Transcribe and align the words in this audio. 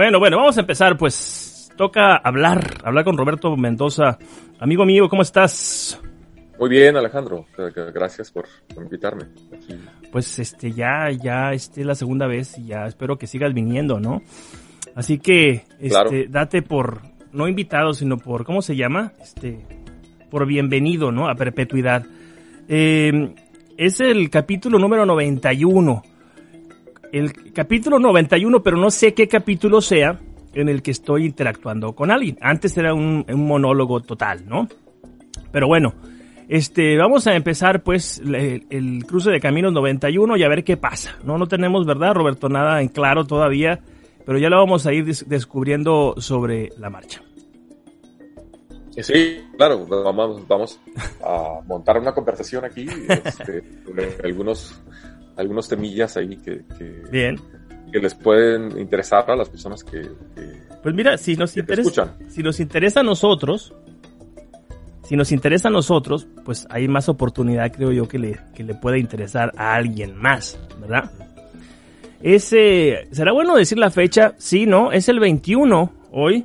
Bueno, 0.00 0.18
bueno, 0.18 0.38
vamos 0.38 0.56
a 0.56 0.60
empezar, 0.60 0.96
pues 0.96 1.70
toca 1.76 2.16
hablar, 2.16 2.78
hablar 2.84 3.04
con 3.04 3.18
Roberto 3.18 3.54
Mendoza. 3.54 4.16
Amigo 4.58 4.86
mío, 4.86 5.10
¿cómo 5.10 5.20
estás? 5.20 6.00
Muy 6.58 6.70
bien, 6.70 6.96
Alejandro. 6.96 7.44
Gracias 7.92 8.30
por, 8.30 8.46
invitarme. 8.78 9.26
Pues 10.10 10.38
este 10.38 10.72
ya 10.72 11.10
ya 11.10 11.52
este 11.52 11.84
la 11.84 11.94
segunda 11.94 12.26
vez 12.26 12.56
y 12.56 12.68
ya 12.68 12.86
espero 12.86 13.18
que 13.18 13.26
sigas 13.26 13.52
viniendo, 13.52 14.00
¿no? 14.00 14.22
Así 14.94 15.18
que 15.18 15.64
este 15.78 16.28
date 16.30 16.62
por 16.62 17.02
no 17.32 17.46
invitado, 17.46 17.92
sino 17.92 18.16
por 18.16 18.46
¿cómo 18.46 18.62
se 18.62 18.76
llama? 18.76 19.12
Este 19.20 19.58
por 20.30 20.46
bienvenido, 20.46 21.12
¿no? 21.12 21.28
A 21.28 21.34
perpetuidad. 21.34 22.06
Eh, 22.68 23.34
es 23.76 24.00
el 24.00 24.30
capítulo 24.30 24.78
número 24.78 25.04
91 25.04 26.02
el 27.12 27.52
capítulo 27.52 27.98
91, 27.98 28.62
pero 28.62 28.76
no 28.76 28.90
sé 28.90 29.14
qué 29.14 29.28
capítulo 29.28 29.80
sea 29.80 30.18
en 30.54 30.68
el 30.68 30.82
que 30.82 30.90
estoy 30.90 31.26
interactuando 31.26 31.94
con 31.94 32.10
alguien. 32.10 32.38
Antes 32.40 32.76
era 32.76 32.94
un, 32.94 33.24
monólogo 33.28 34.00
total, 34.00 34.48
¿no? 34.48 34.68
Pero 35.52 35.66
bueno, 35.66 35.94
este, 36.48 36.96
vamos 36.96 37.26
a 37.26 37.34
empezar 37.34 37.82
pues 37.82 38.20
el, 38.20 39.04
cruce 39.06 39.30
de 39.30 39.40
caminos 39.40 39.72
91 39.72 40.36
y 40.36 40.42
a 40.42 40.48
ver 40.48 40.64
qué 40.64 40.76
pasa. 40.76 41.16
No, 41.24 41.38
no 41.38 41.46
tenemos, 41.46 41.86
¿verdad, 41.86 42.14
Roberto? 42.14 42.48
Nada 42.48 42.80
en 42.80 42.88
claro 42.88 43.24
todavía, 43.24 43.80
pero 44.26 44.38
ya 44.38 44.48
lo 44.48 44.58
vamos 44.58 44.86
a 44.86 44.92
ir 44.92 45.04
descubriendo 45.04 46.14
sobre 46.18 46.70
la 46.78 46.90
marcha. 46.90 47.22
Sí, 49.02 49.40
claro, 49.56 49.86
vamos, 49.86 50.78
a 51.24 51.60
montar 51.66 51.98
una 51.98 52.12
conversación 52.12 52.64
aquí, 52.64 52.86
este, 53.08 53.62
algunos 54.24 54.78
algunos 55.40 55.68
temillas 55.68 56.16
ahí 56.16 56.36
que, 56.36 56.62
Bien. 57.10 57.38
que 57.92 57.98
les 57.98 58.14
pueden 58.14 58.78
interesar 58.78 59.30
a 59.30 59.36
las 59.36 59.48
personas 59.48 59.82
que, 59.82 60.02
pues 60.82 60.94
mira, 60.94 61.18
si 61.18 61.36
nos 61.36 61.56
interesa, 61.56 62.16
si 62.28 62.42
nos 62.42 62.60
interesa 62.60 63.00
a 63.00 63.02
nosotros, 63.02 63.74
si 65.02 65.16
nos 65.16 65.32
interesa 65.32 65.68
a 65.68 65.70
nosotros, 65.70 66.26
pues 66.44 66.66
hay 66.70 66.88
más 66.88 67.08
oportunidad, 67.08 67.72
creo 67.72 67.90
yo, 67.90 68.06
que 68.06 68.18
le, 68.18 68.38
que 68.54 68.62
le 68.62 68.74
pueda 68.74 68.98
interesar 68.98 69.52
a 69.56 69.74
alguien 69.74 70.14
más, 70.16 70.58
¿verdad? 70.80 71.10
Ese, 72.22 73.08
¿será 73.10 73.32
bueno 73.32 73.56
decir 73.56 73.78
la 73.78 73.90
fecha? 73.90 74.34
Sí, 74.36 74.66
¿no? 74.66 74.92
Es 74.92 75.08
el 75.08 75.20
21 75.20 75.92
hoy. 76.12 76.44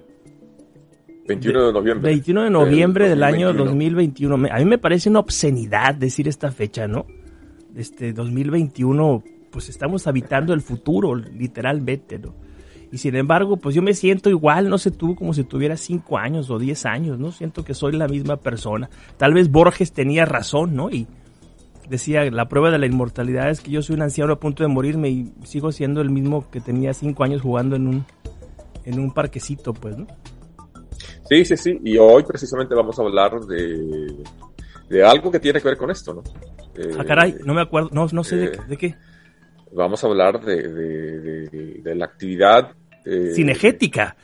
21 1.28 1.68
de 1.68 1.74
noviembre. 1.74 2.09
21 2.12 2.44
de 2.44 2.50
noviembre 2.50 3.09
del, 3.09 3.20
del 3.20 3.24
año 3.24 3.54
2021. 3.54 4.48
A 4.52 4.58
mí 4.58 4.66
me 4.66 4.78
parece 4.78 5.09
una 5.09 5.20
obscenidad 5.20 5.96
decir 5.96 6.28
esta 6.28 6.52
fecha, 6.52 6.88
¿no? 6.88 7.06
Este 7.76 8.14
2021, 8.14 9.23
pues 9.52 9.70
estamos 9.70 10.08
habitando 10.08 10.54
el 10.54 10.62
futuro, 10.62 11.16
literalmente, 11.16 12.20
¿no? 12.20 12.34
Y 12.92 12.98
sin 12.98 13.16
embargo, 13.16 13.58
pues 13.58 13.76
yo 13.76 13.81
me 13.81 13.94
siento 13.94 14.30
igual, 14.30 14.70
no 14.70 14.78
sé 14.78 14.92
tú, 14.92 15.16
como 15.16 15.34
si 15.34 15.44
tuviera 15.44 15.76
5 15.76 16.18
años 16.18 16.50
o 16.50 16.59
10 16.59 16.86
años, 16.86 17.20
¿no? 17.20 17.31
Siento 17.31 17.66
que 17.66 17.73
soy 17.73 17.94
la 17.94 18.08
misma 18.08 18.38
persona. 18.38 18.90
Tal 19.18 19.34
vez 19.34 19.52
Borges 19.52 19.92
tenía 19.92 20.26
razón, 20.26 20.76
¿no? 20.76 20.90
Y 20.90 21.08
decía, 21.90 22.23
la 22.31 22.48
prueba 22.48 22.72
de 22.72 22.78
la 22.78 22.86
inmortalidad 22.86 23.50
es 23.50 23.62
que 23.62 23.72
yo 23.72 23.81
soy 23.81 23.96
un 23.96 24.03
anciano 24.03 24.34
a 24.34 24.40
punto 24.40 24.64
de 24.64 24.70
morirme 24.70 25.09
y 25.09 25.34
sigo 25.44 25.72
siendo 25.72 26.02
el 26.02 26.09
mismo 26.09 26.50
que 26.50 26.62
tenía 26.62 26.94
5 26.94 27.23
años 27.23 27.42
jugando 27.42 27.76
en 27.76 27.88
un, 27.88 28.06
en 28.86 29.00
un 29.00 29.14
parquecito, 29.14 29.73
pues, 29.73 29.98
¿no? 29.98 30.08
Sí, 31.28 31.44
sí, 31.44 31.58
sí. 31.58 31.80
Y 31.84 31.98
hoy 31.98 32.23
precisamente 32.23 32.76
vamos 32.76 32.98
a 33.00 33.02
hablar 33.02 33.42
de, 33.42 34.16
de 34.90 35.03
algo 35.03 35.31
que 35.31 35.40
tiene 35.40 35.59
que 35.59 35.68
ver 35.68 35.78
con 35.78 35.92
esto, 35.92 36.14
¿no? 36.14 36.23
Ah, 36.98 37.04
caray, 37.06 37.38
no 37.44 37.54
me 37.54 37.62
acuerdo, 37.62 37.90
no, 37.92 38.08
no 38.12 38.23
sé 38.23 38.36
de, 38.36 38.45
eh, 38.45 38.78
qué. 38.78 38.96
Vamos 39.72 40.03
a 40.03 40.08
hablar 40.08 40.44
de, 40.44 40.69
de, 41.50 41.96
la 41.96 42.06
actividad... 42.06 42.72
Eh, 43.06 43.31
cinegética. 43.36 44.16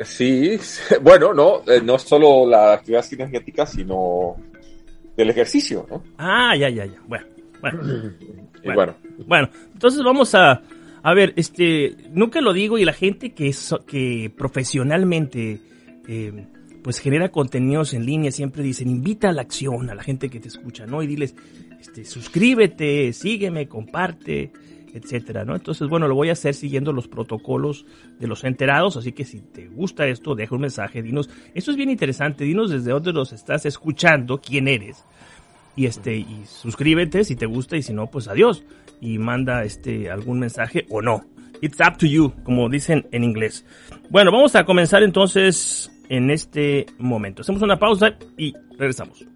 Sí, 0.00 0.58
bueno, 1.02 1.32
no, 1.32 1.62
eh, 1.66 1.80
no 1.82 1.98
solo 1.98 2.48
la 2.48 2.74
actividad 2.74 3.02
cinegética, 3.02 3.66
sino 3.66 4.36
del 5.16 5.30
ejercicio, 5.30 5.86
¿no? 5.88 6.02
Ah, 6.18 6.56
ya, 6.56 6.68
ya, 6.68 6.86
ya. 6.86 7.00
Bueno, 7.06 7.26
bueno. 7.60 7.82
bueno, 8.64 8.94
bueno. 9.26 9.50
entonces 9.72 10.02
vamos 10.02 10.34
a, 10.34 10.62
a 11.02 11.14
ver, 11.14 11.32
este, 11.36 11.94
nunca 12.10 12.40
lo 12.40 12.52
digo 12.52 12.78
y 12.78 12.84
la 12.84 12.92
gente 12.92 13.34
que, 13.34 13.54
que 13.86 14.32
profesionalmente 14.36 15.60
pues 16.84 16.98
genera 16.98 17.30
contenidos 17.30 17.94
en 17.94 18.04
línea 18.04 18.30
siempre 18.30 18.62
dicen 18.62 18.90
invita 18.90 19.30
a 19.30 19.32
la 19.32 19.40
acción 19.40 19.88
a 19.88 19.94
la 19.94 20.02
gente 20.02 20.28
que 20.28 20.38
te 20.38 20.48
escucha, 20.48 20.84
¿no? 20.84 21.02
Y 21.02 21.06
diles, 21.06 21.34
este, 21.84 22.06
suscríbete, 22.06 23.12
sígueme, 23.12 23.68
comparte, 23.68 24.50
etcétera, 24.94 25.44
¿no? 25.44 25.54
Entonces, 25.54 25.86
bueno, 25.86 26.08
lo 26.08 26.14
voy 26.14 26.30
a 26.30 26.32
hacer 26.32 26.54
siguiendo 26.54 26.94
los 26.94 27.08
protocolos 27.08 27.84
de 28.18 28.26
los 28.26 28.42
enterados, 28.44 28.96
así 28.96 29.12
que 29.12 29.26
si 29.26 29.40
te 29.40 29.68
gusta 29.68 30.06
esto, 30.06 30.34
deja 30.34 30.54
un 30.54 30.62
mensaje, 30.62 31.02
dinos, 31.02 31.28
esto 31.52 31.72
es 31.72 31.76
bien 31.76 31.90
interesante, 31.90 32.44
dinos 32.44 32.70
desde 32.70 32.90
dónde 32.90 33.12
los 33.12 33.34
estás 33.34 33.66
escuchando, 33.66 34.40
quién 34.40 34.66
eres, 34.66 35.04
y 35.76 35.84
este, 35.84 36.16
y 36.16 36.44
suscríbete 36.46 37.22
si 37.22 37.36
te 37.36 37.44
gusta, 37.44 37.76
y 37.76 37.82
si 37.82 37.92
no, 37.92 38.06
pues 38.06 38.28
adiós, 38.28 38.64
y 38.98 39.18
manda 39.18 39.62
este 39.64 40.10
algún 40.10 40.38
mensaje 40.38 40.86
o 40.88 41.02
no. 41.02 41.22
It's 41.60 41.78
up 41.80 41.98
to 41.98 42.06
you, 42.06 42.32
como 42.44 42.70
dicen 42.70 43.06
en 43.12 43.24
inglés. 43.24 43.66
Bueno, 44.08 44.32
vamos 44.32 44.56
a 44.56 44.64
comenzar 44.64 45.02
entonces 45.02 45.92
en 46.08 46.30
este 46.30 46.86
momento. 46.98 47.42
Hacemos 47.42 47.60
una 47.60 47.78
pausa 47.78 48.16
y 48.38 48.54
regresamos. 48.78 49.26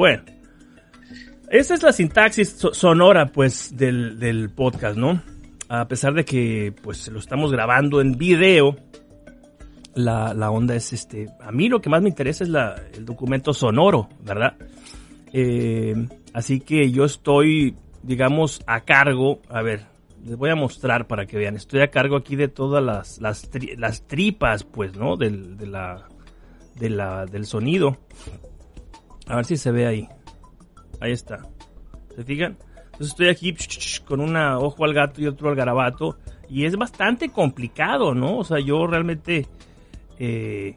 Bueno, 0.00 0.22
esa 1.50 1.74
es 1.74 1.82
la 1.82 1.92
sintaxis 1.92 2.56
sonora, 2.72 3.26
pues, 3.26 3.76
del, 3.76 4.50
podcast, 4.56 4.96
¿no? 4.96 5.20
A 5.68 5.88
pesar 5.88 6.14
de 6.14 6.24
que, 6.24 6.72
pues, 6.82 7.08
lo 7.08 7.18
estamos 7.18 7.52
grabando 7.52 8.00
en 8.00 8.12
video, 8.12 8.76
la, 9.94 10.50
onda 10.50 10.74
es, 10.74 10.94
este, 10.94 11.26
a 11.38 11.52
mí 11.52 11.68
lo 11.68 11.82
que 11.82 11.90
más 11.90 12.00
me 12.00 12.08
interesa 12.08 12.44
es 12.44 12.50
el 12.96 13.04
documento 13.04 13.52
sonoro, 13.52 14.08
¿verdad? 14.24 14.54
Eh, 15.34 15.94
así 16.32 16.60
que 16.60 16.90
yo 16.90 17.04
estoy, 17.04 17.76
digamos, 18.02 18.62
a 18.66 18.80
cargo, 18.86 19.42
a 19.50 19.60
ver, 19.60 19.82
les 20.24 20.34
voy 20.34 20.48
a 20.48 20.56
mostrar 20.56 21.08
para 21.08 21.26
que 21.26 21.36
vean, 21.36 21.56
estoy 21.56 21.82
a 21.82 21.90
cargo 21.90 22.16
aquí 22.16 22.36
de 22.36 22.48
todas 22.48 22.82
las, 22.82 23.20
las, 23.20 24.06
tripas, 24.06 24.64
pues, 24.64 24.96
¿no? 24.96 25.18
Del, 25.18 25.58
de 25.58 25.66
la, 25.66 27.26
del 27.26 27.44
sonido. 27.44 27.98
A 29.30 29.36
ver 29.36 29.44
si 29.44 29.56
se 29.56 29.70
ve 29.70 29.86
ahí. 29.86 30.08
Ahí 31.00 31.12
está. 31.12 31.38
¿Se 32.16 32.24
fijan? 32.24 32.56
Entonces 32.86 33.08
estoy 33.08 33.28
aquí 33.28 33.54
con 34.04 34.20
una 34.20 34.58
ojo 34.58 34.84
al 34.84 34.92
gato 34.92 35.20
y 35.22 35.26
otro 35.26 35.48
al 35.48 35.54
garabato. 35.54 36.18
Y 36.48 36.64
es 36.64 36.76
bastante 36.76 37.28
complicado, 37.28 38.12
¿no? 38.12 38.38
O 38.38 38.44
sea, 38.44 38.58
yo 38.58 38.86
realmente, 38.88 39.46
eh, 40.18 40.74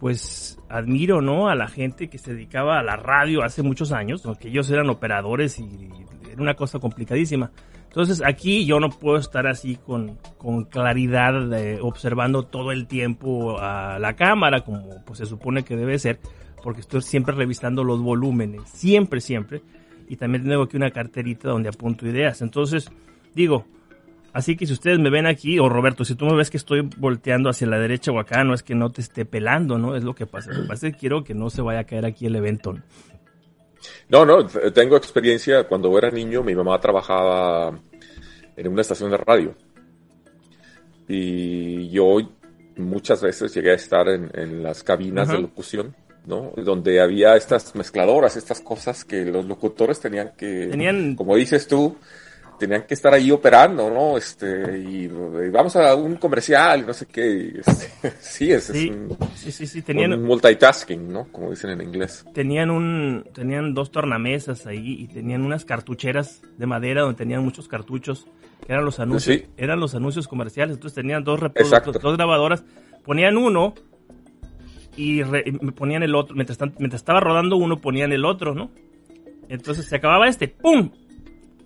pues, 0.00 0.58
admiro, 0.68 1.20
¿no? 1.20 1.48
A 1.48 1.54
la 1.54 1.68
gente 1.68 2.08
que 2.08 2.18
se 2.18 2.34
dedicaba 2.34 2.80
a 2.80 2.82
la 2.82 2.96
radio 2.96 3.44
hace 3.44 3.62
muchos 3.62 3.92
años, 3.92 4.26
que 4.40 4.48
ellos 4.48 4.68
eran 4.70 4.90
operadores 4.90 5.60
y, 5.60 5.68
era 6.30 6.42
una 6.42 6.54
cosa 6.54 6.80
complicadísima. 6.80 7.52
Entonces 7.84 8.22
aquí 8.26 8.66
yo 8.66 8.80
no 8.80 8.90
puedo 8.90 9.18
estar 9.18 9.46
así 9.46 9.76
con, 9.76 10.18
con 10.36 10.64
claridad 10.64 11.32
observando 11.80 12.42
todo 12.42 12.72
el 12.72 12.88
tiempo 12.88 13.60
a 13.60 14.00
la 14.00 14.16
cámara 14.16 14.62
como 14.64 15.04
pues 15.04 15.20
se 15.20 15.26
supone 15.26 15.62
que 15.62 15.76
debe 15.76 15.96
ser 16.00 16.18
porque 16.64 16.80
estoy 16.80 17.02
siempre 17.02 17.34
revisando 17.34 17.84
los 17.84 18.00
volúmenes, 18.00 18.62
siempre, 18.70 19.20
siempre. 19.20 19.60
Y 20.08 20.16
también 20.16 20.44
tengo 20.44 20.62
aquí 20.62 20.78
una 20.78 20.90
carterita 20.90 21.50
donde 21.50 21.68
apunto 21.68 22.08
ideas. 22.08 22.40
Entonces, 22.40 22.90
digo, 23.34 23.66
así 24.32 24.56
que 24.56 24.66
si 24.66 24.72
ustedes 24.72 24.98
me 24.98 25.10
ven 25.10 25.26
aquí, 25.26 25.58
o 25.58 25.68
Roberto, 25.68 26.06
si 26.06 26.14
tú 26.14 26.24
me 26.24 26.34
ves 26.34 26.48
que 26.48 26.56
estoy 26.56 26.88
volteando 26.96 27.50
hacia 27.50 27.66
la 27.66 27.78
derecha 27.78 28.12
o 28.12 28.18
acá, 28.18 28.44
no 28.44 28.54
es 28.54 28.62
que 28.62 28.74
no 28.74 28.90
te 28.90 29.02
esté 29.02 29.26
pelando, 29.26 29.76
¿no? 29.76 29.94
Es 29.94 30.04
lo 30.04 30.14
que 30.14 30.24
pasa. 30.24 30.52
Lo 30.52 30.62
que 30.62 30.68
pasa 30.68 30.86
es 30.86 30.94
que 30.94 31.00
quiero 31.00 31.22
que 31.22 31.34
no 31.34 31.50
se 31.50 31.60
vaya 31.60 31.80
a 31.80 31.84
caer 31.84 32.06
aquí 32.06 32.24
el 32.24 32.34
evento. 32.34 32.74
No, 34.08 34.24
no, 34.24 34.46
tengo 34.46 34.96
experiencia. 34.96 35.64
Cuando 35.64 35.96
era 35.98 36.10
niño, 36.10 36.42
mi 36.42 36.54
mamá 36.54 36.80
trabajaba 36.80 37.78
en 38.56 38.68
una 38.68 38.80
estación 38.80 39.10
de 39.10 39.18
radio. 39.18 39.54
Y 41.08 41.90
yo 41.90 42.20
muchas 42.78 43.20
veces 43.20 43.54
llegué 43.54 43.72
a 43.72 43.74
estar 43.74 44.08
en, 44.08 44.62
las 44.62 44.82
cabinas 44.82 45.28
de 45.28 45.42
locución 45.42 45.94
¿no? 46.26 46.52
Donde 46.56 47.00
había 47.00 47.36
estas 47.36 47.74
mezcladoras, 47.74 48.36
estas 48.36 48.60
cosas 48.60 49.04
que 49.04 49.24
los 49.24 49.44
locutores 49.44 50.00
tenían 50.00 50.32
que, 50.36 50.68
tenían... 50.70 51.16
como 51.16 51.36
dices 51.36 51.66
tú, 51.68 51.96
tenían 52.58 52.86
que 52.86 52.94
estar 52.94 53.12
ahí 53.12 53.30
operando, 53.30 53.90
¿no? 53.90 54.16
Este, 54.16 54.78
y, 54.78 55.06
vamos 55.50 55.76
a 55.76 55.94
un 55.94 56.16
comercial, 56.16 56.86
no 56.86 56.92
sé 56.92 57.06
qué. 57.06 57.60
Este, 57.64 58.12
sí, 58.20 58.52
es, 58.52 58.64
sí, 58.64 58.90
un, 58.90 59.16
sí, 59.34 59.52
sí, 59.52 59.66
sí, 59.66 59.82
tenían 59.82 60.12
un 60.12 60.22
multitasking, 60.24 61.12
¿no? 61.12 61.26
Como 61.30 61.50
dicen 61.50 61.70
en 61.70 61.82
inglés. 61.82 62.24
Tenían 62.32 62.70
un, 62.70 63.24
tenían 63.32 63.74
dos 63.74 63.90
tornamesas 63.90 64.66
ahí 64.66 65.02
y 65.02 65.08
tenían 65.08 65.42
unas 65.42 65.64
cartucheras 65.64 66.42
de 66.56 66.66
madera 66.66 67.02
donde 67.02 67.18
tenían 67.18 67.44
muchos 67.44 67.68
cartuchos, 67.68 68.26
que 68.66 68.72
eran 68.72 68.84
los 68.84 69.00
anuncios, 69.00 69.42
eran 69.56 69.80
los 69.80 69.94
anuncios 69.94 70.28
comerciales, 70.28 70.76
entonces 70.76 70.94
tenían 70.94 71.24
dos, 71.24 71.40
dos 71.40 72.16
grabadoras, 72.16 72.64
ponían 73.04 73.36
uno 73.36 73.74
y 74.96 75.22
me 75.24 75.72
ponían 75.72 76.02
el 76.02 76.14
otro. 76.14 76.34
Mientras, 76.34 76.58
mientras 76.78 77.00
estaba 77.00 77.20
rodando 77.20 77.56
uno, 77.56 77.80
ponían 77.80 78.12
el 78.12 78.24
otro, 78.24 78.54
¿no? 78.54 78.70
Entonces 79.48 79.86
se 79.86 79.96
acababa 79.96 80.28
este, 80.28 80.48
¡pum! 80.48 80.90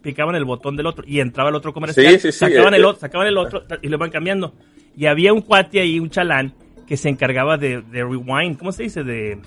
Picaban 0.02 0.34
el 0.36 0.44
botón 0.44 0.76
del 0.76 0.86
otro 0.86 1.04
y 1.06 1.20
entraba 1.20 1.50
el 1.50 1.56
otro 1.56 1.72
comercial. 1.72 2.14
Sí, 2.14 2.18
sí, 2.18 2.32
sí, 2.32 2.38
sacaban, 2.38 2.74
el, 2.74 2.84
otro, 2.84 3.00
sacaban 3.00 3.26
el 3.26 3.36
otro 3.36 3.64
y 3.82 3.88
lo 3.88 3.96
iban 3.96 4.10
cambiando. 4.10 4.54
Y 4.96 5.06
había 5.06 5.32
un 5.32 5.42
cuate 5.42 5.80
ahí, 5.80 5.98
un 6.00 6.10
chalán, 6.10 6.54
que 6.86 6.96
se 6.96 7.08
encargaba 7.08 7.56
de, 7.56 7.82
de 7.82 8.02
rewind, 8.02 8.58
¿cómo 8.58 8.72
se 8.72 8.84
dice? 8.84 9.04
De 9.04 9.38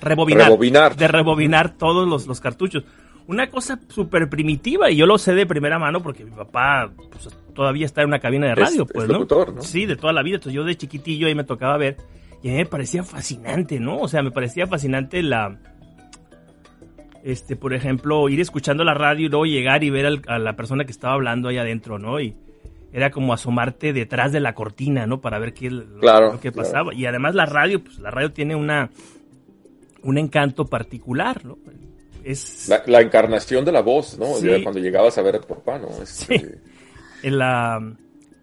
rebobinar. 0.00 0.96
De 0.96 1.08
rebobinar 1.08 1.76
todos 1.76 2.06
los, 2.06 2.26
los 2.26 2.40
cartuchos. 2.40 2.84
Una 3.28 3.48
cosa 3.50 3.80
súper 3.88 4.28
primitiva, 4.28 4.90
y 4.90 4.96
yo 4.96 5.06
lo 5.06 5.18
sé 5.18 5.34
de 5.34 5.46
primera 5.46 5.78
mano 5.80 6.00
porque 6.00 6.24
mi 6.24 6.30
papá 6.30 6.92
pues, 7.10 7.28
todavía 7.54 7.84
está 7.84 8.02
en 8.02 8.08
una 8.08 8.20
cabina 8.20 8.46
de 8.46 8.54
radio, 8.54 8.86
pues, 8.86 9.08
¿no? 9.08 9.26
Sí, 9.62 9.86
de 9.86 9.96
toda 9.96 10.12
la 10.12 10.22
vida. 10.22 10.36
Entonces 10.36 10.54
yo 10.54 10.64
de 10.64 10.76
chiquitillo 10.76 11.26
ahí 11.26 11.34
me 11.34 11.42
tocaba 11.42 11.76
ver, 11.76 11.96
y 12.42 12.48
a 12.48 12.52
mí 12.52 12.58
me 12.58 12.66
parecía 12.66 13.02
fascinante, 13.02 13.80
¿no? 13.80 13.98
O 13.98 14.08
sea, 14.08 14.22
me 14.22 14.30
parecía 14.30 14.66
fascinante 14.66 15.22
la. 15.22 15.58
Este, 17.24 17.56
por 17.56 17.74
ejemplo, 17.74 18.28
ir 18.28 18.40
escuchando 18.40 18.84
la 18.84 18.94
radio 18.94 19.26
y 19.26 19.28
luego 19.28 19.46
llegar 19.46 19.82
y 19.82 19.90
ver 19.90 20.20
a 20.28 20.38
la 20.38 20.54
persona 20.54 20.84
que 20.84 20.92
estaba 20.92 21.14
hablando 21.14 21.48
ahí 21.48 21.58
adentro, 21.58 21.98
¿no? 21.98 22.20
Y 22.20 22.36
era 22.92 23.10
como 23.10 23.32
asomarte 23.32 23.92
detrás 23.92 24.30
de 24.30 24.40
la 24.40 24.54
cortina, 24.54 25.06
¿no? 25.06 25.20
Para 25.20 25.38
ver 25.40 25.52
qué 25.52 25.70
lo, 25.70 25.84
lo 25.84 26.40
que 26.40 26.52
pasaba. 26.52 26.94
Y 26.94 27.04
además 27.04 27.34
la 27.34 27.46
radio, 27.46 27.82
pues 27.82 27.98
la 27.98 28.10
radio 28.10 28.32
tiene 28.32 28.54
una 28.54 28.90
un 30.06 30.18
encanto 30.18 30.64
particular, 30.66 31.44
¿no? 31.44 31.58
Es... 32.22 32.68
La, 32.86 33.00
encarnación 33.00 33.64
de 33.64 33.72
la 33.72 33.82
voz, 33.82 34.18
¿no? 34.18 34.26
Cuando 34.62 34.80
llegabas 34.80 35.18
a 35.18 35.22
ver 35.22 35.36
a 35.36 35.40
tu 35.40 35.48
papá, 35.48 35.78
¿no? 35.78 35.88
Sí. 36.04 36.42
En 37.22 37.38
la, 37.38 37.80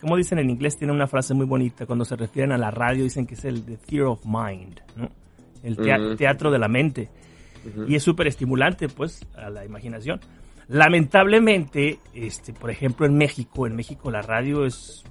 como 0.04 0.18
dicen 0.18 0.38
en 0.38 0.50
inglés, 0.50 0.78
tiene 0.78 0.94
una 0.94 1.08
frase 1.08 1.34
muy 1.34 1.46
bonita. 1.46 1.86
Cuando 1.86 2.04
se 2.04 2.18
refieren 2.18 2.52
a 2.52 2.58
la 2.58 2.70
radio, 2.70 3.04
dicen 3.04 3.26
que 3.26 3.36
es 3.36 3.46
el 3.46 3.64
the 3.64 3.78
theater 3.78 4.08
of 4.08 4.26
mind, 4.26 4.82
¿no? 4.98 5.10
El 5.64 5.78
teatro 6.18 6.52
de 6.52 6.60
la 6.60 6.68
mente. 6.68 7.10
Y 7.88 7.96
es 7.96 8.04
súper 8.04 8.28
estimulante, 8.28 8.90
pues, 8.90 9.26
a 9.36 9.50
la 9.50 9.64
imaginación. 9.64 10.20
Lamentablemente, 10.68 12.00
este, 12.14 12.52
por 12.52 12.70
ejemplo, 12.70 13.06
en 13.06 13.16
México, 13.18 13.66
en 13.66 13.78
México 13.78 14.12
la 14.12 14.22
radio 14.22 14.66
es 14.66 15.04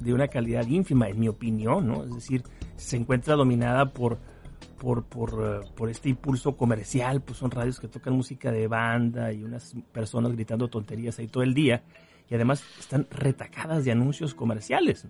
de 0.00 0.14
una 0.14 0.28
calidad 0.28 0.66
ínfima, 0.66 1.08
en 1.08 1.20
mi 1.20 1.28
opinión, 1.28 1.86
¿no? 1.86 2.04
Es 2.04 2.14
decir, 2.14 2.42
se 2.76 2.96
encuentra 2.96 3.34
dominada 3.34 3.92
por 3.92 4.18
por, 4.66 5.04
por, 5.04 5.62
eh, 5.62 5.68
por, 5.74 5.90
este 5.90 6.08
impulso 6.08 6.56
comercial, 6.56 7.22
pues 7.22 7.38
son 7.38 7.50
radios 7.50 7.80
que 7.80 7.88
tocan 7.88 8.14
música 8.14 8.50
de 8.50 8.66
banda 8.66 9.32
y 9.32 9.42
unas 9.42 9.74
personas 9.92 10.32
gritando 10.32 10.68
tonterías 10.68 11.18
ahí 11.18 11.28
todo 11.28 11.42
el 11.42 11.54
día 11.54 11.82
y 12.30 12.34
además 12.34 12.64
están 12.78 13.06
retacadas 13.10 13.84
de 13.84 13.92
anuncios 13.92 14.34
comerciales. 14.34 15.06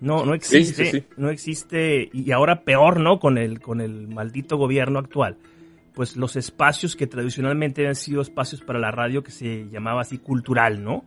No, 0.00 0.26
no 0.26 0.34
existe, 0.34 1.06
no 1.16 1.30
existe 1.30 2.10
y 2.12 2.32
ahora 2.32 2.64
peor, 2.64 2.98
¿no? 2.98 3.20
Con 3.20 3.38
el 3.38 3.60
con 3.60 3.80
el 3.80 4.08
maldito 4.08 4.56
gobierno 4.56 4.98
actual. 4.98 5.36
Pues 5.94 6.16
los 6.16 6.34
espacios 6.36 6.96
que 6.96 7.06
tradicionalmente 7.06 7.86
han 7.86 7.94
sido 7.94 8.20
espacios 8.22 8.62
para 8.62 8.80
la 8.80 8.90
radio 8.90 9.22
que 9.22 9.30
se 9.30 9.68
llamaba 9.70 10.00
así 10.00 10.18
cultural, 10.18 10.82
¿no? 10.82 11.04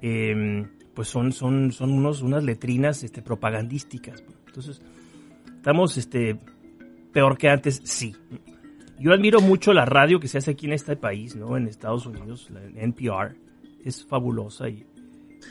Em, 0.00 0.68
pues 0.94 1.08
son 1.08 1.32
son 1.32 1.72
son 1.72 1.90
unos 1.90 2.22
unas 2.22 2.44
letrinas 2.44 3.02
este 3.02 3.22
propagandísticas. 3.22 4.22
Entonces, 4.46 4.82
estamos 5.56 5.96
este 5.96 6.38
peor 7.12 7.38
que 7.38 7.48
antes, 7.48 7.80
sí. 7.84 8.14
Yo 8.98 9.12
admiro 9.12 9.40
mucho 9.40 9.72
la 9.72 9.84
radio 9.84 10.18
que 10.18 10.28
se 10.28 10.38
hace 10.38 10.52
aquí 10.52 10.66
en 10.66 10.72
este 10.72 10.96
país, 10.96 11.36
¿no? 11.36 11.56
En 11.56 11.68
Estados 11.68 12.06
Unidos, 12.06 12.50
la 12.50 12.60
NPR. 12.82 13.36
Es 13.84 14.04
fabulosa 14.04 14.68
y, 14.68 14.84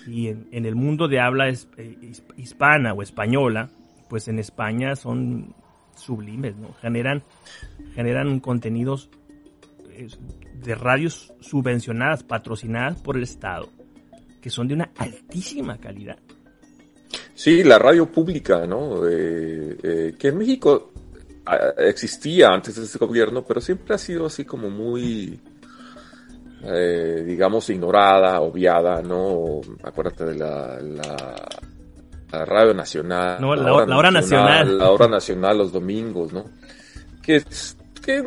y 0.05 0.27
en, 0.27 0.47
el 0.51 0.75
mundo 0.75 1.07
de 1.07 1.19
habla 1.19 1.49
eh, 1.49 2.11
hispana 2.35 2.93
o 2.93 3.01
española, 3.01 3.69
pues 4.09 4.27
en 4.27 4.39
España 4.39 4.95
son 4.95 5.55
sublimes, 5.95 6.55
¿no? 6.57 6.73
Generan, 6.81 7.23
generan 7.95 8.39
contenidos 8.39 9.09
de 10.63 10.75
radios 10.75 11.33
subvencionadas, 11.39 12.23
patrocinadas 12.23 13.01
por 13.01 13.17
el 13.17 13.23
Estado, 13.23 13.69
que 14.41 14.49
son 14.49 14.67
de 14.67 14.75
una 14.75 14.91
altísima 14.97 15.77
calidad. 15.77 16.19
Sí, 17.33 17.63
la 17.63 17.79
radio 17.79 18.11
pública, 18.11 18.65
¿no? 18.67 19.07
Eh, 19.07 19.77
eh, 19.83 20.15
que 20.17 20.29
en 20.29 20.37
México 20.37 20.91
existía 21.77 22.47
antes 22.49 22.75
de 22.75 22.83
este 22.83 22.97
gobierno, 22.99 23.43
pero 23.43 23.61
siempre 23.61 23.95
ha 23.95 23.97
sido 23.97 24.25
así 24.25 24.45
como 24.45 24.69
muy, 24.69 25.39
eh, 26.63 27.23
digamos, 27.25 27.69
ignorada, 27.69 28.41
obviada, 28.41 29.01
¿no? 29.01 29.61
Acuérdate 29.83 30.25
de 30.25 30.35
la, 30.35 30.79
la, 30.81 32.45
Radio 32.45 32.73
Nacional. 32.73 33.37
No, 33.39 33.55
la, 33.55 33.73
hora, 33.73 34.11
nacional, 34.11 34.77
La 34.77 34.91
hora 34.91 35.07
nacional 35.07 35.57
los 35.57 35.71
domingos, 35.71 36.33
¿no? 36.33 36.45
Que, 37.21 37.43
que 38.03 38.23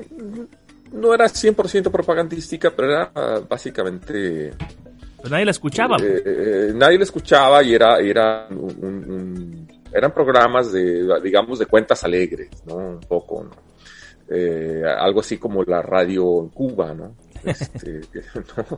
no 0.92 1.14
era 1.14 1.26
100% 1.26 1.90
propagandística, 1.90 2.70
pero 2.70 2.92
era 2.92 3.12
básicamente... 3.48 4.54
Pues 5.16 5.30
nadie 5.30 5.44
la 5.44 5.50
escuchaba. 5.50 5.96
Eh, 5.98 6.22
eh, 6.24 6.72
nadie 6.74 6.96
la 6.96 7.04
escuchaba 7.04 7.62
y 7.62 7.74
era, 7.74 7.98
era 7.98 8.46
un 8.48 9.69
eran 9.92 10.12
programas 10.12 10.72
de, 10.72 11.20
digamos, 11.22 11.58
de 11.58 11.66
cuentas 11.66 12.04
alegres, 12.04 12.50
¿no? 12.66 12.76
Un 12.76 13.00
poco, 13.00 13.44
¿no? 13.44 13.50
Eh, 14.32 14.82
algo 14.86 15.20
así 15.20 15.38
como 15.38 15.64
la 15.64 15.82
radio 15.82 16.40
en 16.40 16.48
Cuba, 16.50 16.94
¿no? 16.94 17.16
Este, 17.42 18.02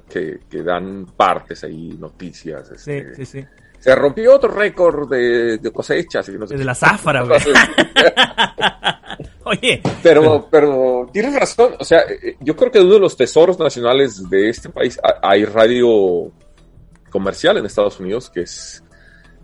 que, 0.48 0.62
dan 0.62 1.06
partes 1.16 1.64
ahí, 1.64 1.96
noticias. 1.98 2.70
Este. 2.70 3.14
sí, 3.14 3.16
sí, 3.16 3.40
sí. 3.40 3.46
Se 3.82 3.96
rompió 3.96 4.36
otro 4.36 4.48
récord 4.48 5.10
de, 5.10 5.58
cosechas. 5.74 6.28
Y 6.28 6.38
no 6.38 6.46
de 6.46 6.64
la 6.64 6.74
zafra, 6.74 7.24
güey. 7.24 7.40
Oye. 9.44 9.82
Pero, 10.04 10.46
pero 10.48 11.10
tienes 11.12 11.34
razón. 11.34 11.74
O 11.80 11.84
sea, 11.84 12.02
eh, 12.02 12.36
yo 12.38 12.54
creo 12.54 12.70
que 12.70 12.78
uno 12.78 12.94
de 12.94 13.00
los 13.00 13.16
tesoros 13.16 13.58
nacionales 13.58 14.30
de 14.30 14.50
este 14.50 14.68
país, 14.68 15.00
hay 15.20 15.44
radio 15.44 16.30
comercial 17.10 17.58
en 17.58 17.66
Estados 17.66 17.98
Unidos 17.98 18.30
que 18.30 18.42
es 18.42 18.84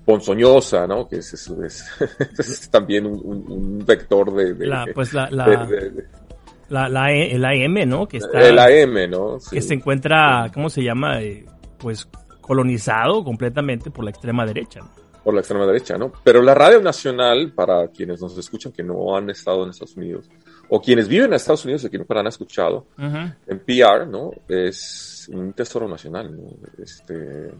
ponzoñosa, 0.09 0.87
¿no? 0.87 1.07
Que 1.07 1.17
es, 1.17 1.35
es, 1.35 2.71
también 2.71 3.05
un, 3.05 3.85
vector 3.85 4.33
de, 4.33 4.67
la, 4.67 4.87
pues 4.95 5.13
la, 5.13 5.29
la, 5.31 6.89
la, 6.89 7.13
el 7.13 7.45
AM, 7.45 7.87
¿no? 7.87 8.09
Que 8.09 8.17
está, 8.17 8.41
el 8.41 8.59
AM, 8.59 9.11
¿no? 9.11 9.37
Que 9.51 9.61
se 9.61 9.75
encuentra, 9.75 10.51
¿cómo 10.55 10.71
se 10.71 10.83
llama? 10.83 11.21
Eh, 11.21 11.45
pues 11.77 12.09
colonizado 12.41 13.23
completamente 13.23 13.91
por 13.91 14.03
la 14.03 14.11
extrema 14.11 14.47
derecha. 14.47 14.81
Por 15.23 15.35
la 15.35 15.41
extrema 15.41 15.67
derecha, 15.67 15.99
¿no? 15.99 16.11
Pero 16.25 16.41
la 16.41 16.55
radio 16.55 16.81
nacional, 16.81 17.53
para 17.55 17.89
quienes 17.89 18.23
nos 18.23 18.39
escuchan 18.39 18.73
que 18.73 18.83
no 18.83 19.15
han 19.15 19.29
estado 19.29 19.65
en 19.65 19.71
Estados 19.71 19.95
Unidos, 19.95 20.31
o 20.71 20.81
quienes 20.81 21.07
viven 21.07 21.27
en 21.27 21.35
Estados 21.35 21.67
Unidos 21.67 21.85
y 21.85 21.91
que 21.91 21.99
nunca 21.99 22.19
han 22.19 22.29
escuchado, 22.29 22.87
en 22.97 23.59
PR, 23.59 24.07
¿no? 24.09 24.31
Es 24.49 25.29
un 25.31 25.53
tesoro 25.53 25.87
nacional, 25.87 26.35
¿no? 26.35 26.49
Este, 26.83 27.53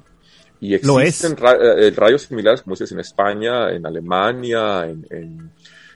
y 0.61 0.75
existen 0.75 1.37
eh, 1.61 1.93
rayos 1.95 2.23
similares, 2.23 2.63
como 2.63 2.75
dices, 2.75 2.93
en 2.93 3.01
España, 3.01 3.71
en 3.71 3.87
Alemania, 3.87 4.87
en, 4.87 5.51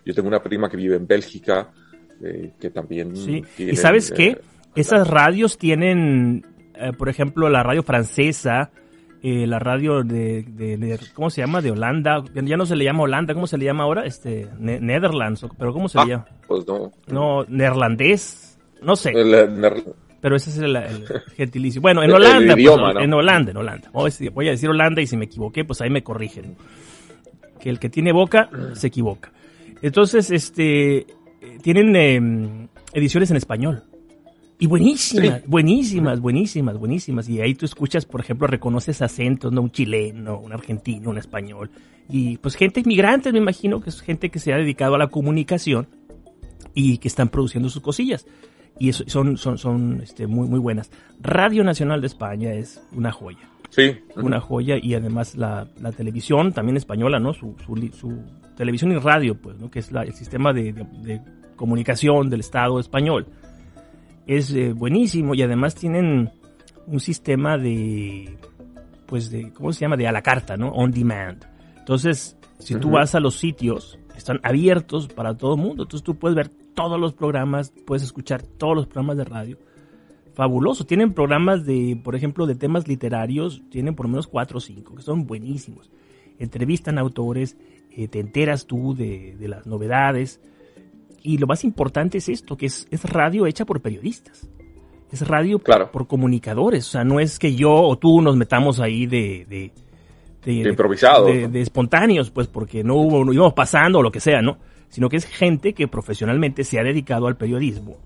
yo 0.05 0.15
tengo 0.15 0.29
una 0.29 0.43
prima 0.43 0.69
que 0.69 0.77
vive 0.77 0.97
en 0.97 1.07
Bélgica, 1.07 1.71
eh, 2.23 2.53
que 2.61 2.71
también... 2.71 3.17
Sí, 3.17 3.45
y 3.59 3.77
sabes 3.77 4.11
qué? 4.11 4.29
Eh, 4.29 4.41
Esas 4.77 5.09
radios 5.09 5.59
tienen, 5.59 6.47
por 6.97 7.09
ejemplo, 7.09 7.49
la 7.49 7.63
radio 7.63 7.83
francesa, 7.83 8.71
la 9.23 9.59
radio 9.59 10.03
de, 10.03 10.99
¿cómo 11.15 11.31
se 11.31 11.41
llama? 11.41 11.61
De 11.61 11.71
Holanda, 11.71 12.25
ya 12.35 12.57
no 12.57 12.67
se 12.67 12.77
le 12.77 12.85
llama 12.85 13.03
Holanda, 13.03 13.35
¿cómo 13.35 13.47
se 13.47 13.59
le 13.59 13.65
llama 13.65 13.85
ahora? 13.85 14.05
Este, 14.05 14.49
Netherlands, 14.59 15.47
pero 15.59 15.73
¿cómo 15.73 15.89
se 15.89 15.99
le 15.99 16.05
ah, 16.05 16.07
llama? 16.07 16.27
Pues 16.47 16.67
no. 16.67 16.93
No, 17.09 17.45
neerlandés, 17.49 18.59
no 18.81 18.97
sé 18.97 19.13
pero 20.23 20.37
ese 20.37 20.51
es 20.51 20.59
el, 20.59 20.77
gentilicio. 21.37 21.83
Bueno, 21.83 22.03
en 22.05 22.13
Holanda, 22.13 22.55
pues, 22.55 22.65
en 23.03 23.13
Holanda, 23.13 23.51
en 23.51 23.57
Holanda. 23.57 23.91
Voy 23.93 24.47
a 24.47 24.53
decir 24.53 24.69
Holanda 24.69 25.03
y 25.03 25.07
si 25.09 25.17
me 25.17 25.25
equivoqué, 25.25 25.65
pues 25.65 25.81
ahí 25.83 25.91
me 25.91 26.05
corrigen. 26.05 26.57
Que 27.61 27.69
el 27.69 27.81
que 27.81 27.89
tiene 27.89 28.13
boca 28.13 28.49
se 28.75 28.87
equivoca. 28.87 29.33
Entonces, 29.83 30.31
este, 30.31 31.07
tienen 31.63 31.97
em, 31.97 32.69
ediciones 32.95 33.33
en 33.33 33.37
español. 33.37 33.83
Y 34.61 34.69
buenísimas, 34.69 35.43
buenísimas, 35.45 36.21
buenísimas, 36.21 36.79
buenísimas. 36.79 37.29
Y 37.29 37.41
ahí 37.41 37.57
tú 37.57 37.67
escuchas, 37.67 38.07
por 38.07 38.21
ejemplo, 38.21 38.47
reconoces 38.47 39.03
acentos, 39.03 39.53
¿no? 39.53 39.61
Un 39.61 39.73
chileno, 39.73 40.39
un 40.39 40.53
argentino, 40.53 41.11
un 41.11 41.19
español. 41.19 41.69
Y 42.09 42.37
pues 42.37 42.55
gente 42.55 42.79
inmigrante, 42.79 43.33
me 43.33 43.39
imagino 43.39 43.81
que 43.81 43.91
es 43.91 44.01
gente 44.01 44.31
que 44.31 44.39
se 44.39 44.53
ha 44.53 44.57
dedicado 44.57 44.95
a 44.95 44.99
la 44.99 45.09
comunicación 45.09 45.89
y 46.75 46.99
que 46.99 47.09
están 47.09 47.29
produciendo 47.29 47.69
sus 47.69 47.83
cosillas 47.83 48.25
y 48.79 48.93
son, 48.93 49.37
son, 49.37 49.59
son 49.59 50.01
este, 50.03 50.27
muy, 50.27 50.49
muy 50.49 50.59
buenas. 50.59 50.91
Radio 51.21 51.65
Nacional 51.65 52.01
de 52.01 52.07
España 52.07 52.53
es 52.53 52.83
una 52.93 53.13
joya. 53.13 53.49
Sí. 53.71 53.97
Una 54.17 54.41
joya 54.41 54.77
y 54.81 54.95
además 54.95 55.35
la, 55.35 55.67
la 55.81 55.93
televisión 55.93 56.53
también 56.53 56.77
española, 56.77 57.19
¿no? 57.19 57.33
Su, 57.33 57.57
su, 57.65 58.19
televisión 58.57 58.93
y 58.93 58.97
radio, 58.97 59.35
pues, 59.35 59.59
¿no? 59.59 59.71
Que 59.71 59.79
es 59.79 59.93
la, 59.93 60.03
el 60.03 60.13
sistema 60.13 60.53
de, 60.53 60.73
de, 60.73 61.21
comunicación 61.57 62.29
del 62.29 62.41
Estado 62.41 62.79
español. 62.81 63.27
Es 64.27 64.53
eh, 64.53 64.73
buenísimo 64.73 65.35
y 65.35 65.43
además 65.43 65.75
tienen 65.75 66.31
un 66.87 67.01
sistema 67.01 67.57
de, 67.57 68.37
pues, 69.07 69.31
de, 69.31 69.53
¿cómo 69.53 69.73
se 69.73 69.81
llama? 69.81 69.97
De 69.97 70.07
a 70.07 70.13
la 70.13 70.23
carta, 70.23 70.57
¿no? 70.57 70.69
On 70.73 70.91
demand. 70.91 71.45
Entonces, 71.79 72.37
si 72.59 72.75
tú 72.77 72.91
vas 72.91 73.15
a 73.15 73.21
los 73.21 73.37
sitios, 73.37 73.99
están 74.17 74.41
abiertos 74.43 75.09
para 75.09 75.37
todo 75.37 75.55
el 75.55 75.61
mundo. 75.61 75.85
Entonces 75.85 76.05
tú 76.05 76.17
puedes 76.17 76.37
ver 76.37 76.51
todos 76.75 76.99
los 76.99 77.13
programas, 77.13 77.73
puedes 77.87 78.03
escuchar 78.03 78.43
todos 78.43 78.75
los 78.75 78.87
programas 78.87 79.17
de 79.17 79.25
radio. 79.25 79.59
Fabuloso. 80.35 80.85
Tienen 80.85 81.13
programas 81.13 81.67
de, 81.67 82.01
por 82.03 82.15
ejemplo, 82.15 82.47
de 82.47 82.55
temas 82.55 82.89
literarios, 82.89 83.63
tienen 83.71 83.95
por 83.95 84.07
lo 84.07 84.11
menos 84.11 84.27
cuatro 84.27 84.59
o 84.59 84.61
cinco, 84.61 84.95
que 84.95 85.03
son 85.03 85.27
buenísimos. 85.27 85.91
Entrevistan 86.39 86.99
autores, 86.99 87.57
eh, 87.91 88.09
te 88.09 88.21
enteras 88.21 88.67
tú 88.67 88.95
de, 88.95 89.37
las 89.41 89.67
novedades. 89.67 90.41
Y 91.23 91.39
lo 91.39 91.47
más 91.47 91.65
importante 91.65 92.19
es 92.19 92.29
esto, 92.29 92.57
que 92.57 92.67
es, 92.67 92.87
radio 93.05 93.47
hecha 93.47 93.65
por 93.65 93.81
periodistas. 93.81 94.49
Es 95.11 95.27
radio 95.29 95.59
por, 95.59 96.07
comunicadores. 96.07 96.89
O 96.89 96.91
sea, 96.91 97.05
no 97.05 97.21
es 97.21 97.39
que 97.39 97.55
yo 97.55 97.71
o 97.71 97.99
tú 97.99 98.23
nos 98.23 98.35
metamos 98.37 98.81
ahí 98.81 99.07
de, 99.07 99.47
de, 99.47 99.73
de, 100.43 100.71
improvisado. 100.71 101.27
De, 101.27 101.61
espontáneos, 101.61 102.31
pues 102.31 102.49
porque 102.49 102.83
no 102.83 102.97
hubo, 102.97 103.23
no 103.23 103.35
íbamos 103.35 103.53
pasando 103.53 103.99
o 103.99 104.03
lo 104.03 104.11
que 104.11 104.21
sea, 104.21 104.41
¿no? 104.41 104.57
Sino 104.93 105.09
que 105.09 105.17
es 105.17 105.25
gente 105.25 105.73
que 105.73 105.89
profesionalmente 105.89 106.65
se 106.65 106.79
ha 106.79 106.85
dedicado 106.85 107.27
al 107.27 107.37
periodismo 107.37 107.97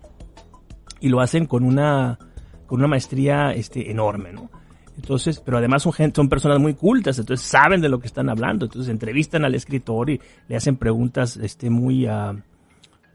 y 1.00 1.08
lo 1.08 1.20
hacen 1.20 1.46
con 1.46 1.64
una, 1.64 2.16
con 2.66 2.78
una 2.78 2.88
maestría 2.88 3.50
este, 3.50 3.90
enorme, 3.90 4.32
¿no? 4.32 4.50
Entonces, 4.96 5.40
pero 5.40 5.58
además 5.58 5.82
son, 5.82 5.92
gente, 5.92 6.14
son 6.14 6.28
personas 6.28 6.60
muy 6.60 6.74
cultas, 6.74 7.18
entonces 7.18 7.44
saben 7.44 7.80
de 7.80 7.88
lo 7.88 7.98
que 7.98 8.06
están 8.06 8.30
hablando, 8.30 8.66
entonces 8.66 8.88
entrevistan 8.88 9.44
al 9.44 9.56
escritor 9.56 10.10
y 10.10 10.20
le 10.48 10.56
hacen 10.56 10.76
preguntas 10.76 11.36
este, 11.36 11.70
muy, 11.70 12.06
uh, 12.06 12.40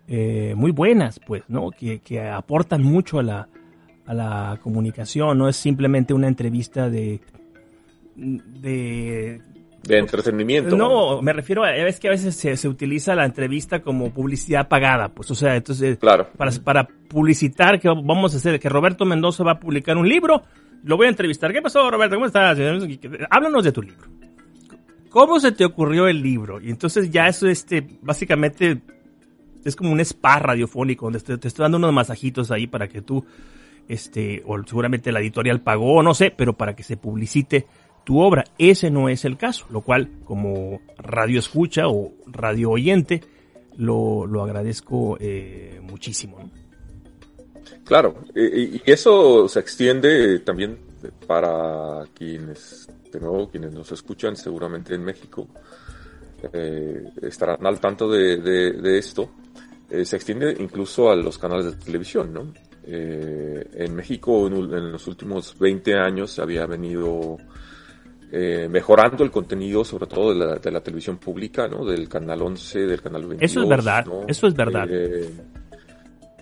eh, 0.07 0.53
muy 0.55 0.71
buenas, 0.71 1.21
pues, 1.25 1.43
¿no? 1.47 1.71
Que, 1.71 1.99
que 1.99 2.21
aportan 2.21 2.83
mucho 2.83 3.19
a 3.19 3.23
la, 3.23 3.47
a 4.05 4.13
la 4.13 4.59
comunicación, 4.61 5.37
no 5.37 5.47
es 5.47 5.55
simplemente 5.55 6.13
una 6.13 6.27
entrevista 6.27 6.89
de, 6.89 7.21
de 8.15 9.41
de 9.83 9.97
entretenimiento. 9.97 10.75
No, 10.75 11.21
me 11.21 11.33
refiero 11.33 11.63
a, 11.63 11.75
es 11.75 11.99
que 11.99 12.07
a 12.07 12.11
veces 12.11 12.35
se, 12.35 12.55
se, 12.55 12.67
utiliza 12.67 13.15
la 13.15 13.25
entrevista 13.25 13.81
como 13.81 14.11
publicidad 14.11 14.67
pagada, 14.67 15.09
pues, 15.09 15.31
o 15.31 15.35
sea, 15.35 15.55
entonces, 15.55 15.97
claro. 15.97 16.29
para, 16.37 16.51
para 16.63 16.87
publicitar 17.07 17.79
que 17.79 17.87
vamos 17.87 18.33
a 18.33 18.37
hacer, 18.37 18.59
que 18.59 18.69
Roberto 18.69 19.05
Mendoza 19.05 19.43
va 19.43 19.53
a 19.53 19.59
publicar 19.59 19.97
un 19.97 20.07
libro, 20.07 20.43
lo 20.83 20.97
voy 20.97 21.07
a 21.07 21.09
entrevistar. 21.09 21.51
¿Qué 21.51 21.61
pasó, 21.61 21.89
Roberto? 21.89 22.15
¿Cómo 22.15 22.27
estás? 22.27 22.57
Háblanos 23.29 23.63
de 23.63 23.71
tu 23.71 23.81
libro. 23.81 24.07
¿Cómo 25.09 25.39
se 25.39 25.51
te 25.51 25.65
ocurrió 25.65 26.07
el 26.07 26.21
libro? 26.21 26.61
Y 26.61 26.69
entonces 26.69 27.11
ya 27.11 27.27
eso, 27.27 27.47
este, 27.47 27.85
básicamente, 28.01 28.81
es 29.65 29.75
como 29.75 29.91
un 29.91 29.99
spa 29.99 30.39
radiofónico, 30.39 31.05
donde 31.07 31.19
te, 31.19 31.37
te 31.37 31.47
estoy 31.47 31.63
dando 31.63 31.77
unos 31.77 31.93
masajitos 31.93 32.49
ahí 32.49 32.65
para 32.65 32.87
que 32.87 33.01
tú, 33.01 33.25
este, 33.89 34.41
o 34.45 34.63
seguramente 34.63 35.11
la 35.11 35.19
editorial 35.19 35.59
pagó, 35.59 36.01
no 36.01 36.13
sé, 36.13 36.31
pero 36.35 36.53
para 36.53 36.75
que 36.75 36.83
se 36.83 36.95
publicite 36.97 37.67
tu 38.03 38.19
obra. 38.19 38.43
Ese 38.57 38.89
no 38.89 39.09
es 39.09 39.25
el 39.25 39.37
caso, 39.37 39.65
lo 39.69 39.81
cual 39.81 40.09
como 40.25 40.81
radio 40.97 41.39
escucha 41.39 41.87
o 41.87 42.13
radio 42.27 42.71
oyente 42.71 43.21
lo, 43.77 44.25
lo 44.25 44.43
agradezco 44.43 45.17
eh, 45.19 45.79
muchísimo. 45.81 46.51
Claro, 47.85 48.23
y, 48.35 48.81
eso 48.89 49.47
se 49.47 49.59
extiende 49.59 50.39
también 50.39 50.77
para 51.27 52.03
quienes, 52.13 52.87
de 53.11 53.19
nuevo, 53.19 53.49
quienes 53.49 53.73
nos 53.73 53.91
escuchan 53.91 54.35
seguramente 54.35 54.93
en 54.93 55.03
México, 55.03 55.47
eh, 56.53 57.03
estarán 57.21 57.65
al 57.65 57.79
tanto 57.79 58.09
de, 58.09 58.97
esto. 58.97 59.31
Eh, 59.89 60.05
se 60.05 60.15
extiende 60.15 60.55
incluso 60.59 61.09
a 61.11 61.15
los 61.15 61.37
canales 61.37 61.65
de 61.65 61.85
televisión, 61.85 62.33
¿no? 62.33 62.53
en 62.83 63.95
México 63.95 64.47
en, 64.47 64.55
en, 64.73 64.91
los 64.91 65.05
últimos 65.05 65.57
20 65.59 65.93
años 65.93 66.39
había 66.39 66.65
venido 66.65 67.37
eh, 68.33 68.69
mejorando 68.69 69.25
el 69.25 69.31
contenido, 69.31 69.83
sobre 69.83 70.07
todo 70.07 70.33
de 70.33 70.39
la, 70.39 70.55
de 70.55 70.71
la, 70.71 70.79
televisión 70.79 71.17
pública, 71.17 71.67
¿no? 71.67 71.83
Del 71.83 72.07
canal 72.07 72.41
11, 72.41 72.79
del 72.79 73.01
canal 73.01 73.25
22. 73.25 73.51
Eso 73.51 73.63
es 73.63 73.67
verdad, 73.67 74.05
eso 74.25 74.47
es 74.47 74.53
verdad. 74.53 74.87
Eh, 74.89 75.29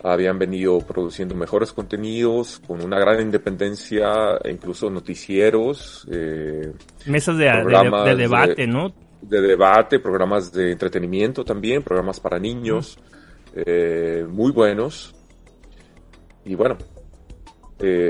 habían 0.03 0.37
venido 0.37 0.77
produciendo 0.81 1.33
mejores 1.33 1.73
contenidos, 1.73 2.61
con 2.67 2.83
una 2.83 2.99
gran 2.99 3.19
independencia, 3.21 4.37
e 4.43 4.51
incluso 4.51 4.91
noticieros. 4.91 6.07
Eh, 6.11 6.71
Mesas 7.07 7.37
de, 7.39 7.45
de, 7.45 8.15
debate, 8.15 8.67
¿no? 8.67 8.93
De 9.23 9.41
debate, 9.41 9.99
programas 9.99 10.53
de 10.53 10.71
entretenimiento 10.71 11.43
también, 11.43 11.81
programas 11.81 12.19
para 12.19 12.37
niños, 12.37 12.99
eh, 13.55 14.27
muy 14.29 14.51
buenos. 14.51 15.15
Y 16.45 16.53
bueno, 16.53 16.77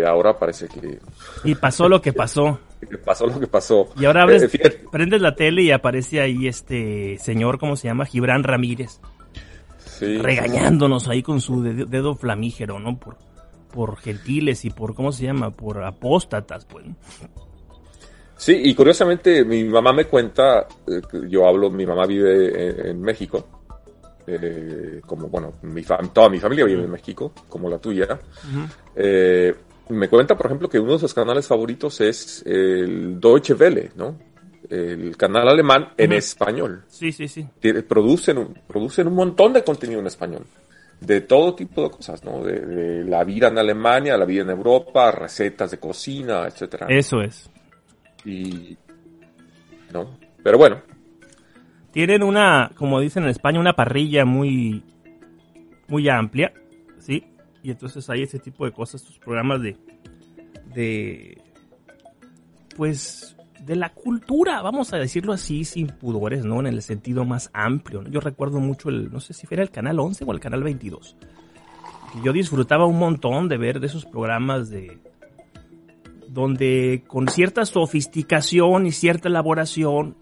ahora 0.06 0.38
parece 0.38 0.68
que... 0.68 1.00
Y 1.46 1.56
pasó 1.56 1.88
lo 1.88 2.02
que 2.02 2.12
pasó. 2.12 2.60
Pasó 3.04 3.28
lo 3.28 3.40
que 3.40 3.48
pasó. 3.48 3.90
Y 4.00 4.06
ahora 4.06 4.24
abres, 4.24 4.54
eh, 4.54 4.82
prendes 4.92 5.22
la 5.22 5.36
tele 5.36 5.64
y 5.64 5.72
aparece 5.72 6.22
ahí 6.22 6.48
este 6.48 7.18
señor, 7.20 7.60
¿cómo 7.60 7.76
se 7.76 7.88
llama? 7.88 8.06
Gibran 8.06 8.44
Ramírez. 8.44 9.00
Sí, 9.86 10.18
regañándonos 10.18 11.08
ahí 11.08 11.22
con 11.22 11.42
su 11.42 11.62
dedo, 11.62 12.16
flamígero, 12.16 12.80
¿no? 12.80 12.98
Por, 12.98 13.18
por 13.74 13.98
gentiles 13.98 14.64
y 14.66 14.70
por, 14.70 14.96
¿cómo 14.96 15.12
se 15.12 15.26
llama? 15.26 15.52
Por 15.52 15.84
apóstatas, 15.84 16.66
pues. 16.66 16.86
Sí, 18.38 18.54
y 18.64 18.74
curiosamente 18.74 19.44
mi 19.44 19.66
mamá 19.66 19.92
me 19.92 20.06
cuenta, 20.06 20.66
eh, 20.88 21.02
yo 21.28 21.46
hablo, 21.46 21.70
mi 21.70 21.86
mamá 21.86 22.06
vive 22.06 22.90
en, 22.90 23.02
México, 23.02 23.46
eh, 24.26 25.02
como, 25.06 25.28
bueno, 25.28 25.52
mi 25.64 25.84
toda 26.14 26.30
mi 26.30 26.40
familia 26.40 26.64
vive 26.64 26.86
en 26.86 26.92
México, 26.92 27.34
como 27.50 27.70
la 27.70 27.80
tuya. 27.80 28.18
eh, 28.96 29.54
me 29.90 30.08
cuenta, 30.08 30.38
por 30.38 30.46
ejemplo, 30.46 30.70
que 30.70 30.80
uno 30.80 30.94
de 30.94 31.00
sus 31.00 31.14
canales 31.14 31.48
favoritos 31.48 32.00
es 32.02 32.44
el 32.46 33.20
Deutsche 33.20 33.56
Welle, 33.56 33.92
¿no? 33.96 34.18
El 34.70 35.18
canal 35.18 35.50
alemán 35.50 35.90
en 35.98 36.14
español. 36.14 36.84
Sí, 36.88 37.12
sí, 37.12 37.28
sí. 37.28 37.48
Producen, 37.88 38.54
producen 38.68 39.08
un 39.08 39.16
montón 39.16 39.54
de 39.54 39.64
contenido 39.64 40.00
en 40.00 40.08
español. 40.08 40.46
De 41.02 41.22
todo 41.22 41.56
tipo 41.56 41.82
de 41.82 41.90
cosas, 41.90 42.24
¿no? 42.24 42.44
De, 42.44 43.04
la 43.06 43.24
vida 43.24 43.48
en 43.48 43.58
Alemania, 43.58 44.18
la 44.18 44.26
vida 44.26 44.44
en 44.44 44.52
Europa, 44.52 45.12
recetas 45.12 45.72
de 45.72 45.80
cocina, 45.80 46.46
etcétera. 46.46 46.86
Eso 46.90 47.22
es. 47.22 47.50
Y. 48.26 48.78
¿No? 49.92 50.20
Pero 50.44 50.58
bueno. 50.58 50.82
Tienen 51.92 52.22
una, 52.22 52.72
como 52.76 53.00
dicen 53.00 53.24
en 53.24 53.30
España, 53.30 53.60
una 53.60 53.74
parrilla 53.74 54.26
muy. 54.26 54.84
muy 55.88 56.10
amplia. 56.10 56.54
Y 57.64 57.72
entonces 57.72 58.10
hay 58.10 58.24
ese 58.24 58.40
tipo 58.40 58.66
de 58.66 58.72
cosas, 58.72 59.02
estos 59.02 59.20
programas 59.20 59.62
de, 59.62 59.78
de, 60.74 61.42
pues, 62.76 63.36
de 63.66 63.76
la 63.76 63.90
cultura, 63.90 64.62
vamos 64.62 64.94
a 64.94 64.98
decirlo 64.98 65.34
así, 65.34 65.66
sin 65.66 65.88
pudores, 65.88 66.46
¿no? 66.46 66.60
En 66.60 66.68
el 66.68 66.82
sentido 66.82 67.26
más 67.26 67.50
amplio. 67.54 68.04
Yo 68.04 68.20
recuerdo 68.20 68.60
mucho 68.60 68.90
el, 68.90 69.12
no 69.12 69.20
sé 69.20 69.34
si 69.34 69.48
era 69.50 69.64
el 69.64 69.72
canal 69.72 70.00
11 70.00 70.24
o 70.26 70.32
el 70.32 70.40
canal 70.40 70.64
22. 70.64 71.18
yo 72.24 72.34
disfrutaba 72.34 72.86
un 72.86 72.98
montón 72.98 73.50
de 73.50 73.58
ver 73.58 73.80
de 73.80 73.88
esos 73.88 74.06
programas 74.06 74.70
de, 74.70 75.00
donde 76.30 77.04
con 77.08 77.28
cierta 77.28 77.66
sofisticación 77.66 78.86
y 78.86 78.92
cierta 78.92 79.28
elaboración 79.28 80.16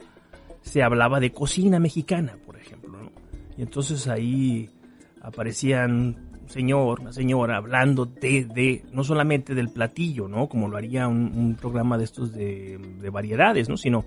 se 0.61 0.83
hablaba 0.83 1.19
de 1.19 1.31
cocina 1.31 1.79
mexicana, 1.79 2.37
por 2.45 2.57
ejemplo, 2.57 2.97
¿no? 3.01 3.11
Y 3.57 3.61
entonces 3.61 4.07
ahí 4.07 4.69
aparecían 5.21 6.26
señor, 6.49 7.01
una 7.01 7.13
señora 7.13 7.57
hablando 7.57 8.05
de, 8.05 8.45
de, 8.45 8.83
no 8.91 9.03
solamente 9.03 9.53
del 9.53 9.69
platillo, 9.69 10.27
¿no? 10.27 10.47
Como 10.47 10.67
lo 10.67 10.77
haría 10.77 11.07
un, 11.07 11.55
programa 11.59 11.97
de 11.97 12.03
estos 12.03 12.33
de, 12.33 12.79
variedades, 13.11 13.69
¿no? 13.69 13.77
Sino, 13.77 14.05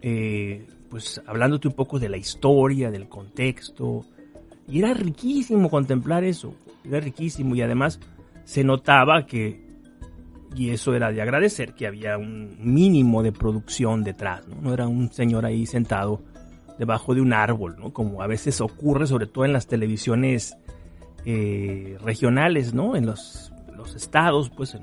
eh, 0.00 0.66
pues 0.88 1.20
hablándote 1.26 1.68
un 1.68 1.74
poco 1.74 1.98
de 1.98 2.08
la 2.08 2.16
historia, 2.16 2.90
del 2.90 3.08
contexto. 3.08 4.04
Y 4.68 4.78
era 4.78 4.94
riquísimo 4.94 5.70
contemplar 5.70 6.24
eso, 6.24 6.54
era 6.84 7.00
riquísimo 7.00 7.54
y 7.54 7.62
además 7.62 8.00
se 8.44 8.64
notaba 8.64 9.26
que, 9.26 9.60
y 10.54 10.70
eso 10.70 10.94
era 10.94 11.10
de 11.10 11.22
agradecer, 11.22 11.74
que 11.74 11.86
había 11.86 12.18
un 12.18 12.56
mínimo 12.60 13.22
de 13.22 13.32
producción 13.32 14.04
detrás, 14.04 14.46
¿no? 14.48 14.60
No 14.60 14.74
era 14.74 14.86
un 14.86 15.12
señor 15.12 15.46
ahí 15.46 15.66
sentado 15.66 16.22
debajo 16.78 17.14
de 17.14 17.20
un 17.20 17.32
árbol, 17.32 17.76
¿no? 17.78 17.92
Como 17.92 18.22
a 18.22 18.26
veces 18.26 18.60
ocurre, 18.60 19.06
sobre 19.06 19.26
todo 19.26 19.44
en 19.44 19.52
las 19.52 19.66
televisiones 19.66 20.56
eh, 21.24 21.96
regionales, 22.02 22.74
¿no? 22.74 22.96
En 22.96 23.06
los, 23.06 23.52
los 23.76 23.94
estados, 23.94 24.50
pues 24.50 24.76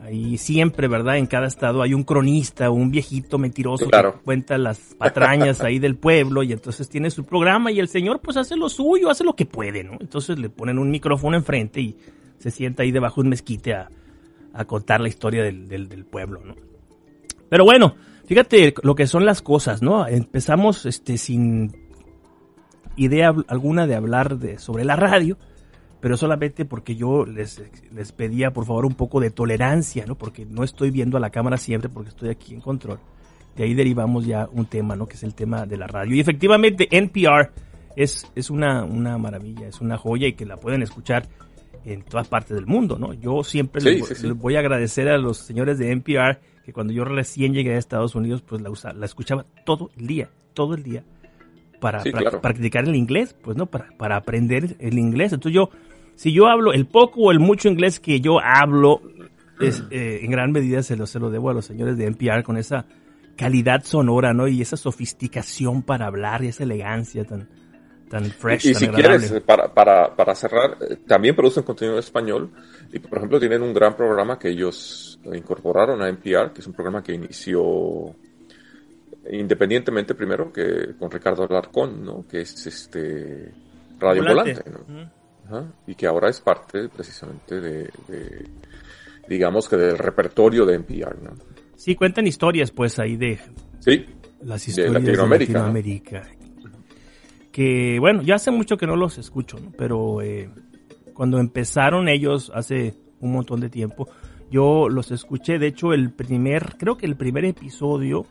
ahí 0.00 0.36
siempre, 0.38 0.86
¿verdad? 0.88 1.16
En 1.16 1.26
cada 1.26 1.46
estado 1.46 1.82
hay 1.82 1.94
un 1.94 2.02
cronista 2.02 2.70
un 2.70 2.90
viejito 2.90 3.38
mentiroso 3.38 3.88
que 3.88 4.12
cuenta 4.24 4.58
las 4.58 4.78
patrañas 4.98 5.60
ahí 5.62 5.78
del 5.78 5.96
pueblo 5.96 6.42
y 6.42 6.52
entonces 6.52 6.88
tiene 6.88 7.10
su 7.10 7.24
programa 7.24 7.72
y 7.72 7.80
el 7.80 7.88
señor 7.88 8.20
pues 8.20 8.36
hace 8.36 8.56
lo 8.56 8.68
suyo, 8.68 9.10
hace 9.10 9.24
lo 9.24 9.34
que 9.34 9.46
puede, 9.46 9.82
¿no? 9.82 9.96
Entonces 10.00 10.38
le 10.38 10.50
ponen 10.50 10.78
un 10.78 10.90
micrófono 10.90 11.36
enfrente 11.36 11.80
y 11.80 11.96
se 12.38 12.50
sienta 12.50 12.82
ahí 12.82 12.92
debajo 12.92 13.22
de 13.22 13.26
un 13.26 13.30
mezquite 13.30 13.74
a, 13.74 13.88
a 14.52 14.64
contar 14.64 15.00
la 15.00 15.08
historia 15.08 15.42
del, 15.42 15.68
del, 15.68 15.88
del, 15.88 16.04
pueblo, 16.04 16.40
¿no? 16.44 16.54
Pero 17.48 17.64
bueno, 17.64 17.96
fíjate 18.26 18.74
lo 18.82 18.94
que 18.94 19.06
son 19.06 19.24
las 19.24 19.40
cosas, 19.40 19.82
¿no? 19.82 20.06
Empezamos 20.06 20.84
este 20.86 21.16
sin 21.16 21.83
idea 22.96 23.34
alguna 23.48 23.86
de 23.86 23.94
hablar 23.94 24.38
de, 24.38 24.58
sobre 24.58 24.84
la 24.84 24.96
radio, 24.96 25.36
pero 26.00 26.16
solamente 26.16 26.64
porque 26.64 26.96
yo 26.96 27.24
les, 27.24 27.62
les 27.92 28.12
pedía 28.12 28.52
por 28.52 28.66
favor 28.66 28.84
un 28.84 28.94
poco 28.94 29.20
de 29.20 29.30
tolerancia, 29.30 30.04
¿no? 30.06 30.16
Porque 30.16 30.44
no 30.44 30.62
estoy 30.62 30.90
viendo 30.90 31.16
a 31.16 31.20
la 31.20 31.30
cámara 31.30 31.56
siempre 31.56 31.88
porque 31.88 32.10
estoy 32.10 32.28
aquí 32.28 32.54
en 32.54 32.60
control. 32.60 32.98
de 33.56 33.64
ahí 33.64 33.74
derivamos 33.74 34.26
ya 34.26 34.48
un 34.52 34.66
tema, 34.66 34.96
¿no? 34.96 35.06
Que 35.06 35.14
es 35.14 35.22
el 35.22 35.34
tema 35.34 35.64
de 35.66 35.76
la 35.76 35.86
radio. 35.86 36.14
Y 36.14 36.20
efectivamente, 36.20 36.88
NPR 36.90 37.50
es, 37.96 38.30
es 38.34 38.50
una, 38.50 38.84
una 38.84 39.16
maravilla, 39.18 39.66
es 39.66 39.80
una 39.80 39.96
joya 39.96 40.28
y 40.28 40.34
que 40.34 40.44
la 40.44 40.56
pueden 40.56 40.82
escuchar 40.82 41.26
en 41.84 42.02
todas 42.02 42.28
partes 42.28 42.56
del 42.56 42.66
mundo, 42.66 42.98
¿no? 42.98 43.12
Yo 43.14 43.44
siempre 43.44 43.82
les, 43.82 44.34
voy 44.34 44.56
a 44.56 44.60
agradecer 44.60 45.08
a 45.08 45.18
los 45.18 45.38
señores 45.38 45.78
de 45.78 45.90
NPR 45.90 46.40
que 46.64 46.72
cuando 46.72 46.92
yo 46.92 47.04
recién 47.04 47.52
llegué 47.52 47.74
a 47.74 47.78
Estados 47.78 48.14
Unidos, 48.14 48.42
pues 48.42 48.62
la, 48.62 48.70
la 48.94 49.06
escuchaba 49.06 49.44
todo 49.64 49.90
el 49.98 50.06
día, 50.06 50.30
todo 50.54 50.74
el 50.74 50.82
día, 50.82 51.04
para, 51.84 52.40
practicar 52.40 52.88
el 52.88 52.96
inglés, 52.96 53.36
pues, 53.42 53.58
¿no? 53.58 53.66
Para, 53.66 53.88
para 53.98 54.16
aprender 54.16 54.74
el 54.78 54.98
inglés. 54.98 55.34
Entonces 55.34 55.54
yo, 55.54 55.68
si 56.14 56.32
yo 56.32 56.46
hablo 56.46 56.72
el 56.72 56.86
poco 56.86 57.24
o 57.24 57.30
el 57.30 57.40
mucho 57.40 57.68
inglés 57.68 58.00
que 58.00 58.22
yo 58.22 58.40
hablo, 58.40 59.02
es, 59.60 59.84
eh, 59.90 60.20
en 60.22 60.30
gran 60.30 60.50
medida 60.50 60.82
se 60.82 60.96
lo, 60.96 61.06
se 61.06 61.18
lo 61.18 61.28
debo 61.28 61.50
a 61.50 61.52
los 61.52 61.66
señores 61.66 61.98
de 61.98 62.06
NPR 62.06 62.42
con 62.42 62.56
esa 62.56 62.86
calidad 63.36 63.84
sonora, 63.84 64.32
¿no? 64.32 64.48
Y 64.48 64.62
esa 64.62 64.78
sofisticación 64.78 65.82
para 65.82 66.06
hablar 66.06 66.42
y 66.42 66.48
esa 66.48 66.62
elegancia 66.62 67.26
tan, 67.26 67.50
tan 68.08 68.24
fresh. 68.30 68.64
Y, 68.64 68.74
si 68.74 68.88
quieres, 68.88 69.30
para, 69.44 69.74
para, 69.74 70.16
para 70.16 70.34
cerrar, 70.34 70.78
eh, 70.88 70.96
también 71.06 71.36
producen 71.36 71.64
contenido 71.64 71.96
en 71.96 72.00
español. 72.00 72.50
Y 72.94 72.98
por 72.98 73.18
ejemplo, 73.18 73.38
tienen 73.38 73.60
un 73.60 73.74
gran 73.74 73.94
programa 73.94 74.38
que 74.38 74.48
ellos 74.48 75.20
incorporaron 75.34 76.00
a 76.00 76.08
NPR, 76.08 76.54
que 76.54 76.62
es 76.62 76.66
un 76.66 76.72
programa 76.72 77.02
que 77.02 77.12
inició 77.12 78.16
independientemente 79.30 80.14
primero 80.14 80.52
que 80.52 80.94
con 80.98 81.10
Ricardo 81.10 81.44
Alarcón, 81.44 82.04
¿no? 82.04 82.26
Que 82.28 82.42
es 82.42 82.66
este 82.66 83.52
Radio 83.98 84.22
Volante, 84.22 84.62
¿no? 84.70 85.72
Y 85.86 85.94
que 85.94 86.06
ahora 86.06 86.28
es 86.28 86.40
parte 86.40 86.88
precisamente 86.88 87.60
de, 87.60 87.90
digamos 89.28 89.68
que 89.68 89.76
del 89.76 89.98
repertorio 89.98 90.64
de 90.64 90.74
NPR, 90.76 91.22
¿no? 91.22 91.32
Sí, 91.76 91.94
cuentan 91.94 92.26
historias, 92.26 92.70
pues, 92.70 92.98
ahí 92.98 93.16
de... 93.16 93.38
Sí. 93.80 94.06
Las 94.42 94.66
historias 94.66 95.04
de 95.04 95.16
Latinoamérica. 95.16 96.22
Que, 97.52 97.98
bueno, 98.00 98.22
ya 98.22 98.36
hace 98.36 98.50
mucho 98.50 98.76
que 98.76 98.86
no 98.86 98.96
los 98.96 99.18
escucho, 99.18 99.58
¿no? 99.58 99.70
Pero 99.76 100.22
eh, 100.22 100.50
cuando 101.12 101.38
empezaron 101.38 102.08
ellos 102.08 102.50
hace 102.54 102.94
un 103.20 103.32
montón 103.32 103.60
de 103.60 103.70
tiempo, 103.70 104.08
yo 104.50 104.88
los 104.88 105.10
escuché. 105.10 105.58
De 105.58 105.68
hecho, 105.68 105.92
el 105.92 106.10
primer, 106.10 106.76
creo 106.78 106.96
que 106.96 107.06
el 107.06 107.16
primer 107.16 107.44
episodio 107.44 108.26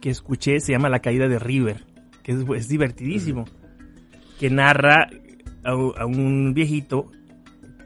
que 0.00 0.10
escuché 0.10 0.60
se 0.60 0.72
llama 0.72 0.88
La 0.88 1.00
caída 1.00 1.28
de 1.28 1.38
River, 1.38 1.84
que 2.22 2.32
es, 2.32 2.68
divertidísimo. 2.68 3.44
Que 4.38 4.50
narra 4.50 5.08
a, 5.64 5.70
a 5.70 6.06
un 6.06 6.54
viejito 6.54 7.10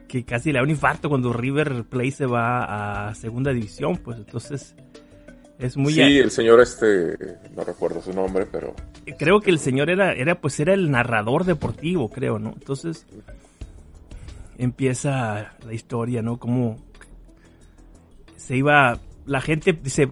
que 0.07 0.23
casi 0.23 0.51
le 0.51 0.59
da 0.59 0.63
un 0.63 0.69
infarto 0.69 1.09
cuando 1.09 1.33
River 1.33 1.83
Plate 1.83 2.11
se 2.11 2.25
va 2.25 3.09
a 3.09 3.15
segunda 3.15 3.51
división, 3.51 3.97
pues 3.97 4.17
entonces 4.17 4.75
es 5.59 5.77
muy... 5.77 5.93
Sí, 5.93 6.01
el 6.01 6.31
señor 6.31 6.61
este, 6.61 7.17
no 7.55 7.63
recuerdo 7.63 8.01
su 8.01 8.13
nombre, 8.13 8.45
pero... 8.49 8.73
Creo 9.17 9.39
que 9.39 9.51
el 9.51 9.59
señor 9.59 9.89
era, 9.89 10.13
era 10.13 10.35
pues 10.35 10.59
era 10.59 10.73
el 10.73 10.91
narrador 10.91 11.45
deportivo, 11.45 12.09
creo, 12.09 12.39
¿no? 12.39 12.53
Entonces 12.53 13.05
empieza 14.57 15.53
la 15.65 15.73
historia, 15.73 16.21
¿no? 16.21 16.37
Como 16.37 16.77
se 18.37 18.57
iba, 18.57 18.99
la 19.25 19.41
gente 19.41 19.73
dice, 19.73 20.09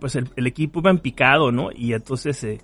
pues 0.00 0.16
el, 0.16 0.46
equipo 0.46 0.80
iba 0.80 0.90
en 0.90 0.98
picado, 0.98 1.52
¿no? 1.52 1.70
Y 1.74 1.92
entonces 1.92 2.42
eh, 2.44 2.60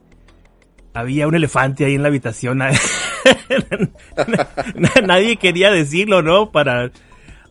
había 0.95 1.27
un 1.27 1.35
elefante 1.35 1.85
ahí 1.85 1.95
en 1.95 2.03
la 2.03 2.09
habitación. 2.09 2.59
Nadie 5.07 5.37
quería 5.37 5.71
decirlo, 5.71 6.23
¿no? 6.23 6.51
Para 6.51 6.91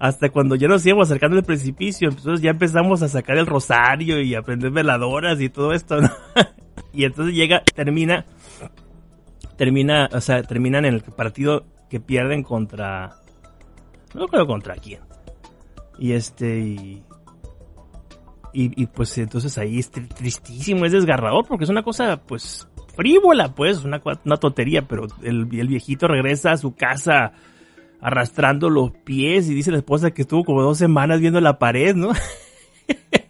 hasta 0.02 0.30
cuando 0.30 0.56
ya 0.56 0.68
nos 0.68 0.84
íbamos 0.84 1.10
acercando 1.10 1.38
al 1.38 1.44
precipicio, 1.44 2.10
entonces 2.10 2.42
ya 2.42 2.50
empezamos 2.50 3.04
a 3.04 3.08
sacar 3.08 3.38
el 3.38 3.46
rosario 3.46 4.20
y 4.20 4.34
a 4.34 4.42
prender 4.42 4.72
veladoras 4.72 5.40
y 5.40 5.50
todo 5.50 5.74
esto, 5.74 6.02
¿no? 6.02 6.10
y 6.92 7.06
entonces 7.06 7.36
llega, 7.36 7.62
termina, 7.76 8.26
termina, 9.58 10.10
o 10.12 10.20
sea, 10.20 10.42
terminan 10.42 10.86
en 10.86 10.96
el 10.96 11.04
partido 11.04 11.68
que 11.88 12.00
pierden 12.00 12.42
contra, 12.42 13.18
no 14.16 14.28
creo 14.28 14.48
contra 14.48 14.74
quién. 14.74 15.02
Y 16.00 16.14
este, 16.14 16.58
y, 16.58 17.04
y, 18.54 18.86
pues 18.88 19.18
entonces 19.18 19.58
ahí 19.58 19.80
es 19.80 19.92
tristísimo, 19.92 20.86
es 20.86 20.92
desgarrador 20.92 21.46
porque 21.48 21.64
es 21.64 21.70
una 21.70 21.84
cosa, 21.84 22.22
pues, 22.22 22.68
frívola, 22.96 23.56
pues, 23.56 23.84
una, 23.84 24.02
una 24.26 24.38
tontería, 24.38 24.84
pero 24.88 25.08
el, 25.24 25.48
el 25.52 25.68
viejito 25.68 26.08
regresa 26.08 26.52
a 26.52 26.58
su 26.58 26.76
casa 26.76 27.34
arrastrando 28.02 28.70
los 28.70 28.92
pies 28.92 29.48
y 29.50 29.54
dice 29.54 29.72
la 29.72 29.78
esposa 29.78 30.12
que 30.12 30.24
estuvo 30.24 30.44
como 30.44 30.64
dos 30.64 30.78
semanas 30.78 31.22
viendo 31.22 31.40
la 31.40 31.60
pared, 31.60 31.96
¿no? 31.96 32.12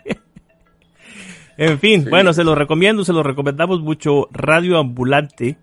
en 1.58 1.78
fin, 1.78 2.08
bueno, 2.10 2.34
se 2.34 2.44
lo 2.44 2.56
recomiendo, 2.56 3.04
se 3.04 3.14
lo 3.14 3.22
recomendamos 3.22 3.82
mucho. 3.82 4.30
Radio 4.32 4.80
Ambulante, 4.80 5.58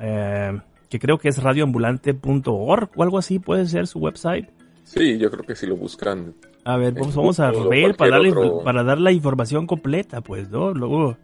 eh, 0.00 0.58
que 0.88 0.98
creo 0.98 1.18
que 1.18 1.28
es 1.28 1.42
radioambulante.org 1.42 2.90
o 2.96 3.02
algo 3.02 3.18
así, 3.18 3.38
puede 3.38 3.66
ser 3.66 3.86
su 3.86 3.98
website. 3.98 4.48
Sí, 4.84 5.18
yo 5.18 5.30
creo 5.30 5.44
que 5.44 5.54
si 5.54 5.66
lo 5.66 5.76
buscan. 5.76 6.34
A 6.68 6.76
ver, 6.76 6.92
vamos, 6.92 7.16
vamos 7.16 7.40
a 7.40 7.50
ver 7.50 7.96
para 7.96 8.10
darle, 8.10 8.34
para 8.62 8.82
dar 8.84 8.98
la 8.98 9.10
información 9.10 9.66
completa, 9.66 10.20
pues, 10.20 10.50
¿no? 10.50 10.74
Luego 10.74 11.16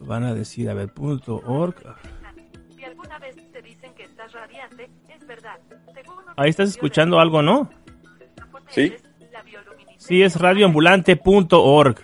van 0.00 0.24
a 0.24 0.34
decir, 0.34 0.68
a 0.68 0.74
ver, 0.74 0.92
punto 0.92 1.40
org. 1.46 1.76
Ahí 6.36 6.50
estás 6.50 6.68
escuchando 6.68 7.18
algo, 7.18 7.40
¿no? 7.40 7.70
Sí. 8.68 8.92
Sí, 9.96 10.20
es 10.20 10.38
radioambulante.org. 10.38 11.96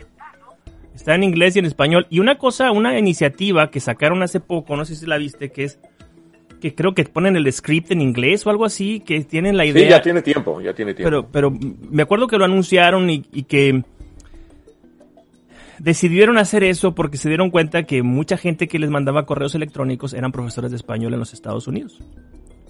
Está 0.95 1.15
en 1.15 1.25
inglés 1.25 1.57
y 1.57 1.59
en 1.59 1.67
español. 1.67 2.07
Y 2.09 2.21
una 2.21 2.39
cosa, 2.39 2.71
una 2.71 2.99
iniciativa 2.99 3.71
que 3.71 3.81
sacaron 3.81 4.23
hace 4.23 4.41
poco, 4.41 4.77
no 4.77 4.87
sé 4.87 4.97
si 4.97 5.05
la 5.05 5.19
viste, 5.19 5.53
que 5.53 5.65
es 5.65 5.79
que 6.63 6.77
creo 6.77 6.95
que 6.95 7.05
ponen 7.05 7.35
el 7.35 7.53
script 7.53 7.91
en 7.91 8.01
inglés 8.01 8.47
o 8.47 8.51
algo 8.51 8.65
así, 8.65 9.01
que 9.01 9.21
tienen 9.25 9.57
la 9.57 9.67
idea. 9.67 9.83
Sí, 9.83 9.91
ya 9.91 10.01
tiene 10.01 10.23
tiempo, 10.23 10.61
ya 10.61 10.73
tiene 10.73 10.95
tiempo. 10.95 11.11
Pero, 11.11 11.29
pero 11.31 11.51
me 11.91 12.03
acuerdo 12.03 12.29
que 12.29 12.39
lo 12.39 12.45
anunciaron 12.45 13.11
y, 13.11 13.27
y 13.33 13.43
que 13.43 13.83
decidieron 15.81 16.39
hacer 16.39 16.63
eso 16.63 16.95
porque 16.95 17.17
se 17.17 17.29
dieron 17.29 17.51
cuenta 17.51 17.83
que 17.83 18.05
mucha 18.05 18.37
gente 18.37 18.69
que 18.69 18.79
les 18.79 18.91
mandaba 18.91 19.27
correos 19.27 19.57
electrónicos 19.57 20.15
eran 20.15 20.31
profesores 20.31 20.71
de 20.71 20.77
español 20.77 21.13
en 21.13 21.19
los 21.19 21.35
Estados 21.35 21.67
Unidos. 21.67 21.99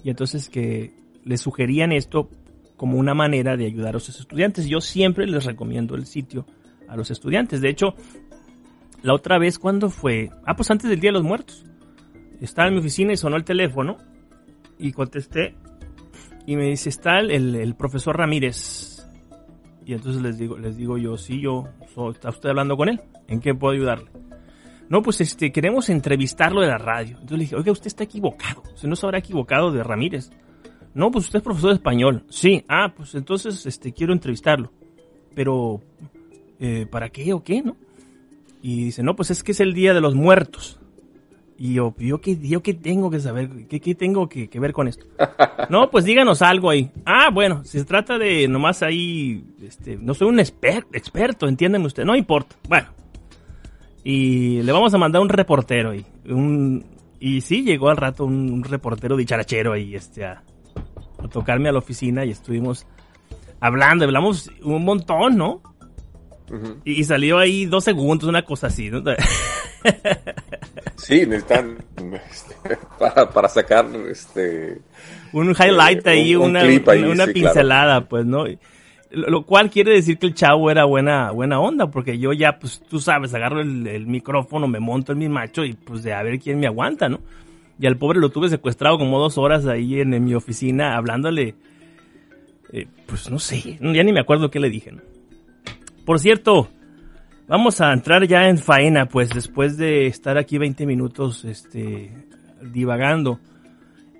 Y 0.03 0.09
entonces 0.09 0.49
que 0.49 0.91
les 1.23 1.39
sugerían 1.39 1.91
esto 1.91 2.31
como 2.75 2.97
una 2.97 3.13
manera 3.13 3.55
de 3.55 3.67
ayudar 3.67 3.95
a 3.95 3.99
sus 3.99 4.19
estudiantes. 4.19 4.67
Yo 4.67 4.81
siempre 4.81 5.27
les 5.27 5.45
recomiendo 5.45 5.93
el 5.93 6.07
sitio 6.07 6.47
a 6.87 6.97
los 6.97 7.11
estudiantes. 7.11 7.61
De 7.61 7.69
hecho, 7.69 7.93
la 9.03 9.13
otra 9.13 9.37
vez, 9.37 9.59
¿cuándo 9.59 9.91
fue? 9.91 10.31
Ah, 10.47 10.55
pues 10.55 10.71
antes 10.71 10.89
del 10.89 10.99
Día 10.99 11.09
de 11.09 11.19
los 11.19 11.23
Muertos. 11.23 11.63
Estaba 12.41 12.67
en 12.67 12.75
mi 12.75 12.79
oficina 12.79 13.13
y 13.13 13.17
sonó 13.17 13.35
el 13.35 13.43
teléfono 13.43 13.97
y 14.77 14.91
contesté 14.91 15.55
y 16.45 16.55
me 16.55 16.69
dice, 16.69 16.89
está 16.89 17.19
el, 17.19 17.55
el 17.55 17.75
profesor 17.75 18.17
Ramírez 18.17 18.93
y 19.85 19.93
entonces 19.93 20.21
les 20.21 20.37
digo, 20.37 20.57
les 20.57 20.77
digo 20.77 20.97
yo, 20.97 21.17
sí, 21.17 21.41
yo, 21.41 21.65
¿está 22.11 22.29
usted 22.29 22.49
hablando 22.49 22.77
con 22.77 22.89
él? 22.89 23.01
¿En 23.27 23.39
qué 23.39 23.53
puedo 23.53 23.73
ayudarle? 23.73 24.09
No, 24.89 25.01
pues 25.01 25.21
este, 25.21 25.51
queremos 25.51 25.89
entrevistarlo 25.89 26.61
de 26.61 26.67
la 26.67 26.77
radio. 26.77 27.17
Entonces 27.19 27.37
le 27.37 27.43
dije, 27.43 27.55
oiga, 27.55 27.71
usted 27.71 27.87
está 27.87 28.03
equivocado. 28.03 28.63
Se 28.75 28.87
no 28.87 28.95
se 28.95 29.05
habrá 29.05 29.19
equivocado 29.19 29.71
de 29.71 29.83
Ramírez. 29.83 30.31
No, 30.93 31.09
pues 31.09 31.25
usted 31.25 31.39
es 31.39 31.43
profesor 31.43 31.71
de 31.71 31.75
español. 31.75 32.25
Sí, 32.29 32.63
ah, 32.67 32.93
pues 32.95 33.15
entonces 33.15 33.65
este, 33.65 33.93
quiero 33.93 34.13
entrevistarlo. 34.13 34.71
Pero, 35.33 35.81
eh, 36.59 36.85
¿para 36.89 37.09
qué 37.09 37.33
o 37.33 37.43
qué, 37.43 37.61
no? 37.61 37.75
Y 38.61 38.85
dice, 38.85 39.03
no, 39.03 39.15
pues 39.15 39.31
es 39.31 39.43
que 39.43 39.53
es 39.53 39.59
el 39.59 39.73
Día 39.73 39.93
de 39.93 40.01
los 40.01 40.15
Muertos. 40.15 40.79
Y 41.63 41.75
yo, 41.75 41.95
¿yo 41.97 42.19
qué, 42.19 42.37
yo 42.41 42.61
qué 42.61 42.73
tengo 42.73 43.09
que 43.09 43.21
saber? 43.21 43.49
¿Qué, 43.69 43.79
qué 43.79 43.95
tengo 43.95 44.27
que, 44.27 44.49
ver 44.59 44.73
con 44.73 44.89
esto? 44.89 45.05
no, 45.69 45.89
pues 45.89 46.03
díganos 46.03 46.41
algo 46.41 46.69
ahí. 46.69 46.91
Ah, 47.05 47.29
bueno, 47.31 47.63
si 47.63 47.79
se 47.79 47.85
trata 47.85 48.17
de 48.17 48.49
nomás 48.49 48.83
ahí, 48.83 49.45
este, 49.65 49.95
no 49.95 50.13
soy 50.13 50.27
un 50.27 50.41
experto, 50.41 51.47
entiéndeme 51.47 51.85
usted, 51.85 52.03
no 52.03 52.17
importa. 52.17 52.57
Bueno, 52.67 52.89
y 54.03 54.61
le 54.61 54.73
vamos 54.73 54.93
a 54.93 54.97
mandar 54.97 55.21
un 55.21 55.29
reportero 55.29 55.91
ahí. 55.91 56.05
Un, 56.25 56.83
y 57.21 57.39
sí, 57.39 57.63
llegó 57.63 57.87
al 57.87 57.95
rato 57.95 58.25
un, 58.25 58.65
reportero 58.65 59.15
dicharachero 59.15 59.71
ahí, 59.71 59.95
este, 59.95 60.25
a, 60.25 60.43
tocarme 61.31 61.69
a 61.69 61.71
la 61.71 61.79
oficina 61.79 62.25
y 62.25 62.31
estuvimos 62.31 62.85
hablando, 63.61 64.03
hablamos 64.03 64.51
un 64.63 64.83
montón, 64.83 65.37
¿no? 65.37 65.61
y, 66.83 67.01
salió 67.05 67.37
ahí 67.37 67.67
dos 67.67 67.85
segundos, 67.85 68.27
una 68.27 68.43
cosa 68.43 68.67
así, 68.67 68.89
¿no? 68.91 69.01
Sí, 71.03 71.25
necesitan 71.25 71.77
este, 72.13 72.77
para, 73.33 73.49
sacar 73.49 73.85
este 74.09 74.79
un 75.33 75.49
highlight 75.49 76.05
ahí, 76.07 76.35
una, 76.35 76.63
una, 76.63 77.27
pincelada, 77.27 78.07
pues, 78.07 78.25
¿no? 78.25 78.45
Lo 79.09 79.43
cual 79.45 79.69
quiere 79.69 79.93
decir 79.93 80.17
que 80.17 80.27
el 80.27 80.33
chavo 80.33 80.71
era 80.71 80.85
buena, 80.85 81.31
buena 81.31 81.59
onda, 81.59 81.91
porque 81.91 82.17
yo 82.17 82.33
ya, 82.33 82.57
pues, 82.57 82.81
tú 82.87 82.99
sabes, 82.99 83.33
agarro 83.33 83.61
el, 83.61 84.07
micrófono, 84.07 84.67
me 84.67 84.79
monto 84.79 85.11
en 85.11 85.19
mi 85.19 85.29
macho 85.29 85.65
y 85.65 85.73
pues 85.73 86.03
de 86.03 86.13
a 86.13 86.23
ver 86.23 86.39
quién 86.39 86.59
me 86.59 86.67
aguanta, 86.67 87.09
¿no? 87.09 87.19
Y 87.79 87.85
al 87.85 87.97
pobre 87.97 88.19
lo 88.19 88.29
tuve 88.29 88.49
secuestrado 88.49 88.97
como 88.97 89.19
dos 89.19 89.37
horas 89.37 89.65
ahí 89.65 89.99
en, 89.99 90.23
mi 90.23 90.35
oficina 90.35 90.95
hablándole, 90.95 91.55
eh, 92.71 92.87
pues 93.07 93.29
no 93.29 93.39
sé, 93.39 93.77
ya 93.79 94.03
ni 94.03 94.13
me 94.13 94.19
acuerdo 94.21 94.49
qué 94.49 94.59
le 94.59 94.69
dije, 94.69 94.91
¿no? 94.91 95.01
Por 96.05 96.19
cierto, 96.19 96.69
Vamos 97.47 97.81
a 97.81 97.91
entrar 97.91 98.25
ya 98.25 98.47
en 98.47 98.57
faena, 98.57 99.07
pues 99.07 99.29
después 99.29 99.77
de 99.77 100.07
estar 100.07 100.37
aquí 100.37 100.57
20 100.57 100.85
minutos 100.85 101.43
este, 101.43 102.11
divagando. 102.61 103.39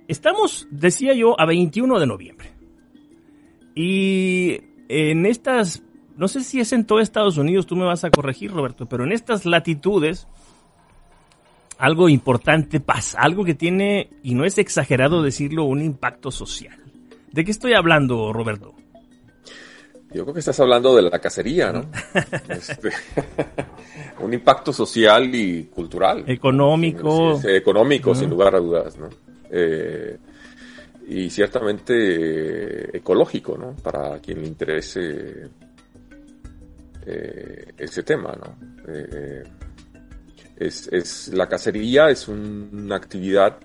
Estamos, 0.09 0.67
decía 0.71 1.13
yo, 1.13 1.39
a 1.39 1.45
21 1.45 1.99
de 1.99 2.07
noviembre. 2.07 2.51
Y 3.75 4.59
en 4.89 5.25
estas, 5.25 5.83
no 6.17 6.27
sé 6.27 6.41
si 6.41 6.59
es 6.59 6.73
en 6.73 6.85
todo 6.85 6.99
Estados 6.99 7.37
Unidos, 7.37 7.65
tú 7.65 7.77
me 7.77 7.85
vas 7.85 8.03
a 8.03 8.11
corregir, 8.11 8.51
Roberto, 8.51 8.87
pero 8.87 9.05
en 9.05 9.13
estas 9.13 9.45
latitudes, 9.45 10.27
algo 11.77 12.09
importante 12.09 12.81
pasa, 12.81 13.21
algo 13.21 13.45
que 13.45 13.55
tiene, 13.55 14.09
y 14.21 14.35
no 14.35 14.43
es 14.43 14.57
exagerado 14.57 15.23
decirlo, 15.23 15.63
un 15.63 15.81
impacto 15.81 16.29
social. 16.29 16.77
¿De 17.31 17.45
qué 17.45 17.51
estoy 17.51 17.73
hablando, 17.73 18.33
Roberto? 18.33 18.75
Yo 20.13 20.23
creo 20.23 20.33
que 20.33 20.41
estás 20.41 20.59
hablando 20.59 20.95
de 20.95 21.01
la 21.01 21.19
cacería, 21.19 21.71
¿no? 21.71 21.85
Este, 22.47 22.91
un 24.19 24.33
impacto 24.33 24.71
social 24.71 25.33
y 25.33 25.63
cultural. 25.65 26.23
Económico. 26.27 27.41
económico, 27.43 28.13
sin 28.13 28.29
lugar 28.29 28.55
a 28.55 28.59
dudas, 28.59 28.97
¿no? 28.97 29.09
Eh, 29.49 30.17
y 31.07 31.29
ciertamente 31.29 31.93
eh, 31.95 32.89
ecológico, 32.93 33.57
¿no? 33.57 33.75
Para 33.81 34.19
quien 34.19 34.41
le 34.41 34.47
interese 34.47 35.49
eh, 37.05 37.73
ese 37.77 38.03
tema, 38.03 38.37
¿no? 38.39 38.55
es, 40.57 41.27
la 41.33 41.47
cacería 41.47 42.09
es 42.09 42.27
una 42.27 42.95
actividad 42.95 43.57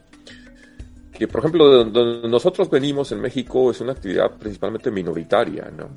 que, 1.13 1.29
por 1.29 1.41
ejemplo, 1.41 1.85
donde 1.85 2.29
nosotros 2.29 2.71
venimos 2.71 3.13
en 3.13 3.21
México 3.21 3.71
es 3.71 3.81
una 3.81 3.93
actividad 3.93 4.37
principalmente 4.39 4.91
minoritaria, 4.91 5.71
¿no? 5.77 5.91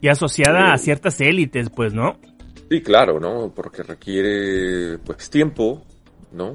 Y 0.00 0.08
asociada 0.08 0.72
a 0.72 0.78
ciertas 0.78 1.20
élites, 1.20 1.70
pues, 1.70 1.92
¿no? 1.92 2.18
Sí, 2.70 2.82
claro, 2.82 3.18
¿no? 3.18 3.52
Porque 3.54 3.82
requiere, 3.82 4.98
pues, 4.98 5.30
tiempo, 5.30 5.82
¿no? 6.32 6.54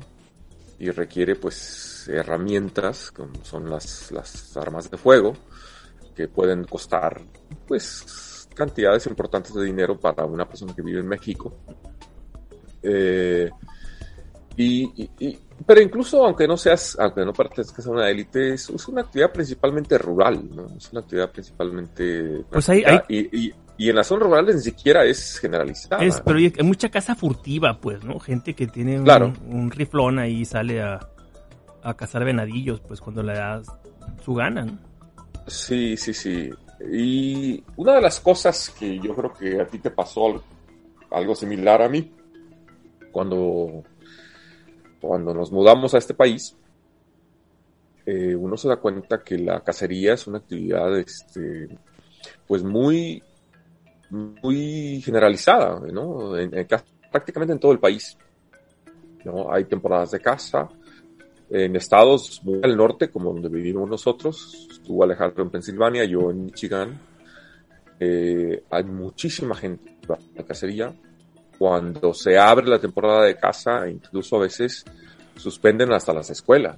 Y 0.80 0.90
requiere, 0.92 1.36
pues, 1.36 2.08
herramientas, 2.08 3.12
como 3.12 3.44
son 3.44 3.70
las, 3.70 4.12
las 4.12 4.56
armas 4.58 4.90
de 4.90 4.98
fuego, 4.98 5.34
que 6.16 6.28
pueden 6.28 6.64
costar, 6.66 7.22
pues, 7.68 8.48
cantidades 8.54 9.08
importantes 9.08 9.54
de 9.54 9.66
dinero 9.66 10.00
para 10.00 10.26
una 10.26 10.48
persona 10.48 10.74
que 10.76 10.82
vive 10.82 11.00
en 11.00 11.08
México. 11.08 11.58
Eh, 12.84 13.50
y, 14.58 15.10
pero 15.66 15.82
incluso 15.82 16.26
aunque 16.26 16.48
no 16.48 16.58
seas, 16.58 16.98
aunque 17.00 17.26
no 17.26 17.34
pertenezcas 17.34 17.86
a 17.86 17.92
una 17.92 18.10
élite, 18.10 18.54
es, 18.54 18.70
una 18.88 19.02
actividad 19.02 19.32
principalmente 19.32 19.98
rural, 19.98 20.50
¿no? 20.54 20.66
Es 20.78 20.92
una 20.92 21.02
actividad 21.02 21.32
principalmente... 21.32 22.44
Pues 22.50 22.70
hay, 22.70 22.84
Y, 23.08 23.54
y, 23.78 23.90
en 23.90 23.96
las 23.96 24.08
zonas 24.08 24.28
rurales 24.28 24.56
ni 24.56 24.62
siquiera 24.62 25.04
es 25.04 25.40
generalizada. 25.40 26.04
Es, 26.04 26.22
pero 26.22 26.38
hay 26.38 26.54
mucha 26.64 26.90
casa 26.90 27.16
furtiva, 27.16 27.80
pues, 27.80 28.04
¿no? 28.04 28.20
Gente 28.20 28.54
que 28.54 28.68
tiene 28.68 29.00
un, 29.00 29.72
riflón 29.72 30.20
ahí 30.20 30.42
y 30.42 30.46
sale 30.46 30.82
a, 30.82 31.00
a, 31.82 31.94
cazar 31.96 32.24
venadillos, 32.24 32.80
pues, 32.82 33.02
cuando 33.02 33.24
le 33.24 33.34
das 33.34 33.68
su 34.24 34.34
gana, 34.34 34.66
¿no? 34.66 34.78
Sí, 35.48 35.98
sí, 35.98 36.14
sí. 36.14 36.50
Y 36.92 37.64
una 37.76 37.96
de 37.96 38.02
las 38.02 38.20
cosas 38.20 38.70
que 38.78 39.00
yo 39.00 39.16
creo 39.16 39.34
que 39.34 39.62
a 39.62 39.68
ti 39.68 39.80
te 39.80 39.92
pasó 39.92 40.42
algo 41.12 41.36
similar 41.36 41.82
a 41.82 41.90
mí, 41.90 42.12
cuando 43.12 43.84
cuando 45.04 45.34
nos 45.34 45.52
mudamos 45.52 45.94
a 45.94 45.98
este 45.98 46.14
país, 46.14 46.56
eh, 48.06 48.36
uno 48.36 48.56
se 48.56 48.70
da 48.70 48.78
cuenta 48.78 49.22
que 49.22 49.38
la 49.38 49.60
cacería 49.60 50.14
es 50.14 50.28
una 50.28 50.38
actividad, 50.38 50.98
este, 50.98 51.68
pues 52.48 52.64
muy, 52.64 53.22
muy 54.10 55.02
generalizada, 55.02 55.82
¿no? 55.92 56.32
prácticamente 57.12 57.54
en 57.54 57.60
todo 57.60 57.74
el 57.74 57.80
país. 57.80 58.18
¿no? 59.26 59.52
Hay 59.52 59.66
temporadas 59.66 60.12
de 60.12 60.20
caza. 60.22 60.70
En 61.50 61.76
estados 61.76 62.42
muy 62.44 62.62
al 62.64 62.76
norte, 62.76 63.10
como 63.10 63.32
donde 63.32 63.50
vivimos 63.50 63.88
nosotros, 63.88 64.68
estuvo 64.72 65.04
Alejandro 65.04 65.44
en 65.44 65.50
Pensilvania, 65.52 66.06
yo 66.06 66.32
en 66.32 66.46
Michigan, 66.46 67.00
eh, 68.00 68.64
hay 68.72 68.84
muchísima 68.86 69.54
gente 69.54 69.98
en 70.02 70.36
la 70.36 70.44
cacería 70.44 70.96
cuando 71.64 72.14
se 72.14 72.38
abre 72.38 72.68
la 72.68 72.78
temporada 72.78 73.24
de 73.24 73.38
caza, 73.38 73.88
incluso 73.90 74.36
a 74.36 74.40
veces 74.40 74.84
suspenden 75.38 75.94
hasta 75.94 76.12
las 76.12 76.30
escuelas. 76.30 76.78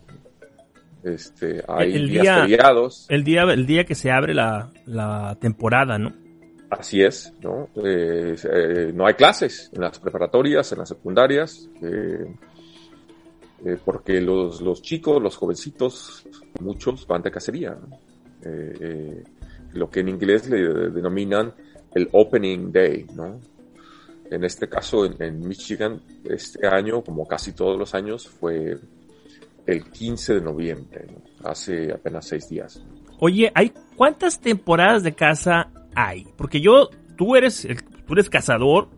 Este, 1.03 1.63
hay 1.67 1.95
el 1.95 2.07
días 2.07 2.41
feriados. 2.41 3.07
El 3.09 3.23
día, 3.23 3.41
el 3.45 3.65
día 3.65 3.83
que 3.85 3.95
se 3.95 4.11
abre 4.11 4.35
la, 4.35 5.37
temporada, 5.41 5.97
¿no? 5.97 6.13
Así 6.69 7.01
es, 7.01 7.33
¿no? 7.41 7.69
Eh, 7.83 8.35
eh, 8.43 8.91
no 8.93 9.07
hay 9.07 9.15
clases 9.15 9.71
en 9.73 9.81
las 9.81 9.97
preparatorias, 9.97 10.71
en 10.71 10.77
las 10.77 10.89
secundarias, 10.89 11.67
eh, 11.81 12.27
porque 13.83 14.21
los, 14.21 14.61
los, 14.61 14.83
chicos, 14.83 15.19
los 15.19 15.35
jovencitos, 15.35 16.27
muchos 16.61 17.07
van 17.07 17.23
de 17.23 17.31
cacería. 17.31 17.75
lo 19.73 19.89
que 19.89 20.01
en 20.01 20.09
inglés 20.09 20.47
le 20.47 20.91
denominan 20.91 21.55
el 21.95 22.07
opening 22.11 22.71
day, 22.71 23.07
¿no? 23.15 23.39
En 24.31 24.43
este 24.43 24.67
caso, 24.67 25.05
en, 25.05 25.47
Michigan, 25.47 26.01
este 26.23 26.67
año, 26.67 27.03
como 27.03 27.27
casi 27.27 27.53
todos 27.53 27.77
los 27.77 27.93
años, 27.93 28.27
fue 28.27 28.77
el 29.65 29.83
15 29.91 30.35
de 30.35 30.41
noviembre, 30.41 31.07
hace 31.43 31.91
apenas 31.91 32.27
seis 32.27 32.49
días. 32.49 32.83
Oye, 33.19 33.51
¿hay 33.53 33.71
cuántas 33.95 34.39
temporadas 34.39 35.03
de 35.03 35.13
caza 35.13 35.69
hay? 35.95 36.27
Porque 36.37 36.59
yo, 36.59 36.89
tú 37.15 37.35
eres, 37.35 37.67
tú 38.05 38.13
eres 38.13 38.29
cazador, 38.29 38.89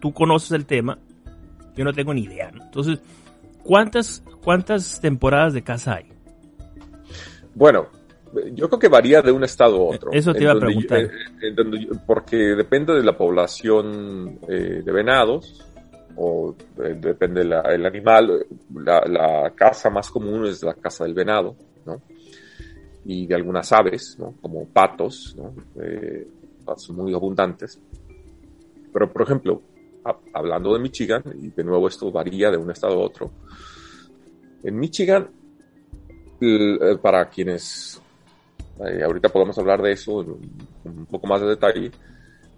tú 0.00 0.12
conoces 0.12 0.52
el 0.52 0.66
tema, 0.66 0.98
yo 1.74 1.84
no 1.84 1.92
tengo 1.92 2.14
ni 2.14 2.22
idea. 2.22 2.50
Entonces, 2.52 3.00
¿cuántas, 3.62 4.22
¿cuántas 4.42 5.00
temporadas 5.00 5.54
de 5.54 5.62
caza 5.62 5.96
hay? 5.96 6.12
Bueno, 7.54 7.88
yo 8.52 8.68
creo 8.68 8.78
que 8.78 8.88
varía 8.88 9.22
de 9.22 9.32
un 9.32 9.44
estado 9.44 9.76
a 9.76 9.94
otro. 9.94 10.12
Eso 10.12 10.32
te 10.32 10.42
iba 10.42 10.52
a 10.52 10.58
preguntar. 10.58 11.10
porque 12.06 12.36
depende 12.36 12.94
de 12.94 13.02
la 13.02 13.16
población 13.16 14.40
eh, 14.48 14.82
de 14.84 14.92
venados, 14.92 15.64
o 16.16 16.54
eh, 16.78 16.96
depende 16.98 17.44
del 17.44 17.86
animal. 17.86 18.46
La, 18.74 19.00
la, 19.06 19.52
caza 19.54 19.90
más 19.90 20.10
común 20.10 20.46
es 20.46 20.62
la 20.62 20.74
caza 20.74 21.04
del 21.04 21.14
venado, 21.14 21.56
¿no? 21.84 22.02
Y 23.04 23.26
de 23.26 23.34
algunas 23.34 23.72
aves, 23.72 24.16
¿no? 24.18 24.34
Como 24.40 24.66
patos, 24.66 25.34
¿no? 25.36 25.54
Eh, 25.80 26.26
son 26.76 26.96
muy 26.96 27.14
abundantes. 27.14 27.80
Pero, 28.92 29.12
por 29.12 29.22
ejemplo, 29.22 29.62
hablando 30.32 30.74
de 30.74 30.80
Michigan, 30.80 31.22
y 31.40 31.50
de 31.50 31.64
nuevo 31.64 31.86
esto 31.86 32.10
varía 32.10 32.50
de 32.50 32.56
un 32.56 32.70
estado 32.70 32.94
a 32.94 33.04
otro, 33.04 33.30
en 34.62 34.76
Michigan, 34.76 35.28
para 37.00 37.28
quienes 37.30 38.02
eh, 38.84 39.02
ahorita 39.04 39.28
podemos 39.28 39.56
hablar 39.58 39.80
de 39.80 39.92
eso 39.92 40.18
un 40.84 41.06
poco 41.06 41.26
más 41.26 41.40
de 41.40 41.48
detalle. 41.48 41.90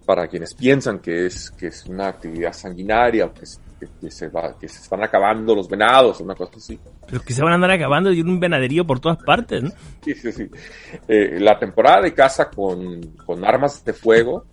Para 0.05 0.27
quienes 0.27 0.55
piensan 0.55 0.99
que 0.99 1.27
es, 1.27 1.51
que 1.51 1.67
es 1.67 1.85
una 1.85 2.07
actividad 2.07 2.51
sanguinaria, 2.51 3.31
que, 3.31 3.87
que, 4.01 4.09
se 4.09 4.27
va, 4.27 4.57
que 4.57 4.67
se 4.67 4.81
están 4.81 5.03
acabando 5.03 5.53
los 5.53 5.69
venados, 5.69 6.19
una 6.19 6.33
cosa 6.33 6.53
así. 6.57 6.79
Pero 7.07 7.21
que 7.21 7.31
se 7.31 7.43
van 7.43 7.51
a 7.51 7.55
andar 7.55 7.69
acabando 7.69 8.11
y 8.11 8.21
un 8.21 8.39
venaderío 8.39 8.87
por 8.87 8.99
todas 8.99 9.19
partes, 9.23 9.61
¿no? 9.61 9.69
Sí, 10.03 10.15
sí, 10.15 10.31
sí. 10.31 10.49
Eh, 11.07 11.39
la 11.39 11.59
temporada 11.59 12.01
de 12.01 12.13
caza 12.15 12.49
con, 12.49 12.99
con 13.23 13.45
armas 13.45 13.85
de 13.85 13.93
fuego 13.93 14.45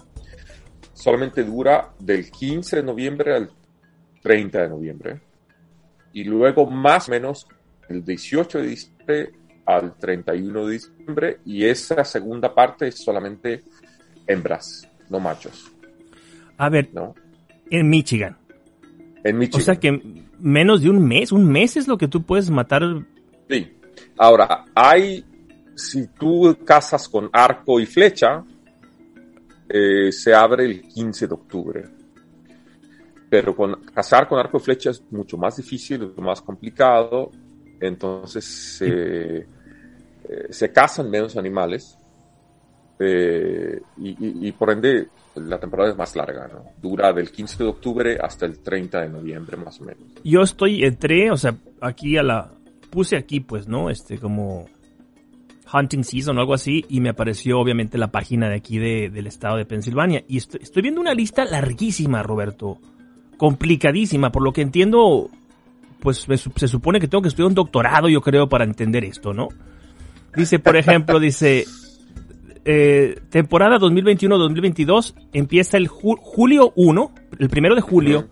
solamente 0.92 1.44
dura 1.44 1.92
del 1.98 2.31
15 2.31 2.76
de 2.76 2.83
noviembre 2.83 3.35
al 3.35 3.50
30 4.22 4.62
de 4.62 4.68
noviembre. 4.68 5.20
Y 6.12 6.24
luego, 6.24 6.68
más 6.68 7.09
o 7.09 7.12
menos, 7.12 7.46
el 7.88 8.05
18 8.05 8.59
de 8.59 8.66
diciembre 8.66 9.33
al 9.66 9.96
31 9.98 10.66
de 10.66 10.72
diciembre 10.72 11.40
y 11.44 11.64
esa 11.64 12.05
segunda 12.05 12.55
parte 12.55 12.88
es 12.88 13.02
solamente 13.02 13.64
hembras, 14.26 14.88
no 15.11 15.20
machos. 15.20 15.72
A 16.57 16.68
ver, 16.70 16.88
¿no? 16.94 17.14
en 17.70 17.88
Michigan. 17.88 18.37
En 19.24 19.38
Michigan. 19.38 19.61
O 19.61 19.64
sea 19.64 19.76
que 19.76 20.24
menos 20.38 20.83
de 20.83 20.90
un 20.90 21.07
mes, 21.07 21.33
un 21.33 21.46
mes 21.46 21.76
es 21.76 21.88
lo 21.88 21.98
que 21.98 22.09
tú 22.09 22.22
puedes 22.22 22.50
matar. 22.50 22.83
Sí. 23.48 23.72
Ahora, 24.18 24.64
hay, 24.74 25.24
si 25.74 26.07
tú 26.09 26.57
cazas 26.64 27.09
con 27.09 27.29
arco 27.33 27.81
y 27.81 27.87
flecha, 27.87 28.44
eh, 29.68 30.12
se 30.12 30.35
abre 30.35 30.64
el 30.66 30.83
15 30.83 31.26
de 31.26 31.35
octubre. 31.35 31.85
Pero 33.29 33.57
con 33.57 33.83
cazar 33.87 34.29
con 34.29 34.38
arco 34.38 34.59
y 34.59 34.61
flecha 34.61 34.90
es 34.90 35.02
mucho 35.11 35.37
más 35.37 35.57
difícil, 35.57 36.12
más 36.18 36.40
complicado. 36.40 37.33
Entonces, 37.81 38.81
eh, 38.83 39.46
eh, 40.29 40.47
se 40.51 40.73
cazan 40.73 41.11
menos 41.11 41.37
animales 41.37 41.99
eh, 42.99 43.81
y, 43.99 44.53
por 44.53 44.71
ende 44.71 45.09
la 45.35 45.59
temporada 45.59 45.91
es 45.91 45.97
más 45.97 46.17
larga, 46.17 46.49
¿no? 46.49 46.65
Dura 46.81 47.12
del 47.12 47.31
15 47.31 47.62
de 47.62 47.69
octubre 47.69 48.19
hasta 48.21 48.47
el 48.47 48.61
30 48.61 49.03
de 49.03 49.09
noviembre 49.11 49.57
más 49.59 49.81
o 49.81 49.85
menos. 49.85 50.03
Yo 50.25 50.41
estoy, 50.41 50.83
entré, 50.83 51.31
o 51.31 51.37
sea, 51.37 51.55
aquí 51.81 52.17
a 52.17 52.23
la, 52.23 52.51
puse 52.91 53.17
aquí 53.17 53.41
pues, 53.41 53.69
¿no? 53.69 53.91
Este, 53.91 54.19
como 54.19 54.67
hunting 55.73 56.05
season 56.05 56.39
o 56.39 56.41
algo 56.41 56.55
así 56.55 56.85
y 56.89 57.01
me 57.01 57.11
apareció 57.11 57.59
obviamente 57.59 57.99
la 57.99 58.11
página 58.11 58.49
de 58.49 58.57
aquí 58.57 58.79
del 58.79 59.27
estado 59.27 59.57
de 59.57 59.67
Pensilvania. 59.67 60.25
Y 60.27 60.39
estoy, 60.39 60.83
viendo 60.83 61.01
una 61.01 61.12
lista 61.12 61.45
larguísima, 61.45 62.23
Roberto. 62.23 62.79
Complicadísima. 63.37 64.33
Por 64.33 64.43
lo 64.43 64.53
que 64.53 64.62
entiendo, 64.62 65.29
pues 66.01 66.27
se 66.57 66.69
supone 66.69 67.01
que 67.01 67.09
tengo 67.09 67.21
que 67.21 67.29
estudiar 67.29 67.49
un 67.49 67.55
doctorado, 67.55 68.09
yo 68.09 68.23
creo, 68.23 68.49
para 68.49 68.65
entender 68.65 69.05
esto, 69.05 69.35
¿no? 69.35 69.49
Dice, 70.37 70.59
por 70.59 70.77
ejemplo, 70.77 71.18
dice, 71.18 71.64
eh, 72.64 73.20
temporada 73.31 73.79
2021-2022 73.79 75.14
empieza 75.33 75.77
el 75.77 75.88
julio 75.88 76.72
1, 76.77 77.14
el 77.38 77.49
primero 77.49 77.75
de 77.75 77.81
julio, 77.81 78.29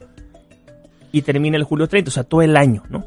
y 1.12 1.22
termina 1.22 1.56
el 1.56 1.64
julio 1.64 1.88
30, 1.88 2.08
o 2.08 2.12
sea, 2.12 2.24
todo 2.24 2.42
el 2.42 2.56
año, 2.56 2.82
¿no? 2.90 3.06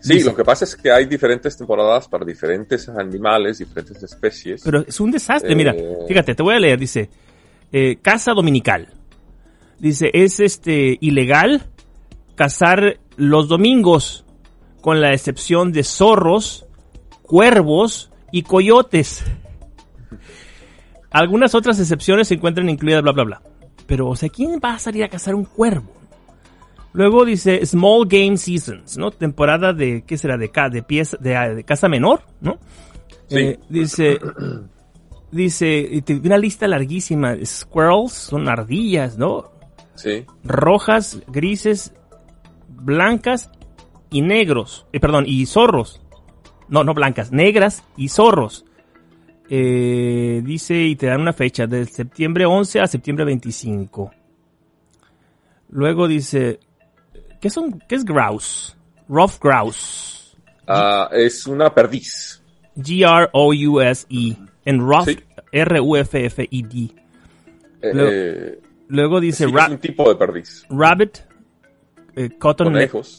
Sí, 0.00 0.22
lo 0.22 0.34
que 0.34 0.44
pasa 0.44 0.64
es 0.64 0.76
que 0.76 0.90
hay 0.90 1.06
diferentes 1.06 1.56
temporadas 1.56 2.08
para 2.08 2.24
diferentes 2.24 2.88
animales, 2.88 3.58
diferentes 3.58 4.02
especies. 4.02 4.62
Pero 4.64 4.84
es 4.86 5.00
un 5.00 5.10
desastre, 5.10 5.54
mira, 5.54 5.72
eh, 5.72 5.96
fíjate, 6.06 6.34
te 6.34 6.42
voy 6.42 6.54
a 6.54 6.60
leer, 6.60 6.78
dice, 6.78 7.10
eh, 7.72 7.96
caza 8.00 8.32
dominical. 8.32 8.88
Dice, 9.78 10.10
es 10.12 10.40
este 10.40 10.98
ilegal 11.00 11.62
cazar 12.34 13.00
los 13.16 13.48
domingos, 13.48 14.24
con 14.80 15.00
la 15.00 15.12
excepción 15.12 15.72
de 15.72 15.82
zorros, 15.82 16.67
cuervos 17.28 18.10
y 18.32 18.42
coyotes. 18.42 19.22
Algunas 21.10 21.54
otras 21.54 21.78
excepciones 21.78 22.28
se 22.28 22.34
encuentran 22.34 22.68
incluidas, 22.68 23.02
bla, 23.02 23.12
bla, 23.12 23.24
bla. 23.24 23.42
Pero, 23.86 24.08
o 24.08 24.16
sea, 24.16 24.28
¿quién 24.28 24.58
va 24.62 24.74
a 24.74 24.78
salir 24.78 25.04
a 25.04 25.08
cazar 25.08 25.34
un 25.34 25.44
cuervo? 25.44 25.92
Luego 26.92 27.24
dice 27.24 27.64
Small 27.64 28.06
Game 28.08 28.36
Seasons, 28.36 28.98
¿no? 28.98 29.10
Temporada 29.10 29.72
de, 29.72 30.02
¿qué 30.06 30.18
será? 30.18 30.36
De, 30.36 30.50
de, 30.72 30.82
pieza, 30.82 31.16
de, 31.18 31.62
casa 31.64 31.88
menor, 31.88 32.22
¿no? 32.40 32.58
Sí. 33.28 33.38
Eh, 33.38 33.58
dice, 33.68 34.18
dice, 35.30 36.02
una 36.24 36.38
lista 36.38 36.66
larguísima. 36.66 37.36
Squirrels 37.44 38.12
son 38.12 38.48
ardillas, 38.48 39.18
¿no? 39.18 39.52
Sí. 39.94 40.24
Rojas, 40.44 41.20
grises, 41.28 41.92
blancas 42.68 43.50
y 44.10 44.22
negros. 44.22 44.86
Eh, 44.92 45.00
perdón, 45.00 45.24
y 45.26 45.46
zorros. 45.46 46.00
No, 46.68 46.84
no 46.84 46.94
blancas, 46.94 47.32
negras 47.32 47.84
y 47.96 48.08
zorros. 48.08 48.64
Eh, 49.50 50.42
dice 50.44 50.74
y 50.74 50.96
te 50.96 51.06
dan 51.06 51.22
una 51.22 51.32
fecha, 51.32 51.66
de 51.66 51.86
septiembre 51.86 52.44
11 52.44 52.80
a 52.80 52.86
septiembre 52.86 53.24
25. 53.24 54.10
Luego 55.70 56.08
dice, 56.08 56.60
¿Qué, 57.40 57.50
son, 57.50 57.80
qué 57.88 57.94
es 57.94 58.04
grouse? 58.04 58.76
Rough 59.08 59.38
grouse. 59.40 60.36
Ah, 60.66 61.08
es 61.12 61.46
una 61.46 61.72
perdiz. 61.72 62.42
G-R-O-U-S-E. 62.76 64.36
En 64.64 64.80
rough, 64.80 65.08
R-U-F-F-E-D. 65.52 66.94
Eh, 67.80 68.60
luego, 68.88 69.20
dice... 69.20 69.46
Sí, 69.46 69.54
es 69.56 69.68
un 69.68 69.78
tipo 69.78 70.08
de 70.08 70.16
perdiz. 70.16 70.66
Rabbit. 70.68 71.18
Eh, 72.16 72.30
cotton, 72.38 72.74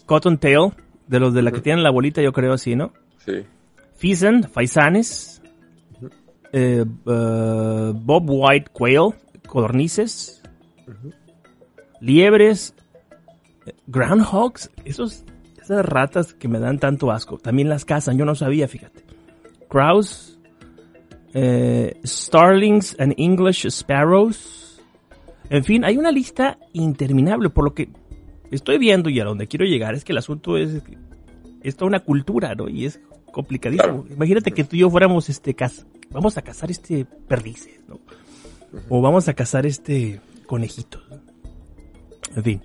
cotton 0.06 0.38
tail. 0.38 0.74
De 1.08 1.20
los 1.20 1.34
de 1.34 1.42
la 1.42 1.52
que 1.52 1.62
tienen 1.62 1.82
la 1.82 1.90
bolita, 1.90 2.22
yo 2.22 2.32
creo 2.32 2.54
así, 2.54 2.76
¿no? 2.76 2.94
Sí. 3.30 3.46
Pheasant, 3.98 4.48
faisanes. 4.48 5.42
Eh, 6.52 6.84
Bob 6.86 8.24
White 8.28 8.72
quail, 8.72 9.14
codornices. 9.48 10.42
Liebres, 12.02 12.74
groundhogs, 13.88 14.72
esos, 14.86 15.24
esas 15.62 15.86
ratas 15.86 16.34
que 16.34 16.48
me 16.48 16.60
dan 16.60 16.80
tanto 16.80 17.12
asco, 17.12 17.38
también 17.38 17.70
las 17.70 17.86
cazan, 17.86 18.18
yo 18.18 18.26
no 18.26 18.36
sabía, 18.36 18.68
fíjate. 18.68 19.04
Crows, 19.68 20.40
eh, 21.34 22.00
starlings 22.06 22.96
and 23.00 23.14
English 23.18 23.68
sparrows. 23.70 24.82
En 25.50 25.64
fin, 25.64 25.84
hay 25.84 25.98
una 25.98 26.12
lista 26.12 26.58
interminable, 26.74 27.50
por 27.50 27.66
lo 27.66 27.74
que 27.74 27.90
estoy 28.52 28.78
viendo 28.78 29.10
y 29.10 29.20
a 29.20 29.26
donde 29.26 29.48
quiero 29.48 29.66
llegar 29.66 29.94
es 29.94 30.04
que 30.04 30.12
el 30.12 30.20
asunto 30.20 30.58
es, 30.58 30.82
es 31.62 31.76
toda 31.76 31.88
una 31.88 32.00
cultura, 32.00 32.56
¿no? 32.56 32.70
Y 32.70 32.86
es 32.86 33.02
complicadísimo. 33.32 34.06
Imagínate 34.10 34.52
que 34.52 34.64
tú 34.64 34.76
y 34.76 34.80
yo 34.80 34.90
fuéramos, 34.90 35.30
este, 35.30 35.56
vamos 36.10 36.38
a 36.38 36.42
cazar 36.42 36.72
este 36.72 37.06
perdices, 37.06 37.80
¿no? 37.88 38.00
O 38.90 39.02
vamos 39.02 39.28
a 39.28 39.34
cazar 39.34 39.66
este 39.66 40.22
conejito. 40.46 41.02
En 42.36 42.44
fin. 42.44 42.62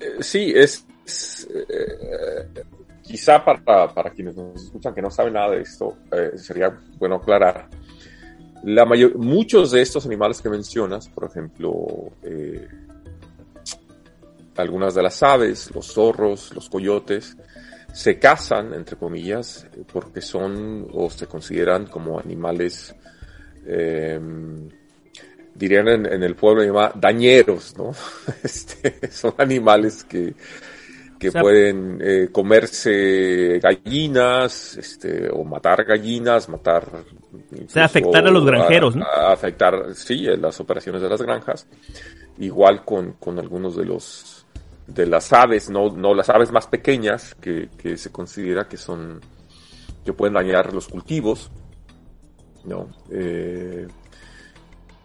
Eh, 0.00 0.22
sí, 0.22 0.52
es, 0.54 0.86
eh, 1.48 2.64
quizá 3.02 3.44
para, 3.44 3.92
para, 3.92 4.10
quienes 4.10 4.36
nos 4.36 4.64
escuchan 4.64 4.94
que 4.94 5.02
no 5.02 5.10
saben 5.10 5.34
nada 5.34 5.50
de 5.50 5.62
esto, 5.62 5.96
eh, 6.12 6.32
sería 6.36 6.78
bueno 6.98 7.16
aclarar. 7.16 7.68
La 8.62 8.84
mayor, 8.84 9.16
muchos 9.16 9.70
de 9.70 9.80
estos 9.80 10.04
animales 10.04 10.40
que 10.40 10.50
mencionas, 10.50 11.08
por 11.08 11.24
ejemplo, 11.24 12.12
algunas 14.56 14.94
de 14.94 15.02
las 15.02 15.22
aves, 15.22 15.70
los 15.74 15.86
zorros, 15.86 16.54
los 16.54 16.68
coyotes, 16.68 17.36
se 17.92 18.18
cazan, 18.18 18.74
entre 18.74 18.96
comillas, 18.96 19.66
porque 19.92 20.20
son 20.20 20.88
o 20.92 21.10
se 21.10 21.26
consideran 21.26 21.86
como 21.86 22.18
animales 22.18 22.94
dirían 25.60 25.88
en, 25.88 26.22
el 26.22 26.34
pueblo 26.34 26.64
llama 26.64 26.92
dañeros, 26.94 27.76
¿no? 27.76 27.92
Este, 28.42 29.10
son 29.10 29.34
animales 29.36 30.04
que, 30.04 30.34
que 31.18 31.30
pueden 31.30 31.98
eh, 32.02 32.28
comerse 32.32 33.60
gallinas, 33.62 34.76
este, 34.78 35.28
o 35.30 35.44
matar 35.44 35.84
gallinas, 35.84 36.48
matar... 36.48 36.88
O 36.88 37.68
sea, 37.68 37.84
afectar 37.84 38.26
a 38.26 38.30
los 38.30 38.44
granjeros, 38.44 38.96
¿no? 38.96 39.04
afectar, 39.04 39.94
sí, 39.94 40.24
las 40.38 40.58
operaciones 40.60 41.02
de 41.02 41.08
las 41.08 41.20
granjas. 41.20 41.66
Igual 42.38 42.84
con, 42.84 43.12
con 43.14 43.38
algunos 43.38 43.76
de 43.76 43.84
los 43.84 44.39
de 44.94 45.06
las 45.06 45.32
aves, 45.32 45.70
no, 45.70 45.90
no 45.90 46.14
las 46.14 46.28
aves 46.28 46.52
más 46.52 46.66
pequeñas 46.66 47.34
que, 47.34 47.68
que 47.78 47.96
se 47.96 48.10
considera 48.10 48.68
que 48.68 48.76
son 48.76 49.20
que 50.04 50.12
pueden 50.12 50.34
dañar 50.34 50.72
los 50.72 50.88
cultivos, 50.88 51.50
¿no? 52.64 52.88
Eh, 53.10 53.86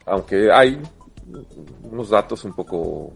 aunque 0.06 0.52
hay 0.52 0.82
unos 1.84 2.10
datos 2.10 2.44
un 2.46 2.54
poco 2.54 3.14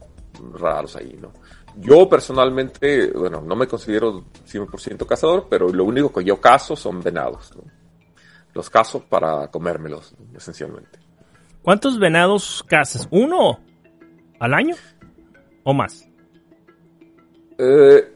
raros 0.53 0.95
ahí, 0.95 1.17
¿no? 1.21 1.31
Yo 1.77 2.09
personalmente, 2.09 3.11
bueno, 3.11 3.41
no 3.41 3.55
me 3.55 3.67
considero 3.67 4.25
100% 4.45 5.05
cazador, 5.05 5.47
pero 5.49 5.69
lo 5.69 5.85
único 5.85 6.11
que 6.11 6.25
yo 6.25 6.41
cazo 6.41 6.75
son 6.75 7.01
venados. 7.01 7.55
¿no? 7.55 7.63
Los 8.53 8.69
cazo 8.69 9.01
para 9.01 9.47
comérmelos, 9.49 10.15
esencialmente. 10.35 10.99
¿Cuántos 11.61 11.99
venados 11.99 12.65
cazas? 12.67 13.07
¿Uno 13.11 13.59
al 14.39 14.53
año 14.53 14.75
o 15.63 15.73
más? 15.73 16.08
Eh, 17.61 18.13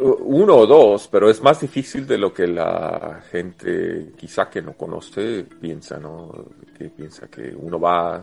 uno 0.00 0.56
o 0.56 0.66
dos, 0.66 1.08
pero 1.08 1.30
es 1.30 1.42
más 1.42 1.60
difícil 1.60 2.06
de 2.06 2.18
lo 2.18 2.32
que 2.32 2.46
la 2.46 3.22
gente 3.30 4.12
quizá 4.16 4.50
que 4.50 4.60
no 4.60 4.74
conoce 4.74 5.44
piensa, 5.44 5.98
¿no? 5.98 6.46
Que 6.76 6.90
piensa 6.90 7.28
que 7.28 7.54
uno 7.56 7.80
va, 7.80 8.22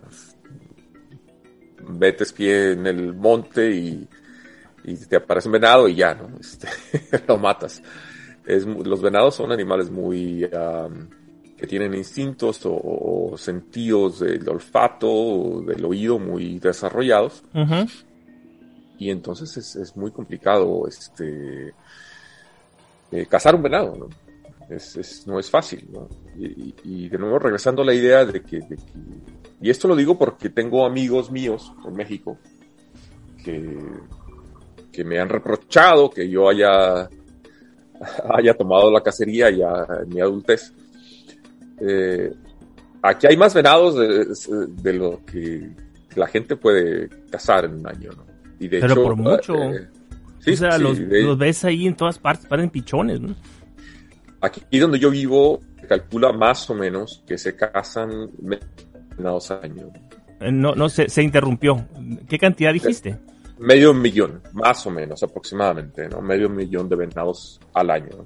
metes 1.88 2.34
pie 2.34 2.74
en 2.74 2.86
el 2.86 3.14
monte 3.14 3.72
y, 3.72 4.08
te 5.08 5.16
aparece 5.18 5.48
un 5.48 5.54
venado 5.54 5.88
y 5.88 5.96
ya, 5.96 6.14
¿no? 6.14 6.30
Este, 6.40 6.68
lo 7.28 7.38
matas. 7.38 7.82
Es, 8.46 8.66
los 8.66 9.02
venados 9.02 9.36
son 9.36 9.52
animales 9.52 9.90
muy... 9.90 10.48
que 11.58 11.68
tienen 11.68 11.94
instintos 11.96 12.62
o, 12.64 13.34
sentidos 13.38 14.20
del 14.20 14.48
olfato, 14.50 15.62
del 15.66 15.84
oído 15.84 16.20
muy 16.20 16.60
desarrollados 16.60 17.44
y 19.00 19.10
entonces 19.10 19.56
es, 19.56 19.76
es 19.78 19.96
muy 19.96 20.12
complicado 20.12 20.86
este 20.88 21.74
eh, 23.12 23.26
cazar 23.26 23.56
un 23.56 23.64
venado, 23.64 23.96
¿no? 23.96 24.10
Es, 24.70 25.26
no 25.26 25.40
es 25.40 25.50
fácil, 25.50 25.88
¿no? 25.92 26.08
Y, 26.38 27.10
de 27.10 27.18
nuevo 27.18 27.40
regresando 27.40 27.82
a 27.82 27.86
la 27.86 27.94
idea 27.94 28.24
de 28.24 28.42
que, 28.44 28.58
de 28.60 28.76
que, 28.76 28.84
y 29.62 29.70
esto 29.70 29.88
lo 29.88 29.96
digo 29.96 30.16
porque 30.16 30.50
tengo 30.50 30.86
amigos 30.86 31.32
míos 31.32 31.74
en 31.88 31.94
México 31.94 32.38
que, 33.44 33.80
que 34.92 35.04
me 35.04 35.20
han 35.20 35.28
reprochado 35.28 36.12
que 36.12 36.30
yo 36.30 36.48
haya, 36.48 37.10
haya 38.38 38.54
tomado 38.54 38.92
la 38.92 39.02
cacería 39.02 39.50
ya 39.50 39.88
en 40.04 40.10
mi 40.10 40.22
adultez. 40.22 40.72
Eh, 41.82 42.32
aquí 43.02 43.26
hay 43.26 43.38
más 43.38 43.56
venados 43.56 43.96
de, 43.96 44.68
de, 44.68 44.94
lo 44.94 45.26
que 45.26 45.72
la 46.16 46.28
gente 46.28 46.58
puede 46.58 47.10
cazar 47.32 47.66
en 47.66 47.76
un 47.76 47.88
año, 47.88 48.12
¿no? 48.12 48.39
Pero 48.68 48.96
por 48.96 49.16
mucho. 49.16 49.56
Eh, 49.56 49.88
o 50.48 50.56
sea, 50.56 50.78
los, 50.78 51.00
ves 51.38 51.66
ahí 51.66 51.88
en 51.88 51.96
todas 51.96 52.20
partes, 52.20 52.46
parecen 52.46 52.70
pichones, 52.70 53.20
¿no? 53.20 53.36
Aquí 54.42 54.80
donde 54.80 55.00
yo 55.00 55.10
vivo, 55.10 55.60
calcula 55.88 56.32
más 56.32 56.70
o 56.70 56.76
menos 56.76 57.24
que 57.28 57.38
se 57.38 57.56
casan 57.56 58.30
dos 59.18 59.52
años. 59.52 59.90
Eh, 60.40 60.52
no, 60.52 60.74
no, 60.76 60.88
se, 60.88 61.10
se 61.10 61.24
interrumpió. 61.24 61.86
¿Qué 62.28 62.38
cantidad 62.38 62.72
dijiste? 62.72 63.18
Medio 63.58 63.94
millón, 63.94 64.42
más 64.54 64.86
o 64.88 64.92
menos, 64.92 65.22
aproximadamente, 65.24 66.08
¿no? 66.08 66.22
Medio 66.22 66.50
millón 66.50 66.88
de 66.88 66.96
venados 66.96 67.60
al 67.74 67.90
año. 67.90 68.26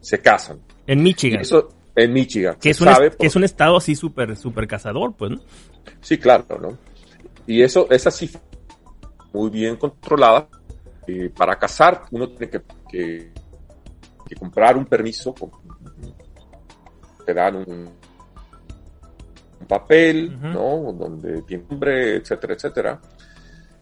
se 0.00 0.18
casan. 0.18 0.60
En 0.86 1.02
Michigan. 1.02 1.40
eso, 1.40 1.70
en 1.96 2.12
Michigan. 2.12 2.56
Que, 2.60 2.70
es 2.70 2.80
un, 2.82 2.88
que 3.18 3.26
es 3.26 3.36
un 3.36 3.44
estado 3.44 3.78
así 3.78 3.94
súper 3.94 4.36
super 4.36 4.66
cazador, 4.66 5.14
pues, 5.16 5.30
¿no? 5.30 5.40
Sí, 6.02 6.18
claro, 6.18 6.44
¿no? 6.60 6.76
Y 7.46 7.62
eso 7.62 7.86
es 7.90 8.06
así 8.06 8.30
muy 9.34 9.50
bien 9.50 9.76
controlada. 9.76 10.48
Eh, 11.06 11.30
para 11.36 11.58
cazar 11.58 12.02
uno 12.12 12.28
tiene 12.30 12.48
que, 12.48 12.62
que, 12.88 13.32
comprar 14.38 14.76
un 14.76 14.86
permiso, 14.86 15.34
te 17.26 17.34
dan 17.34 17.56
un, 17.56 17.90
papel, 19.68 20.38
¿no? 20.40 20.92
Donde 20.92 21.42
tiene 21.42 21.64
nombre, 21.70 22.16
etcétera, 22.16 22.54
etcétera. 22.54 23.00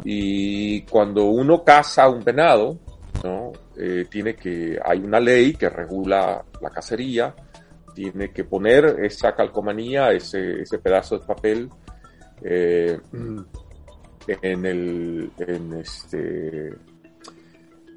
Y 0.05 0.83
cuando 0.83 1.25
uno 1.25 1.65
caza 1.65 2.09
un 2.09 2.23
venado, 2.23 2.79
¿no? 3.25 3.53
Eh, 3.77 4.07
tiene 4.09 4.35
que, 4.35 4.79
hay 4.85 4.99
una 4.99 5.19
ley 5.19 5.55
que 5.55 5.69
regula 5.69 6.45
la 6.61 6.71
cacería, 6.71 7.35
tiene 7.95 8.31
que 8.31 8.45
poner 8.45 8.97
esa 9.03 9.35
calcomanía, 9.35 10.13
ese, 10.13 10.63
ese 10.63 10.79
pedazo 10.79 11.19
de 11.19 11.27
papel, 11.27 11.69
eh, 12.43 13.01
en 14.27 14.67
el, 14.67 15.31
en 15.39 15.73
este, 15.75 16.73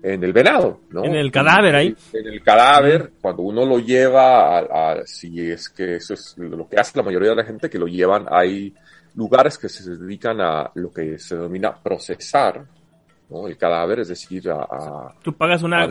en 0.03 0.23
el 0.23 0.33
venado, 0.33 0.81
¿no? 0.91 1.03
En 1.03 1.15
el 1.15 1.31
cadáver 1.31 1.75
ahí. 1.75 1.95
En 2.13 2.27
el 2.27 2.43
cadáver, 2.43 3.11
cuando 3.21 3.41
uno 3.43 3.65
lo 3.65 3.79
lleva 3.79 4.59
a, 4.59 5.05
si 5.05 5.49
es 5.49 5.69
que 5.69 5.95
eso 5.95 6.13
es 6.13 6.35
lo 6.37 6.67
que 6.67 6.77
hace 6.77 6.97
la 6.97 7.03
mayoría 7.03 7.31
de 7.31 7.37
la 7.37 7.43
gente, 7.43 7.69
que 7.69 7.79
lo 7.79 7.87
llevan, 7.87 8.25
hay 8.29 8.73
lugares 9.15 9.57
que 9.57 9.69
se 9.69 9.95
dedican 9.95 10.39
a 10.41 10.69
lo 10.75 10.91
que 10.91 11.17
se 11.17 11.35
denomina 11.35 11.75
procesar, 11.75 12.63
¿no? 13.29 13.47
El 13.47 13.57
cadáver, 13.57 14.01
es 14.01 14.09
decir, 14.09 14.47
a... 14.49 15.13
Tú 15.23 15.33
pagas 15.33 15.63
una, 15.63 15.87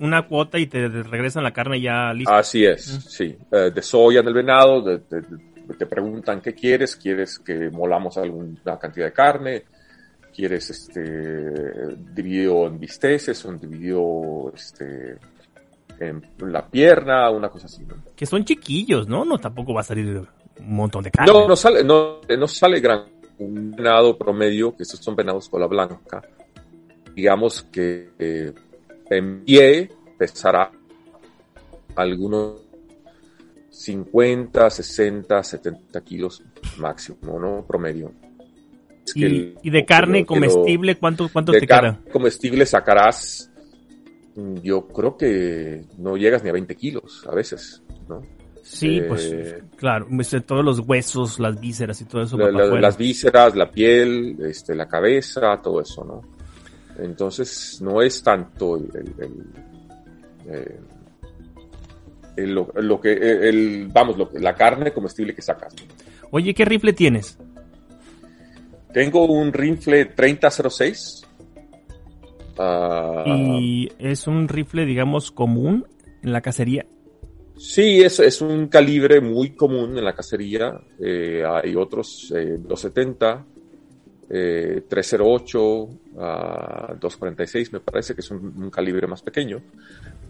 una, 0.00 0.26
cuota 0.26 0.58
y 0.58 0.66
te 0.66 0.88
regresan 0.88 1.44
la 1.44 1.52
carne 1.52 1.80
ya 1.80 2.12
lista. 2.14 2.38
Así 2.38 2.64
es, 2.64 2.84
sí. 2.84 3.36
Eh, 3.50 3.70
desollan 3.74 4.26
el 4.26 4.34
venado, 4.34 4.82
te 5.78 5.86
preguntan 5.86 6.40
qué 6.40 6.54
quieres, 6.54 6.96
quieres 6.96 7.38
que 7.38 7.70
molamos 7.70 8.16
alguna 8.18 8.78
cantidad 8.78 9.06
de 9.06 9.12
carne, 9.12 9.64
quieres 10.34 10.70
este 10.70 11.96
dividido 12.14 12.66
en 12.66 12.78
bisteces 12.78 13.44
o 13.44 13.52
dividido 13.52 14.52
este 14.54 15.18
en 16.00 16.22
la 16.52 16.66
pierna, 16.66 17.30
una 17.30 17.48
cosa 17.48 17.66
así. 17.66 17.84
Que 18.16 18.26
son 18.26 18.44
chiquillos, 18.44 19.06
¿no? 19.06 19.24
No 19.24 19.38
tampoco 19.38 19.72
va 19.72 19.82
a 19.82 19.84
salir 19.84 20.16
un 20.58 20.74
montón 20.74 21.04
de 21.04 21.10
carne. 21.10 21.32
No, 21.32 21.46
no 21.46 21.54
sale, 21.54 21.84
no, 21.84 22.20
no 22.36 22.48
sale 22.48 22.80
gran 22.80 23.04
un 23.38 23.72
venado 23.72 24.16
promedio, 24.16 24.74
que 24.76 24.82
estos 24.82 25.00
son 25.00 25.16
venados 25.16 25.48
cola 25.48 25.66
blanca. 25.66 26.22
Digamos 27.14 27.62
que 27.64 28.10
eh, 28.18 28.52
en 29.10 29.44
pie 29.44 29.90
pesará 30.18 30.70
algunos 31.96 32.62
50, 33.72 34.68
60, 34.68 35.42
70 35.42 36.00
kilos 36.02 36.42
máximo, 36.78 37.40
¿no? 37.40 37.64
Promedio. 37.66 38.12
y, 39.14 39.70
de 39.70 39.84
carne 39.84 40.24
comestible, 40.24 40.96
¿cuánto, 40.96 41.28
cuánto 41.32 41.52
te 41.52 41.66
carne 41.66 41.98
comestible 42.12 42.66
sacarás, 42.66 43.50
mm, 44.36 44.58
yo 44.58 44.86
creo 44.86 45.16
que 45.16 45.86
no 45.98 46.16
llegas 46.16 46.44
ni 46.44 46.50
a 46.50 46.52
20 46.52 46.76
kilos 46.76 47.26
a 47.28 47.34
veces, 47.34 47.82
¿no? 48.08 48.22
Sí, 48.62 48.98
eh, 48.98 49.02
pues 49.08 49.34
claro, 49.76 50.06
este, 50.20 50.40
todos 50.42 50.64
los 50.64 50.78
huesos, 50.80 51.40
las 51.40 51.58
vísceras 51.58 52.00
y 52.00 52.04
todo 52.04 52.22
eso. 52.22 52.36
las 52.36 52.96
vísceras, 52.96 53.56
la 53.56 53.70
piel, 53.70 54.36
este, 54.44 54.74
la 54.74 54.86
cabeza, 54.86 55.60
todo 55.62 55.80
eso, 55.80 56.04
¿no? 56.04 56.22
Entonces 56.98 57.80
no 57.80 58.02
es 58.02 58.22
tanto 58.22 58.76
el, 58.76 58.90
eh, 60.46 60.78
lo, 62.36 63.00
que, 63.00 63.12
el, 63.12 63.88
vamos, 63.92 64.16
lo, 64.16 64.30
la 64.34 64.54
carne 64.54 64.92
comestible 64.92 65.34
que 65.34 65.42
sacas. 65.42 65.74
Oye, 66.30 66.54
¿qué 66.54 66.64
rifle 66.64 66.92
tienes? 66.92 67.38
Tengo 68.92 69.24
un 69.26 69.52
rifle 69.52 70.06
3006. 70.06 71.26
Ah, 72.58 73.24
¿Y 73.26 73.90
es 73.98 74.26
un 74.26 74.48
rifle, 74.48 74.84
digamos, 74.84 75.30
común 75.30 75.86
en 76.22 76.32
la 76.32 76.40
cacería? 76.40 76.86
Sí, 77.56 78.02
es, 78.02 78.18
es 78.20 78.42
un 78.42 78.68
calibre 78.68 79.20
muy 79.20 79.50
común 79.50 79.96
en 79.96 80.04
la 80.04 80.14
cacería. 80.14 80.80
Eh, 81.00 81.42
hay 81.46 81.74
otros 81.76 82.32
eh, 82.36 82.58
270, 82.58 83.46
eh, 84.34 84.84
308, 84.88 85.88
246, 86.98 87.72
me 87.74 87.80
parece 87.80 88.14
que 88.14 88.22
es 88.22 88.30
un, 88.30 88.70
calibre 88.70 89.06
más 89.06 89.20
pequeño. 89.20 89.60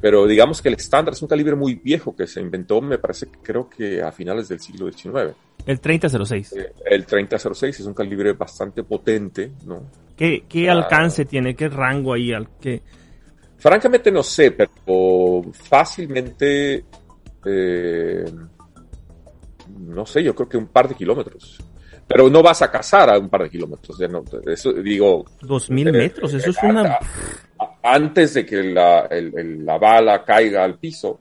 Pero 0.00 0.26
digamos 0.26 0.60
que 0.60 0.70
el 0.70 0.74
estándar 0.74 1.14
es 1.14 1.22
un 1.22 1.28
calibre 1.28 1.54
muy 1.54 1.76
viejo 1.76 2.16
que 2.16 2.26
se 2.26 2.40
inventó, 2.40 2.80
me 2.80 2.98
parece, 2.98 3.28
creo 3.42 3.70
que 3.70 4.02
a 4.02 4.10
finales 4.10 4.48
del 4.48 4.58
siglo 4.58 4.90
XIX. 4.90 5.36
El 5.64 5.78
3006. 5.78 6.52
Eh, 6.54 6.72
el 6.84 7.06
3006 7.06 7.78
es 7.78 7.86
un 7.86 7.94
calibre 7.94 8.32
bastante 8.32 8.82
potente, 8.82 9.52
¿no? 9.64 9.84
¿Qué, 10.16 10.46
qué 10.48 10.68
ah. 10.68 10.72
alcance 10.72 11.24
tiene? 11.24 11.54
¿Qué 11.54 11.68
rango 11.68 12.14
ahí? 12.14 12.32
Al, 12.32 12.48
qué... 12.60 12.82
Francamente 13.58 14.10
no 14.10 14.24
sé, 14.24 14.50
pero 14.50 15.44
fácilmente, 15.52 16.84
eh, 17.44 18.24
no 19.78 20.04
sé, 20.04 20.24
yo 20.24 20.34
creo 20.34 20.48
que 20.48 20.56
un 20.56 20.66
par 20.66 20.88
de 20.88 20.96
kilómetros. 20.96 21.60
Pero 22.12 22.28
no 22.28 22.42
vas 22.42 22.60
a 22.62 22.70
cazar 22.70 23.10
a 23.10 23.18
un 23.18 23.28
par 23.28 23.44
de 23.44 23.50
kilómetros. 23.50 23.98
No, 24.00 24.22
eso 24.46 24.72
digo. 24.74 25.24
Dos 25.40 25.70
mil 25.70 25.88
eh, 25.88 25.92
metros, 25.92 26.34
eso 26.34 26.50
es 26.50 26.56
una 26.62 26.98
antes 27.82 28.34
de 28.34 28.46
que 28.46 28.62
la, 28.62 29.08
la 29.10 29.78
bala 29.78 30.24
caiga 30.24 30.64
al 30.64 30.78
piso, 30.78 31.20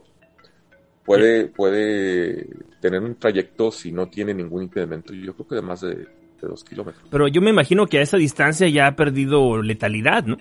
puede, 1.03 1.47
puede 1.47 2.47
tener 2.79 3.01
un 3.01 3.15
trayecto 3.15 3.71
si 3.71 3.91
no 3.91 4.07
tiene 4.07 4.33
ningún 4.33 4.63
impedimento, 4.63 5.13
yo 5.13 5.33
creo 5.33 5.47
que 5.47 5.55
de 5.55 5.61
más 5.61 5.81
de, 5.81 6.07
dos 6.41 6.63
kilómetros. 6.63 7.05
Pero 7.09 7.27
yo 7.27 7.41
me 7.41 7.51
imagino 7.51 7.85
que 7.85 7.99
a 7.99 8.01
esa 8.01 8.17
distancia 8.17 8.67
ya 8.67 8.87
ha 8.87 8.95
perdido 8.95 9.61
letalidad, 9.61 10.23
¿no? 10.23 10.37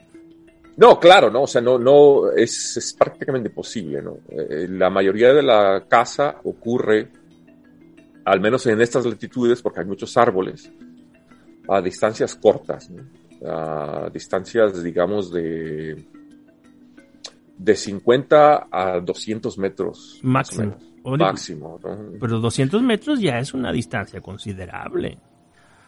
No, 0.76 0.98
claro, 0.98 1.30
no, 1.30 1.42
o 1.42 1.46
sea, 1.46 1.60
no, 1.60 1.78
no, 1.78 2.30
es, 2.30 2.76
es 2.78 2.94
prácticamente 2.94 3.50
imposible, 3.50 4.00
¿no? 4.00 4.18
Eh, 4.30 4.66
la 4.70 4.88
mayoría 4.88 5.34
de 5.34 5.42
la 5.42 5.84
caza 5.86 6.36
ocurre, 6.44 7.08
al 8.24 8.40
menos 8.40 8.66
en 8.66 8.80
estas 8.80 9.06
latitudes, 9.06 9.62
porque 9.62 9.80
hay 9.80 9.86
muchos 9.86 10.16
árboles, 10.16 10.70
a 11.68 11.80
distancias 11.80 12.34
cortas, 12.36 12.90
¿no? 12.90 13.02
a 13.46 14.10
distancias, 14.12 14.82
digamos, 14.82 15.32
de, 15.32 16.04
de 17.56 17.76
50 17.76 18.68
a 18.70 19.00
200 19.00 19.58
metros. 19.58 20.20
Máximo. 20.22 20.76
máximo. 21.04 21.80
Pero 22.20 22.40
200 22.40 22.82
metros 22.82 23.20
ya 23.20 23.38
es 23.38 23.54
una 23.54 23.72
distancia 23.72 24.20
considerable. 24.20 25.18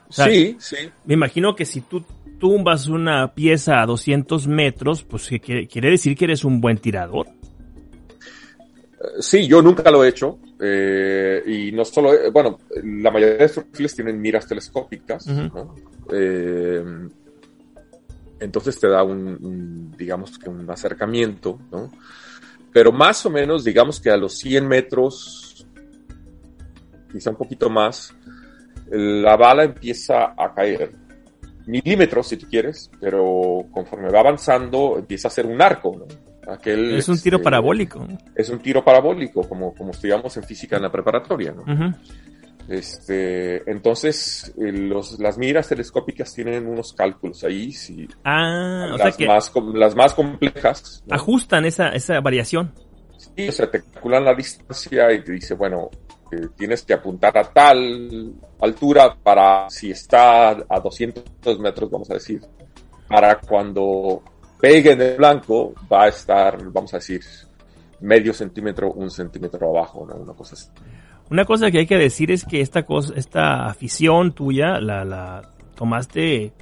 sí, 0.08 0.56
sí. 0.58 0.76
Me 1.04 1.14
imagino 1.14 1.54
que 1.54 1.64
si 1.64 1.82
tú 1.82 2.04
tumbas 2.38 2.88
una 2.88 3.34
pieza 3.34 3.82
a 3.82 3.86
200 3.86 4.46
metros, 4.46 5.02
pues 5.04 5.28
quiere 5.28 5.90
decir 5.90 6.16
que 6.16 6.24
eres 6.24 6.44
un 6.44 6.60
buen 6.60 6.78
tirador. 6.78 7.26
Eh, 9.02 9.20
sí, 9.20 9.46
yo 9.46 9.60
nunca 9.60 9.90
lo 9.90 10.04
he 10.04 10.08
hecho. 10.08 10.38
Eh, 10.60 11.42
y 11.46 11.72
no 11.72 11.84
solo, 11.84 12.14
eh, 12.14 12.30
bueno, 12.30 12.58
la 12.84 13.10
mayoría 13.10 13.36
de 13.36 13.44
estos 13.44 13.64
rifles 13.64 13.96
tienen 13.96 14.20
miras 14.20 14.46
telescópicas. 14.46 15.26
¿no? 15.26 15.74
entonces 18.40 18.78
te 18.80 18.88
da 18.88 19.04
un, 19.04 19.94
digamos 19.96 20.36
que 20.36 20.50
un 20.50 20.68
acercamiento, 20.68 21.60
¿no? 21.70 21.92
Pero 22.72 22.90
más 22.90 23.24
o 23.24 23.30
menos, 23.30 23.62
digamos 23.62 24.00
que 24.00 24.10
a 24.10 24.16
los 24.16 24.36
100 24.38 24.66
metros, 24.66 25.64
quizá 27.12 27.30
un 27.30 27.36
poquito 27.36 27.70
más, 27.70 28.12
la 28.90 29.36
bala 29.36 29.62
empieza 29.62 30.34
a 30.36 30.52
caer. 30.52 30.90
Milímetros, 31.66 32.26
si 32.26 32.36
tú 32.36 32.48
quieres, 32.48 32.90
pero 33.00 33.64
conforme 33.70 34.10
va 34.10 34.20
avanzando, 34.20 34.98
empieza 34.98 35.28
a 35.28 35.30
ser 35.30 35.46
un 35.46 35.62
arco, 35.62 35.96
¿no? 35.96 36.31
Aquel, 36.46 36.96
es 36.96 37.08
un 37.08 37.20
tiro 37.20 37.36
este, 37.36 37.44
parabólico. 37.44 38.06
Es 38.34 38.48
un 38.48 38.58
tiro 38.58 38.84
parabólico, 38.84 39.48
como, 39.48 39.74
como 39.74 39.92
estudiamos 39.92 40.36
en 40.36 40.42
física 40.42 40.76
en 40.76 40.82
la 40.82 40.90
preparatoria, 40.90 41.52
¿no? 41.52 41.64
Este, 42.68 43.68
entonces, 43.70 44.52
eh, 44.56 44.72
los, 44.72 45.18
las 45.18 45.36
miras 45.36 45.68
telescópicas 45.68 46.32
tienen 46.32 46.66
unos 46.66 46.92
cálculos 46.92 47.44
ahí. 47.44 47.72
Si 47.72 48.08
ah, 48.24 48.96
las, 48.96 49.18
más, 49.20 49.52
las 49.74 49.94
más 49.94 50.14
complejas. 50.14 51.02
Ajustan 51.10 51.64
esa, 51.64 51.88
esa 51.90 52.20
variación. 52.20 52.72
Sí, 53.16 53.48
o 53.48 53.52
sea, 53.52 53.70
te 53.70 53.82
calculan 53.82 54.24
la 54.24 54.34
distancia 54.34 55.12
y 55.12 55.22
te 55.22 55.32
dice, 55.32 55.54
bueno, 55.54 55.90
eh, 56.32 56.48
tienes 56.56 56.82
que 56.82 56.94
apuntar 56.94 57.36
a 57.36 57.44
tal 57.44 58.34
altura 58.60 59.16
para, 59.22 59.68
si 59.70 59.90
está 59.90 60.50
a 60.50 60.80
200 60.80 61.58
metros, 61.58 61.90
vamos 61.90 62.10
a 62.10 62.14
decir, 62.14 62.40
para 63.08 63.38
cuando 63.38 64.22
pegue 64.62 64.92
en 64.92 65.02
el 65.02 65.16
blanco, 65.16 65.74
va 65.92 66.04
a 66.04 66.08
estar, 66.08 66.56
vamos 66.70 66.94
a 66.94 66.98
decir, 66.98 67.20
medio 68.00 68.32
centímetro, 68.32 68.92
un 68.92 69.10
centímetro 69.10 69.68
abajo, 69.68 70.06
¿no? 70.08 70.14
Una 70.14 70.34
cosa 70.34 70.54
así. 70.54 70.68
Una 71.30 71.44
cosa 71.44 71.72
que 71.72 71.78
hay 71.78 71.86
que 71.86 71.96
decir 71.96 72.30
es 72.30 72.44
que 72.44 72.60
esta 72.60 72.84
cosa, 72.84 73.12
esta 73.16 73.66
afición 73.66 74.32
tuya 74.32 74.78
la, 74.78 75.04
la 75.04 75.50
tomaste 75.74 76.44
eh, 76.44 76.52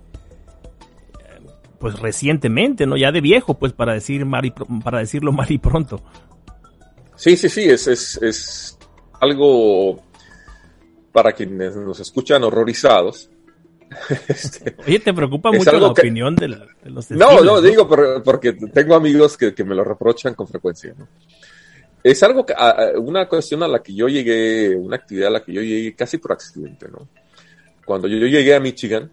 pues 1.79 2.01
recientemente, 2.01 2.87
¿no? 2.87 2.97
Ya 2.97 3.13
de 3.13 3.21
viejo, 3.21 3.59
pues 3.59 3.75
para 3.75 3.93
decir 3.93 4.25
mal 4.25 4.51
para 4.83 5.01
decirlo 5.01 5.31
mal 5.35 5.51
y 5.51 5.59
pronto. 5.59 6.01
Sí, 7.17 7.37
sí, 7.37 7.51
sí, 7.51 7.65
es, 7.65 7.87
es, 7.87 8.17
es 8.23 8.79
algo 9.21 10.01
para 11.13 11.33
quienes 11.33 11.77
nos 11.77 12.01
escuchan 12.01 12.45
horrorizados. 12.45 13.29
este, 14.29 14.77
Oye, 14.87 15.01
¿te 15.01 15.13
preocupa 15.13 15.51
mucho 15.51 15.73
la 15.79 15.89
opinión 15.89 16.37
de, 16.37 16.49
los 16.49 17.11
No, 17.11 17.41
no, 17.41 17.61
digo 17.61 17.89
porque 18.25 18.53
tengo 18.53 18.95
amigos 18.95 19.37
que, 19.37 19.53
me 19.65 19.75
lo 19.75 19.85
reprochan 19.85 20.35
con 20.35 20.47
frecuencia. 20.47 20.95
Es 22.03 22.23
algo, 22.23 22.47
que, 22.47 22.55
una 22.97 23.29
cuestión 23.29 23.63
a 23.63 23.69
la 23.69 23.83
que 23.83 23.95
yo 23.95 24.09
llegué, 24.09 24.75
una 24.75 24.97
actividad 24.97 25.29
a 25.29 25.33
la 25.33 25.45
que 25.45 25.53
yo 25.53 25.61
llegué 25.61 25.95
casi 25.95 26.19
por 26.19 26.33
accidente, 26.33 26.89
¿no? 26.89 27.09
Cuando 27.85 28.09
yo, 28.09 28.19
llegué 28.27 28.55
a 28.55 28.61
Michigan, 28.61 29.11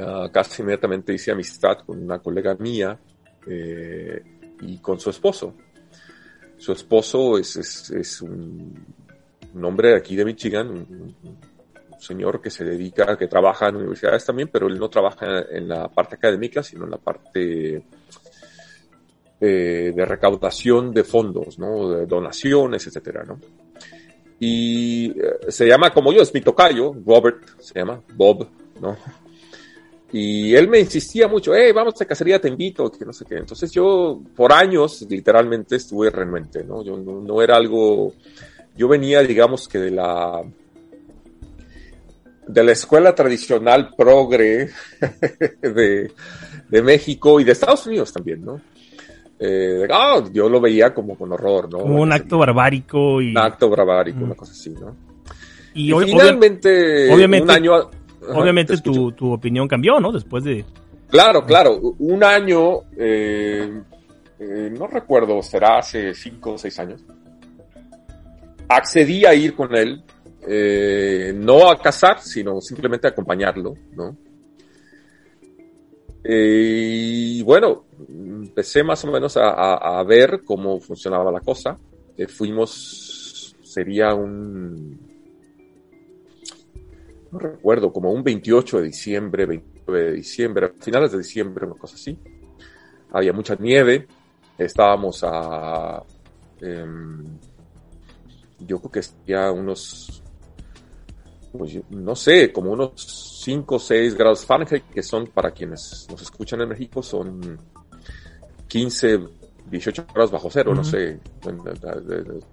ah, 0.00 0.28
casi 0.32 0.62
inmediatamente 0.62 1.12
hice 1.12 1.32
amistad 1.32 1.78
con 1.84 2.02
una 2.02 2.20
colega 2.20 2.54
mía 2.54 2.98
eh, 3.46 4.22
y 4.60 4.78
con 4.78 5.00
su 5.00 5.10
esposo. 5.10 5.54
Su 6.56 6.72
esposo 6.72 7.36
es, 7.36 7.56
es, 7.90 8.22
un, 8.22 8.86
hombre 9.62 9.90
de 9.90 9.96
aquí 9.96 10.16
de 10.16 10.24
Michigan, 10.24 10.70
un, 10.70 11.16
señor 11.98 12.40
que 12.40 12.50
se 12.50 12.64
dedica, 12.64 13.16
que 13.16 13.26
trabaja 13.26 13.68
en 13.68 13.76
universidades 13.76 14.24
también, 14.24 14.48
pero 14.52 14.66
él 14.66 14.78
no 14.78 14.88
trabaja 14.88 15.44
en 15.50 15.68
la 15.68 15.88
parte 15.88 16.16
académica, 16.16 16.62
sino 16.62 16.84
en 16.84 16.90
la 16.90 16.98
parte 16.98 17.82
eh, 19.40 19.92
de 19.94 20.04
recaudación 20.06 20.92
de 20.92 21.04
fondos, 21.04 21.58
¿no? 21.58 21.90
De 21.90 22.06
donaciones, 22.06 22.86
etcétera, 22.86 23.24
¿no? 23.24 23.38
Y 24.38 25.10
eh, 25.10 25.38
se 25.48 25.66
llama 25.66 25.92
como 25.92 26.12
yo, 26.12 26.22
es 26.22 26.32
mi 26.32 26.40
tocayo, 26.40 26.94
Robert, 27.04 27.58
se 27.58 27.78
llama, 27.78 28.00
Bob, 28.14 28.48
¿no? 28.80 28.96
Y 30.12 30.54
él 30.54 30.68
me 30.68 30.78
insistía 30.78 31.26
mucho, 31.28 31.54
hey, 31.54 31.72
vamos 31.74 32.00
a 32.00 32.04
cacería, 32.04 32.40
te 32.40 32.48
invito, 32.48 32.90
que 32.90 33.04
no 33.04 33.12
sé 33.12 33.24
qué. 33.24 33.36
Entonces 33.36 33.70
yo, 33.72 34.22
por 34.34 34.52
años, 34.52 35.04
literalmente 35.08 35.76
estuve 35.76 36.10
renuente, 36.10 36.64
¿no? 36.64 36.82
Yo 36.82 36.96
no, 36.96 37.42
era 37.42 37.56
algo, 37.56 38.14
yo 38.76 38.88
venía, 38.88 39.20
digamos 39.22 39.68
que 39.68 39.78
de 39.78 39.90
la, 39.90 40.42
de 42.46 42.64
la 42.64 42.72
escuela 42.72 43.14
tradicional 43.14 43.90
progre 43.96 44.70
de, 45.62 46.10
de 46.68 46.82
México 46.82 47.40
y 47.40 47.44
de 47.44 47.52
Estados 47.52 47.86
Unidos 47.86 48.12
también, 48.12 48.44
¿no? 48.44 48.60
Eh, 49.38 49.86
ah, 49.90 50.22
yo 50.32 50.48
lo 50.48 50.60
veía 50.60 50.94
como 50.94 51.16
con 51.16 51.32
horror, 51.32 51.70
¿no? 51.70 51.78
Como 51.80 52.00
un 52.00 52.12
acto 52.12 52.38
barbárico 52.38 53.20
y... 53.20 53.30
Un 53.30 53.38
acto 53.38 53.68
barbárico, 53.68 54.24
una 54.24 54.34
cosa 54.34 54.52
así, 54.52 54.70
¿no? 54.70 54.96
Y, 55.74 55.92
finalmente, 55.92 57.12
obviamente, 57.12 57.44
un 57.44 57.50
año... 57.50 57.90
obviamente 58.34 58.78
tu, 58.78 59.12
tu, 59.12 59.32
opinión 59.32 59.68
cambió, 59.68 60.00
¿no? 60.00 60.10
Después 60.10 60.42
de... 60.42 60.64
Claro, 61.10 61.44
claro. 61.44 61.78
Un 61.98 62.24
año, 62.24 62.80
eh, 62.96 63.82
eh, 64.38 64.70
no 64.76 64.86
recuerdo, 64.86 65.42
será 65.42 65.78
hace 65.78 66.14
cinco 66.14 66.52
o 66.52 66.58
seis 66.58 66.78
años. 66.78 67.04
Accedí 68.68 69.26
a 69.26 69.34
ir 69.34 69.54
con 69.54 69.76
él, 69.76 70.02
no 70.46 71.70
a 71.70 71.78
casar, 71.78 72.20
sino 72.20 72.60
simplemente 72.60 73.06
a 73.06 73.10
acompañarlo, 73.10 73.74
¿no? 73.94 74.16
y 76.28 77.42
bueno, 77.44 77.84
empecé 78.08 78.82
más 78.82 79.04
o 79.04 79.12
menos 79.12 79.36
a, 79.36 80.02
ver 80.02 80.42
cómo 80.44 80.80
funcionaba 80.80 81.30
la 81.30 81.40
cosa. 81.40 81.78
Eh, 82.16 82.26
fuimos, 82.26 83.54
sería 83.62 84.14
un, 84.14 84.98
no 87.30 87.38
recuerdo, 87.38 87.92
como 87.92 88.10
un 88.10 88.22
28 88.22 88.78
de 88.78 88.84
diciembre, 88.84 89.46
29 89.46 90.04
de 90.04 90.12
diciembre, 90.12 90.72
finales 90.80 91.12
de 91.12 91.18
diciembre, 91.18 91.66
una 91.66 91.76
cosa 91.76 91.94
así. 91.94 92.18
Había 93.12 93.32
mucha 93.32 93.54
nieve, 93.56 94.06
estábamos 94.58 95.22
a, 95.22 96.02
em, 96.60 97.24
yo 98.60 98.78
creo 98.80 98.90
que 98.90 99.02
sería 99.02 99.52
unos, 99.52 100.22
pues, 101.56 101.78
no 101.90 102.14
sé, 102.16 102.52
como 102.52 102.72
unos 102.72 102.92
5 103.44 103.74
o 103.74 103.78
6 103.78 104.14
grados 104.14 104.44
Fahrenheit, 104.44 104.84
que 104.84 105.02
son 105.02 105.26
para 105.28 105.50
quienes 105.50 106.06
nos 106.10 106.22
escuchan 106.22 106.60
en 106.60 106.68
México, 106.68 107.02
son 107.02 107.58
15, 108.68 109.20
18 109.70 110.06
grados 110.12 110.30
bajo 110.30 110.48
cero, 110.50 110.74
no 110.74 110.84
sé 110.84 111.18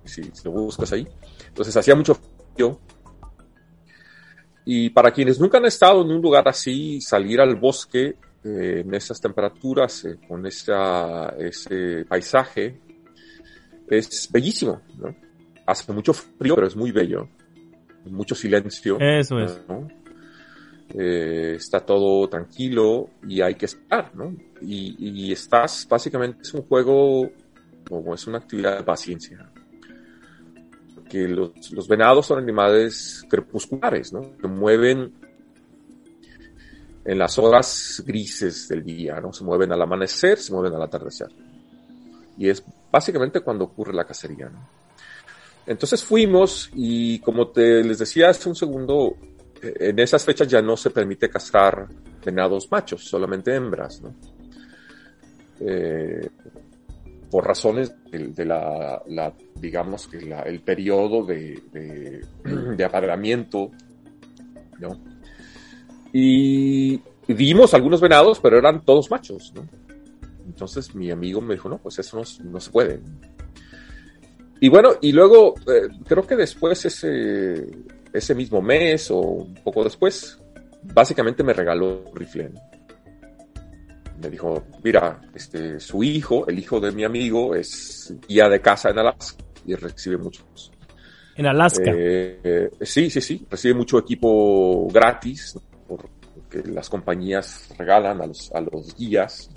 si, 0.06 0.22
lo 0.43 0.51
buscas 0.51 0.91
ahí. 0.93 1.08
Entonces 1.47 1.76
hacía 1.76 1.95
mucho 1.95 2.18
frío. 2.54 2.80
Y 4.66 4.89
para 4.91 5.12
quienes 5.12 5.39
nunca 5.39 5.58
han 5.58 5.66
estado 5.66 6.01
en 6.04 6.12
un 6.12 6.22
lugar 6.22 6.47
así, 6.47 7.01
salir 7.01 7.41
al 7.41 7.56
bosque 7.56 8.16
eh, 8.43 8.84
en 8.86 8.93
esas 8.93 9.20
temperaturas, 9.20 10.06
eh, 10.06 10.18
con 10.28 10.45
esa, 10.45 11.30
ese 11.38 12.06
paisaje, 12.06 12.80
es 13.89 14.30
bellísimo. 14.32 14.82
Hace 15.66 15.91
mucho 15.91 16.14
frío, 16.14 16.56
pero 16.56 16.68
es 16.68 16.76
muy 16.76 16.91
bello. 16.91 17.28
Mucho 18.06 18.36
silencio. 18.36 18.97
Eso 18.99 19.39
es. 19.39 19.62
Eh, 20.95 21.56
está 21.56 21.80
todo 21.80 22.28
tranquilo 22.30 23.10
y 23.28 23.41
hay 23.41 23.56
que 23.56 23.66
esperar, 23.66 24.14
¿no? 24.14 24.36
Y, 24.62 25.32
estás, 25.32 25.88
básicamente 25.89 26.43
es 26.43 26.54
un 26.54 26.62
juego, 26.64 27.32
como 27.88 28.14
es 28.14 28.28
una 28.28 28.38
actividad 28.38 28.78
de 28.78 28.84
paciencia. 28.84 29.49
Que 31.10 31.28
los, 31.28 31.88
venados 31.88 32.28
son 32.28 32.39
animales 32.39 33.26
crepusculares, 33.30 34.14
¿no? 34.14 34.38
Que 34.38 34.47
mueven 34.47 35.14
en 37.06 37.18
las 37.18 37.38
horas 37.38 38.04
grises 38.06 38.68
del 38.68 38.84
día, 38.84 39.20
¿no? 39.20 39.34
Se 39.34 39.43
mueven 39.43 39.72
al 39.72 39.82
amanecer, 39.82 40.38
se 40.38 40.54
mueven 40.54 40.74
al 40.74 40.84
atardecer. 40.84 41.30
Y 42.38 42.49
es 42.49 42.64
básicamente 42.91 43.41
cuando 43.41 43.66
ocurre 43.66 43.93
la 43.93 44.06
cacería, 44.06 44.49
¿no? 44.49 44.82
Entonces 45.66 46.03
fuimos 46.03 46.70
y 46.74 47.20
como 47.20 47.49
te 47.49 47.84
les 47.84 47.99
decía 47.99 48.30
hace 48.30 48.49
un 48.49 48.55
segundo, 48.55 49.16
en 49.61 49.97
esas 49.99 50.26
fechas 50.26 50.47
ya 50.47 50.61
no 50.61 50.76
se 50.76 50.89
permite 50.89 51.30
cazar 51.30 51.88
venados 52.24 52.70
machos, 52.70 53.05
solamente 53.05 53.55
hembras, 53.55 54.01
¿no? 54.01 54.14
Eh, 55.59 56.30
por 57.32 57.47
razones 57.47 57.95
de, 58.11 58.45
la, 58.45 59.01
digamos 59.55 60.07
que 60.07 60.18
el 60.18 60.61
periodo 60.61 61.26
de, 61.26 61.64
de, 61.72 62.22
¿no? 64.80 64.99
Y 66.11 67.01
vimos 67.28 67.74
algunos 67.74 68.01
venados, 68.01 68.39
pero 68.39 68.59
eran 68.59 68.86
todos 68.86 69.09
machos, 69.09 69.51
¿no? 69.55 69.68
Entonces 70.45 70.93
mi 70.93 71.09
amigo 71.09 71.41
me 71.41 71.55
dijo, 71.55 71.70
no, 71.70 71.80
pues 71.80 71.97
eso 71.97 72.22
no, 72.43 72.59
se 72.59 72.72
puede. 72.72 73.01
Y 74.64 74.70
bueno, 74.70 74.91
y 75.01 75.11
luego 75.11 75.55
eh, 75.68 75.89
creo 76.07 76.26
que 76.26 76.38
después 76.38 76.86
ese, 76.86 77.68
ese 78.14 78.34
mismo 78.34 78.61
mes 78.61 79.11
o 79.11 79.20
un 79.20 79.55
poco 79.55 79.84
después, 79.84 80.39
básicamente 80.84 81.43
me 81.43 81.51
regaló 81.51 82.05
un 82.09 82.16
rifle. 82.16 82.49
Me 84.22 84.30
dijo, 84.30 84.64
mira, 84.82 85.20
este, 85.36 85.82
su 85.82 86.01
hijo, 86.01 86.47
el 86.47 86.57
hijo 86.59 86.80
de 86.80 86.93
mi 86.93 87.03
amigo, 87.03 87.53
es 87.55 88.16
guía 88.26 88.47
de 88.47 88.61
casa 88.61 88.91
en 88.91 88.99
Alaska 88.99 89.43
y 89.66 89.76
recibe 89.76 90.16
muchos. 90.16 90.72
En 91.36 91.45
Alaska. 91.45 91.91
Eh, 91.93 92.70
sí, 92.80 93.09
sí, 93.09 93.20
sí, 93.20 93.45
recibe 93.51 93.74
mucho 93.74 93.99
equipo 93.99 94.88
gratis, 94.88 95.59
porque 95.86 96.64
las 96.72 96.89
compañías 96.89 97.68
regalan 97.78 98.22
a 98.22 98.28
los, 98.28 98.49
a 98.53 98.61
los 98.61 98.95
guías. 98.95 99.49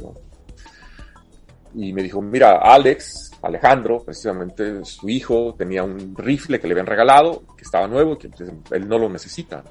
Y 1.77 1.93
me 1.93 2.03
dijo, 2.03 2.21
mira, 2.21 2.59
Alex, 2.61 3.26
Alejandro, 3.43 4.03
precisamente 4.05 4.85
su 4.85 5.09
hijo, 5.09 5.55
tenía 5.57 5.83
un 5.83 6.15
rifle 6.17 6.59
que 6.59 6.67
le 6.67 6.75
habían 6.75 6.87
regalado, 6.87 7.43
que 7.57 7.63
estaba 7.63 7.87
nuevo 7.87 8.15
y 8.15 8.19
que 8.19 8.29
pues, 8.29 8.51
él 8.71 8.89
no 8.89 8.99
lo 8.99 9.09
necesita. 9.09 9.63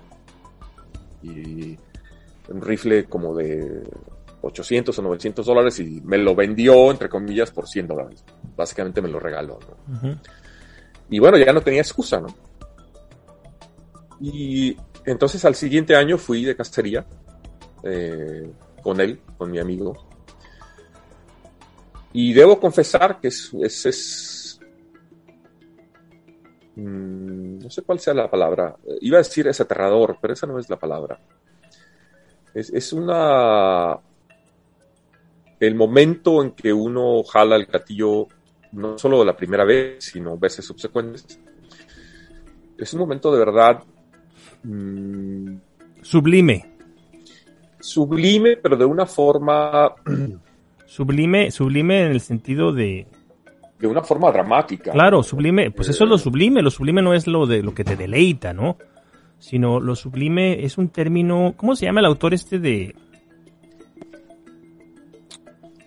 Y 1.23 1.77
un 2.49 2.61
rifle 2.61 3.05
como 3.05 3.35
de 3.35 3.83
800 4.41 4.97
o 4.97 5.01
900 5.01 5.45
dólares 5.45 5.79
y 5.79 6.01
me 6.01 6.17
lo 6.17 6.35
vendió, 6.35 6.91
entre 6.91 7.09
comillas, 7.09 7.51
por 7.51 7.67
100 7.67 7.87
dólares. 7.87 8.23
Básicamente 8.55 9.01
me 9.01 9.09
lo 9.09 9.19
regaló. 9.19 9.59
Y 11.09 11.19
bueno, 11.19 11.37
ya 11.37 11.51
no 11.51 11.61
tenía 11.61 11.81
excusa, 11.81 12.19
¿no? 12.19 12.27
Y 14.21 14.77
entonces 15.05 15.43
al 15.45 15.55
siguiente 15.55 15.95
año 15.95 16.17
fui 16.17 16.45
de 16.45 16.55
cacería 16.55 17.05
eh, 17.83 18.49
con 18.81 19.01
él, 19.01 19.19
con 19.37 19.51
mi 19.51 19.59
amigo, 19.59 20.04
y 22.17 22.31
debo 22.31 22.57
confesar 22.61 23.19
que 23.19 23.27
es, 23.27 23.53
es, 23.61 24.57
mm, 26.77 27.59
no 27.59 27.69
sé 27.69 27.81
cuál 27.81 27.99
sea 27.99 28.13
la 28.13 28.31
palabra. 28.31 28.77
Iba 29.01 29.17
a 29.17 29.21
decir 29.21 29.49
es 29.49 29.59
aterrador, 29.59 30.17
pero 30.21 30.33
esa 30.33 30.47
no 30.47 30.57
es 30.57 30.69
la 30.69 30.79
palabra. 30.79 31.19
Es, 32.53 32.69
es 32.69 32.93
una... 32.93 33.99
El 35.59 35.75
momento 35.75 36.41
en 36.41 36.51
que 36.51 36.71
uno 36.71 37.21
jala 37.23 37.57
el 37.57 37.65
gatillo, 37.65 38.27
no 38.71 38.97
solo 38.97 39.25
la 39.25 39.35
primera 39.35 39.65
vez, 39.65 40.05
sino 40.05 40.37
veces 40.37 40.63
subsecuentes, 40.63 41.37
es 42.77 42.93
un 42.93 42.99
momento 43.01 43.29
de 43.33 43.39
verdad... 43.39 43.83
Mm, 44.63 45.57
sublime. 46.01 46.77
Sublime, 47.81 48.55
pero 48.55 48.77
de 48.77 48.85
una 48.85 49.05
forma 49.05 49.93
Sublime, 50.85 51.51
sublime 51.51 52.05
en 52.05 52.11
el 52.11 52.21
sentido 52.21 52.71
de, 52.71 53.07
de 53.79 53.87
una 53.87 54.01
forma 54.01 54.31
dramática. 54.31 54.91
Claro, 54.91 55.23
sublime, 55.23 55.71
pues 55.71 55.89
eso 55.89 56.03
es 56.03 56.09
lo 56.09 56.17
sublime, 56.17 56.61
lo 56.61 56.71
sublime 56.71 57.01
no 57.01 57.13
es 57.13 57.27
lo 57.27 57.45
de 57.45 57.61
lo 57.61 57.73
que 57.73 57.83
te 57.83 57.95
deleita, 57.95 58.53
¿no? 58.53 58.77
Sino 59.39 59.79
lo 59.79 59.95
sublime 59.95 60.63
es 60.63 60.77
un 60.77 60.89
término, 60.89 61.53
¿cómo 61.57 61.75
se 61.75 61.85
llama 61.85 61.99
el 61.99 62.05
autor 62.05 62.33
este 62.33 62.59
de 62.59 62.95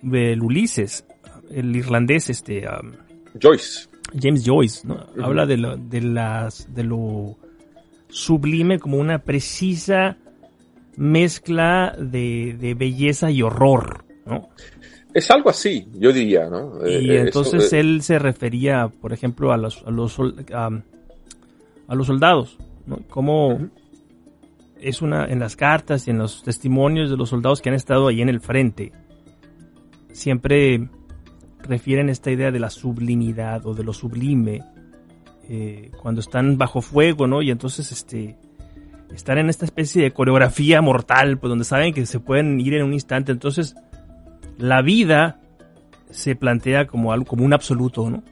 del 0.03 0.43
Ulises, 0.43 1.07
el 1.51 1.75
irlandés 1.75 2.31
este 2.31 2.67
um, 2.69 2.93
Joyce. 3.41 3.89
James 4.21 4.45
Joyce, 4.45 4.87
¿no? 4.87 5.07
Habla 5.23 5.47
de 5.47 5.57
lo, 5.57 5.77
de 5.77 6.01
las 6.01 6.73
de 6.75 6.85
lo 6.85 7.37
sublime 8.09 8.79
como 8.79 8.99
una 8.99 9.19
precisa 9.19 10.17
mezcla 10.97 11.95
de, 11.99 12.57
de 12.59 12.75
belleza 12.75 13.31
y 13.31 13.43
horror, 13.43 14.05
¿no? 14.27 14.49
Es 15.15 15.31
algo 15.31 15.51
así, 15.51 15.87
yo 15.95 16.13
diría, 16.13 16.49
¿no? 16.49 16.87
Y 16.87 17.11
eh, 17.11 17.21
entonces 17.21 17.73
eh, 17.73 17.81
él 17.81 18.03
se 18.03 18.19
refería, 18.19 18.89
por 18.89 19.13
ejemplo, 19.13 19.53
a 19.53 19.57
los, 19.57 19.83
a 19.87 19.91
los, 19.91 20.19
a, 20.53 21.95
los 21.95 22.07
soldados, 22.07 22.59
¿no? 22.87 22.99
Como 23.09 23.71
es 24.81 25.01
una, 25.01 25.25
en 25.27 25.41
las 25.41 25.57
cartas 25.57 26.07
y 26.07 26.11
en 26.11 26.19
los 26.19 26.43
testimonios 26.43 27.11
de 27.11 27.17
los 27.17 27.31
soldados 27.31 27.63
que 27.63 27.71
han 27.71 27.75
estado 27.75 28.09
ahí 28.09 28.21
en 28.21 28.29
el 28.29 28.41
frente, 28.41 28.93
siempre 30.13 30.89
refieren 31.63 32.11
esta 32.11 32.31
idea 32.31 32.51
de 32.51 32.61
la 32.61 32.71
sublimidad 32.71 33.67
o 33.67 33.75
de 33.75 33.85
lo 33.85 33.95
sublime, 33.95 34.63
eh, 35.49 35.91
cuando 36.03 36.21
están 36.21 36.59
bajo 36.59 36.83
fuego, 36.83 37.27
¿no? 37.27 37.41
Y 37.41 37.51
entonces, 37.51 37.91
este, 37.91 38.37
están 39.15 39.39
en 39.39 39.49
esta 39.49 39.65
especie 39.65 40.03
de 40.03 40.13
coreografía 40.13 40.83
mortal, 40.83 41.39
pues 41.39 41.49
donde 41.49 41.65
saben 41.65 41.95
que 41.95 42.05
se 42.05 42.21
pueden 42.21 42.61
ir 42.61 42.75
en 42.75 42.85
un 42.85 42.93
instante, 42.93 43.33
entonces 43.33 43.75
la 44.59 44.83
vida 44.83 45.41
se 46.11 46.37
plantea 46.37 46.87
como 46.87 47.13
algo, 47.13 47.27
como 47.27 47.45
un 47.45 47.53
absoluto, 47.53 48.11
¿no? 48.11 48.23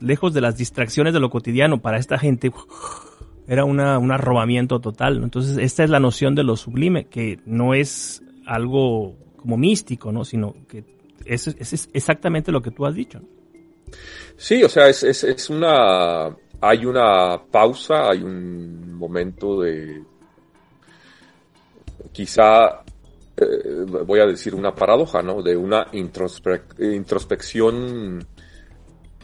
Lejos 0.00 0.34
de 0.34 0.40
las 0.40 0.56
distracciones 0.56 1.14
de 1.14 1.20
lo 1.20 1.30
cotidiano, 1.30 1.80
para 1.80 1.98
esta 1.98 2.18
gente 2.18 2.52
era 3.48 3.64
una, 3.64 3.98
un 3.98 4.12
arrobamiento 4.12 4.80
total. 4.80 5.22
Entonces, 5.22 5.56
esta 5.58 5.84
es 5.84 5.90
la 5.90 6.00
noción 6.00 6.34
de 6.34 6.44
lo 6.44 6.56
sublime, 6.56 7.06
que 7.06 7.38
no 7.46 7.74
es 7.74 8.22
algo 8.46 9.16
como 9.36 9.56
místico, 9.56 10.12
¿no? 10.12 10.24
Sino 10.24 10.54
que 10.68 10.84
es, 11.24 11.46
es 11.48 11.88
exactamente 11.92 12.52
lo 12.52 12.60
que 12.60 12.70
tú 12.70 12.84
has 12.84 12.94
dicho. 12.94 13.20
Sí, 14.36 14.62
o 14.62 14.68
sea, 14.68 14.88
es, 14.88 15.02
es, 15.02 15.24
es 15.24 15.50
una. 15.50 16.36
Hay 16.60 16.86
una 16.86 17.42
pausa, 17.50 18.10
hay 18.10 18.22
un 18.22 18.94
momento 18.94 19.60
de. 19.60 20.02
Quizá 22.12 22.82
eh, 23.36 23.84
voy 24.06 24.20
a 24.20 24.26
decir 24.26 24.54
una 24.54 24.72
paradoja, 24.74 25.20
¿no? 25.22 25.42
De 25.42 25.54
una 25.56 25.88
introspección 25.92 28.26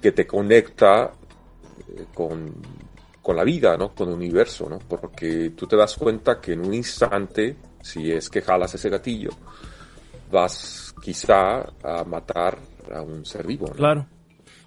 que 0.01 0.13
te 0.13 0.27
conecta 0.27 1.13
eh, 1.89 2.07
con, 2.13 2.55
con, 3.23 3.37
la 3.37 3.45
vida, 3.45 3.79
¿no? 3.79 3.95
Con 3.95 4.09
el 4.09 4.15
universo, 4.15 4.69
¿no? 4.69 4.79
Porque 4.79 5.53
tú 5.57 5.67
te 5.67 5.77
das 5.77 5.97
cuenta 5.97 6.39
que 6.41 6.53
en 6.53 6.61
un 6.61 6.75
instante, 6.75 7.57
si 7.81 8.13
es 8.13 8.29
que 8.29 8.43
jalas 8.43 8.75
ese 8.75 8.91
gatillo, 8.91 9.31
vas 10.31 10.95
quizá 11.03 11.73
a 11.83 12.05
matar 12.05 12.59
a 12.93 13.01
un 13.01 13.25
ser 13.25 13.47
vivo, 13.47 13.69
¿no? 13.69 13.75
Claro. 13.75 14.07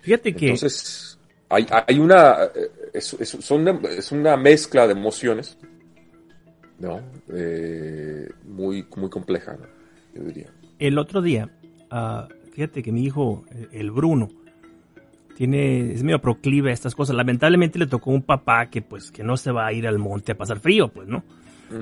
Fíjate 0.01 0.35
que... 0.35 0.45
Entonces, 0.45 1.19
hay, 1.49 1.67
hay 1.69 1.99
una... 1.99 2.45
Eh, 2.45 2.71
es, 2.93 3.13
es 3.13 3.51
una 4.11 4.37
mezcla 4.37 4.87
de 4.87 4.93
emociones 4.93 5.57
¿no? 6.79 7.01
Eh, 7.33 8.29
muy, 8.45 8.85
muy 8.95 9.09
compleja, 9.09 9.57
yo 10.13 10.23
diría. 10.23 10.49
El 10.79 10.97
otro 10.97 11.21
día, 11.21 11.49
uh, 11.91 12.27
fíjate 12.51 12.83
que 12.83 12.91
mi 12.91 13.03
hijo, 13.03 13.43
el 13.71 13.91
Bruno, 13.91 14.29
tiene, 15.35 15.91
es 15.91 16.01
medio 16.01 16.19
proclive 16.19 16.71
a 16.71 16.73
estas 16.73 16.95
cosas. 16.95 17.15
Lamentablemente 17.15 17.77
le 17.77 17.87
tocó 17.87 18.09
un 18.11 18.23
papá 18.23 18.67
que 18.67 18.81
pues 18.81 19.11
que 19.11 19.23
no 19.23 19.37
se 19.37 19.51
va 19.51 19.67
a 19.67 19.73
ir 19.73 19.85
al 19.85 19.99
monte 19.99 20.31
a 20.31 20.37
pasar 20.37 20.59
frío, 20.59 20.87
pues, 20.87 21.07
¿no? 21.07 21.23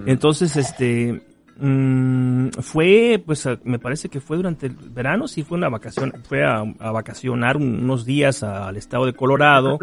Entonces, 0.05 0.55
este, 0.55 1.21
mm, 1.57 2.49
fue, 2.61 3.21
pues 3.23 3.47
me 3.63 3.79
parece 3.79 4.09
que 4.09 4.21
fue 4.21 4.37
durante 4.37 4.67
el 4.67 4.75
verano, 4.75 5.27
sí 5.27 5.43
fue 5.43 5.57
una 5.57 5.69
vacación, 5.69 6.13
fue 6.23 6.43
a, 6.43 6.63
vacacionar 6.91 7.57
unos 7.57 8.05
días 8.05 8.43
al 8.43 8.77
estado 8.77 9.05
de 9.05 9.13
Colorado, 9.13 9.77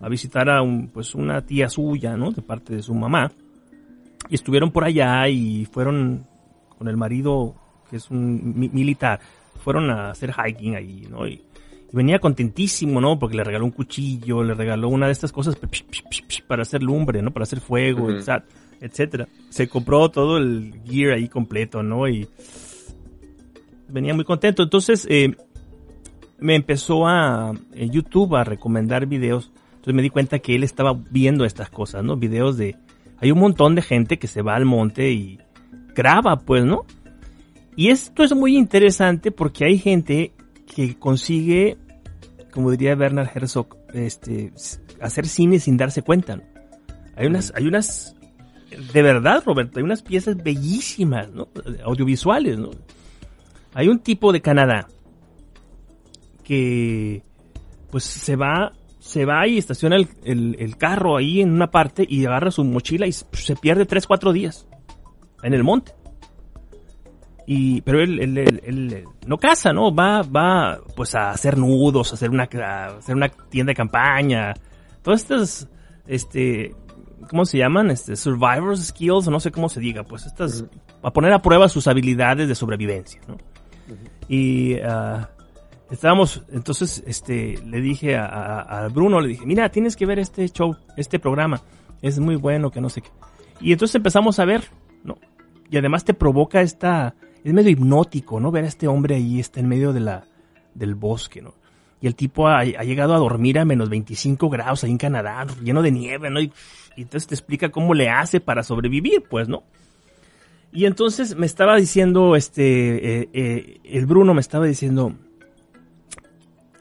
a 0.00 0.08
visitar 0.08 0.48
a 0.50 0.62
un, 0.62 0.88
pues 0.88 1.14
una 1.14 1.44
tía 1.44 1.68
suya, 1.68 2.16
¿no? 2.16 2.30
De 2.30 2.42
parte 2.42 2.76
de 2.76 2.82
su 2.82 2.94
mamá. 2.94 3.32
Y 4.28 4.34
estuvieron 4.34 4.70
por 4.70 4.84
allá 4.84 5.28
y 5.28 5.66
fueron 5.66 6.26
con 6.78 6.88
el 6.88 6.96
marido, 6.96 7.54
que 7.90 7.96
es 7.96 8.10
un 8.10 8.54
militar, 8.72 9.20
fueron 9.62 9.90
a 9.90 10.10
hacer 10.10 10.32
hiking 10.32 10.76
ahí, 10.76 11.06
¿no? 11.10 11.26
Y, 11.26 11.42
venía 11.94 12.18
contentísimo, 12.18 13.00
¿no? 13.00 13.18
Porque 13.18 13.36
le 13.36 13.44
regaló 13.44 13.64
un 13.64 13.70
cuchillo, 13.70 14.42
le 14.42 14.54
regaló 14.54 14.88
una 14.88 15.06
de 15.06 15.12
estas 15.12 15.30
cosas 15.30 15.56
para 16.46 16.62
hacer 16.62 16.82
lumbre, 16.82 17.22
¿no? 17.22 17.30
Para 17.30 17.44
hacer 17.44 17.60
fuego, 17.60 18.08
etcétera. 18.80 19.28
Se 19.48 19.68
compró 19.68 20.10
todo 20.10 20.38
el 20.38 20.80
gear 20.84 21.12
ahí 21.12 21.28
completo, 21.28 21.84
¿no? 21.84 22.08
Y 22.08 22.28
venía 23.88 24.12
muy 24.12 24.24
contento. 24.24 24.64
Entonces, 24.64 25.06
eh, 25.08 25.36
me 26.38 26.56
empezó 26.56 27.06
a 27.06 27.52
en 27.74 27.90
YouTube 27.90 28.34
a 28.34 28.44
recomendar 28.44 29.06
videos. 29.06 29.52
Entonces 29.74 29.94
me 29.94 30.02
di 30.02 30.10
cuenta 30.10 30.40
que 30.40 30.56
él 30.56 30.64
estaba 30.64 30.98
viendo 31.10 31.44
estas 31.44 31.70
cosas, 31.70 32.02
¿no? 32.02 32.16
Videos 32.16 32.56
de 32.56 32.76
hay 33.18 33.30
un 33.30 33.38
montón 33.38 33.74
de 33.74 33.82
gente 33.82 34.18
que 34.18 34.26
se 34.26 34.42
va 34.42 34.54
al 34.54 34.64
monte 34.64 35.10
y 35.12 35.38
graba, 35.94 36.36
pues, 36.36 36.64
¿no? 36.64 36.84
Y 37.76 37.88
esto 37.90 38.22
es 38.22 38.34
muy 38.34 38.56
interesante 38.56 39.30
porque 39.30 39.64
hay 39.64 39.78
gente 39.78 40.32
que 40.74 40.98
consigue, 40.98 41.76
como 42.52 42.70
diría 42.70 42.94
Bernard 42.94 43.30
Herzog, 43.34 43.76
este, 43.92 44.52
hacer 45.00 45.26
cine 45.26 45.58
sin 45.58 45.76
darse 45.76 46.02
cuenta. 46.02 46.40
Hay 47.16 47.26
unas, 47.26 47.52
hay 47.56 47.66
unas, 47.66 48.16
de 48.92 49.02
verdad, 49.02 49.42
Roberto, 49.44 49.78
hay 49.78 49.84
unas 49.84 50.02
piezas 50.02 50.36
bellísimas, 50.36 51.30
¿no? 51.30 51.48
Audiovisuales, 51.84 52.58
¿no? 52.58 52.70
Hay 53.72 53.88
un 53.88 53.98
tipo 53.98 54.32
de 54.32 54.40
Canadá 54.40 54.86
que, 56.44 57.22
pues, 57.90 58.04
se 58.04 58.36
va 58.36 58.72
se 59.04 59.26
va 59.26 59.46
y 59.46 59.58
estaciona 59.58 59.96
el, 59.96 60.76
carro 60.78 61.18
ahí 61.18 61.42
en 61.42 61.52
una 61.52 61.70
parte 61.70 62.06
y 62.08 62.24
agarra 62.24 62.50
su 62.50 62.64
mochila 62.64 63.06
y 63.06 63.12
se 63.12 63.54
pierde 63.54 63.84
3, 63.84 64.06
4 64.06 64.32
días 64.32 64.66
en 65.42 65.52
el 65.52 65.62
monte. 65.62 65.92
Y, 67.46 67.82
pero 67.82 68.00
él, 68.00 69.04
no 69.26 69.36
caza, 69.36 69.74
¿no? 69.74 69.94
Va, 69.94 70.22
va 70.22 70.78
pues 70.96 71.14
a 71.14 71.28
hacer 71.28 71.58
nudos, 71.58 72.12
a 72.12 72.14
hacer 72.14 72.30
una, 72.30 72.44
hacer 72.44 73.14
una 73.14 73.28
tienda 73.28 73.72
de 73.72 73.76
campaña. 73.76 74.54
Todas 75.02 75.20
estas, 75.20 75.68
este, 76.06 76.74
¿cómo 77.28 77.44
se 77.44 77.58
llaman? 77.58 77.90
Este, 77.90 78.16
survivors 78.16 78.86
skills, 78.86 79.28
no 79.28 79.38
sé 79.38 79.50
cómo 79.50 79.68
se 79.68 79.80
diga, 79.80 80.04
pues 80.04 80.24
estas, 80.24 80.64
a 81.02 81.12
poner 81.12 81.34
a 81.34 81.42
prueba 81.42 81.68
sus 81.68 81.86
habilidades 81.88 82.48
de 82.48 82.54
sobrevivencia, 82.54 83.20
¿no? 83.28 83.36
Y, 84.28 84.76
uh, 84.76 85.26
estábamos, 85.90 86.42
entonces, 86.52 87.02
este, 87.06 87.58
le 87.64 87.80
dije 87.80 88.16
a, 88.16 88.88
Bruno, 88.92 89.20
le 89.20 89.28
dije, 89.28 89.46
mira, 89.46 89.68
tienes 89.68 89.96
que 89.96 90.06
ver 90.06 90.18
este 90.18 90.48
show, 90.48 90.76
este 90.96 91.18
programa, 91.18 91.62
es 92.02 92.18
muy 92.18 92.36
bueno, 92.36 92.70
que 92.70 92.80
no 92.80 92.88
sé 92.88 93.02
qué. 93.02 93.10
Y 93.60 93.72
entonces 93.72 93.94
empezamos 93.94 94.38
a 94.38 94.44
ver, 94.44 94.64
¿no? 95.04 95.16
Y 95.70 95.76
además 95.76 96.04
te 96.04 96.14
provoca 96.14 96.60
esta, 96.60 97.14
es 97.42 97.52
medio 97.52 97.70
hipnótico, 97.70 98.40
¿no? 98.40 98.50
Ver 98.50 98.64
a 98.64 98.68
este 98.68 98.88
hombre 98.88 99.16
ahí, 99.16 99.40
está 99.40 99.60
en 99.60 99.68
medio 99.68 99.92
de 99.92 100.00
la, 100.00 100.26
del 100.74 100.94
bosque, 100.94 101.40
¿no? 101.40 101.54
Y 102.00 102.06
el 102.06 102.14
tipo 102.14 102.48
ha, 102.48 102.64
llegado 102.64 103.14
a 103.14 103.18
dormir 103.18 103.58
a 103.58 103.64
menos 103.64 103.88
25 103.88 104.50
grados 104.50 104.84
ahí 104.84 104.90
en 104.90 104.98
Canadá, 104.98 105.46
lleno 105.62 105.80
de 105.80 105.90
nieve, 105.90 106.28
¿no? 106.28 106.40
Y, 106.40 106.52
entonces 106.96 107.26
te 107.26 107.34
explica 107.34 107.70
cómo 107.70 107.94
le 107.94 108.08
hace 108.08 108.40
para 108.40 108.62
sobrevivir, 108.62 109.24
pues, 109.28 109.48
¿no? 109.48 109.64
Y 110.70 110.84
entonces 110.84 111.34
me 111.36 111.46
estaba 111.46 111.76
diciendo, 111.76 112.36
este, 112.36 113.22
eh, 113.22 113.28
eh, 113.32 113.80
el 113.84 114.06
Bruno 114.06 114.34
me 114.34 114.40
estaba 114.40 114.66
diciendo, 114.66 115.14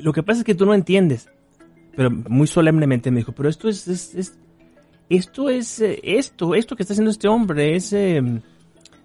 lo 0.04 0.12
que 0.12 0.22
pasa 0.22 0.40
es 0.40 0.46
que 0.46 0.56
tú 0.56 0.66
no 0.66 0.74
entiendes. 0.74 1.30
Pero 1.96 2.12
muy 2.12 2.48
solemnemente 2.48 3.10
me 3.10 3.18
dijo, 3.18 3.32
pero 3.32 3.50
esto 3.50 3.70
es, 3.70 3.88
esto 5.10 5.50
es, 5.50 5.80
eh, 5.80 6.00
esto, 6.04 6.56
esto 6.56 6.76
que 6.76 6.84
está 6.84 6.94
haciendo 6.94 7.12
este 7.12 7.28
hombre 7.28 7.76
es, 7.76 7.94
em, 7.94 8.42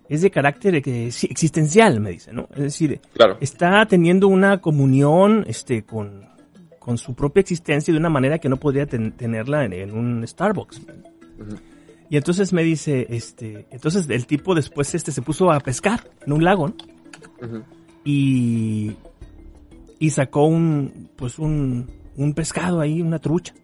es 0.08 0.22
de 0.22 0.30
carácter 0.30 0.74
existencial, 0.74 2.00
me 2.00 2.10
dice, 2.10 2.32
¿no? 2.32 2.48
Es 2.52 2.62
decir, 2.62 3.00
está 3.40 3.84
teniendo 3.86 4.26
una 4.26 4.58
comunión, 4.60 5.44
este, 5.46 5.84
con, 5.84 6.26
con 6.78 6.96
su 6.98 7.14
propia 7.14 7.42
existencia 7.42 7.92
de 7.92 8.00
una 8.00 8.08
manera 8.08 8.38
que 8.38 8.48
no 8.48 8.56
podría 8.56 8.86
tenerla 8.86 9.66
en, 9.66 9.92
un 9.92 10.26
Starbucks. 10.26 10.80
Y 12.08 12.16
entonces 12.16 12.54
me 12.54 12.62
dice, 12.62 13.06
este, 13.10 13.66
entonces 13.70 14.08
el 14.08 14.26
tipo 14.26 14.54
después 14.54 14.94
este 14.94 15.12
se 15.12 15.20
puso 15.20 15.52
a 15.52 15.60
pescar 15.60 16.08
en 16.26 16.32
un 16.32 16.42
lago, 16.42 16.68
¿no? 16.68 16.74
Y 18.02 18.96
y 19.98 20.10
sacó 20.10 20.46
un, 20.46 21.10
pues 21.16 21.38
un, 21.38 21.90
un 22.16 22.34
pescado 22.34 22.80
ahí, 22.80 23.00
una 23.02 23.18
trucha. 23.18 23.54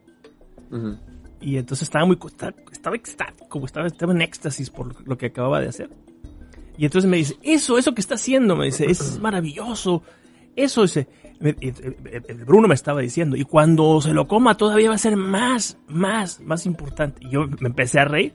Y 1.40 1.56
entonces 1.56 1.82
estaba 1.82 2.04
muy, 2.04 2.18
estaba, 2.26 2.54
estaba 2.72 2.96
extático, 2.96 3.64
estaba, 3.64 3.86
estaba 3.86 4.12
en 4.12 4.22
éxtasis 4.22 4.70
por 4.70 5.06
lo 5.06 5.16
que 5.16 5.26
acababa 5.26 5.60
de 5.60 5.68
hacer. 5.68 5.90
Y 6.76 6.86
entonces 6.86 7.08
me 7.08 7.18
dice, 7.18 7.36
eso, 7.42 7.78
eso 7.78 7.94
que 7.94 8.00
está 8.00 8.14
haciendo, 8.14 8.56
me 8.56 8.66
dice, 8.66 8.86
es 8.86 9.18
maravilloso. 9.20 10.02
Eso 10.56 10.84
es, 10.84 11.06
Bruno 12.46 12.68
me 12.68 12.74
estaba 12.74 13.00
diciendo, 13.00 13.36
y 13.36 13.44
cuando 13.44 14.00
se 14.00 14.12
lo 14.12 14.28
coma 14.28 14.56
todavía 14.56 14.88
va 14.88 14.94
a 14.94 14.98
ser 14.98 15.16
más, 15.16 15.78
más, 15.88 16.40
más 16.40 16.66
importante. 16.66 17.26
Y 17.26 17.30
yo 17.30 17.46
me 17.60 17.68
empecé 17.68 18.00
a 18.00 18.04
reír. 18.04 18.34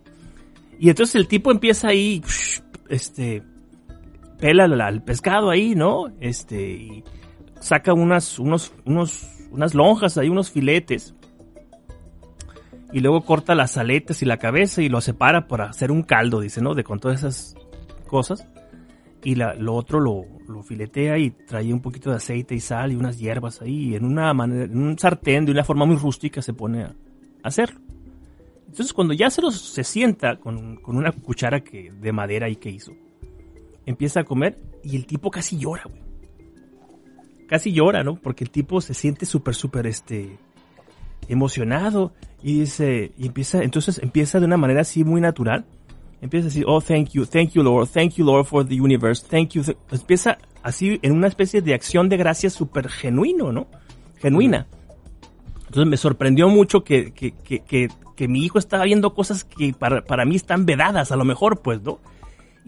Y 0.77 0.89
entonces 0.89 1.15
el 1.15 1.27
tipo 1.27 1.51
empieza 1.51 1.89
ahí, 1.89 2.21
este, 2.89 3.43
pela 4.39 4.63
al 4.63 5.03
pescado 5.03 5.49
ahí, 5.49 5.75
¿no? 5.75 6.07
Este, 6.19 6.71
y 6.71 7.03
saca 7.59 7.93
unas, 7.93 8.39
unos, 8.39 8.73
unos, 8.85 9.27
unas 9.51 9.73
lonjas 9.73 10.17
ahí, 10.17 10.29
unos 10.29 10.51
filetes. 10.51 11.13
Y 12.91 13.01
luego 13.01 13.21
corta 13.21 13.53
las 13.53 13.77
aletas 13.77 14.21
y 14.21 14.25
la 14.25 14.37
cabeza 14.37 14.81
y 14.81 14.89
lo 14.89 14.99
separa 15.01 15.47
para 15.47 15.69
hacer 15.69 15.91
un 15.91 16.01
caldo, 16.01 16.41
dice, 16.41 16.61
¿no? 16.61 16.73
De 16.73 16.83
con 16.83 16.99
todas 16.99 17.19
esas 17.19 17.55
cosas. 18.07 18.47
Y 19.23 19.35
la, 19.35 19.53
lo 19.53 19.75
otro 19.75 19.99
lo, 19.99 20.25
lo 20.47 20.63
filetea 20.63 21.17
y 21.17 21.31
trae 21.31 21.71
un 21.71 21.81
poquito 21.81 22.09
de 22.09 22.15
aceite 22.15 22.55
y 22.55 22.59
sal 22.59 22.91
y 22.91 22.95
unas 22.95 23.19
hierbas 23.19 23.61
ahí. 23.61 23.89
Y 23.89 23.95
en 23.95 24.05
una 24.05 24.33
manera, 24.33 24.63
en 24.63 24.77
un 24.77 24.97
sartén 24.97 25.45
de 25.45 25.51
una 25.51 25.63
forma 25.63 25.85
muy 25.85 25.97
rústica 25.97 26.41
se 26.41 26.53
pone 26.53 26.83
a 26.83 26.95
hacerlo. 27.43 27.79
Entonces 28.65 28.93
cuando 28.93 29.13
ya 29.13 29.29
se, 29.29 29.41
los, 29.41 29.59
se 29.59 29.83
sienta 29.83 30.37
con, 30.37 30.77
con 30.77 30.95
una 30.95 31.11
cuchara 31.11 31.61
que, 31.61 31.91
de 31.91 32.11
madera 32.11 32.49
y 32.49 32.55
que 32.55 32.69
hizo, 32.69 32.93
empieza 33.85 34.21
a 34.21 34.23
comer 34.23 34.59
y 34.83 34.95
el 34.95 35.05
tipo 35.05 35.29
casi 35.31 35.57
llora, 35.57 35.83
güey. 35.89 36.08
Casi 37.49 37.73
llora, 37.73 38.03
¿no? 38.03 38.15
Porque 38.15 38.43
el 38.43 38.51
tipo 38.51 38.79
se 38.79 38.93
siente 38.93 39.25
súper, 39.25 39.55
súper, 39.55 39.87
este, 39.87 40.37
emocionado 41.27 42.13
y 42.43 42.61
dice, 42.61 43.11
y 43.17 43.27
empieza, 43.27 43.63
entonces 43.63 43.99
empieza 44.03 44.39
de 44.39 44.45
una 44.45 44.57
manera 44.57 44.81
así 44.81 45.03
muy 45.03 45.19
natural. 45.19 45.65
Empieza 46.21 46.45
a 46.45 46.49
decir, 46.49 46.65
oh, 46.67 46.79
thank 46.79 47.09
you, 47.09 47.25
thank 47.25 47.51
you, 47.51 47.63
Lord, 47.63 47.87
thank 47.89 48.15
you, 48.15 48.25
Lord, 48.25 48.45
for 48.45 48.67
the 48.67 48.79
universe, 48.79 49.25
thank 49.25 49.49
you. 49.51 49.63
Empieza 49.91 50.37
así 50.61 50.99
en 51.01 51.13
una 51.13 51.27
especie 51.27 51.61
de 51.61 51.73
acción 51.73 52.07
de 52.07 52.17
gracias 52.17 52.53
súper 52.53 52.87
genuino, 52.87 53.51
¿no? 53.51 53.67
Genuina. 54.17 54.67
Entonces 55.61 55.87
me 55.87 55.97
sorprendió 55.97 56.49
mucho 56.49 56.83
que, 56.83 57.13
que, 57.13 57.31
que, 57.31 57.89
que, 58.15 58.27
mi 58.27 58.43
hijo 58.43 58.59
estaba 58.59 58.83
viendo 58.83 59.13
cosas 59.13 59.43
que 59.43 59.73
para, 59.73 60.03
para 60.03 60.25
mí 60.25 60.35
están 60.35 60.65
vedadas, 60.65 61.11
a 61.11 61.15
lo 61.15 61.25
mejor, 61.25 61.61
pues, 61.61 61.81
¿no? 61.81 61.99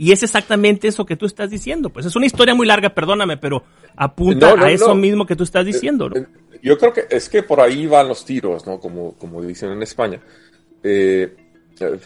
Y 0.02 0.12
es 0.12 0.24
exactamente 0.24 0.88
eso 0.88 1.06
que 1.06 1.16
tú 1.16 1.28
estás 1.28 1.52
diciendo. 1.52 1.92
Pues 1.92 2.08
es 2.08 2.16
una 2.16 2.26
historia 2.26 2.56
muy 2.56 2.66
larga, 2.66 2.90
perdóname, 2.90 3.38
pero 3.38 3.64
apunta 3.96 4.56
a 4.58 4.72
eso 4.72 4.96
mismo 4.96 5.28
que 5.28 5.36
tú 5.36 5.44
estás 5.44 5.64
diciendo. 5.64 6.10
¿no? 6.10 6.16
Eh, 6.16 6.26
yo 6.64 6.76
creo 6.80 6.92
que 6.92 7.06
es 7.08 7.30
que 7.30 7.44
por 7.44 7.62
ahí 7.62 7.86
van 7.86 8.08
los 8.08 8.26
tiros, 8.26 8.66
¿no? 8.66 8.80
Como, 8.80 9.14
como 9.14 9.44
dicen 9.44 9.72
en 9.72 9.84
España. 9.84 10.20
Eh, 10.82 11.36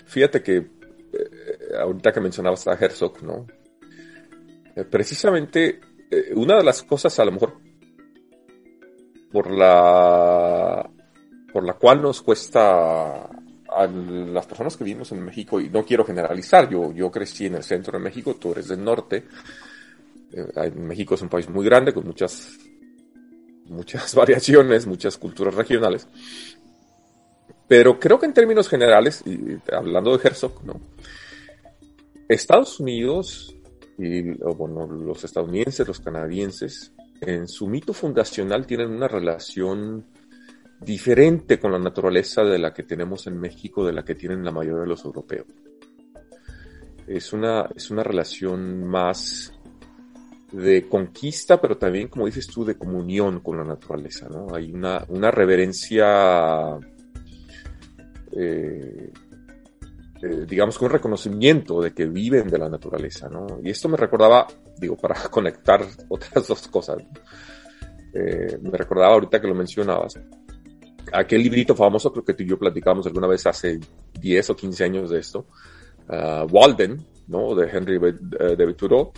fíjate 0.08 0.44
que 0.44 0.58
eh, 0.58 0.68
ahorita 1.80 2.12
que 2.12 2.20
mencionabas 2.20 2.68
a 2.68 2.74
Herzog, 2.74 3.24
¿no? 3.24 3.48
precisamente 4.92 5.80
una 6.34 6.58
de 6.58 6.66
las 6.66 6.84
cosas 6.84 7.18
a 7.18 7.24
lo 7.24 7.32
mejor 7.32 7.54
por 9.32 9.50
la 9.52 10.90
por 11.54 11.64
la 11.64 11.74
cual 11.76 12.02
nos 12.02 12.22
cuesta 12.22 13.30
a 13.76 13.88
las 13.88 14.46
personas 14.46 14.78
que 14.78 14.84
vivimos 14.84 15.12
en 15.12 15.24
México, 15.24 15.60
y 15.60 15.70
no 15.70 15.86
quiero 15.86 16.06
generalizar, 16.06 16.70
yo, 16.70 16.92
yo 16.94 17.12
crecí 17.12 17.48
en 17.48 17.56
el 17.56 17.64
centro 17.64 17.98
de 17.98 18.04
México, 18.04 18.36
tú 18.36 18.52
eres 18.52 18.68
del 18.68 18.84
norte, 18.84 19.26
eh, 20.32 20.72
México 20.72 21.16
es 21.16 21.22
un 21.22 21.30
país 21.30 21.50
muy 21.50 21.66
grande 21.66 21.94
con 21.94 22.06
muchas, 22.06 22.58
muchas 23.66 24.16
variaciones, 24.16 24.88
muchas 24.88 25.18
culturas 25.18 25.54
regionales, 25.54 26.08
pero 27.68 28.00
creo 28.00 28.20
que 28.20 28.28
en 28.28 28.34
términos 28.34 28.70
generales, 28.70 29.24
y 29.26 29.58
hablando 29.74 30.18
de 30.18 30.28
Herzog, 30.28 30.64
¿no? 30.64 30.80
Estados 32.28 32.80
Unidos 32.80 33.56
y 33.98 34.22
bueno, 34.32 34.88
los 34.88 35.24
estadounidenses, 35.24 35.88
los 35.88 36.00
canadienses, 36.00 36.92
en 37.22 37.48
su 37.48 37.68
mito 37.68 37.94
fundacional 37.94 38.66
tienen 38.66 38.92
una 38.92 39.08
relación 39.08 40.06
diferente 40.86 41.60
con 41.60 41.72
la 41.72 41.80
naturaleza 41.80 42.44
de 42.44 42.60
la 42.60 42.74
que 42.74 42.84
tenemos 42.84 43.26
en 43.26 43.40
México, 43.40 43.86
de 43.86 43.94
la 43.94 44.06
que 44.06 44.16
tienen 44.16 44.46
la 44.46 44.52
mayoría 44.52 44.82
de 44.82 44.88
los 44.88 45.04
europeos. 45.04 45.48
Es 47.08 47.34
una, 47.34 47.70
es 47.76 47.90
una 47.90 48.04
relación 48.04 48.86
más 48.86 49.52
de 50.52 50.88
conquista, 50.88 51.60
pero 51.60 51.78
también, 51.78 52.08
como 52.08 52.28
dices 52.28 52.48
tú, 52.48 52.64
de 52.64 52.78
comunión 52.78 53.40
con 53.42 53.58
la 53.58 53.64
naturaleza, 53.64 54.30
¿no? 54.30 54.54
Hay 54.56 54.72
una, 54.72 55.04
una 55.10 55.32
reverencia, 55.32 56.78
eh, 58.32 59.12
eh, 60.22 60.46
digamos, 60.48 60.78
con 60.78 60.88
un 60.88 60.94
reconocimiento 60.94 61.82
de 61.82 61.94
que 61.94 62.06
viven 62.06 62.48
de 62.48 62.58
la 62.58 62.70
naturaleza, 62.70 63.28
¿no? 63.28 63.60
Y 63.64 63.70
esto 63.72 63.90
me 63.90 63.98
recordaba, 63.98 64.48
digo, 64.78 64.96
para 64.96 65.16
conectar 65.30 65.84
otras 66.10 66.48
dos 66.48 66.68
cosas, 66.68 66.98
eh, 68.14 68.58
me 68.62 68.78
recordaba 68.78 69.14
ahorita 69.14 69.42
que 69.42 69.48
lo 69.48 69.56
mencionabas, 69.56 70.18
aquel 71.16 71.42
librito 71.42 71.76
famoso, 71.76 72.12
creo 72.12 72.26
que 72.26 72.34
tú 72.34 72.44
y 72.44 72.48
yo 72.48 72.58
platicamos 72.58 73.06
alguna 73.08 73.28
vez 73.28 73.46
hace 73.48 73.80
10 74.20 74.50
o 74.50 74.56
15 74.56 74.84
años 74.84 75.10
de 75.10 75.20
esto, 75.20 75.46
uh, 76.10 76.46
Walden, 76.50 77.06
¿no? 77.28 77.56
De 77.56 77.70
Henry 77.70 77.96
eh, 77.96 78.56
David 78.58 78.76
Thoreau. 78.76 79.12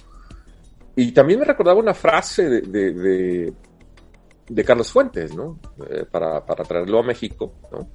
Y 0.95 1.11
también 1.11 1.39
me 1.39 1.45
recordaba 1.45 1.79
una 1.79 1.93
frase 1.93 2.49
de, 2.49 3.53
de, 4.49 4.63
Carlos 4.63 4.91
Fuentes, 4.91 5.35
¿no? 5.35 5.59
Eh, 5.89 6.05
para, 6.09 6.43
para, 6.45 6.63
traerlo 6.63 6.99
a 6.99 7.03
México, 7.03 7.53
¿no? 7.71 7.89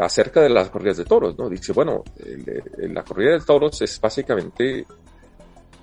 acerca 0.00 0.40
de 0.40 0.48
las 0.48 0.68
corridas 0.68 0.96
de 0.96 1.04
toros, 1.04 1.38
¿no? 1.38 1.48
Dice, 1.48 1.72
bueno, 1.72 2.02
la 2.78 3.04
corrida 3.04 3.34
de 3.34 3.40
toros 3.40 3.80
es 3.82 4.00
básicamente 4.00 4.84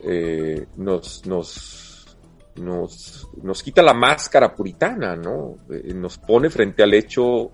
eh, 0.06 0.66
nos, 0.76 1.26
nos 1.26 1.83
nos, 2.56 3.28
nos 3.42 3.64
quita 3.64 3.82
la 3.82 3.94
máscara 3.94 4.54
puritana, 4.54 5.16
¿no? 5.16 5.58
Eh, 5.70 5.94
nos 5.94 6.18
pone 6.18 6.50
frente 6.50 6.84
al 6.84 6.94
hecho 6.94 7.52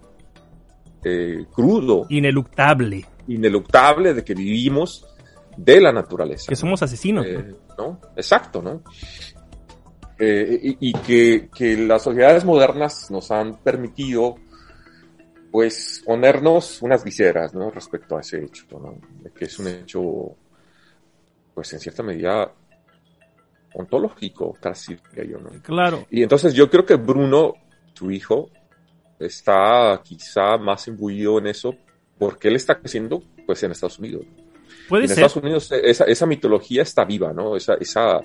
eh, 1.03 1.45
crudo. 1.53 2.05
Ineluctable. 2.09 3.05
Ineluctable 3.27 4.13
de 4.13 4.23
que 4.23 4.33
vivimos 4.33 5.05
de 5.55 5.81
la 5.81 5.91
naturaleza. 5.91 6.49
Que 6.49 6.55
somos 6.55 6.81
asesinos. 6.83 7.25
Eh, 7.25 7.55
¿no? 7.77 7.99
Exacto, 8.15 8.61
¿no? 8.61 8.81
y, 10.21 10.91
que, 10.91 11.49
que, 11.55 11.77
las 11.77 12.03
sociedades 12.03 12.43
modernas 12.43 13.09
nos 13.09 13.31
han 13.31 13.55
permitido, 13.59 14.35
pues, 15.49 16.03
ponernos 16.05 16.81
unas 16.81 17.05
viseras, 17.05 17.53
¿no? 17.53 17.71
Respecto 17.71 18.17
a 18.17 18.19
ese 18.19 18.43
hecho, 18.43 18.65
¿no? 18.71 18.97
Que 19.33 19.45
es 19.45 19.57
un 19.59 19.69
hecho, 19.69 20.35
pues, 21.53 21.71
en 21.71 21.79
cierta 21.79 22.03
medida 22.03 22.53
ontológico, 23.73 24.57
casi, 24.59 24.97
yo, 25.15 25.39
¿no? 25.39 25.49
Claro. 25.61 26.05
Y 26.09 26.23
entonces 26.23 26.53
yo 26.53 26.69
creo 26.69 26.85
que 26.85 26.95
Bruno, 26.95 27.53
tu 27.93 28.11
hijo, 28.11 28.49
está 29.19 30.01
quizá 30.03 30.57
más 30.57 30.87
imbuido 30.87 31.37
en 31.39 31.47
eso 31.47 31.75
porque 32.17 32.47
él 32.47 32.55
está 32.55 32.79
creciendo, 32.79 33.23
pues, 33.45 33.61
en 33.63 33.71
Estados 33.71 33.99
Unidos. 33.99 34.25
Puede 34.87 35.03
en 35.03 35.09
ser. 35.09 35.19
Estados 35.19 35.43
Unidos 35.43 35.71
esa, 35.71 36.05
esa 36.05 36.25
mitología 36.25 36.81
está 36.81 37.05
viva, 37.05 37.31
¿no? 37.31 37.55
Esa, 37.55 37.75
esa, 37.75 38.19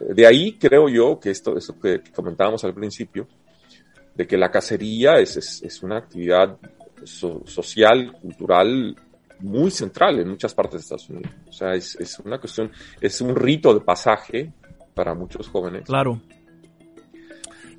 de 0.00 0.26
ahí 0.26 0.56
creo 0.58 0.88
yo 0.88 1.18
que 1.20 1.30
esto, 1.30 1.56
esto 1.56 1.78
que, 1.78 2.02
comentábamos 2.14 2.64
al 2.64 2.74
principio, 2.74 3.28
de 4.14 4.26
que 4.26 4.36
la 4.36 4.50
cacería 4.50 5.18
es, 5.18 5.36
es, 5.36 5.62
es 5.62 5.82
una 5.82 5.98
actividad 5.98 6.56
social, 7.04 8.12
cultural, 8.12 8.96
muy 9.40 9.70
central 9.70 10.18
en 10.18 10.28
muchas 10.28 10.54
partes 10.54 10.80
de 10.80 10.82
Estados 10.82 11.10
Unidos. 11.10 11.32
O 11.48 11.52
sea, 11.52 11.74
es, 11.74 11.94
es 11.96 12.18
una 12.20 12.38
cuestión, 12.38 12.70
es 13.00 13.20
un 13.20 13.36
rito 13.36 13.72
de 13.72 13.80
pasaje 13.80 14.52
para 14.98 15.14
muchos 15.14 15.46
jóvenes. 15.46 15.84
Claro. 15.84 16.20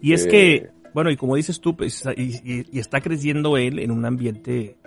Y 0.01 0.13
es 0.13 0.25
que, 0.25 0.55
eh, 0.55 0.69
bueno, 0.93 1.11
y 1.11 1.17
como 1.17 1.35
dices 1.35 1.59
tú, 1.59 1.75
pues, 1.75 2.01
y, 2.15 2.79
está 2.79 3.01
creciendo 3.01 3.57
él 3.57 3.79
en 3.79 3.91
un 3.91 4.05
ambiente, 4.05 4.77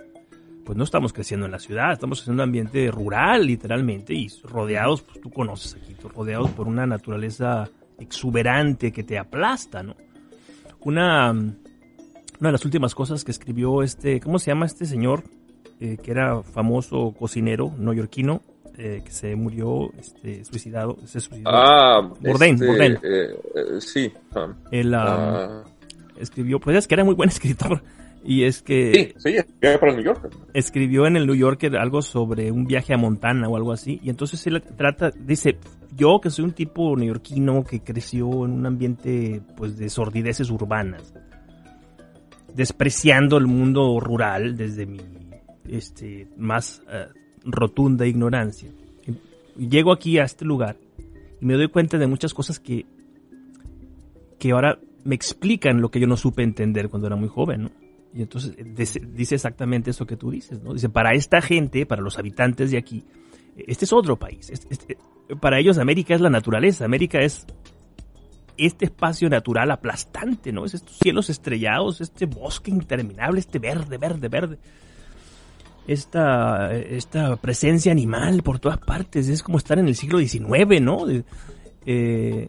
pues 0.65 0.75
no 0.75 0.83
estamos 0.83 1.13
creciendo 1.13 1.45
en 1.45 1.51
la 1.51 1.59
ciudad, 1.59 1.93
estamos 1.93 2.27
en 2.27 2.33
un 2.33 2.41
ambiente 2.41 2.89
rural, 2.89 3.45
literalmente, 3.45 4.15
y 4.15 4.29
rodeados, 4.45 5.03
pues 5.03 5.21
tú 5.21 5.29
conoces 5.29 5.75
aquí, 5.75 5.95
rodeados 6.01 6.49
por 6.49 6.67
una 6.67 6.87
naturaleza 6.87 7.69
exuberante 7.99 8.91
que 8.91 9.03
te 9.03 9.19
aplasta, 9.19 9.83
¿no? 9.83 9.95
Una, 10.79 11.29
una 11.29 11.53
de 12.39 12.51
las 12.51 12.65
últimas 12.65 12.95
cosas 12.95 13.23
que 13.23 13.29
escribió 13.29 13.83
este, 13.83 14.19
¿cómo 14.21 14.39
se 14.39 14.49
llama 14.49 14.65
este 14.65 14.85
señor? 14.85 15.23
Eh, 15.79 15.97
que 16.01 16.09
era 16.09 16.41
famoso 16.41 17.13
cocinero 17.13 17.71
neoyorquino, 17.77 18.41
eh, 18.77 19.01
que 19.03 19.11
se 19.11 19.35
murió 19.35 19.91
este, 19.97 20.43
suicidado. 20.45 20.97
Se 21.05 21.19
suicidó. 21.19 21.49
Ah, 21.49 22.01
Bourdain, 22.19 22.55
este, 22.55 22.65
Bourdain. 22.65 22.93
Eh, 23.03 23.39
eh, 23.55 23.81
sí. 23.81 24.11
Ah. 24.35 24.53
Él 24.71 24.93
ah, 24.95 25.63
escribió, 26.17 26.59
pues 26.59 26.77
es 26.77 26.87
que 26.87 26.95
era 26.95 27.03
muy 27.03 27.15
buen 27.15 27.29
escritor. 27.29 27.83
Y 28.23 28.45
es 28.45 28.61
que. 28.61 29.13
Sí, 29.17 29.31
sí, 29.31 29.37
para 29.59 29.91
el 29.91 29.97
New 29.97 30.05
Yorker. 30.05 30.31
Escribió 30.53 31.05
en 31.05 31.17
el 31.17 31.27
New 31.27 31.35
Yorker 31.35 31.75
algo 31.75 32.01
sobre 32.01 32.51
un 32.51 32.65
viaje 32.65 32.93
a 32.93 32.97
Montana 32.97 33.47
o 33.47 33.57
algo 33.57 33.73
así. 33.73 33.99
Y 34.01 34.09
entonces 34.09 34.45
él 34.47 34.63
trata, 34.77 35.11
dice, 35.11 35.57
yo 35.95 36.19
que 36.21 36.29
soy 36.29 36.45
un 36.45 36.53
tipo 36.53 36.95
neoyorquino 36.95 37.63
que 37.63 37.81
creció 37.81 38.45
en 38.45 38.51
un 38.51 38.65
ambiente 38.65 39.41
pues 39.57 39.77
de 39.77 39.89
sordideces 39.89 40.49
urbanas, 40.49 41.13
despreciando 42.55 43.37
el 43.37 43.45
mundo 43.45 43.99
rural 43.99 44.55
desde 44.55 44.85
mi 44.85 45.01
este 45.67 46.27
más 46.37 46.81
rotunda 47.43 48.05
ignorancia. 48.05 48.69
llego 49.57 49.91
aquí 49.91 50.17
a 50.17 50.23
este 50.23 50.45
lugar 50.45 50.77
y 51.41 51.45
me 51.45 51.53
doy 51.55 51.67
cuenta 51.67 51.97
de 51.97 52.07
muchas 52.07 52.33
cosas 52.33 52.59
que, 52.59 52.85
que 54.39 54.51
ahora 54.51 54.79
me 55.03 55.15
explican 55.15 55.81
lo 55.81 55.91
que 55.91 55.99
yo 55.99 56.07
no 56.07 56.17
supe 56.17 56.43
entender 56.43 56.89
cuando 56.89 57.07
era 57.07 57.15
muy 57.15 57.27
joven, 57.27 57.63
¿no? 57.63 57.71
Y 58.15 58.21
entonces 58.21 58.55
dice 58.75 59.35
exactamente 59.35 59.89
eso 59.89 60.05
que 60.05 60.15
tú 60.15 60.29
dices, 60.29 60.61
¿no? 60.61 60.73
Dice, 60.73 60.87
para 60.87 61.13
esta 61.13 61.41
gente, 61.41 61.85
para 61.85 62.01
los 62.01 62.19
habitantes 62.19 62.69
de 62.69 62.77
aquí, 62.77 63.03
este 63.57 63.85
es 63.85 63.93
otro 63.93 64.17
país. 64.17 64.51
Para 65.39 65.59
ellos 65.59 65.77
América 65.77 66.13
es 66.13 66.21
la 66.21 66.29
naturaleza, 66.29 66.85
América 66.85 67.19
es 67.21 67.47
este 68.57 68.85
espacio 68.85 69.29
natural 69.29 69.71
aplastante, 69.71 70.51
¿no? 70.51 70.65
Es 70.65 70.75
estos 70.75 70.97
cielos 70.97 71.29
estrellados, 71.29 72.01
este 72.01 72.25
bosque 72.25 72.69
interminable, 72.69 73.39
este 73.39 73.57
verde, 73.57 73.97
verde, 73.97 74.27
verde. 74.27 74.57
Esta, 75.85 76.73
esta 76.73 77.35
presencia 77.35 77.91
animal 77.91 78.41
por 78.41 78.59
todas 78.59 78.77
partes, 78.77 79.27
es 79.27 79.43
como 79.43 79.57
estar 79.57 79.79
en 79.79 79.87
el 79.87 79.95
siglo 79.95 80.19
XIX, 80.19 80.81
¿no? 80.81 81.05
Eh, 81.85 82.47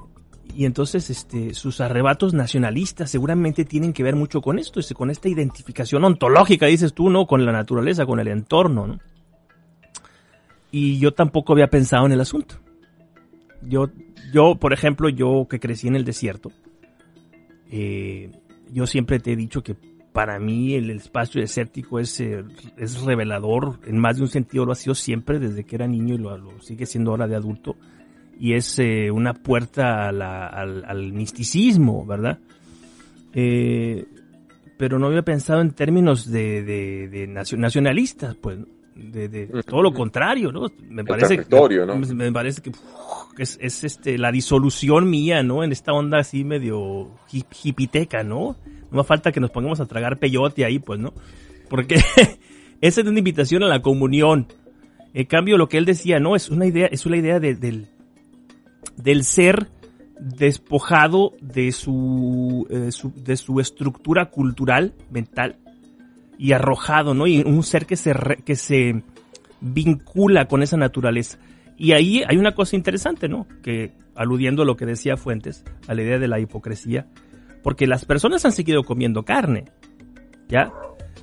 y 0.54 0.66
entonces 0.66 1.10
este, 1.10 1.52
sus 1.52 1.80
arrebatos 1.80 2.32
nacionalistas 2.32 3.10
seguramente 3.10 3.64
tienen 3.64 3.92
que 3.92 4.04
ver 4.04 4.14
mucho 4.14 4.40
con 4.40 4.58
esto, 4.58 4.80
con 4.94 5.10
esta 5.10 5.28
identificación 5.28 6.04
ontológica, 6.04 6.66
dices 6.66 6.94
tú, 6.94 7.10
¿no? 7.10 7.26
Con 7.26 7.44
la 7.44 7.50
naturaleza, 7.50 8.06
con 8.06 8.20
el 8.20 8.28
entorno, 8.28 8.86
¿no? 8.86 8.98
Y 10.70 10.98
yo 10.98 11.12
tampoco 11.12 11.52
había 11.52 11.68
pensado 11.68 12.06
en 12.06 12.12
el 12.12 12.20
asunto. 12.20 12.56
Yo, 13.62 13.88
yo 14.32 14.56
por 14.56 14.72
ejemplo, 14.72 15.08
yo 15.08 15.46
que 15.48 15.58
crecí 15.58 15.88
en 15.88 15.96
el 15.96 16.04
desierto, 16.04 16.52
eh, 17.70 18.30
yo 18.70 18.86
siempre 18.86 19.18
te 19.18 19.32
he 19.32 19.36
dicho 19.36 19.62
que 19.62 19.76
para 20.14 20.38
mí 20.38 20.74
el 20.74 20.90
espacio 20.90 21.42
desértico 21.42 21.98
es, 21.98 22.20
eh, 22.20 22.42
es 22.78 23.02
revelador, 23.02 23.80
en 23.84 23.98
más 23.98 24.16
de 24.16 24.22
un 24.22 24.28
sentido 24.28 24.64
lo 24.64 24.72
ha 24.72 24.76
sido 24.76 24.94
siempre 24.94 25.38
desde 25.38 25.64
que 25.64 25.74
era 25.74 25.86
niño 25.86 26.14
y 26.14 26.18
lo, 26.18 26.60
sigue 26.60 26.86
siendo 26.86 27.10
ahora 27.10 27.26
de 27.26 27.36
adulto, 27.36 27.76
y 28.38 28.54
es 28.54 28.78
eh, 28.78 29.10
una 29.10 29.34
puerta 29.34 30.08
al, 30.08 31.12
misticismo, 31.12 32.06
¿verdad? 32.06 32.38
pero 34.76 35.00
no 35.00 35.08
había 35.08 35.22
pensado 35.22 35.60
en 35.60 35.72
términos 35.72 36.30
de, 36.30 36.62
de 36.62 37.26
nacionalistas, 37.26 38.36
pues 38.36 38.58
de, 38.94 39.48
todo 39.66 39.82
lo 39.82 39.92
contrario, 39.92 40.52
¿no? 40.52 40.66
Me 40.88 41.04
parece, 41.04 41.44
¿no? 41.48 41.96
Me, 41.96 42.32
parece 42.32 42.62
que 42.62 42.72
es, 43.38 43.58
este 43.60 44.18
la 44.18 44.30
disolución 44.30 45.08
mía, 45.10 45.42
¿no? 45.42 45.64
En 45.64 45.72
esta 45.72 45.92
onda 45.92 46.18
así 46.18 46.44
medio 46.44 47.10
hipiteca, 47.32 48.22
¿no? 48.22 48.56
No 48.94 49.04
falta 49.04 49.32
que 49.32 49.40
nos 49.40 49.50
pongamos 49.50 49.80
a 49.80 49.86
tragar 49.86 50.18
peyote 50.18 50.64
ahí, 50.64 50.78
pues, 50.78 51.00
¿no? 51.00 51.12
Porque 51.68 51.96
esa 52.80 53.00
es 53.00 53.06
una 53.06 53.18
invitación 53.18 53.62
a 53.64 53.68
la 53.68 53.82
comunión. 53.82 54.46
En 55.12 55.26
cambio, 55.26 55.58
lo 55.58 55.68
que 55.68 55.78
él 55.78 55.84
decía, 55.84 56.20
no, 56.20 56.36
es 56.36 56.48
una 56.48 56.66
idea, 56.66 56.86
es 56.86 57.04
una 57.04 57.16
idea 57.16 57.40
del, 57.40 57.88
del 58.96 59.24
ser 59.24 59.68
despojado 60.18 61.34
de 61.40 61.72
su, 61.72 62.66
eh, 62.70 62.92
su, 62.92 63.12
de 63.16 63.36
su 63.36 63.58
estructura 63.60 64.30
cultural, 64.30 64.94
mental, 65.10 65.56
y 66.38 66.52
arrojado, 66.52 67.14
¿no? 67.14 67.26
Y 67.26 67.42
un 67.42 67.62
ser 67.64 67.86
que 67.86 67.96
se, 67.96 68.14
que 68.44 68.54
se 68.54 69.02
vincula 69.60 70.46
con 70.46 70.62
esa 70.62 70.76
naturaleza. 70.76 71.38
Y 71.76 71.92
ahí 71.92 72.22
hay 72.28 72.36
una 72.36 72.54
cosa 72.54 72.76
interesante, 72.76 73.28
¿no? 73.28 73.46
Que 73.62 73.92
aludiendo 74.14 74.62
a 74.62 74.66
lo 74.66 74.76
que 74.76 74.86
decía 74.86 75.16
Fuentes, 75.16 75.64
a 75.88 75.94
la 75.94 76.02
idea 76.02 76.18
de 76.18 76.28
la 76.28 76.38
hipocresía, 76.38 77.06
porque 77.64 77.86
las 77.86 78.04
personas 78.04 78.44
han 78.44 78.52
seguido 78.52 78.84
comiendo 78.84 79.24
carne, 79.24 79.64
¿ya? 80.48 80.70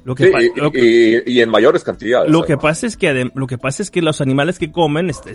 Lo 0.03 0.15
que, 0.15 1.23
y, 1.27 1.39
en 1.39 1.49
mayores 1.49 1.83
cantidades. 1.83 2.31
Lo 2.31 2.43
que 2.43 2.57
pasa 2.57 2.87
es 2.87 2.97
que 2.97 3.29
lo 3.35 3.45
que 3.45 3.59
pasa 3.59 3.83
es 3.83 3.91
que 3.91 4.01
los 4.01 4.19
animales 4.19 4.57
que 4.57 4.71
comen 4.71 5.11
este, 5.11 5.33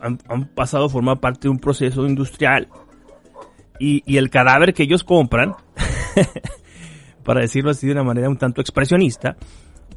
han, 0.00 0.18
han, 0.26 0.48
pasado 0.54 0.86
a 0.86 0.88
formar 0.88 1.20
parte 1.20 1.42
de 1.42 1.48
un 1.50 1.58
proceso 1.58 2.06
industrial 2.06 2.68
y, 3.78 4.02
y 4.06 4.16
el 4.16 4.30
cadáver 4.30 4.72
que 4.72 4.84
ellos 4.84 5.04
compran 5.04 5.54
para 7.24 7.42
decirlo 7.42 7.70
así 7.70 7.86
de 7.86 7.92
una 7.92 8.04
manera 8.04 8.30
un 8.30 8.38
tanto 8.38 8.62
expresionista, 8.62 9.36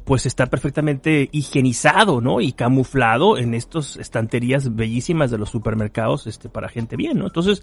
pues 0.04 0.26
está 0.26 0.46
perfectamente 0.46 1.30
higienizado, 1.32 2.20
¿no? 2.20 2.42
Y 2.42 2.52
camuflado 2.52 3.38
en 3.38 3.54
estas 3.54 3.96
estanterías 3.96 4.74
bellísimas 4.76 5.30
de 5.30 5.38
los 5.38 5.48
supermercados 5.48 6.26
este, 6.26 6.50
para 6.50 6.68
gente 6.68 6.96
bien, 6.96 7.18
¿no? 7.18 7.26
Entonces, 7.26 7.62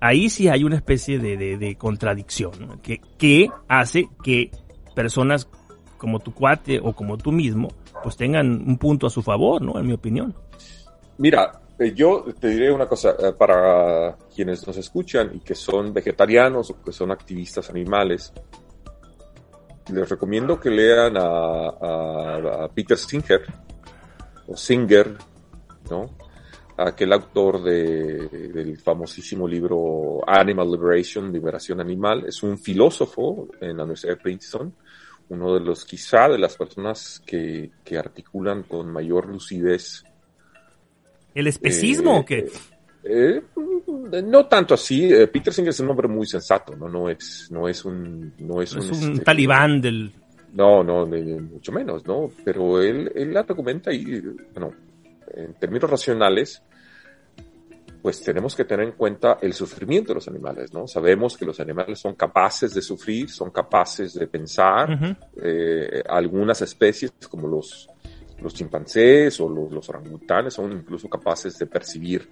ahí 0.00 0.30
sí 0.30 0.48
hay 0.48 0.64
una 0.64 0.76
especie 0.76 1.18
de, 1.18 1.76
contradicción, 1.76 2.80
que, 2.82 3.00
que 3.18 3.50
hace 3.68 4.08
que 4.22 4.50
personas 4.94 5.48
como 5.96 6.20
tu 6.20 6.34
cuate 6.34 6.80
o 6.82 6.92
como 6.92 7.16
tú 7.16 7.32
mismo, 7.32 7.68
pues 8.02 8.16
tengan 8.16 8.46
un 8.46 8.76
punto 8.78 9.06
a 9.06 9.10
su 9.10 9.22
favor, 9.22 9.62
¿no? 9.62 9.78
En 9.78 9.86
mi 9.86 9.94
opinión. 9.94 10.34
Mira, 11.16 11.60
eh, 11.78 11.92
yo 11.94 12.24
te 12.38 12.48
diré 12.48 12.70
una 12.72 12.86
cosa, 12.86 13.14
eh, 13.18 13.32
para 13.32 14.16
quienes 14.34 14.66
nos 14.66 14.76
escuchan 14.76 15.30
y 15.34 15.40
que 15.40 15.54
son 15.54 15.92
vegetarianos 15.92 16.70
o 16.70 16.82
que 16.82 16.92
son 16.92 17.10
activistas 17.10 17.70
animales, 17.70 18.32
les 19.92 20.08
recomiendo 20.08 20.58
que 20.60 20.70
lean 20.70 21.16
a, 21.16 22.68
Peter 22.74 22.96
Singer, 22.96 23.42
o 24.46 24.56
Singer, 24.56 25.16
¿no? 25.90 26.10
Aquel 26.76 27.12
autor 27.12 27.62
del 27.62 28.78
famosísimo 28.78 29.46
libro 29.46 30.20
Animal 30.26 30.70
Liberation, 30.70 31.32
Liberación 31.32 31.80
Animal, 31.80 32.24
es 32.26 32.42
un 32.42 32.58
filósofo 32.58 33.48
en 33.60 33.76
la 33.76 33.84
Universidad 33.84 34.14
de 34.14 34.22
Princeton, 34.22 34.74
uno 35.28 35.54
de 35.54 35.60
los 35.60 35.84
quizá 35.84 36.28
de 36.28 36.38
las 36.38 36.56
personas 36.56 37.22
que, 37.24 37.70
articulan 37.96 38.64
con 38.64 38.90
mayor 38.90 39.28
lucidez. 39.28 40.04
¿El 41.34 41.46
especismo 41.46 42.18
o 42.18 42.24
qué? 42.24 42.46
Eh, 43.04 43.42
eh, 44.12 44.22
no 44.22 44.46
tanto 44.46 44.74
así. 44.74 45.12
Eh, 45.12 45.26
Peter 45.28 45.52
Singer 45.52 45.70
es 45.70 45.80
un 45.80 45.90
hombre 45.90 46.08
muy 46.08 46.26
sensato, 46.26 46.74
no, 46.74 46.88
no 46.88 47.08
es, 47.08 47.48
no 47.50 47.68
es 47.68 47.84
un, 47.84 48.32
no 48.38 48.62
es, 48.62 48.74
un, 48.74 48.82
este, 48.82 49.24
talibán 49.24 49.80
del. 49.80 50.12
No, 50.54 50.82
no, 50.84 51.04
mucho 51.04 51.72
menos, 51.72 52.06
¿no? 52.06 52.30
Pero 52.44 52.80
él, 52.80 53.10
él 53.14 53.36
argumenta 53.36 53.92
y, 53.92 54.20
bueno, 54.52 54.72
en 55.32 55.54
términos 55.54 55.90
racionales, 55.90 56.62
pues 58.04 58.22
tenemos 58.22 58.54
que 58.54 58.66
tener 58.66 58.84
en 58.86 58.92
cuenta 58.92 59.38
el 59.40 59.54
sufrimiento 59.54 60.08
de 60.08 60.16
los 60.16 60.28
animales, 60.28 60.74
¿no? 60.74 60.86
Sabemos 60.86 61.38
que 61.38 61.46
los 61.46 61.58
animales 61.58 61.98
son 61.98 62.14
capaces 62.14 62.74
de 62.74 62.82
sufrir, 62.82 63.30
son 63.30 63.50
capaces 63.50 64.12
de 64.12 64.26
pensar. 64.26 65.16
Eh, 65.42 66.02
algunas 66.06 66.60
especies, 66.60 67.14
como 67.30 67.48
los, 67.48 67.88
los 68.42 68.52
chimpancés 68.52 69.40
o 69.40 69.48
los, 69.48 69.72
los 69.72 69.88
orangutanes, 69.88 70.52
son 70.52 70.72
incluso 70.72 71.08
capaces 71.08 71.58
de 71.58 71.64
percibir 71.64 72.28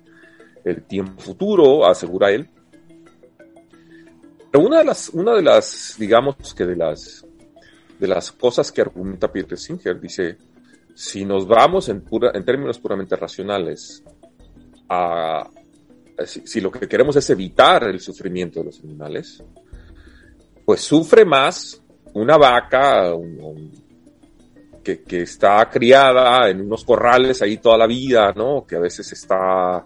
el 0.63 0.83
tiempo 0.83 1.21
futuro, 1.23 1.87
asegura 1.87 2.31
él. 2.31 2.51
Pero 4.51 4.67
una 4.67 4.81
de 4.81 4.85
las, 4.85 5.09
una 5.09 5.35
de 5.35 5.43
las, 5.43 5.97
digamos 5.99 6.37
que 6.55 6.67
de 6.67 6.77
las, 6.77 7.27
de 7.99 8.07
las 8.07 8.31
cosas 8.31 8.71
que 8.71 8.83
argumenta 8.83 9.33
Peter 9.33 9.57
Singer, 9.57 9.99
dice, 9.99 10.37
si 10.95 11.25
nos 11.25 11.47
vamos 11.47 11.89
en, 11.89 12.03
pura, 12.03 12.31
en 12.35 12.45
términos 12.45 12.79
puramente 12.79 13.17
racionales 13.17 14.03
a, 14.89 15.49
si, 16.27 16.61
lo 16.61 16.71
que 16.71 16.89
queremos 16.89 17.17
es 17.17 17.29
evitar 17.31 17.85
el 17.85 18.01
sufrimiento 18.01 18.61
de 18.61 18.67
los 18.67 18.81
animales, 18.83 19.43
pues 20.65 20.81
sufre 20.81 21.25
más 21.25 21.83
una 22.15 22.37
vaca 22.37 23.13
que, 24.83 25.03
que, 25.03 25.23
está 25.23 25.69
criada 25.71 26.49
en 26.51 26.61
unos 26.61 26.85
corrales 26.85 27.41
ahí 27.43 27.57
toda 27.57 27.79
la 27.79 27.87
vida, 27.87 28.33
¿no? 28.37 28.65
Que 28.67 28.77
a 28.77 28.81
veces 28.81 29.11
está 29.13 29.85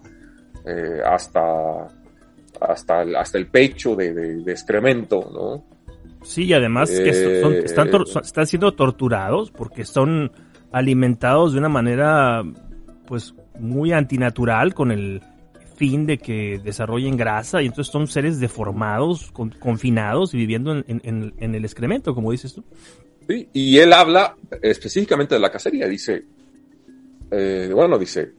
eh, 0.65 1.01
hasta, 1.05 1.87
hasta, 2.59 3.01
el, 3.01 3.15
hasta 3.15 3.37
el 3.37 3.47
pecho 3.47 3.95
de, 3.95 4.41
excremento, 4.47 5.29
¿no? 5.33 5.77
Sí, 6.23 6.45
y 6.45 6.53
además 6.53 6.89
que 6.89 7.09
eh, 7.09 7.59
están, 7.63 7.89
están 8.21 8.47
siendo 8.47 8.73
torturados 8.73 9.51
porque 9.51 9.85
son 9.85 10.31
alimentados 10.71 11.53
de 11.53 11.59
una 11.59 11.69
manera 11.69 12.43
pues 13.05 13.33
muy 13.59 13.91
antinatural 13.91 14.73
con 14.73 14.91
el 14.91 15.21
fin 15.77 16.05
de 16.05 16.17
que 16.17 16.59
desarrollen 16.63 17.15
grasa 17.15 17.61
y 17.61 17.67
entonces 17.67 17.91
son 17.91 18.07
seres 18.07 18.39
deformados, 18.39 19.31
confinados 19.59 20.33
y 20.33 20.37
viviendo 20.37 20.71
en, 20.71 21.33
el 21.39 21.65
excremento, 21.65 22.15
como 22.15 22.31
dices 22.31 22.53
tú. 22.53 22.63
Y 23.53 23.77
él 23.77 23.93
habla 23.93 24.35
específicamente 24.61 25.35
de 25.35 25.41
la 25.41 25.51
cacería, 25.51 25.87
dice, 25.87 26.23
eh, 27.29 27.69
bueno, 27.73 27.99
dice, 27.99 28.31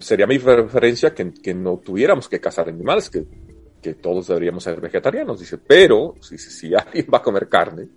sería 0.00 0.26
mi 0.26 0.38
preferencia 0.38 1.12
que, 1.12 1.32
que, 1.32 1.54
no 1.54 1.78
tuviéramos 1.78 2.28
que 2.28 2.38
cazar 2.38 2.68
animales, 2.68 3.10
que, 3.10 3.24
que, 3.82 3.94
todos 3.94 4.28
deberíamos 4.28 4.62
ser 4.62 4.80
vegetarianos, 4.80 5.40
dice, 5.40 5.58
pero 5.58 6.14
si, 6.20 6.38
si 6.38 6.74
alguien 6.74 7.06
va 7.12 7.18
a 7.18 7.22
comer 7.22 7.48
carne, 7.48 7.88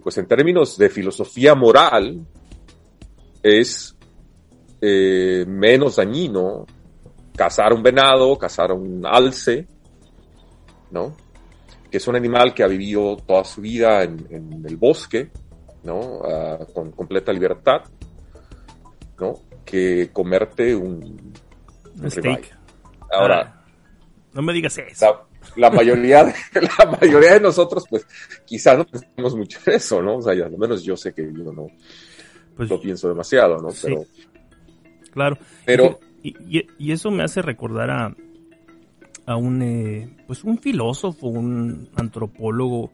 pues 0.00 0.18
en 0.18 0.26
términos 0.26 0.76
de 0.76 0.90
filosofía 0.90 1.54
moral, 1.54 2.26
es 3.42 3.96
eh, 4.80 5.44
menos 5.46 5.96
dañino 5.96 6.66
cazar 7.36 7.72
un 7.72 7.82
venado, 7.82 8.36
cazar 8.38 8.72
un 8.72 9.04
alce, 9.06 9.66
¿no? 10.90 11.16
Que 11.90 11.98
es 11.98 12.08
un 12.08 12.16
animal 12.16 12.54
que 12.54 12.62
ha 12.62 12.68
vivido 12.68 13.16
toda 13.16 13.44
su 13.44 13.60
vida 13.60 14.02
en, 14.02 14.26
en 14.30 14.64
el 14.66 14.76
bosque, 14.76 15.30
¿no? 15.82 16.22
Ah, 16.24 16.58
con 16.72 16.90
completa 16.92 17.32
libertad, 17.32 17.82
¿no? 19.18 19.40
que 19.64 20.10
comerte 20.12 20.74
un, 20.74 21.32
steak. 22.08 22.56
Ahora. 23.10 23.40
Ah, 23.40 23.64
no 24.32 24.42
me 24.42 24.52
digas 24.52 24.78
eso. 24.78 25.06
la 25.06 25.33
mayoría 25.70 26.24
de, 26.24 26.34
la 26.78 26.98
mayoría 27.00 27.34
de 27.34 27.40
nosotros, 27.40 27.84
pues, 27.88 28.06
quizás 28.44 28.78
no 28.78 28.86
pensamos 28.86 29.36
mucho 29.36 29.58
en 29.66 29.74
eso, 29.74 30.02
¿no? 30.02 30.16
O 30.16 30.22
sea, 30.22 30.32
al 30.32 30.58
menos 30.58 30.82
yo 30.82 30.96
sé 30.96 31.12
que 31.12 31.22
yo 31.22 31.52
no 31.52 31.68
pues, 32.56 32.68
lo 32.70 32.80
pienso 32.80 33.08
demasiado, 33.08 33.58
¿no? 33.58 33.68
Pero. 33.82 34.04
Claro. 35.12 35.38
Pero. 35.64 36.00
Y, 36.22 36.64
y, 36.78 36.92
eso 36.92 37.10
me 37.10 37.22
hace 37.22 37.42
recordar 37.42 37.90
a, 37.90 38.16
a 39.26 39.36
un, 39.36 39.60
eh, 39.60 40.08
pues 40.26 40.42
un 40.42 40.58
filósofo, 40.58 41.26
un 41.26 41.90
antropólogo 41.96 42.90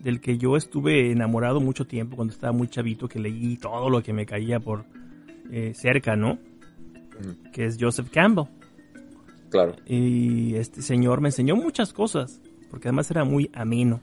del 0.00 0.20
que 0.20 0.36
yo 0.36 0.56
estuve 0.56 1.10
enamorado 1.10 1.60
mucho 1.60 1.86
tiempo 1.86 2.16
cuando 2.16 2.34
estaba 2.34 2.52
muy 2.52 2.68
chavito, 2.68 3.08
que 3.08 3.18
leí 3.18 3.56
todo 3.56 3.88
lo 3.88 4.02
que 4.02 4.12
me 4.12 4.26
caía 4.26 4.60
por 4.60 4.84
eh, 5.50 5.72
cerca, 5.74 6.14
¿no? 6.14 6.38
Que 7.52 7.64
es 7.64 7.78
Joseph 7.80 8.10
Campbell. 8.10 8.44
Claro. 9.54 9.76
Y 9.86 10.56
este 10.56 10.82
señor 10.82 11.20
me 11.20 11.28
enseñó 11.28 11.54
muchas 11.54 11.92
cosas, 11.92 12.40
porque 12.70 12.88
además 12.88 13.08
era 13.12 13.22
muy 13.22 13.52
ameno 13.54 14.00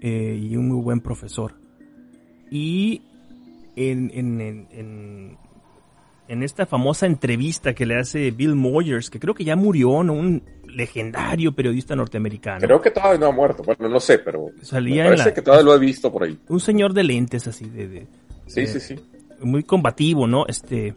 eh, 0.00 0.40
y 0.42 0.56
un 0.56 0.68
muy 0.68 0.82
buen 0.82 1.00
profesor. 1.00 1.52
Y 2.50 3.02
en, 3.76 4.10
en, 4.14 4.40
en, 4.70 5.36
en, 6.26 6.42
esta 6.42 6.64
famosa 6.64 7.04
entrevista 7.04 7.74
que 7.74 7.84
le 7.84 7.98
hace 7.98 8.30
Bill 8.30 8.54
Moyers, 8.54 9.10
que 9.10 9.20
creo 9.20 9.34
que 9.34 9.44
ya 9.44 9.56
murió, 9.56 10.02
¿no? 10.02 10.14
Un 10.14 10.42
legendario 10.66 11.52
periodista 11.52 11.94
norteamericano. 11.94 12.60
Creo 12.60 12.80
que 12.80 12.90
todavía 12.90 13.18
no 13.18 13.26
ha 13.26 13.32
muerto, 13.32 13.62
bueno, 13.62 13.90
no 13.90 14.00
sé, 14.00 14.20
pero 14.20 14.52
Salía 14.62 15.04
parece 15.04 15.34
que 15.34 15.42
todavía 15.42 15.66
lo 15.66 15.74
he 15.74 15.78
visto 15.78 16.10
por 16.10 16.22
ahí. 16.22 16.38
Un 16.48 16.60
señor 16.60 16.94
de 16.94 17.04
lentes 17.04 17.46
así, 17.46 17.68
de... 17.68 18.06
sí, 18.46 18.66
sí, 18.66 18.80
sí. 18.80 18.96
Muy 19.42 19.64
combativo, 19.64 20.26
¿no? 20.26 20.46
Este, 20.46 20.94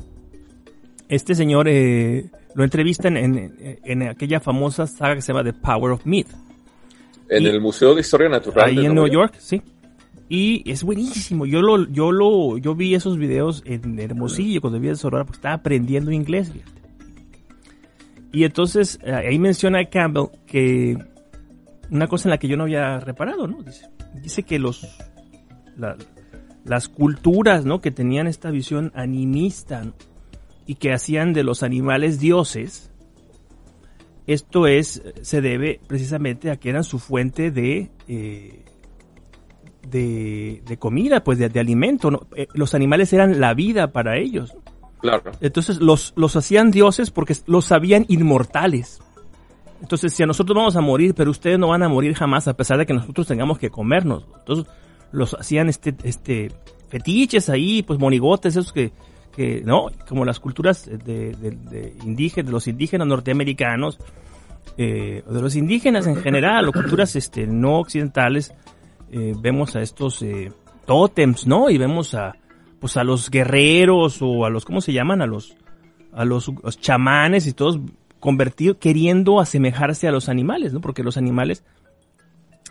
este 1.10 1.36
señor 1.36 1.68
eh, 1.68 2.30
lo 2.56 2.64
entrevistan 2.64 3.18
en, 3.18 3.80
en, 3.84 4.04
aquella 4.04 4.39
famosa 4.39 4.88
saga 4.88 5.16
que 5.16 5.22
se 5.22 5.34
llama 5.34 5.43
The 5.43 5.54
Power 5.54 5.91
of 5.91 6.06
Myth. 6.06 6.30
En 7.30 7.45
el 7.45 7.62
Museo 7.62 7.93
de 7.93 8.02
Historia 8.02 8.30
Natural. 8.30 8.70
Ahí 8.70 8.86
en 8.86 8.95
Nueva 8.95 9.10
York, 9.10 9.36
sí. 9.38 9.62
Y 10.30 10.70
es 10.70 10.84
buenísimo. 10.84 11.45
Yo 11.45 11.62
lo, 11.62 11.88
yo 11.88 12.12
lo, 12.12 12.58
yo 12.58 12.76
vi 12.76 12.93
esos 12.93 13.18
videos 13.18 13.64
en 13.66 14.00
Hermosillo 14.00 14.62
cuando 14.62 14.80
vi 14.80 14.89
el 14.89 14.97
Sonora 14.97 15.26
porque 15.26 15.38
estaba 15.38 15.56
aprendiendo 15.56 16.12
inglés. 16.12 16.52
Y 18.32 18.43
entonces 18.43 19.00
eh, 19.04 19.12
ahí 19.12 19.39
menciona 19.39 19.84
Campbell 19.86 20.28
que 20.45 20.97
una 21.89 22.08
cosa 22.08 22.28
en 22.28 22.32
la 22.32 22.38
que 22.38 22.47
yo 22.47 22.58
no 22.58 22.64
había 22.64 23.00
reparado, 23.00 23.47
¿no? 23.47 23.64
Dice, 23.64 23.89
dice 24.22 24.43
que 24.43 24.60
los 24.60 24.88
las 26.66 26.89
culturas, 26.89 27.66
¿no? 27.66 27.82
Que 27.82 27.89
tenían 27.89 28.28
esta 28.28 28.52
visión 28.52 28.91
animista 28.93 29.84
y 30.70 30.76
que 30.76 30.93
hacían 30.93 31.34
de 31.34 31.43
los 31.43 31.63
animales 31.63 32.20
dioses. 32.20 32.91
Esto 34.28 34.67
es 34.67 35.01
se 35.24 35.41
debe 35.41 35.82
precisamente 35.88 36.51
a 36.51 36.57
que 36.57 36.70
eran 36.70 36.84
su 36.84 36.99
fuente 36.99 37.49
de 37.49 37.89
eh, 38.07 38.65
de, 39.89 40.78
comida, 40.78 41.24
pues 41.24 41.39
de, 41.39 41.59
alimento. 41.59 42.28
Eh, 42.36 42.45
los 42.53 42.76
animales 42.76 43.11
eran 43.13 43.39
la 43.39 43.55
vida 43.55 43.91
para 43.91 44.20
ellos. 44.20 44.55
Claro. 45.01 45.32
Entonces 45.41 45.80
los, 45.80 46.13
los 46.15 46.36
hacían 46.36 46.70
dioses 46.70 47.09
porque 47.09 47.36
los 47.47 47.65
sabían 47.65 48.05
inmortales. 48.07 49.01
Entonces, 49.82 50.13
si 50.13 50.22
a 50.22 50.28
nosotros 50.28 50.55
vamos 50.55 50.76
a 50.76 50.82
morir, 50.82 51.15
pero 51.15 51.32
ustedes 51.32 51.57
no 51.57 51.70
van 51.70 51.82
a 51.82 51.89
morir 51.89 52.13
jamás 52.13 52.47
a 52.47 52.53
pesar 52.55 52.78
de 52.78 52.86
que 52.86 52.93
nosotros 52.93 53.26
tengamos 53.26 53.57
que 53.57 53.72
comernos. 53.72 54.28
Entonces, 54.38 54.72
los 55.11 55.34
hacían 55.34 55.67
este, 55.67 55.95
este, 56.03 56.51
fetiches 56.89 57.49
ahí, 57.49 57.82
pues 57.82 57.97
monigotes, 57.97 58.55
esos 58.55 58.72
que, 58.72 58.91
que 59.40 59.62
¿no? 59.64 59.88
Como 60.06 60.26
las 60.26 60.42
culturas 60.42 60.86
de, 60.86 61.32
de, 61.32 61.94
indígenas, 62.04 62.48
de 62.48 62.52
los 62.52 62.68
indígenas 62.68 63.08
norteamericanos, 63.08 63.98
eh, 64.78 65.24
de 65.26 65.42
los 65.42 65.56
indígenas 65.56 66.08
en 66.08 66.18
general, 66.18 66.68
o 66.68 66.74
culturas 66.74 67.16
este, 67.16 67.48
no 67.48 67.80
occidentales, 67.80 68.54
eh, 69.14 69.32
vemos 69.40 69.78
a 69.78 69.82
estos 69.82 70.22
eh, 70.24 70.52
tótems, 70.86 71.48
¿no? 71.48 71.70
Y 71.70 71.78
vemos 71.78 72.16
a, 72.16 72.36
pues 72.82 72.98
a 72.98 73.06
los 73.06 73.30
guerreros 73.30 74.18
o 74.22 74.44
a 74.44 74.50
los, 74.50 74.66
¿cómo 74.66 74.82
se 74.82 74.92
llaman? 74.92 75.22
A 75.22 75.26
los, 75.26 75.56
a 76.12 76.26
los, 76.26 76.52
chamanes 76.82 77.48
y 77.48 77.54
todos 77.54 77.80
convertidos, 78.20 78.76
queriendo 78.76 79.40
asemejarse 79.40 80.10
a 80.10 80.12
los 80.12 80.28
animales, 80.28 80.74
¿no? 80.74 80.82
Porque 80.82 81.02
los 81.02 81.16
animales 81.16 81.64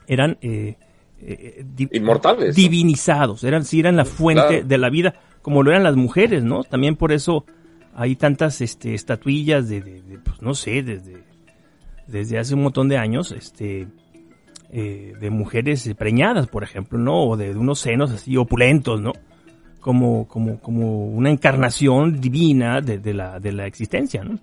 eran 0.07 0.37
eh, 0.43 0.77
eh 1.23 1.65
inmortales, 1.93 2.55
divinizados, 2.55 3.43
eran, 3.43 3.65
sí, 3.65 3.81
eran 3.81 3.97
la 3.97 4.05
fuente 4.05 4.65
de 4.65 4.77
la 4.77 4.91
vida, 4.91 5.15
como 5.49 5.63
lo 5.63 5.71
eran 5.71 5.83
las 5.83 5.97
mujeres, 5.97 6.45
¿no? 6.45 6.63
También 6.63 6.95
por 6.95 7.11
eso 7.11 7.47
hay 7.95 8.17
tantas 8.17 8.61
este, 8.61 8.93
estatuillas 8.93 9.67
de, 9.67 9.81
de, 9.81 10.19
pues 10.23 10.43
no 10.43 10.53
sé, 10.53 10.83
desde, 10.83 11.25
desde 12.07 12.39
hace 12.39 12.55
un 12.55 12.65
montón 12.65 12.91
de 12.91 12.99
años, 12.99 13.33
este, 13.33 13.89
eh, 14.71 15.15
de 15.19 15.31
mujeres 15.31 15.91
preñadas, 15.97 16.49
por 16.49 16.65
ejemplo, 16.65 16.99
¿no? 16.99 17.29
O 17.29 17.39
de, 17.39 17.57
unos 17.57 17.79
senos 17.79 18.11
así 18.11 18.37
opulentos, 18.37 19.01
¿no? 19.01 19.15
Como, 19.81 20.29
como, 20.29 20.61
como 20.61 21.07
una 21.07 21.31
encarnación 21.31 22.21
divina 22.21 22.83
de, 22.83 23.15
la, 23.15 23.41
de 23.41 23.53
la 23.53 23.67
existencia, 23.67 24.23
¿no? 24.23 24.39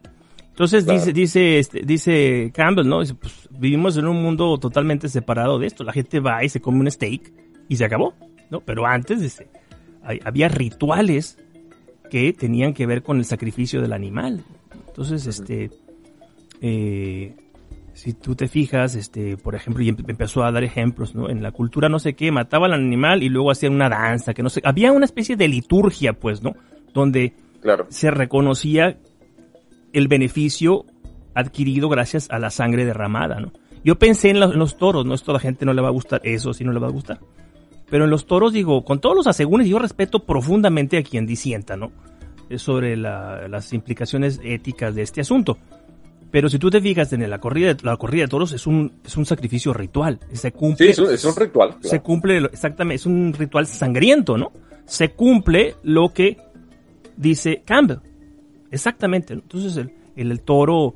Entonces 0.50 0.88
dice, 0.88 1.14
dice, 1.14 1.60
este, 1.60 1.82
dice 1.82 2.52
Campbell, 2.52 2.88
¿no? 2.88 2.98
pues, 2.98 3.48
vivimos 3.52 3.96
en 3.98 4.08
un 4.08 4.24
mundo 4.24 4.58
totalmente 4.58 5.08
separado 5.08 5.60
de 5.60 5.68
esto. 5.68 5.84
La 5.84 5.94
gente 5.94 6.20
va 6.20 6.44
y 6.44 6.50
se 6.50 6.62
come 6.62 6.80
un 6.80 6.90
steak 6.90 7.32
y 7.70 7.76
se 7.76 7.86
acabó, 7.86 8.16
¿no? 8.50 8.62
Pero 8.62 8.88
antes 8.88 9.22
había 10.24 10.48
rituales 10.48 11.38
que 12.10 12.34
tenían 12.34 12.74
que 12.74 12.86
ver 12.86 13.04
con 13.04 13.18
el 13.18 13.26
sacrificio 13.26 13.82
del 13.82 13.94
animal. 13.94 14.44
Entonces, 14.88 15.26
este, 15.28 15.72
eh, 16.62 17.36
si 17.94 18.14
tú 18.14 18.36
te 18.36 18.48
fijas, 18.48 18.96
este, 18.96 19.38
por 19.38 19.56
ejemplo, 19.56 19.84
y 19.84 19.90
empezó 19.90 20.44
a 20.44 20.52
dar 20.52 20.64
ejemplos, 20.64 21.16
¿no? 21.16 21.30
En 21.30 21.42
la 21.42 21.52
cultura 21.52 21.90
no 21.90 22.00
sé 22.00 22.14
qué, 22.14 22.32
mataban 22.32 22.74
al 22.74 22.82
animal 22.82 23.24
y 23.24 23.30
luego 23.30 23.52
hacían 23.52 23.74
una 23.74 23.90
danza, 23.90 24.34
que 24.34 24.44
no 24.44 24.50
sé, 24.50 24.62
había 24.64 24.92
una 24.92 25.06
especie 25.06 25.36
de 25.36 25.48
liturgia, 25.48 26.14
pues, 26.14 26.44
¿no? 26.44 26.56
Donde 26.94 27.34
se 27.90 28.12
reconocía 28.12 28.98
el 29.94 30.08
beneficio 30.08 30.86
adquirido 31.34 31.90
gracias 31.90 32.30
a 32.30 32.40
la 32.40 32.50
sangre 32.50 32.86
derramada, 32.86 33.40
¿no? 33.40 33.52
Yo 33.84 34.00
pensé 34.00 34.32
en, 34.32 34.40
los 34.40 34.78
toros, 34.78 35.06
no 35.06 35.14
es 35.14 35.22
toda 35.22 35.34
la 35.34 35.40
gente 35.40 35.64
no 35.64 35.74
le 35.74 35.82
va 35.82 35.90
a 35.90 35.92
gustar 35.92 36.20
eso, 36.24 36.54
si 36.54 36.64
no 36.64 36.72
le 36.72 36.80
va 36.80 36.88
a 36.88 36.92
gustar. 36.92 37.20
Pero 37.90 38.06
en 38.06 38.10
los 38.10 38.26
toros 38.26 38.54
digo, 38.54 38.84
con 38.84 39.00
todos 39.00 39.16
los 39.16 39.28
asegúnes, 39.28 39.68
yo 39.68 39.80
respeto 39.80 40.26
profundamente 40.26 40.98
a 40.98 41.04
quien 41.04 41.26
disienta, 41.26 41.76
¿no? 41.76 41.92
Sobre 42.58 42.96
las 42.96 43.74
implicaciones 43.74 44.40
éticas 44.44 44.96
de 44.96 45.02
este 45.02 45.22
asunto. 45.22 45.58
Pero 46.36 46.50
si 46.50 46.60
tú 46.60 46.70
te 46.70 46.82
fijas 46.82 47.14
en 47.14 47.30
la 47.30 47.40
corrida, 47.40 47.74
de, 47.74 47.84
la 47.84 47.96
corrida 47.96 48.24
de 48.24 48.28
toros 48.28 48.52
es 48.52 48.68
un, 48.68 48.92
es 49.06 49.16
un 49.16 49.26
sacrificio 49.26 49.74
ritual. 49.74 50.20
Se 50.34 50.52
cumple. 50.52 50.94
Sí, 50.94 51.02
es 51.10 51.24
un, 51.24 51.36
ritual. 51.36 51.76
Se 51.82 52.02
cumple, 52.02 52.38
exactamente, 52.40 52.96
es 52.96 53.06
un 53.06 53.34
ritual 53.34 53.66
sangriento, 53.68 54.38
¿no? 54.38 54.52
Se 54.86 55.12
cumple 55.12 55.76
lo 55.84 56.10
que 56.10 56.38
dice 57.16 57.62
Campbell. 57.64 58.00
Exactamente. 58.70 59.34
Entonces 59.34 59.78
el, 59.78 59.94
el, 60.16 60.42
toro 60.42 60.96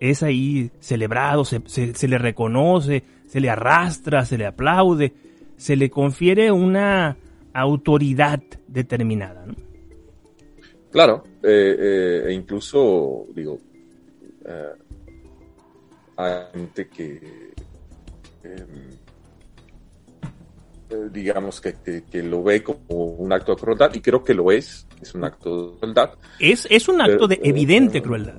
es 0.00 0.22
ahí 0.22 0.70
celebrado, 0.80 1.44
se, 1.44 1.60
se, 1.66 2.08
le 2.08 2.16
reconoce, 2.16 3.04
se 3.26 3.40
le 3.40 3.50
arrastra, 3.50 4.24
se 4.24 4.38
le 4.38 4.46
aplaude, 4.46 5.12
se 5.58 5.76
le 5.76 5.90
confiere 5.90 6.50
una 6.50 7.18
autoridad 7.52 8.40
determinada, 8.66 9.44
¿no? 9.44 9.54
Claro, 10.90 11.24
eh, 11.42 11.76
eh, 11.78 12.24
e 12.28 12.32
incluso, 12.32 13.26
digo, 13.34 13.60
eh, 14.46 14.72
hay 16.16 16.32
gente 16.54 16.88
que, 16.88 17.20
em, 18.42 18.96
digamos, 21.12 21.60
que, 21.60 21.74
que, 22.10 22.22
lo 22.22 22.42
ve 22.42 22.62
como 22.62 23.04
un 23.04 23.30
acto 23.32 23.54
de 23.54 23.60
crueldad, 23.60 23.94
y 23.94 24.00
creo 24.00 24.24
que 24.24 24.32
lo 24.32 24.50
es, 24.50 24.86
es 25.02 25.14
un 25.14 25.24
acto 25.24 25.72
de 25.72 25.78
crueldad. 25.78 26.14
Es, 26.40 26.66
es 26.70 26.88
un 26.88 27.02
acto 27.02 27.28
de 27.28 27.38
evidente 27.42 28.00
crueldad. 28.00 28.38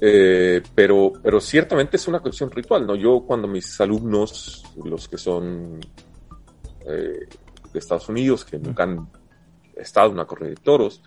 Pero, 0.00 1.12
pero 1.22 1.40
ciertamente 1.40 1.96
es 1.96 2.06
una 2.08 2.20
cuestión 2.20 2.50
ritual, 2.50 2.86
¿no? 2.86 2.94
Yo 2.94 3.24
cuando 3.26 3.48
mis 3.48 3.80
alumnos, 3.80 4.64
los 4.84 5.08
que 5.08 5.18
son 5.18 5.80
de 6.84 7.28
Estados 7.78 8.08
Unidos, 8.08 8.44
que 8.44 8.58
nunca 8.58 8.84
han 8.84 9.08
estado 9.76 10.08
en 10.08 10.14
una 10.14 10.24
corrida 10.24 10.50
de 10.50 10.56
toros, 10.56 11.02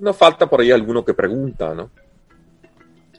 no 0.00 0.14
falta 0.14 0.48
por 0.48 0.60
ahí 0.60 0.70
alguno 0.70 1.04
que 1.04 1.14
pregunta, 1.14 1.74
¿no? 1.74 1.90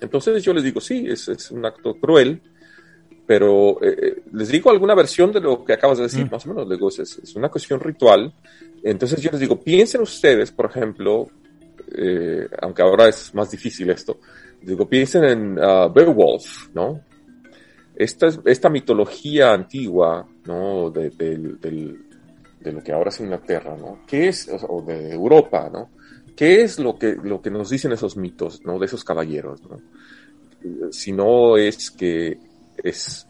Entonces 0.02 0.44
yo 0.44 0.54
les 0.54 0.64
digo, 0.64 0.82
sí, 0.82 1.06
es, 1.08 1.52
un 1.52 1.66
acto 1.66 1.96
cruel, 1.96 2.42
pero 3.26 3.82
eh, 3.82 3.96
eh, 4.02 4.24
les 4.34 4.50
digo 4.50 4.70
alguna 4.70 4.94
versión 4.94 5.32
de 5.32 5.40
lo 5.40 5.64
que 5.64 5.74
acabas 5.74 5.98
de 5.98 6.04
decir, 6.04 6.26
mm. 6.26 6.32
más 6.32 6.46
o 6.46 6.50
menos, 6.50 6.70
digo, 6.70 6.90
es, 6.90 7.36
una 7.36 7.50
cuestión 7.50 7.80
ritual. 7.80 8.34
Entonces 8.84 9.22
yo 9.22 9.32
les 9.32 9.40
digo, 9.40 9.60
piensen 9.60 10.02
ustedes, 10.02 10.52
por 10.52 10.68
ejemplo, 10.68 11.30
eh, 11.98 12.48
aunque 12.62 12.82
ahora 12.82 13.08
es 13.08 13.34
más 13.34 13.52
difícil 13.52 13.90
esto, 13.90 14.20
digo, 14.62 14.88
piensen 14.88 15.24
en 15.26 15.60
uh, 15.60 15.92
Beowulf, 15.94 16.70
¿no? 16.74 17.02
Esta, 17.96 18.28
esta 18.46 18.70
mitología 18.70 19.54
antigua, 19.54 20.28
¿no? 20.46 20.90
De, 20.90 21.10
de, 21.12 22.72
lo 22.72 22.82
que 22.82 22.92
ahora 22.92 23.10
es 23.10 23.20
Inglaterra, 23.20 23.78
¿no? 23.78 24.00
¿Qué 24.08 24.28
es, 24.28 24.50
o 24.50 24.82
de 24.82 25.12
Europa, 25.12 25.70
¿no? 25.72 25.92
¿Qué 26.36 26.64
es 26.64 26.80
lo 26.80 26.98
que, 26.98 27.16
lo 27.16 27.42
que 27.42 27.52
nos 27.52 27.70
dicen 27.70 27.92
esos 27.92 28.18
mitos, 28.18 28.66
¿no? 28.66 28.80
De 28.80 28.86
esos 28.86 29.04
caballeros, 29.04 29.62
¿no? 29.64 29.80
sino 30.92 31.58
es 31.58 31.92
que 31.92 32.40
es 32.84 33.28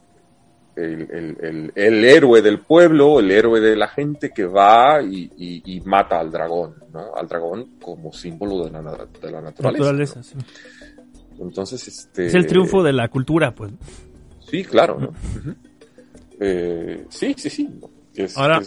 el, 0.76 1.72
héroe 2.06 2.42
del 2.42 2.60
pueblo, 2.60 3.20
el 3.20 3.32
héroe 3.32 3.60
de 3.60 3.76
la 3.76 3.88
gente 3.88 4.32
que 4.32 4.46
va 4.46 5.02
y, 5.02 5.82
mata 5.86 6.20
al 6.20 6.32
dragón, 6.32 6.76
¿no? 6.94 7.16
Al 7.16 7.28
dragón 7.28 7.78
como 7.82 8.12
símbolo 8.12 8.66
de 8.66 8.72
la, 8.72 9.08
de 9.22 9.32
la 9.32 9.42
naturaleza. 9.42 10.22
Entonces, 11.40 11.88
este... 11.88 12.28
Es 12.28 12.34
el 12.34 12.48
triunfo 12.48 12.84
de 12.84 12.94
la 12.94 13.08
cultura, 13.10 13.54
pues. 13.54 13.72
Sí, 14.40 14.64
claro, 14.64 15.00
¿no? 15.00 15.14
Eh, 16.40 17.06
sí, 17.10 17.34
sí, 17.38 17.50
sí. 17.50 17.70
Ahora... 18.36 18.62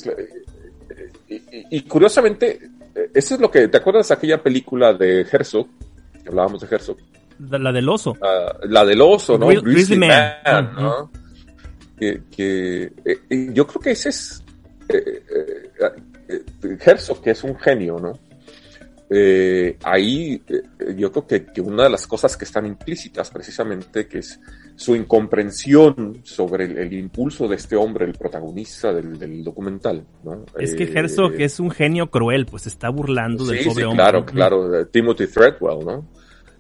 Eh, 1.28 1.66
y, 1.70 1.82
curiosamente, 1.82 2.58
eh, 2.94 3.10
eso 3.14 3.34
es 3.34 3.40
lo 3.40 3.50
que... 3.50 3.68
¿Te 3.68 3.76
acuerdas 3.76 4.08
de 4.08 4.14
aquella 4.14 4.42
película 4.42 4.94
de 4.94 5.26
Herzog? 5.30 5.66
Hablábamos 6.26 6.60
de 6.60 6.74
Herzog. 6.74 6.96
La, 7.38 7.70
del 7.70 7.88
oso. 7.88 8.16
la 8.64 8.84
del 8.84 9.00
oso, 9.00 9.38
¿no? 9.38 9.46
Grizzly, 9.48 9.98
Man, 9.98 10.72
¿no? 10.74 11.10
Que, 11.98 12.92
eh, 13.04 13.50
yo 13.52 13.66
creo 13.66 13.80
que 13.80 13.90
ese 13.90 14.08
es 14.10 14.42
eh, 14.88 15.22
eh, 16.28 16.78
Herzog, 16.84 17.22
que 17.22 17.30
es 17.30 17.44
un 17.44 17.56
genio, 17.56 17.98
¿no? 17.98 18.18
ahí 19.84 20.42
yo 20.94 21.10
creo 21.10 21.26
que, 21.26 21.60
una 21.62 21.84
de 21.84 21.88
las 21.88 22.06
cosas 22.06 22.36
que 22.36 22.44
están 22.44 22.66
implícitas 22.66 23.30
precisamente 23.30 24.06
que 24.06 24.18
es 24.18 24.38
su 24.76 24.94
incomprensión 24.94 26.20
sobre 26.24 26.64
el, 26.64 26.92
impulso 26.92 27.48
de 27.48 27.56
este 27.56 27.74
hombre, 27.74 28.04
el 28.04 28.12
protagonista 28.12 28.92
del, 28.92 29.42
documental. 29.42 30.04
¿no? 30.22 30.44
Es 30.58 30.74
que 30.74 30.84
Herzog 30.84 31.32
es 31.38 31.58
un 31.58 31.70
genio 31.70 32.10
cruel, 32.10 32.44
pues 32.44 32.66
está 32.66 32.90
burlando 32.90 33.46
del 33.46 33.64
pobre 33.64 33.84
sí, 33.84 33.90
Claro, 33.94 34.26
claro, 34.26 34.86
Timothy 34.88 35.26
Threadwell, 35.26 35.86
¿no? 35.86 36.06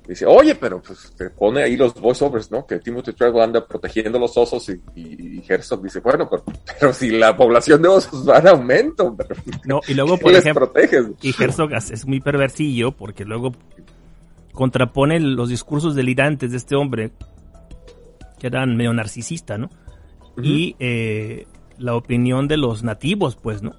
Dice, 0.08 0.24
oye, 0.26 0.54
pero 0.54 0.80
pues 0.80 1.12
te 1.16 1.28
pone 1.30 1.62
ahí 1.62 1.76
los 1.76 1.94
voiceovers, 1.94 2.50
¿no? 2.50 2.66
Que 2.66 2.78
Timothy 2.78 3.12
Treadwell 3.12 3.44
anda 3.44 3.66
protegiendo 3.66 4.18
los 4.18 4.36
osos 4.36 4.68
y, 4.70 4.80
y, 4.96 5.44
Herzog 5.46 5.82
dice, 5.82 6.00
bueno, 6.00 6.28
pero, 6.80 6.92
si 6.92 7.10
la 7.10 7.36
población 7.36 7.82
de 7.82 7.88
osos 7.88 8.28
va 8.28 8.38
en 8.38 8.48
aumento, 8.48 9.14
no, 9.64 9.80
y 9.86 9.94
luego 9.94 10.16
por 10.18 10.32
ejemplo, 10.32 10.72
y 11.20 11.34
Herzog 11.38 11.72
es 11.74 12.06
muy 12.06 12.20
perversillo 12.20 12.92
porque 12.92 13.24
luego 13.24 13.52
contrapone 14.52 15.20
los 15.20 15.50
discursos 15.50 15.94
delirantes 15.94 16.50
de 16.50 16.56
este 16.56 16.74
hombre 16.74 17.12
que 18.38 18.46
eran 18.46 18.76
medio 18.76 18.92
narcisista, 18.92 19.58
¿no? 19.58 19.70
Y 20.40 20.76
eh, 20.78 21.46
la 21.78 21.96
opinión 21.96 22.48
de 22.48 22.56
los 22.56 22.82
nativos, 22.82 23.36
pues, 23.36 23.62
¿no? 23.62 23.74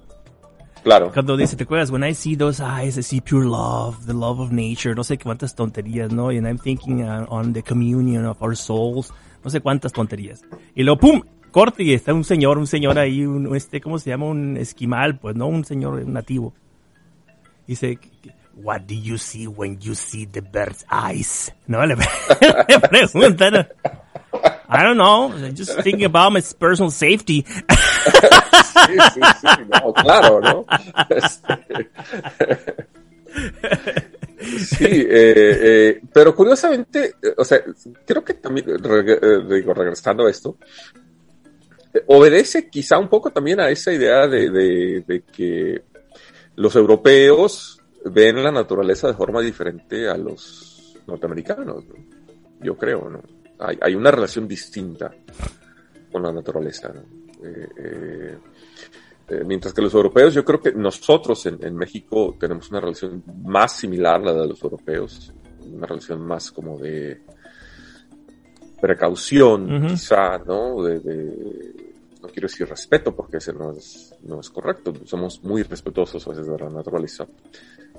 Claro. 0.82 1.10
Cuando 1.12 1.36
dice, 1.36 1.56
¿te 1.56 1.64
acuerdas? 1.64 1.90
When 1.90 2.04
I 2.04 2.14
see 2.14 2.36
those 2.36 2.62
eyes, 2.62 2.96
I 2.96 3.02
see 3.02 3.20
pure 3.20 3.44
love, 3.44 4.06
the 4.06 4.14
love 4.14 4.40
of 4.40 4.50
nature, 4.50 4.94
no 4.94 5.04
sé 5.04 5.18
cuántas 5.18 5.54
tonterías, 5.54 6.12
¿no? 6.12 6.28
And 6.28 6.46
I'm 6.46 6.58
thinking 6.58 7.04
on 7.04 7.52
the 7.52 7.62
communion 7.62 8.24
of 8.24 8.40
our 8.42 8.56
souls, 8.56 9.12
no 9.44 9.50
sé 9.50 9.60
cuántas 9.60 9.92
tonterías. 9.92 10.42
Y 10.74 10.82
luego, 10.82 11.00
¡pum! 11.00 11.22
Corte 11.50 11.82
y 11.82 11.92
está 11.92 12.14
un 12.14 12.24
señor, 12.24 12.58
un 12.58 12.66
señor 12.66 12.98
ahí, 12.98 13.26
un, 13.26 13.54
este, 13.56 13.80
¿cómo 13.80 13.98
se 13.98 14.10
llama? 14.10 14.26
Un 14.26 14.56
esquimal, 14.56 15.18
pues, 15.18 15.34
¿no? 15.36 15.48
Un 15.48 15.64
señor 15.64 16.06
nativo. 16.06 16.54
Dice, 17.66 17.98
What 18.62 18.82
do 18.82 18.94
you 18.94 19.16
see 19.16 19.46
when 19.46 19.78
you 19.80 19.94
see 19.94 20.26
the 20.26 20.42
bird's 20.42 20.84
eyes? 20.90 21.50
No, 21.66 21.84
le, 21.86 21.96
le 22.68 22.78
preguntan. 22.78 23.68
I 24.68 24.82
don't 24.84 24.96
know, 24.96 25.30
just 25.52 25.80
thinking 25.80 26.04
about 26.04 26.32
my 26.32 26.40
personal 26.58 26.90
safety. 26.90 27.42
sí, 28.86 28.96
sí, 29.14 29.20
sí, 29.40 29.48
claro, 29.96 30.40
¿no? 30.40 30.64
Este, 31.08 31.90
sí, 34.58 34.86
eh, 34.86 35.58
eh, 35.60 36.00
pero 36.12 36.34
curiosamente, 36.34 37.14
o 37.36 37.44
sea, 37.44 37.62
creo 38.06 38.24
que 38.24 38.34
también, 38.34 38.66
eh, 38.70 39.44
digo, 39.48 39.74
regresando 39.74 40.26
a 40.26 40.30
esto, 40.30 40.56
obedece 42.06 42.68
quizá 42.68 42.98
un 42.98 43.08
poco 43.08 43.30
también 43.30 43.60
a 43.60 43.70
esa 43.70 43.92
idea 43.92 44.26
de, 44.26 44.50
de, 44.50 45.22
que 45.22 45.82
los 46.56 46.76
europeos 46.76 47.80
ven 48.04 48.42
la 48.42 48.52
naturaleza 48.52 49.08
de 49.08 49.14
forma 49.14 49.40
diferente 49.40 50.08
a 50.08 50.16
los 50.16 50.96
norteamericanos, 51.06 51.84
yo 52.60 52.76
creo, 52.76 53.10
¿no? 53.10 53.39
Hay, 53.60 53.94
una 53.94 54.10
relación 54.10 54.48
distinta 54.48 55.12
con 56.10 56.22
la 56.22 56.32
naturaleza. 56.32 56.92
Eh, 57.42 57.68
eh, 57.78 58.38
eh, 59.28 59.42
mientras 59.46 59.72
que 59.72 59.82
los 59.82 59.94
europeos, 59.94 60.34
yo 60.34 60.44
creo 60.44 60.60
que 60.60 60.72
nosotros 60.72 61.46
en, 61.46 61.76
México 61.76 62.36
tenemos 62.38 62.70
una 62.70 62.80
relación 62.80 63.22
más 63.44 63.76
similar 63.76 64.16
a 64.16 64.32
la 64.32 64.42
de 64.42 64.48
los 64.48 64.62
europeos, 64.62 65.32
una 65.72 65.86
relación 65.86 66.20
más 66.22 66.50
como 66.50 66.78
de 66.78 67.22
precaución, 68.80 69.86
quizá, 69.88 70.38
¿no? 70.38 70.82
De, 70.82 71.74
no 72.20 72.28
quiero 72.28 72.48
decir 72.48 72.68
respeto 72.68 73.14
porque 73.14 73.36
ese 73.36 73.52
no 73.52 73.72
es, 73.72 74.14
no 74.22 74.40
es 74.40 74.50
correcto, 74.50 74.92
somos 75.04 75.42
muy 75.44 75.62
respetuosos 75.62 76.26
a 76.26 76.30
veces 76.30 76.46
de 76.46 76.58
la 76.58 76.68
naturaleza, 76.70 77.26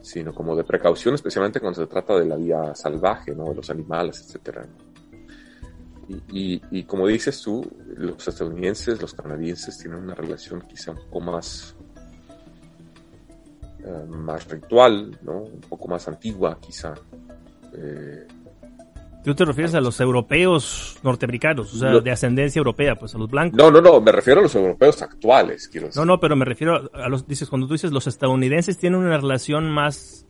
sino 0.01 0.34
como 0.34 0.55
de 0.55 0.64
precaución, 0.64 1.16
especialmente 1.16 1.59
cuando 1.59 1.82
se 1.82 1.88
trata 1.88 2.20
de 2.20 2.26
la 2.26 2.36
vida 2.36 2.76
salvaje, 2.76 3.34
¿no? 3.34 3.49
De 3.49 3.55
los 3.55 3.70
animales, 3.70 4.22
etcétera. 4.26 4.68
Y, 6.30 6.84
como 6.84 7.08
dices 7.08 7.41
tú, 7.41 7.66
los 7.95 8.28
estadounidenses, 8.28 9.02
los 9.02 9.14
canadienses 9.14 9.78
tienen 9.78 9.99
una 9.99 10.16
relación 10.16 10.62
quizá 10.62 10.91
un 10.91 10.97
poco 10.97 11.22
más, 11.22 11.76
eh, 13.80 14.06
más 14.10 14.47
ritual, 14.49 15.18
¿no? 15.22 15.43
Un 15.43 15.62
poco 15.62 15.88
más 15.88 16.08
antigua, 16.08 16.58
quizá. 16.60 16.93
Eh, 17.74 18.28
¿Tú 19.24 19.36
te 19.36 19.45
refieres 19.45 19.76
a 19.76 19.82
los 19.82 19.99
europeos 19.99 20.97
norteamericanos, 21.04 21.74
o 21.76 21.78
sea, 21.78 21.99
de 21.99 22.12
ascendencia 22.12 22.60
europea, 22.60 22.95
pues 22.95 23.14
a 23.14 23.20
los 23.20 23.30
blancos? 23.30 23.56
No, 23.56 23.70
no, 23.70 23.80
no, 23.80 24.02
me 24.02 24.12
refiero 24.12 24.39
a 24.39 24.43
los 24.43 24.56
europeos 24.56 24.99
actuales, 25.04 25.68
quiero 25.68 25.88
decir. 25.88 25.99
No, 25.99 26.06
no, 26.06 26.20
pero 26.20 26.36
me 26.36 26.43
refiero 26.43 26.89
a 26.91 27.08
los, 27.08 27.28
dices, 27.28 27.47
cuando 27.47 27.68
tú 27.68 27.74
dices 27.74 27.91
los 27.91 28.08
estadounidenses 28.08 28.80
tienen 28.80 28.99
una 28.99 29.18
relación 29.18 29.70
más, 29.70 30.26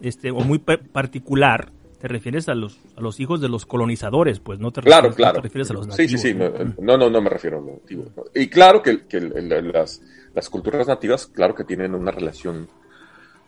este, 0.00 0.32
o 0.32 0.40
muy 0.40 0.58
particular 0.58 1.70
te 2.06 2.12
refieres 2.12 2.48
a 2.48 2.54
los, 2.54 2.78
a 2.96 3.00
los 3.00 3.18
hijos 3.18 3.40
de 3.40 3.48
los 3.48 3.66
colonizadores, 3.66 4.38
pues 4.38 4.60
no 4.60 4.70
te, 4.70 4.80
claro, 4.80 5.08
refieres, 5.08 5.32
claro. 5.32 5.42
refieres 5.42 5.70
a 5.70 5.74
los 5.74 5.88
nativos. 5.88 6.10
Sí, 6.12 6.18
sí, 6.18 6.32
sí, 6.32 6.38
no, 6.78 6.96
no, 6.96 7.10
no, 7.10 7.20
me 7.20 7.28
refiero 7.28 7.58
a 7.58 7.60
los 7.60 7.80
nativos. 7.80 8.08
Y 8.32 8.48
claro 8.48 8.80
que, 8.80 9.06
que 9.06 9.20
las, 9.20 10.00
las, 10.32 10.48
culturas 10.48 10.86
nativas, 10.86 11.26
claro 11.26 11.52
que 11.52 11.64
tienen 11.64 11.96
una 11.96 12.12
relación 12.12 12.68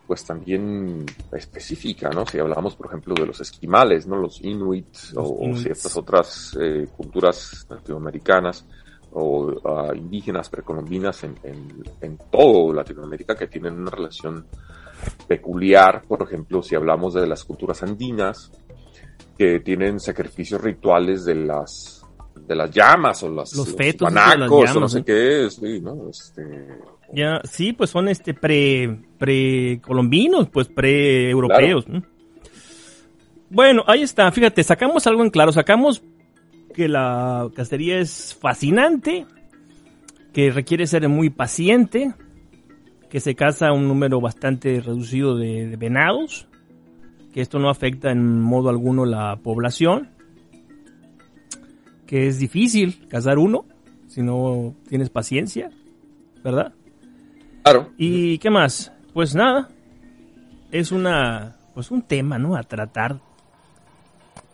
pues 0.08 0.24
también 0.24 1.06
específica, 1.30 2.08
¿no? 2.10 2.26
Si 2.26 2.40
hablamos, 2.40 2.74
por 2.74 2.86
ejemplo, 2.86 3.14
de 3.14 3.26
los 3.26 3.40
esquimales, 3.40 4.08
¿no? 4.08 4.16
Los 4.16 4.42
inuits 4.42 5.12
o, 5.14 5.54
ciertas 5.54 5.96
otras 5.96 6.58
eh, 6.60 6.88
culturas 6.96 7.64
latinoamericanas 7.70 8.66
o 9.12 9.52
uh, 9.52 9.94
indígenas 9.94 10.48
precolombinas 10.48 11.22
en, 11.22 11.36
en, 11.44 11.84
en 12.00 12.18
todo 12.30 12.72
Latinoamérica 12.72 13.36
que 13.36 13.46
tienen 13.46 13.74
una 13.74 13.90
relación 13.90 14.46
peculiar, 15.10 16.02
por 16.06 16.22
ejemplo, 16.22 16.62
si 16.62 16.74
hablamos 16.74 17.14
de 17.14 17.26
las 17.26 17.44
culturas 17.44 17.82
andinas, 17.82 18.50
que 19.36 19.60
tienen 19.60 20.00
sacrificios 20.00 20.60
rituales 20.60 21.24
de 21.24 21.34
las 21.34 22.02
de 22.34 22.56
las 22.56 22.70
llamas 22.70 23.22
o 23.22 23.30
las, 23.30 23.54
los, 23.54 23.74
fetos 23.74 24.12
llamas, 24.12 24.50
o 24.50 24.80
no 24.80 24.88
sé 24.88 25.04
qué 25.04 25.46
es, 25.46 25.54
sí, 25.54 25.80
¿no? 25.80 26.08
Este, 26.08 26.42
ya, 27.12 27.40
sí, 27.44 27.72
pues 27.72 27.90
son 27.90 28.08
este 28.08 28.34
pre 28.34 28.98
precolombinos, 29.18 30.48
pues 30.48 30.68
pre 30.68 31.30
europeos. 31.30 31.86
Bueno, 33.50 33.82
ahí 33.86 34.02
está, 34.02 34.30
fíjate, 34.30 34.62
sacamos 34.62 35.06
algo 35.06 35.22
en 35.22 35.30
claro, 35.30 35.52
sacamos 35.52 36.02
que 36.74 36.88
la 36.88 37.48
cacería 37.54 37.98
es 37.98 38.36
fascinante, 38.38 39.26
que 40.32 40.50
requiere 40.50 40.86
ser 40.86 41.08
muy 41.08 41.30
paciente, 41.30 42.14
que 43.08 43.20
se 43.20 43.34
caza 43.34 43.72
un 43.72 43.88
número 43.88 44.20
bastante 44.20 44.80
reducido 44.80 45.36
de, 45.36 45.76
venados, 45.76 46.46
que 47.32 47.40
esto 47.40 47.58
no 47.58 47.70
afecta 47.70 48.10
en 48.10 48.40
modo 48.40 48.68
alguno 48.68 49.06
la 49.06 49.36
población, 49.36 50.10
que 52.06 52.26
es 52.26 52.38
difícil 52.38 53.06
cazar 53.08 53.38
uno 53.38 53.64
si 54.08 54.22
no 54.22 54.74
tienes 54.88 55.10
paciencia, 55.10 55.70
¿verdad? 56.42 56.72
Claro. 57.62 57.90
¿Y 57.98 58.38
qué 58.38 58.50
más? 58.50 58.92
Pues 59.12 59.34
nada, 59.34 59.68
es 60.70 60.92
una, 60.92 61.56
pues 61.74 61.90
un 61.90 62.02
tema, 62.02 62.38
¿no? 62.38 62.56
A 62.56 62.62
tratar 62.62 63.20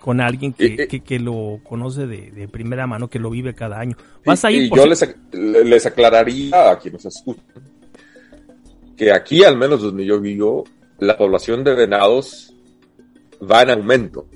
con 0.00 0.20
alguien 0.20 0.52
que, 0.52 0.86
que, 0.86 1.18
lo 1.18 1.60
conoce 1.64 2.06
de, 2.06 2.46
primera 2.48 2.86
mano, 2.86 3.08
que 3.08 3.18
lo 3.18 3.30
vive 3.30 3.54
cada 3.54 3.80
año. 3.80 3.96
Vas 4.24 4.44
a 4.44 4.50
ir 4.50 4.70
yo 4.74 4.86
les, 4.86 5.16
les 5.32 5.86
aclararía 5.86 6.72
a 6.72 6.78
quienes 6.78 7.06
escuchan 7.06 7.73
que 8.96 9.12
aquí, 9.12 9.44
al 9.44 9.56
menos 9.56 9.82
donde 9.82 10.04
yo 10.04 10.20
vivo, 10.20 10.64
la 10.98 11.16
población 11.16 11.64
de 11.64 11.74
venados 11.74 12.54
va 13.50 13.62
en 13.62 13.70
aumento. 13.70 14.28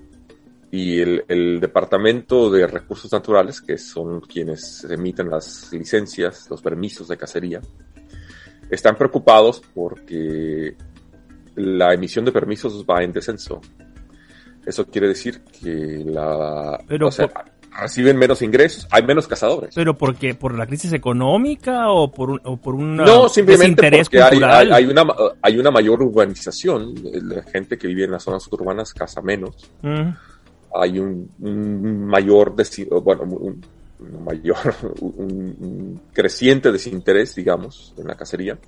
Y 0.70 1.00
el, 1.00 1.60
Departamento 1.60 2.50
de 2.50 2.66
Recursos 2.66 3.10
Naturales, 3.10 3.60
que 3.62 3.78
son 3.78 4.20
quienes 4.20 4.84
emiten 4.84 5.30
las 5.30 5.72
licencias, 5.72 6.46
los 6.50 6.60
permisos 6.60 7.08
de 7.08 7.16
cacería, 7.16 7.60
están 8.70 8.96
preocupados 8.96 9.62
porque 9.74 10.76
la 11.54 11.94
emisión 11.94 12.24
de 12.24 12.32
permisos 12.32 12.84
va 12.84 13.02
en 13.02 13.12
descenso. 13.12 13.60
Eso 14.66 14.86
quiere 14.86 15.08
decir 15.08 15.40
que 15.44 16.04
la, 16.04 16.78
Pero 16.86 17.08
reciben 17.78 18.16
menos 18.16 18.42
ingresos, 18.42 18.86
hay 18.90 19.02
menos 19.02 19.26
cazadores. 19.26 19.74
¿Pero 19.74 19.96
por 19.96 20.16
qué? 20.16 20.34
¿Por 20.34 20.56
la 20.56 20.66
crisis 20.66 20.92
económica 20.92 21.90
o 21.90 22.10
por 22.10 22.30
un, 22.30 22.40
o 22.44 22.56
por 22.56 22.74
una 22.74 23.04
No, 23.04 23.28
simplemente 23.28 23.90
porque 23.90 24.20
hay, 24.20 24.40
hay, 24.70 24.84
una, 24.84 25.06
hay 25.40 25.58
una 25.58 25.70
mayor 25.70 26.02
urbanización, 26.02 26.94
la 27.02 27.42
gente 27.42 27.78
que 27.78 27.88
vive 27.88 28.04
en 28.04 28.12
las 28.12 28.24
zonas 28.24 28.46
urbanas 28.50 28.92
caza 28.92 29.22
menos. 29.22 29.70
Hay 30.74 30.98
un, 30.98 31.30
mayor, 32.06 32.54
bueno, 33.02 33.22
un, 33.22 33.62
mayor, 34.24 34.74
un, 35.00 36.00
creciente 36.12 36.72
desinterés, 36.72 37.34
digamos, 37.34 37.94
en 37.96 38.06
la 38.08 38.16
cacería. 38.16 38.58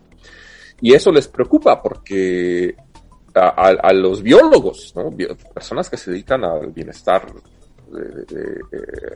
Y 0.80 0.94
eso 0.94 1.12
les 1.12 1.28
preocupa 1.28 1.82
porque 1.82 2.74
a, 3.34 3.92
los 3.92 4.22
biólogos, 4.22 4.94
personas 5.52 5.90
que 5.90 5.96
se 5.96 6.11
dedican 6.11 6.44
al 6.44 6.72
bienestar 6.72 7.26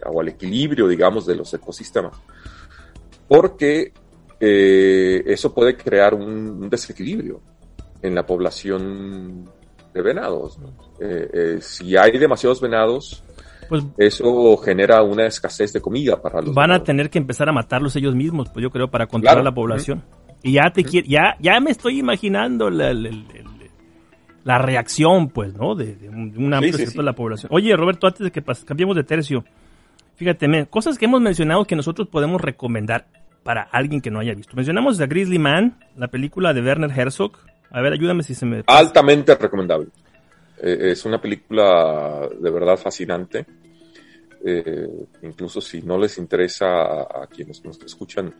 o 0.06 0.20
al 0.20 0.28
equilibrio, 0.28 0.88
digamos, 0.88 1.26
de 1.26 1.36
los 1.36 1.52
ecosistemas. 1.54 2.16
Porque 3.28 3.92
eh, 4.40 5.22
eso 5.26 5.54
puede 5.54 5.76
crear 5.76 6.14
un, 6.14 6.68
desequilibrio 6.68 7.40
en 8.02 8.14
la 8.14 8.26
población 8.26 9.48
de 9.92 10.02
venados. 10.02 10.58
Eh, 11.00 11.30
eh, 11.32 11.58
si 11.60 11.96
hay 11.96 12.18
demasiados 12.18 12.60
venados, 12.60 13.22
pues, 13.68 13.84
eso 13.96 14.56
genera 14.58 15.02
una 15.02 15.26
escasez 15.26 15.72
de 15.72 15.80
comida 15.80 16.20
para 16.20 16.42
los. 16.42 16.54
Van 16.54 16.72
a 16.72 16.82
tener 16.82 17.08
que 17.08 17.18
empezar 17.18 17.48
a 17.48 17.52
matarlos 17.52 17.96
ellos 17.96 18.14
mismos, 18.14 18.50
pues 18.50 18.62
yo 18.62 18.70
creo, 18.70 18.90
para 18.90 19.06
controlar 19.06 19.44
la 19.44 19.54
población. 19.54 20.04
Y 20.42 20.52
ya 20.52 20.70
te 20.70 20.82
ya, 20.82 21.36
ya 21.40 21.58
me 21.60 21.70
estoy 21.70 21.98
imaginando 21.98 22.68
la, 22.68 22.92
la 22.92 23.08
reacción, 24.44 25.28
pues, 25.28 25.54
¿no? 25.54 25.74
De, 25.74 25.96
un 26.08 26.52
amplio 26.52 26.74
sector 26.74 26.98
de 26.98 27.02
la 27.02 27.14
población. 27.14 27.50
Oye, 27.52 27.74
Roberto, 27.76 28.06
antes 28.06 28.20
de 28.20 28.30
que 28.30 28.42
cambiemos 28.64 28.94
de 28.94 29.04
tercio, 29.04 29.44
fíjate, 30.16 30.66
cosas 30.66 30.98
que 30.98 31.06
hemos 31.06 31.20
mencionado 31.20 31.64
que 31.64 31.76
nosotros 31.76 32.08
podemos 32.08 32.40
recomendar 32.40 33.06
para 33.42 33.62
alguien 33.62 34.00
que 34.00 34.10
no 34.10 34.20
haya 34.20 34.34
visto. 34.34 34.56
Mencionamos 34.56 35.00
a 35.00 35.06
Grizzly 35.06 35.38
Man, 35.38 35.78
la 35.96 36.08
película 36.08 36.52
de 36.52 36.62
Werner 36.62 36.90
Herzog. 36.90 37.32
A 37.70 37.80
ver, 37.80 37.92
ayúdame 37.92 38.22
si 38.22 38.34
se 38.34 38.46
me... 38.46 38.62
Altamente 38.66 39.34
recomendable. 39.34 39.88
Eh, 40.62 40.92
es 40.92 41.04
una 41.04 41.20
película 41.20 42.28
de 42.40 42.50
verdad 42.50 42.76
fascinante. 42.76 43.44
Eh, 44.46 44.88
incluso 45.22 45.60
si 45.60 45.80
no 45.82 45.96
les 45.98 46.18
interesa 46.18 47.02
a 47.02 47.26
quienes 47.30 47.64
nos 47.64 47.80
escuchan 47.80 48.34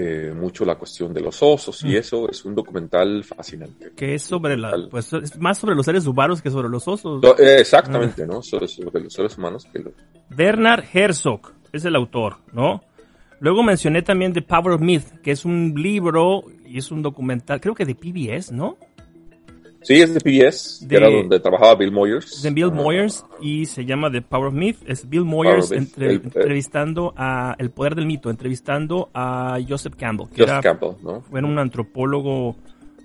eh, 0.00 0.32
mucho 0.32 0.64
la 0.64 0.76
cuestión 0.76 1.12
de 1.12 1.20
los 1.20 1.42
osos 1.42 1.82
y 1.82 1.88
mm. 1.88 1.96
eso 1.96 2.30
es 2.30 2.44
un 2.44 2.54
documental 2.54 3.24
fascinante. 3.24 3.90
Que 3.96 4.14
es 4.14 4.22
sobre 4.22 4.56
la, 4.56 4.72
pues 4.88 5.12
es 5.12 5.36
más 5.38 5.58
sobre 5.58 5.74
los 5.74 5.84
seres 5.84 6.06
humanos 6.06 6.40
que 6.40 6.52
sobre 6.52 6.68
los 6.68 6.86
osos. 6.86 7.20
Eh, 7.36 7.56
exactamente, 7.58 8.24
¿no? 8.24 8.40
Sobre, 8.40 8.68
los 9.02 9.12
seres 9.12 9.36
humanos 9.36 9.66
que 9.72 9.82
Bernard 10.30 10.84
Herzog 10.92 11.52
es 11.72 11.84
el 11.84 11.96
autor, 11.96 12.36
¿no? 12.52 12.84
Luego 13.40 13.64
mencioné 13.64 14.02
también 14.02 14.32
The 14.32 14.42
Power 14.42 14.74
of 14.74 14.80
Myth, 14.82 15.20
que 15.20 15.32
es 15.32 15.44
un 15.44 15.74
libro 15.76 16.44
y 16.64 16.78
es 16.78 16.92
un 16.92 17.02
documental, 17.02 17.60
creo 17.60 17.74
que 17.74 17.84
de 17.84 17.96
PBS, 17.96 18.52
¿no? 18.52 18.76
Sí, 19.82 19.94
es 19.94 20.12
de 20.12 20.20
PBS, 20.20 20.86
que 20.88 20.96
era 20.96 21.08
donde 21.08 21.38
trabajaba 21.40 21.76
Bill 21.76 21.92
Moyers. 21.92 22.42
De 22.42 22.50
Bill 22.50 22.72
Moyers 22.72 23.24
y 23.40 23.66
se 23.66 23.84
llama 23.84 24.10
The 24.10 24.22
Power 24.22 24.48
of 24.48 24.54
Myth. 24.54 24.78
Es 24.86 25.08
Bill 25.08 25.24
Moyers 25.24 25.70
entrevistando 25.70 27.14
a 27.16 27.54
El 27.58 27.70
Poder 27.70 27.94
del 27.94 28.06
Mito, 28.06 28.28
entrevistando 28.28 29.08
a 29.14 29.58
Joseph 29.66 29.94
Campbell. 29.96 30.28
Que 30.28 30.42
Joseph 30.42 30.62
Campbell, 30.62 30.96
¿no? 31.02 31.20
Fue 31.22 31.42
un 31.42 31.58
antropólogo 31.58 32.56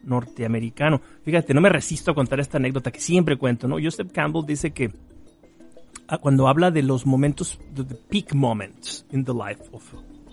norteamericano. 0.04 1.02
Fíjate, 1.24 1.54
no 1.54 1.62
me 1.62 1.70
resisto 1.70 2.12
a 2.12 2.16
contar 2.16 2.40
esta 2.40 2.58
anécdota 2.58 2.92
que 2.92 3.00
siempre 3.00 3.38
cuento, 3.38 3.68
¿no? 3.68 3.78
Joseph 3.82 4.12
Campbell 4.12 4.46
dice 4.46 4.72
que 4.72 4.92
ah, 6.08 6.18
cuando 6.18 6.48
habla 6.48 6.72
de 6.72 6.82
los 6.82 7.06
momentos, 7.06 7.60
the 7.76 7.84
peak 8.10 8.34
moments 8.34 9.06
in 9.12 9.24
the 9.24 9.34
life 9.34 9.62
of 9.72 9.84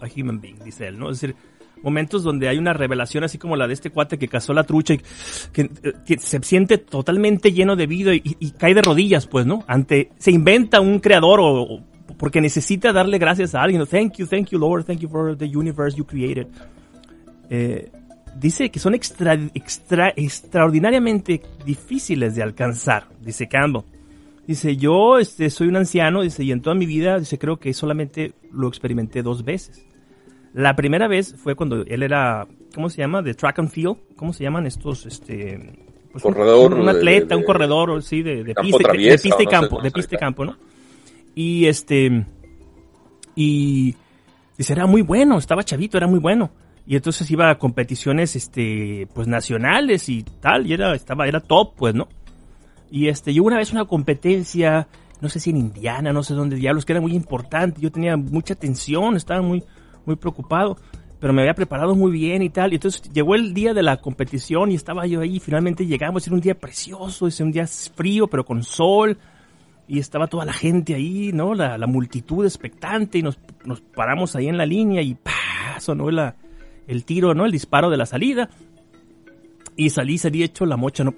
a 0.01 0.07
human 0.07 0.41
being, 0.41 0.59
dice 0.65 0.89
él, 0.89 0.99
¿no? 0.99 1.11
Es 1.11 1.21
decir, 1.21 1.37
momentos 1.83 2.23
donde 2.23 2.49
hay 2.49 2.59
una 2.59 2.73
revelación 2.73 3.25
así 3.25 3.39
como 3.39 3.57
la 3.57 3.67
de 3.67 3.75
este 3.75 3.91
cuate 3.91 4.19
que 4.19 4.29
cazó 4.29 4.53
la 4.53 4.65
trucha 4.65 4.95
y 4.95 5.01
que, 5.53 5.71
se 6.19 6.43
siente 6.43 6.79
totalmente 6.79 7.53
lleno 7.53 7.77
de 7.77 7.87
vida 7.87 8.13
y, 8.15 8.51
cae 8.59 8.75
de 8.75 8.83
rodillas, 8.83 9.27
pues, 9.27 9.47
¿no? 9.47 9.65
Ante, 9.67 10.11
se 10.19 10.31
inventa 10.31 10.81
un 10.81 10.99
creador 10.99 11.41
o, 11.43 11.81
porque 12.19 12.41
necesita 12.41 12.93
darle 12.93 13.19
gracias 13.19 13.55
a 13.55 13.63
alguien. 13.63 13.87
Thank 13.87 14.17
you, 14.17 14.27
thank 14.27 14.49
you, 14.49 14.59
Lord, 14.59 14.85
thank 14.85 15.01
you 15.01 15.09
for 15.09 15.37
the 15.37 15.47
universe 15.47 15.97
you 15.97 16.05
created. 16.05 16.47
Eh, 17.49 17.91
dice 18.37 18.71
que 18.71 18.79
son 18.79 18.95
extra, 18.95 19.35
extra, 19.55 20.13
extraordinariamente 20.15 21.43
difíciles 21.65 22.35
de 22.35 22.43
alcanzar, 22.43 23.09
dice 23.21 23.49
Campbell. 23.49 23.83
Dice, 24.47 24.77
yo 24.77 25.19
este, 25.19 25.49
soy 25.49 25.69
un 25.69 25.77
anciano, 25.77 26.23
dice, 26.23 26.43
y 26.43 26.51
en 26.51 26.61
toda 26.61 26.75
mi 26.75 26.85
vida, 26.85 27.21
dice, 27.21 27.39
creo 27.39 27.59
que 27.59 27.73
solamente 27.73 28.33
lo 28.51 28.67
experimenté 28.67 29.23
dos 29.23 29.45
veces. 29.45 29.87
La 30.53 30.75
primera 30.75 31.09
vez 31.09 31.35
fue 31.37 31.55
cuando 31.55 31.85
él 31.87 32.03
era, 32.03 32.47
¿cómo 32.75 32.89
se 32.89 32.99
llama? 32.99 33.23
De 33.23 33.35
track 33.35 33.61
and 33.61 33.71
field. 33.71 33.97
¿Cómo 34.17 34.33
se 34.33 34.45
llaman 34.45 34.67
estos, 34.67 35.07
este... 35.07 35.79
Pues 36.13 36.25
corredor. 36.25 36.75
Un, 36.75 36.89
atleta, 36.89 37.37
un 37.37 37.45
corredor, 37.45 38.03
sí, 38.03 38.23
de, 38.23 38.43
de, 38.43 38.55
pista, 38.55 38.93
y 39.43 39.47
campo, 39.47 39.81
de 39.81 39.93
pista 39.93 40.17
y 40.17 40.19
campo, 40.19 40.45
¿no? 40.45 40.57
Y 41.37 41.67
este, 41.67 42.27
y 43.37 43.95
dice, 44.59 44.73
era 44.73 44.87
muy 44.87 45.03
bueno, 45.03 45.39
estaba 45.39 45.63
chavito, 45.63 45.97
era 45.97 46.09
muy 46.09 46.19
bueno. 46.19 46.51
Y 46.87 46.97
entonces 46.97 47.31
iba 47.31 47.51
a 47.51 47.59
competiciones, 47.59 48.35
este, 48.35 49.07
pues 49.15 49.29
nacionales 49.29 50.09
y 50.09 50.25
tal, 50.25 50.67
y 50.67 50.73
era, 50.73 50.95
estaba, 50.95 51.29
era 51.29 51.39
top, 51.41 51.75
pues, 51.77 51.95
¿no? 51.95 52.09
Y 52.91 53.07
este, 53.07 53.33
yo 53.33 53.45
una 53.45 53.59
vez 53.59 53.73
una 53.73 53.85
competencia, 53.85 54.89
no 55.21 55.29
sé 55.29 55.39
si 55.39 55.51
en 55.51 55.59
Indiana, 55.59 56.13
no 56.13 56.25
sé 56.25 56.35
dónde 56.35 56.57
diablos, 56.57 56.85
que 56.85 56.93
era 56.93 57.01
muy 57.01 57.15
importante, 57.15 57.81
yo 57.81 57.93
tenía 57.93 58.17
mucha 58.17 58.57
tensión, 58.57 59.17
estaba 59.17 59.41
muy, 59.43 59.63
muy 60.11 60.17
preocupado, 60.17 60.77
pero 61.21 61.33
me 61.33 61.43
había 61.43 61.55
preparado 61.55 61.95
muy 61.95 62.11
bien 62.11 62.43
y 62.43 62.51
tal. 62.51 62.73
Y 62.73 62.77
entonces 62.77 63.03
llegó 63.13 63.35
el 63.35 63.55
día 63.55 63.75
de 63.75 63.83
la 63.83 63.99
competición 63.99 64.73
y 64.73 64.75
estaba 64.75 65.07
yo 65.07 65.21
ahí. 65.21 65.39
Finalmente 65.39 65.87
llegamos, 65.87 66.27
era 66.27 66.35
un 66.35 66.41
día 66.41 66.59
precioso, 66.59 67.27
es 67.27 67.39
un 67.41 67.53
día 67.53 67.67
frío, 67.67 68.27
pero 68.27 68.45
con 68.45 68.63
sol. 68.63 69.19
Y 69.87 69.99
estaba 69.99 70.27
toda 70.29 70.45
la 70.45 70.53
gente 70.53 70.95
ahí, 70.95 71.31
¿no? 71.33 71.55
La, 71.55 71.87
multitud 71.87 72.45
expectante 72.45 73.19
y 73.19 73.23
nos, 73.23 73.39
paramos 73.95 74.37
ahí 74.37 74.47
en 74.47 74.57
la 74.57 74.67
línea 74.67 75.03
y 75.03 75.15
¡pah! 75.15 75.81
sonó 75.81 76.09
el 76.09 77.05
tiro, 77.05 77.35
¿no? 77.35 77.45
El 77.45 77.53
disparo 77.53 77.91
de 77.91 77.97
la 77.97 78.07
salida. 78.07 78.51
Y 79.77 79.91
salí, 79.91 80.19
salí 80.19 80.43
hecho 80.43 80.67
la 80.67 80.77
mocha, 80.77 81.05
¿no? 81.05 81.15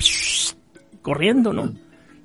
corriendo, 1.03 1.53
¿no? 1.53 1.73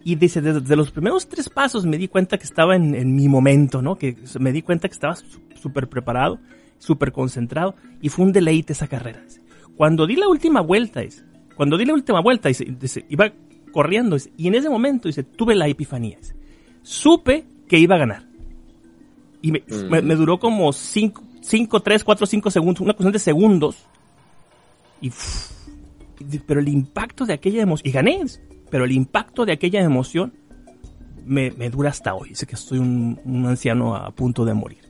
Y 0.03 0.15
dice, 0.15 0.39
desde, 0.39 0.75
los 0.75 0.91
primeros 0.91 1.27
tres 1.27 1.49
pasos 1.49 1.85
me 1.85 1.97
di 1.97 2.07
cuenta 2.07 2.37
que 2.37 2.45
estaba 2.45 2.75
en, 2.75 2.95
en 2.95 3.15
mi 3.15 3.27
momento, 3.27 3.81
¿no? 3.81 3.97
Que 3.97 4.15
me 4.39 4.51
di 4.51 4.61
cuenta 4.61 4.87
que 4.87 4.93
estaba 4.93 5.17
súper 5.55 5.89
preparado, 5.89 6.39
súper 6.77 7.11
concentrado, 7.11 7.75
y 8.01 8.09
fue 8.09 8.25
un 8.25 8.31
deleite 8.31 8.73
esa 8.73 8.87
carrera. 8.87 9.23
Cuando 9.75 10.07
di 10.07 10.15
la 10.15 10.27
última 10.27 10.61
vuelta, 10.61 11.01
es, 11.01 11.23
cuando 11.55 11.77
di 11.77 11.85
la 11.85 11.93
última 11.93 12.21
vuelta, 12.21 12.49
dice, 12.49 13.05
iba 13.09 13.31
corriendo, 13.71 14.17
y 14.37 14.47
en 14.47 14.55
ese 14.55 14.69
momento, 14.69 15.07
dice, 15.07 15.23
tuve 15.23 15.55
la 15.55 15.67
epifanía. 15.67 16.17
supe 16.81 17.45
que 17.67 17.77
iba 17.77 17.95
a 17.95 17.99
ganar. 17.99 18.27
Y 19.41 19.51
me, 19.51 19.63
mm. 19.67 20.17
duró 20.17 20.39
como 20.39 20.73
5, 20.73 21.81
3, 21.81 22.03
4, 22.03 22.25
5 22.25 22.51
segundos, 22.51 22.81
una 22.81 22.93
cuestión 22.93 23.11
de 23.11 23.19
segundos. 23.19 23.85
Y, 25.01 25.11
pero 26.45 26.59
el 26.59 26.69
impacto 26.69 27.25
de 27.25 27.33
aquella 27.33 27.61
emoción, 27.61 27.87
y 27.87 27.91
gané, 27.91 28.23
pero 28.71 28.85
el 28.85 28.91
impacto 28.91 29.45
de 29.45 29.53
aquella 29.53 29.81
emoción 29.81 30.33
me, 31.25 31.51
dura 31.69 31.89
hasta 31.89 32.15
hoy. 32.15 32.29
Dice 32.29 32.47
que 32.47 32.55
estoy 32.55 32.79
un, 32.79 33.19
un 33.25 33.45
anciano 33.45 33.95
a 33.95 34.09
punto 34.11 34.43
de 34.45 34.53
morir. 34.53 34.86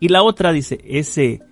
Y 0.00 0.08
la 0.08 0.22
otra 0.22 0.50
dice, 0.50 0.80
ese, 0.82 1.42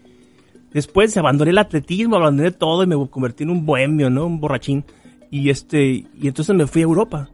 después 0.72 1.14
abandoné 1.18 1.50
el 1.50 1.58
atletismo, 1.58 2.16
abandoné 2.16 2.50
todo 2.50 2.82
y 2.82 2.86
me 2.86 2.96
convertí 3.08 3.44
en 3.44 3.50
un 3.50 3.66
bohemio, 3.66 4.08
¿no? 4.08 4.24
Un 4.24 4.40
borrachín. 4.40 4.84
Y 5.30 5.50
este, 5.50 5.84
y 5.86 6.26
entonces 6.26 6.56
me 6.56 6.66
fui 6.66 6.80
a 6.80 6.84
Europa. 6.84 7.28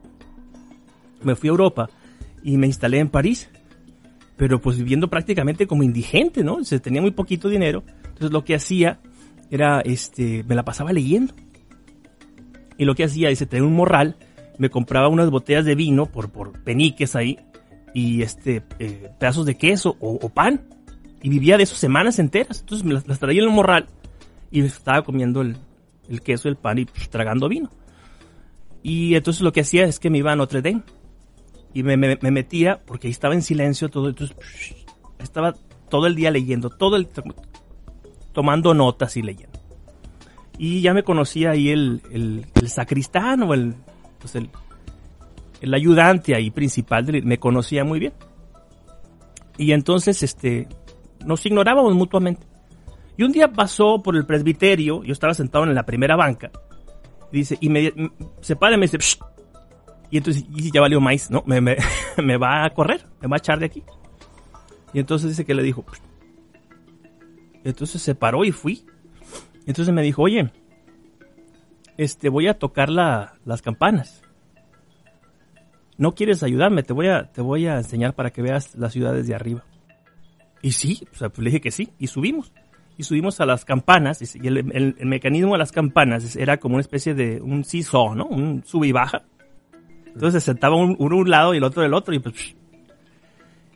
Me 1.23 1.37
fui 1.37 1.49
a 1.49 1.53
Europa 1.53 1.89
y 2.43 2.57
me 2.57 2.67
instalé 2.67 2.99
en 2.99 3.09
París. 3.09 3.49
Pero 4.37 4.61
pues 4.61 4.77
viviendo 4.77 5.09
prácticamente 5.09 5.69
como 5.69 5.85
indigente, 5.85 6.43
¿no? 6.43 6.65
Se 6.65 6.81
tenía 6.81 7.01
muy 7.01 7.13
poquito 7.13 7.49
dinero. 7.49 7.85
Entonces 7.99 8.33
lo 8.33 8.45
que 8.45 8.57
hacía 8.57 8.99
era, 9.51 9.81
este, 9.83 10.43
me 10.43 10.57
la 10.57 10.65
pasaba 10.65 10.93
leyendo. 10.93 11.33
Y 12.77 12.87
lo 12.87 12.97
que 12.97 13.05
hacía, 13.05 13.29
dice, 13.29 13.47
tenía 13.47 13.69
un 13.69 13.77
morral, 13.77 14.17
me 14.59 14.69
compraba 14.69 15.07
unas 15.07 15.31
botellas 15.31 15.65
de 15.65 15.77
vino 15.77 16.07
por, 16.07 16.33
por 16.33 16.65
peniques 16.65 17.15
ahí, 17.15 17.39
y 17.95 18.23
este, 18.23 18.65
eh, 18.81 19.11
pedazos 19.21 19.47
de 19.47 19.57
queso 19.57 19.97
o 20.01 20.29
pan 20.29 20.63
y 21.25 21.31
vivía 21.31 21.57
de 21.57 21.63
eso 21.63 21.75
semanas 21.75 22.19
enteras. 22.19 22.61
Entonces 22.61 22.85
me 22.85 22.93
las, 22.93 23.19
traía 23.19 23.41
en 23.41 23.49
el 23.49 23.55
morral 23.55 23.87
y 24.51 24.61
estaba 24.61 25.03
comiendo 25.03 25.41
el, 25.41 25.57
queso, 26.23 26.51
el 26.51 26.57
pan 26.57 26.77
y 26.77 26.85
pues, 26.85 27.09
tragando 27.09 27.49
vino. 27.49 27.71
Y 28.83 29.15
entonces 29.15 29.41
lo 29.41 29.51
que 29.51 29.63
hacía 29.63 29.85
es 29.85 29.99
que 29.99 30.11
me 30.11 30.19
iba 30.19 30.33
a 30.33 30.37
Notre 30.37 30.61
Dame 30.61 30.83
y 31.73 31.83
me, 31.83 31.97
metía, 31.97 32.79
porque 32.85 33.09
estaba 33.09 33.33
en 33.33 33.41
silencio 33.41 33.89
todo, 33.89 34.11
entonces 34.11 34.37
estaba 35.19 35.55
todo 35.89 36.07
el 36.07 36.15
día 36.15 36.31
leyendo, 36.31 36.69
todo 36.69 36.97
el 36.97 37.09
tomando 38.35 38.75
notas 38.75 39.17
y 39.17 39.23
leyendo. 39.23 39.59
Y 40.59 40.83
ya 40.83 40.93
me 40.93 41.05
conocía 41.05 41.53
ahí 41.53 41.71
el, 41.71 42.03
el, 42.13 42.69
sacristán 42.69 43.43
o 43.45 43.55
el, 43.55 43.75
pues 44.19 44.35
el, 44.35 44.51
el 45.63 45.73
ayudante 45.73 46.35
ahí 46.35 46.51
principal 46.51 47.07
me 47.25 47.39
conocía 47.39 47.83
muy 47.83 47.99
bien. 47.99 48.13
Y 49.57 49.73
entonces, 49.73 50.23
este, 50.23 50.69
nos 51.25 51.45
ignorábamos 51.47 51.95
mutuamente. 51.95 52.47
Y 53.17 53.23
un 53.23 53.33
día 53.33 53.53
pasó 53.53 54.03
por 54.03 54.17
el 54.17 54.27
presbiterio, 54.27 55.03
yo 55.05 55.13
estaba 55.13 55.35
sentado 55.35 55.65
en 55.65 55.75
la 55.75 55.87
primera 55.87 56.17
banca, 56.17 56.51
dice, 57.31 57.57
y 57.61 57.69
me, 57.69 57.93
se 58.41 58.57
para 58.57 58.75
y 58.75 58.79
me 58.79 58.87
dice, 58.87 58.99
y 60.11 60.19
entonces, 60.19 60.45
y 60.49 60.71
ya 60.71 60.81
valió 60.81 61.01
maíz, 61.01 61.31
¿no? 61.31 61.43
Me, 61.47 61.61
me, 61.61 61.77
me, 62.23 62.37
va 62.37 62.65
a 62.65 62.71
correr, 62.71 63.05
me 63.21 63.29
va 63.29 63.37
a 63.37 63.39
echar 63.39 63.59
de 63.59 63.67
aquí. 63.67 63.83
Y 64.93 65.01
entonces 65.01 65.31
dice 65.31 65.45
que 65.45 65.55
le 65.55 65.63
dijo, 65.63 65.85
entonces 67.65 68.01
se 68.01 68.15
paró 68.15 68.45
y 68.45 68.53
fui. 68.53 68.85
Entonces 69.67 69.93
me 69.93 70.03
dijo, 70.03 70.23
oye, 70.23 70.53
este, 71.97 72.29
voy 72.29 72.47
a 72.49 72.59
tocar 72.59 72.91
la, 72.91 73.35
las 73.45 73.63
campanas. 73.63 74.23
¿No 75.97 76.15
quieres 76.15 76.43
ayudarme? 76.43 76.83
Te 76.83 76.93
voy 76.93 77.09
a, 77.09 77.33
te 77.33 77.41
voy 77.41 77.67
a 77.67 77.77
enseñar 77.77 78.15
para 78.15 78.31
que 78.31 78.43
veas 78.43 78.75
las 78.75 78.93
ciudades 78.93 79.27
de 79.27 79.35
arriba. 79.35 79.65
Y 80.65 80.73
sí, 80.73 81.07
o 81.13 81.15
sea, 81.15 81.29
pues 81.29 81.45
le 81.45 81.51
dije 81.51 81.61
que 81.61 81.71
sí, 81.71 81.91
y 81.99 82.07
subimos. 82.07 82.51
Y 82.97 83.03
subimos 83.03 83.39
a 83.39 83.45
las 83.45 83.67
campanas, 83.67 84.23
y 84.35 84.47
el, 84.47 84.95
mecanismo 85.05 85.53
de 85.53 85.59
las 85.59 85.73
campanas 85.73 86.37
era 86.37 86.57
como 86.57 86.77
una 86.77 86.81
especie 86.81 87.13
de 87.13 87.43
un 87.43 87.65
seesaw, 87.65 88.15
¿no? 88.15 88.25
Un 88.25 88.65
sube 88.65 88.87
y 88.87 88.93
baja. 88.93 89.25
Entonces 90.07 90.43
se 90.43 90.53
sentaba 90.53 90.75
uno 90.77 90.97
un 91.19 91.29
lado 91.29 91.53
y 91.53 91.59
el 91.59 91.65
otro 91.65 91.83
del 91.83 91.93
otro, 91.93 92.15
y 92.15 92.19
pues... 92.19 92.57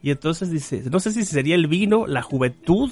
Y 0.01 0.11
entonces 0.13 0.51
dice, 0.51 0.83
no 0.91 0.99
sé 0.99 1.13
si 1.13 1.27
sería 1.27 1.57
el 1.57 1.67
vino, 1.67 2.07
la 2.07 2.23
juventud, 2.23 2.91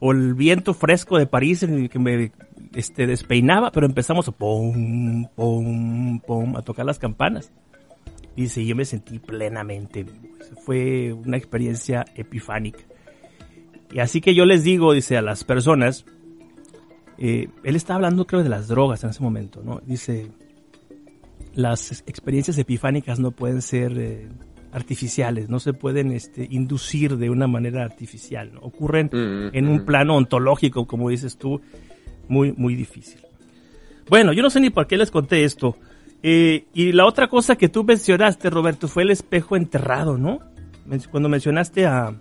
o 0.00 0.10
el 0.10 0.34
viento 0.34 0.74
fresco 0.74 1.18
de 1.18 1.26
París 1.26 1.62
en 1.62 1.74
el 1.74 1.90
que 1.90 2.00
me 2.00 2.32
este, 2.74 3.06
despeinaba, 3.06 3.70
pero 3.70 3.86
empezamos 3.86 4.26
a 4.26 4.32
pum, 4.32 5.24
pum, 5.36 6.18
pum, 6.18 6.56
a 6.56 6.62
tocar 6.62 6.84
las 6.84 6.98
campanas. 6.98 7.52
Y 8.38 8.42
dice, 8.42 8.64
yo 8.64 8.76
me 8.76 8.84
sentí 8.84 9.18
plenamente 9.18 10.04
vivo. 10.04 10.28
Fue 10.64 11.12
una 11.12 11.36
experiencia 11.36 12.04
epifánica. 12.14 12.84
Y 13.90 13.98
así 13.98 14.20
que 14.20 14.32
yo 14.32 14.44
les 14.44 14.62
digo, 14.62 14.92
dice, 14.92 15.16
a 15.16 15.22
las 15.22 15.42
personas, 15.42 16.04
eh, 17.18 17.48
él 17.64 17.74
está 17.74 17.96
hablando 17.96 18.28
creo 18.28 18.44
de 18.44 18.48
las 18.48 18.68
drogas 18.68 19.02
en 19.02 19.10
ese 19.10 19.24
momento, 19.24 19.60
¿no? 19.64 19.80
Dice, 19.84 20.30
las 21.56 22.04
experiencias 22.06 22.56
epifánicas 22.58 23.18
no 23.18 23.32
pueden 23.32 23.60
ser 23.60 23.98
eh, 23.98 24.28
artificiales, 24.70 25.48
no 25.48 25.58
se 25.58 25.72
pueden 25.72 26.12
este, 26.12 26.46
inducir 26.48 27.16
de 27.16 27.30
una 27.30 27.48
manera 27.48 27.82
artificial, 27.82 28.52
¿no? 28.54 28.60
ocurren 28.60 29.10
mm, 29.12 29.56
en 29.56 29.66
un 29.66 29.78
mm. 29.78 29.84
plano 29.84 30.14
ontológico, 30.14 30.86
como 30.86 31.08
dices 31.10 31.38
tú, 31.38 31.60
muy, 32.28 32.52
muy 32.52 32.76
difícil. 32.76 33.20
Bueno, 34.08 34.32
yo 34.32 34.42
no 34.42 34.50
sé 34.50 34.60
ni 34.60 34.70
por 34.70 34.86
qué 34.86 34.96
les 34.96 35.10
conté 35.10 35.42
esto. 35.42 35.76
Eh, 36.22 36.66
y 36.74 36.92
la 36.92 37.06
otra 37.06 37.28
cosa 37.28 37.56
que 37.56 37.68
tú 37.68 37.84
mencionaste, 37.84 38.50
Roberto, 38.50 38.88
fue 38.88 39.04
el 39.04 39.10
espejo 39.10 39.56
enterrado, 39.56 40.18
¿no? 40.18 40.40
Cuando 41.10 41.28
mencionaste 41.28 41.86
a, 41.86 42.14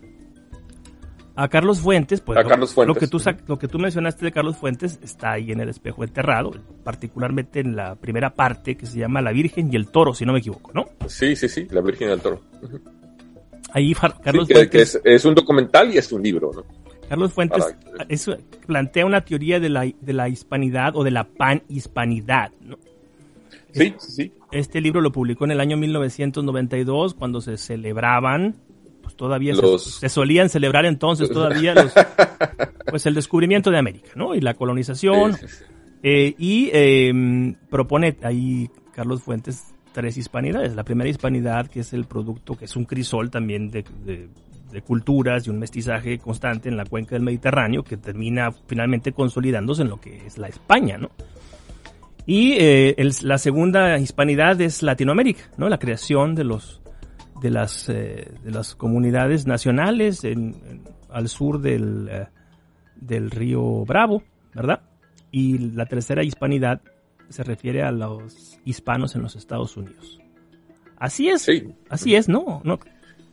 a 1.37 1.47
Carlos 1.47 1.79
Fuentes, 1.81 2.19
pues 2.19 2.37
lo, 2.85 2.95
que 2.95 3.07
tú, 3.07 3.21
lo 3.47 3.59
que 3.59 3.67
tú 3.67 3.77
mencionaste 3.77 4.25
de 4.25 4.31
Carlos 4.31 4.57
Fuentes 4.57 4.99
está 5.03 5.33
ahí 5.33 5.51
en 5.51 5.61
el 5.61 5.69
espejo 5.69 6.03
enterrado, 6.03 6.51
particularmente 6.83 7.59
en 7.59 7.75
la 7.75 7.95
primera 7.95 8.31
parte 8.31 8.75
que 8.75 8.85
se 8.85 8.97
llama 8.97 9.21
La 9.21 9.31
Virgen 9.31 9.71
y 9.71 9.75
el 9.75 9.87
Toro, 9.87 10.13
si 10.15 10.25
no 10.25 10.33
me 10.33 10.39
equivoco, 10.39 10.71
¿no? 10.73 10.89
Sí, 11.07 11.35
sí, 11.35 11.47
sí, 11.47 11.67
La 11.69 11.81
Virgen 11.81 12.09
y 12.09 12.11
el 12.11 12.21
Toro. 12.21 12.41
Ahí 13.71 13.93
Carlos 13.93 14.47
Fuentes... 14.47 14.99
es, 15.03 15.25
un 15.25 15.35
documental 15.35 15.93
y 15.93 15.97
es 15.97 16.11
un 16.11 16.23
libro, 16.23 16.51
¿no? 16.55 16.63
Carlos 17.07 17.31
Fuentes 17.31 17.75
plantea 18.65 19.05
una 19.05 19.21
teoría 19.21 19.59
de 19.59 19.69
la, 19.69 19.81
de 19.85 20.13
la 20.13 20.27
hispanidad 20.29 20.95
o 20.95 21.03
de 21.03 21.11
la 21.11 21.23
panhispanidad, 21.23 22.51
¿no? 22.61 22.77
Sí, 23.77 23.95
sí. 23.99 24.33
Este 24.51 24.81
libro 24.81 25.01
lo 25.01 25.11
publicó 25.11 25.45
en 25.45 25.51
el 25.51 25.59
año 25.59 25.77
1992 25.77 27.13
cuando 27.13 27.41
se 27.41 27.57
celebraban 27.57 28.55
pues, 29.07 29.15
todavía 29.15 29.53
se, 29.77 30.09
solían 30.09 30.49
celebrar 30.49 30.85
entonces 30.85 31.29
todavía 31.29 31.73
los, 31.73 31.93
pues 32.89 33.05
el 33.05 33.13
descubrimiento 33.13 33.71
de 33.71 33.77
América, 33.77 34.11
¿no? 34.15 34.35
Y 34.35 34.41
la 34.41 34.53
colonización. 34.53 35.37
Eh, 36.03 36.35
y 36.37 36.69
em, 36.73 37.55
propone 37.69 38.17
ahí 38.21 38.69
Carlos 38.93 39.23
Fuentes 39.23 39.63
tres 39.93 40.17
hispanidades. 40.17 40.75
La 40.75 40.83
primera 40.83 41.09
hispanidad, 41.09 41.67
que 41.67 41.79
es 41.79 41.93
el 41.93 42.03
producto, 42.03 42.57
que 42.57 42.65
es 42.65 42.75
un 42.75 42.83
crisol 42.83 43.31
también 43.31 43.71
de, 43.71 43.85
culturas 44.85 45.47
y 45.47 45.51
un 45.51 45.59
mestizaje 45.59 46.19
constante 46.19 46.67
en 46.67 46.75
la 46.75 46.83
cuenca 46.83 47.15
del 47.15 47.23
Mediterráneo, 47.23 47.83
que 47.83 47.95
termina 47.95 48.51
finalmente 48.51 49.13
consolidándose 49.13 49.83
en 49.83 49.89
lo 49.89 50.01
que 50.01 50.27
es 50.27 50.37
la 50.37 50.49
España, 50.49 50.97
¿no? 50.97 51.11
Y 52.27 52.57
eh, 52.59 52.95
la 53.23 53.37
segunda 53.37 53.97
hispanidad 53.97 54.59
es 54.61 54.83
Latinoamérica, 54.83 55.49
¿no? 55.57 55.69
La 55.69 55.79
creación 55.79 56.35
de 56.35 56.43
los 56.43 56.81
de 57.41 57.51
las, 57.51 57.89
eh, 57.89 58.27
de 58.43 58.51
las 58.51 58.75
comunidades 58.75 59.45
nacionales 59.45 60.23
en, 60.23 60.83
al 61.09 61.27
sur 61.29 61.61
del, 61.61 62.09
eh, 62.11 62.27
del 62.95 63.31
río 63.31 63.85
Bravo, 63.85 64.23
¿verdad? 64.53 64.81
Y 65.31 65.57
la 65.57 65.85
tercera 65.85 66.23
hispanidad 66.23 66.81
se 67.29 67.43
refiere 67.43 67.83
a 67.83 67.91
los 67.91 68.59
hispanos 68.65 69.15
en 69.15 69.21
los 69.21 69.35
Estados 69.35 69.77
Unidos. 69.77 70.19
Así 70.97 71.29
es, 71.29 71.47
así 71.89 72.15
es, 72.15 72.27
¿no? 72.27 72.61
no 72.63 72.79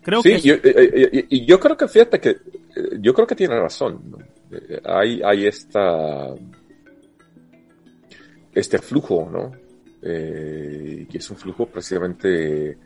creo 0.03 0.21
sí, 0.23 0.37
que... 0.41 0.61
Eh, 0.63 1.27
y 1.31 1.47
yo, 1.47 1.59
creo 1.59 1.77
que, 1.77 1.89
fíjate 1.89 2.21
que, 2.21 2.37
yo 3.01 3.15
creo 3.15 3.27
que 3.27 3.35
tiene 3.35 3.59
razón. 3.59 4.17
Hay, 4.85 5.23
hay 5.23 5.47
esta, 5.47 6.35
este 8.55 8.79
flujo, 8.79 9.29
¿no? 9.31 9.53
que 10.01 11.09
es 11.15 11.31
un 11.31 11.37
flujo 11.39 11.65
precisamente 11.65 12.77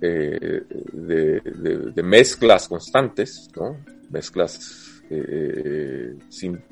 eh, 0.00 0.62
de, 0.92 2.02
mezclas 2.04 2.68
constantes, 2.68 3.50
¿no? 3.56 3.78
Mezclas 4.10 5.02
eh, 5.10 6.14
sin, 6.28 6.62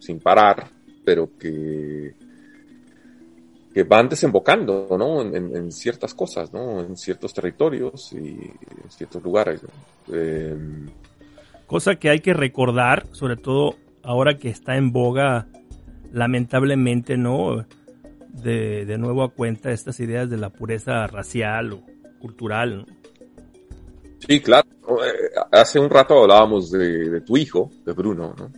sin, 0.00 0.18
parar, 0.18 0.66
pero 1.04 1.30
que, 1.38 2.12
que 3.72 3.84
van 3.84 4.08
desembocando, 4.08 4.88
¿no? 4.98 5.22
En, 5.22 5.70
ciertas 5.70 6.12
cosas, 6.12 6.52
¿no? 6.52 6.80
En 6.80 6.96
ciertos 6.96 7.32
territorios 7.32 8.12
y 8.12 8.16
en 8.16 8.90
ciertos 8.90 9.22
lugares, 9.22 9.60
Cosa 11.68 11.94
que 11.94 12.10
hay 12.10 12.18
que 12.18 12.34
recordar, 12.34 13.06
sobre 13.12 13.36
todo 13.36 13.76
ahora 14.02 14.36
que 14.36 14.50
está 14.50 14.76
en 14.76 14.92
boga, 14.92 15.46
lamentablemente, 16.12 17.16
¿no? 17.16 17.66
De, 18.28 18.86
de 18.86 18.98
nuevo 18.98 19.22
a 19.24 19.32
cuenta 19.32 19.72
estas 19.72 20.00
ideas 20.00 20.30
de 20.30 20.38
la 20.38 20.50
pureza 20.50 21.06
racial 21.06 21.72
o 21.72 21.82
cultural. 22.18 22.86
Sí, 24.26 24.40
claro. 24.40 24.66
Eh, 25.04 25.30
hace 25.50 25.78
un 25.78 25.90
rato 25.90 26.22
hablábamos 26.22 26.70
de, 26.70 27.20
tu 27.22 27.36
hijo, 27.36 27.70
de 27.84 27.92
Bruno, 27.92 28.34
¿no? 28.38 28.50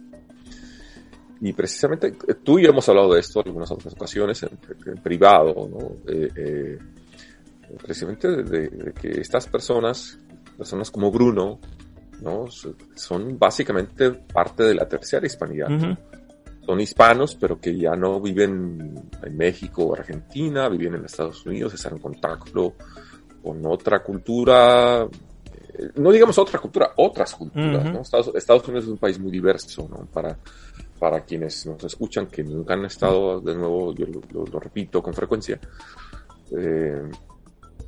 Y 1.41 1.53
precisamente 1.53 2.13
tú 2.43 2.59
y 2.59 2.65
yo 2.65 2.71
hemos 2.71 2.89
hablado 2.89 3.13
de 3.13 3.21
esto 3.21 3.41
en 3.41 3.49
algunas 3.49 3.71
otras 3.71 3.93
ocasiones 3.95 4.43
en, 4.43 4.97
privado, 5.03 5.69
¿no? 5.69 6.13
Eh, 6.13 6.29
eh, 6.37 6.79
precisamente 7.83 8.29
de, 8.43 8.93
que 8.93 9.21
estas 9.21 9.47
personas, 9.47 10.19
personas 10.57 10.91
como 10.91 11.11
Bruno, 11.11 11.59
¿no? 12.23 12.47
Son 12.95 13.39
básicamente 13.39 14.11
parte 14.13 14.63
de 14.63 14.75
la 14.75 14.89
tercera 14.89 15.27
hispanidad. 15.27 15.69
Son 16.65 16.81
hispanos, 16.81 17.37
pero 17.37 17.61
que 17.61 17.77
ya 17.77 17.95
no 17.95 18.21
viven 18.21 19.11
en 19.23 19.37
México 19.37 19.85
o 19.85 19.95
Argentina, 19.95 20.69
viven 20.69 20.95
en 20.95 21.05
Estados 21.05 21.45
Unidos, 21.45 21.75
están 21.75 21.95
en 21.95 21.99
contacto 21.99 22.75
con 23.43 23.65
otra 23.67 24.03
cultura, 24.03 25.03
eh, 25.05 25.91
no 25.97 26.11
digamos 26.11 26.39
otra 26.39 26.59
cultura, 26.59 26.93
otras 26.97 27.35
culturas. 27.35 27.85
¿no? 27.85 28.01
Estados, 28.01 28.69
Unidos 28.69 28.85
es 28.85 28.91
un 28.91 28.99
país 28.99 29.19
muy 29.19 29.31
diverso, 29.31 29.87
¿no? 29.91 30.07
Para, 30.07 30.39
para 30.99 31.21
quienes 31.21 31.67
nos 31.67 31.85
escuchan, 31.85 32.27
que 32.29 32.43
nunca 32.43 32.75
han 32.75 32.87
estado, 32.87 33.41
de 33.41 33.55
nuevo, 33.55 33.95
yo 33.95 34.07
lo, 34.33 34.59
repito 34.59 35.03
con 35.03 35.13
frecuencia, 35.13 35.61
eh, 36.57 37.03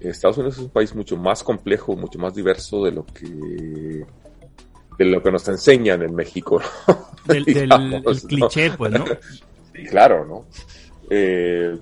Estados 0.01 0.37
Unidos 0.39 0.59
es 0.59 0.65
un 0.65 0.71
país 0.71 0.95
mucho 0.95 1.17
más 1.17 1.43
complejo, 1.43 1.97
mucho 1.97 2.19
más 2.19 2.35
diverso 2.35 2.85
de 2.85 2.93
lo 2.93 3.07
que 3.07 4.05
de 4.99 5.05
lo 5.05 5.23
que 5.23 5.31
nos 5.31 5.47
enseñan 5.49 6.03
en 6.03 6.15
México. 6.15 6.61
Del, 7.27 7.45
cliché, 7.45 8.71
pues, 8.71 8.93
¿no? 8.93 9.05
Sí, 9.75 9.85
claro, 9.87 10.25
¿no? 10.25 10.45
Eh, 11.11 11.77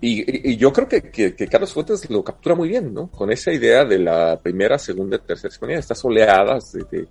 y, 0.00 0.56
yo 0.56 0.72
creo 0.72 0.88
que, 0.88 1.02
que, 1.10 1.48
Carlos 1.48 1.72
Fuentes 1.72 2.08
lo 2.08 2.22
captura 2.22 2.54
muy 2.54 2.68
bien, 2.68 2.94
¿no? 2.94 3.08
Con 3.08 3.32
esa 3.32 3.52
idea 3.52 3.84
de 3.84 3.98
la 3.98 4.38
primera, 4.40 4.78
segunda, 4.78 5.18
tercera 5.18 5.52
hispanidad, 5.52 5.80
estas 5.80 6.04
oleadas 6.04 6.72
de, 6.72 7.08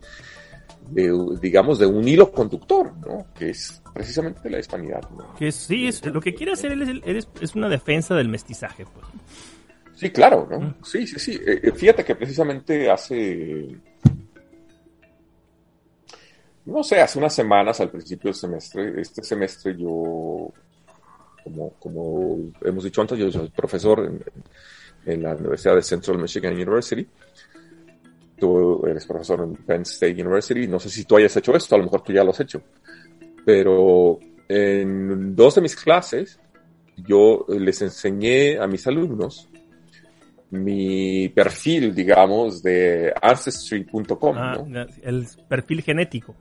digamos, 1.42 1.80
de 1.80 1.86
un 1.86 2.08
hilo 2.08 2.32
conductor, 2.32 2.94
¿no? 3.06 3.28
Que 3.38 3.50
es 3.50 3.82
precisamente 3.94 4.50
la 4.50 4.60
hispanidad, 4.60 5.02
¿no? 5.12 5.36
Que 5.36 5.52
sí, 5.52 5.88
es, 5.88 6.06
lo 6.06 6.22
que 6.22 6.34
quiere 6.34 6.54
hacer 6.54 6.72
él 6.72 7.02
es, 7.06 7.28
es, 7.42 7.56
una 7.56 7.68
defensa 7.68 8.16
del 8.16 8.30
mestizaje, 8.30 8.86
pues. 8.86 9.06
Sí, 9.96 10.12
claro, 10.12 10.48
¿no? 10.50 10.76
Sí, 10.84 11.08
sí, 11.08 11.20
sí. 11.20 11.40
Eh, 11.46 11.60
eh, 11.64 11.72
fíjate 11.72 12.06
que 12.06 12.16
precisamente 12.16 12.90
hace, 12.90 13.68
no 16.68 16.84
sé, 16.84 17.00
hace 17.00 17.18
unas 17.18 17.34
semanas 17.34 17.80
al 17.80 17.90
principio 17.90 18.30
del 18.30 18.36
semestre, 18.36 19.02
este 19.02 19.24
semestre 19.24 19.76
yo 19.78 20.52
como, 21.44 21.70
como 21.80 22.52
hemos 22.62 22.84
dicho 22.84 23.02
antes, 23.02 23.18
yo 23.18 23.32
soy 23.32 23.50
profesor 23.50 24.12
en 25.06 25.24
la 25.24 25.34
Universidad 25.34 25.76
de 25.76 25.82
Central 25.82 26.18
Michigan 26.18 26.54
University. 26.54 27.08
Tú 28.38 28.86
eres 28.86 29.06
profesor 29.06 29.42
en 29.42 29.56
Penn 29.56 29.82
State 29.84 30.22
University. 30.22 30.68
No 30.68 30.80
sé 30.80 30.90
si 30.90 31.06
tú 31.06 31.16
hayas 31.16 31.36
hecho 31.38 31.56
esto, 31.56 31.76
a 31.76 31.78
lo 31.78 31.86
mejor 31.86 32.02
tú 32.02 32.12
ya 32.12 32.24
lo 32.24 32.32
has 32.32 32.40
hecho. 32.42 32.62
Pero 33.46 34.20
en 34.50 35.36
dos 35.36 35.56
de 35.56 35.62
mis 35.62 35.76
clases, 35.76 36.38
yo 36.98 37.46
les 37.48 37.82
enseñé 37.82 38.60
a 38.60 38.68
mis 38.68 38.86
alumnos 38.86 39.50
mi 40.50 41.30
perfil, 41.30 41.94
digamos, 41.94 42.64
de 42.64 43.14
ancestry.com. 43.22 44.36
Ah, 44.38 44.56
el 45.02 45.28
perfil 45.48 45.82
genético. 45.82 46.36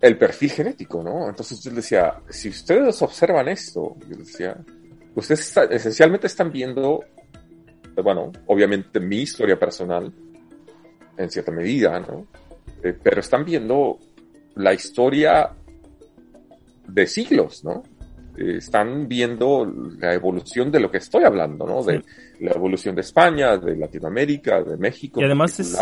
El 0.00 0.16
perfil 0.16 0.50
genético, 0.50 1.02
¿no? 1.02 1.28
Entonces 1.28 1.62
yo 1.62 1.70
les 1.70 1.84
decía, 1.84 2.14
si 2.28 2.48
ustedes 2.48 3.00
observan 3.02 3.48
esto, 3.48 3.96
yo 4.08 4.16
les 4.16 4.28
decía, 4.28 4.56
ustedes 5.14 5.56
esencialmente 5.70 6.26
están 6.26 6.50
viendo, 6.50 7.04
bueno, 8.02 8.32
obviamente 8.46 8.98
mi 8.98 9.18
historia 9.18 9.58
personal, 9.58 10.12
en 11.16 11.30
cierta 11.30 11.52
medida, 11.52 12.00
¿no? 12.00 12.26
Eh, 12.82 12.96
pero 13.02 13.20
están 13.20 13.44
viendo 13.44 13.98
la 14.54 14.72
historia 14.72 15.50
de 16.88 17.06
siglos, 17.06 17.64
¿no? 17.64 17.82
Eh, 18.36 18.56
están 18.56 19.06
viendo 19.06 19.70
la 19.98 20.14
evolución 20.14 20.70
de 20.70 20.80
lo 20.80 20.90
que 20.90 20.98
estoy 20.98 21.24
hablando, 21.24 21.66
¿no? 21.66 21.82
De 21.82 22.02
la 22.40 22.52
evolución 22.52 22.94
de 22.94 23.02
España, 23.02 23.56
de 23.58 23.76
Latinoamérica, 23.76 24.62
de 24.62 24.76
México. 24.76 25.20
Y 25.20 25.24
además 25.24 25.60
es, 25.60 25.78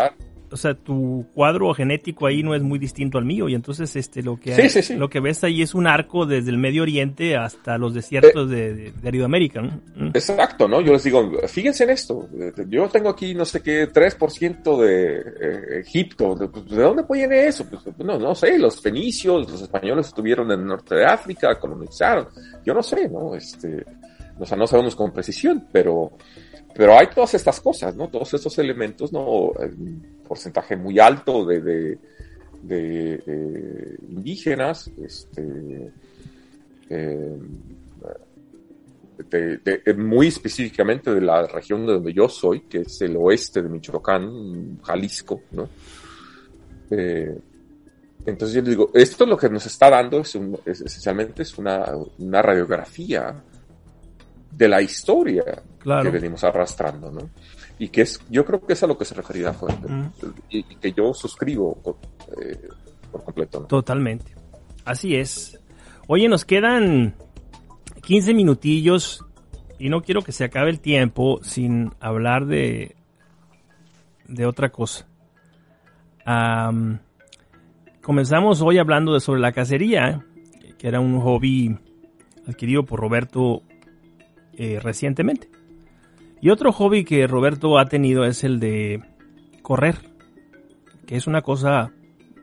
o 0.51 0.57
sea, 0.57 0.73
tu 0.73 1.25
cuadro 1.33 1.73
genético 1.73 2.27
ahí 2.27 2.43
no 2.43 2.55
es 2.55 2.61
muy 2.61 2.79
distinto 2.79 3.17
al 3.17 3.25
mío 3.25 3.49
y 3.49 3.55
entonces 3.55 3.95
este 3.95 4.21
lo 4.21 4.39
que 4.39 4.69
lo 4.97 5.09
que 5.09 5.19
ves 5.19 5.43
ahí 5.43 5.61
es 5.61 5.73
un 5.73 5.87
arco 5.87 6.25
desde 6.25 6.49
el 6.49 6.57
Medio 6.57 6.83
Oriente 6.83 7.35
hasta 7.37 7.77
los 7.77 7.93
desiertos 7.93 8.49
de, 8.49 8.91
de, 8.91 9.07
Aridoamérica, 9.07 9.61
¿no? 9.61 9.81
Mm. 9.95 10.07
Exacto, 10.07 10.67
¿no? 10.67 10.81
Yo 10.81 10.93
les 10.93 11.03
digo, 11.03 11.31
fíjense 11.47 11.83
en 11.83 11.91
esto, 11.91 12.27
yo 12.67 12.87
tengo 12.89 13.09
aquí 13.09 13.33
no 13.33 13.45
sé 13.45 13.61
qué 13.61 13.89
3% 13.89 14.77
de 14.79 15.17
eh, 15.17 15.79
Egipto, 15.81 16.35
¿de, 16.35 16.47
dónde 16.75 17.03
viene 17.09 17.47
eso? 17.47 17.65
Pues, 17.69 17.97
no, 17.99 18.17
no 18.17 18.35
sé, 18.35 18.57
los 18.57 18.81
fenicios, 18.81 19.49
los 19.49 19.61
españoles 19.61 20.07
estuvieron 20.07 20.51
en 20.51 20.59
el 20.59 20.65
norte 20.65 20.95
de 20.95 21.05
África, 21.05 21.59
colonizaron, 21.59 22.27
yo 22.65 22.73
no 22.73 22.83
sé, 22.83 23.09
¿no? 23.09 23.35
Este, 23.35 23.85
o 24.39 24.45
sea, 24.45 24.57
no 24.57 24.65
sabemos 24.65 24.95
con 24.95 25.11
precisión, 25.11 25.67
pero 25.71 26.13
pero 26.73 26.97
hay 26.97 27.07
todas 27.07 27.33
estas 27.33 27.59
cosas, 27.59 27.95
¿no? 27.95 28.07
Todos 28.09 28.33
estos 28.33 28.57
elementos, 28.59 29.11
¿no? 29.11 29.49
Un 29.49 30.19
porcentaje 30.27 30.75
muy 30.75 30.99
alto 30.99 31.45
de, 31.45 31.97
eh, 32.69 33.97
indígenas, 34.09 34.89
este, 35.01 35.91
eh, 36.89 37.37
muy 39.97 40.27
específicamente 40.27 41.13
de 41.13 41.21
la 41.21 41.45
región 41.47 41.85
de 41.85 41.93
donde 41.93 42.13
yo 42.13 42.29
soy, 42.29 42.61
que 42.61 42.81
es 42.81 43.01
el 43.01 43.17
oeste 43.17 43.61
de 43.61 43.69
Michoacán, 43.69 44.79
Jalisco, 44.81 45.41
¿no? 45.51 45.69
Eh, 46.91 47.37
entonces 48.25 48.55
yo 48.55 48.61
digo, 48.61 48.91
esto 48.93 49.25
lo 49.25 49.37
que 49.37 49.49
nos 49.49 49.65
está 49.65 49.89
dando 49.89 50.19
es, 50.19 50.35
esencialmente 50.65 51.41
es 51.43 51.57
una, 51.57 51.85
una 52.17 52.41
radiografía 52.41 53.35
de 54.59 54.67
la 54.67 54.81
historia 54.81 55.63
que 55.81 56.09
venimos 56.09 56.43
arrastrando, 56.43 57.09
¿no? 57.09 57.29
Y 57.79 57.87
que 57.87 58.01
es, 58.01 58.19
yo 58.29 58.43
creo 58.43 58.59
que 58.59 58.73
es 58.73 58.83
a 58.83 58.87
lo 58.87 58.97
que 58.97 59.05
se 59.05 59.15
refería 59.15 59.53
Fuente, 59.53 59.87
y, 60.49 60.63
que 60.63 60.91
yo 60.91 61.13
suscribo 61.13 61.97
eh, 62.41 62.67
por 63.09 63.23
completo. 63.23 63.61
¿no? 63.61 63.67
Totalmente. 63.67 64.35
Así 64.83 65.15
es. 65.15 65.57
Oye, 66.07 66.27
nos 66.27 66.43
quedan 66.43 67.15
15 68.01 68.33
minutillos 68.33 69.25
y 69.79 69.87
no 69.87 70.01
quiero 70.01 70.23
que 70.23 70.33
se 70.33 70.43
acabe 70.43 70.71
el 70.71 70.81
tiempo 70.81 71.39
sin 71.41 71.93
hablar 72.01 72.45
de, 72.45 72.97
de 74.27 74.45
otra 74.45 74.73
cosa. 74.73 75.07
comenzamos 78.01 78.61
hoy 78.61 78.77
hablando 78.77 79.13
de 79.13 79.21
sobre 79.21 79.39
la 79.39 79.53
cacería, 79.53 80.25
que 80.77 80.89
era 80.89 80.99
un 80.99 81.21
hobby 81.21 81.77
adquirido 82.45 82.83
por 82.83 82.99
Roberto 82.99 83.63
eh, 84.59 84.77
recientemente. 84.81 85.49
Y 86.41 86.49
otro 86.49 86.73
hobby 86.73 87.05
que 87.05 87.25
Roberto 87.27 87.79
ha 87.79 87.85
tenido 87.85 88.25
es 88.25 88.43
el 88.43 88.59
de 88.59 89.01
correr, 89.61 89.95
que 91.05 91.15
es 91.15 91.27
una 91.27 91.41
cosa 91.41 91.93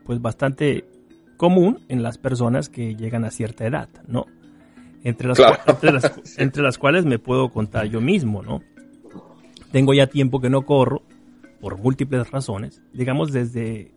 pues 0.07 0.23
bastante 0.23 0.87
común 1.37 1.85
en 1.91 2.03
las 2.03 2.17
personas 2.17 2.71
que 2.71 2.97
llegan 2.97 3.27
a 3.27 3.31
cierta 3.31 3.67
edad, 3.67 3.91
¿no? 4.09 4.25
Entre 5.05 5.29
las, 5.29 5.39
entre, 6.39 6.63
las, 6.63 6.79
cuales 6.79 7.05
me 7.05 7.19
puedo 7.19 7.51
contar 7.51 7.85
yo 7.85 8.01
mismo, 8.01 8.43
¿no? 8.43 8.63
Tengo 9.71 9.93
ya 9.93 10.07
tiempo 10.07 10.41
que 10.41 10.49
no 10.49 10.63
corro, 10.63 11.03
por 11.61 11.77
múltiples 11.77 12.31
razones, 12.31 12.81
digamos 12.95 13.31
desde, 13.31 13.93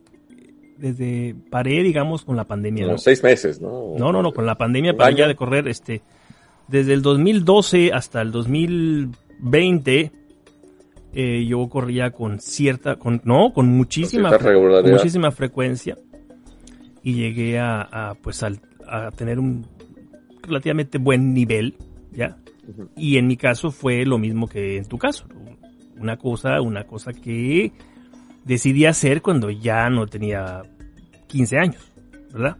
desde 0.77 1.35
paré, 1.49 1.83
digamos, 1.83 2.25
con 2.25 2.35
la 2.35 2.43
pandemia. 2.43 2.85
¿no? 2.85 2.97
seis 2.97 3.23
meses, 3.23 3.61
¿no? 3.61 3.93
No, 3.97 4.11
no, 4.11 4.21
no, 4.21 4.33
con 4.33 4.45
la 4.45 4.55
pandemia 4.55 4.97
paré 4.97 5.15
ya 5.15 5.27
de 5.29 5.37
correr, 5.37 5.69
este, 5.69 6.01
desde 6.69 6.93
el 6.93 7.01
2012 7.01 7.91
hasta 7.93 8.21
el 8.21 8.31
2020, 8.31 10.11
eh, 11.13 11.45
yo 11.45 11.67
corría 11.69 12.11
con 12.11 12.39
cierta, 12.39 12.97
con, 12.97 13.21
no, 13.23 13.51
con 13.53 13.67
muchísima, 13.67 14.31
muchísima 14.83 15.31
frecuencia 15.31 15.97
y 17.01 17.13
llegué 17.13 17.59
a, 17.59 18.15
pues 18.21 18.43
a, 18.43 18.51
tener 19.15 19.39
un 19.39 19.65
relativamente 20.43 20.97
buen 20.97 21.33
nivel, 21.33 21.75
¿ya? 22.11 22.37
Y 22.95 23.17
en 23.17 23.27
mi 23.27 23.37
caso 23.37 23.71
fue 23.71 24.05
lo 24.05 24.17
mismo 24.17 24.47
que 24.47 24.77
en 24.77 24.85
tu 24.85 24.97
caso, 24.97 25.25
una 25.97 26.17
cosa, 26.17 26.61
una 26.61 26.85
cosa 26.85 27.13
que 27.13 27.71
decidí 28.45 28.85
hacer 28.85 29.21
cuando 29.21 29.49
ya 29.49 29.89
no 29.89 30.05
tenía 30.07 30.61
15 31.27 31.57
años, 31.57 31.91
¿verdad? 32.31 32.57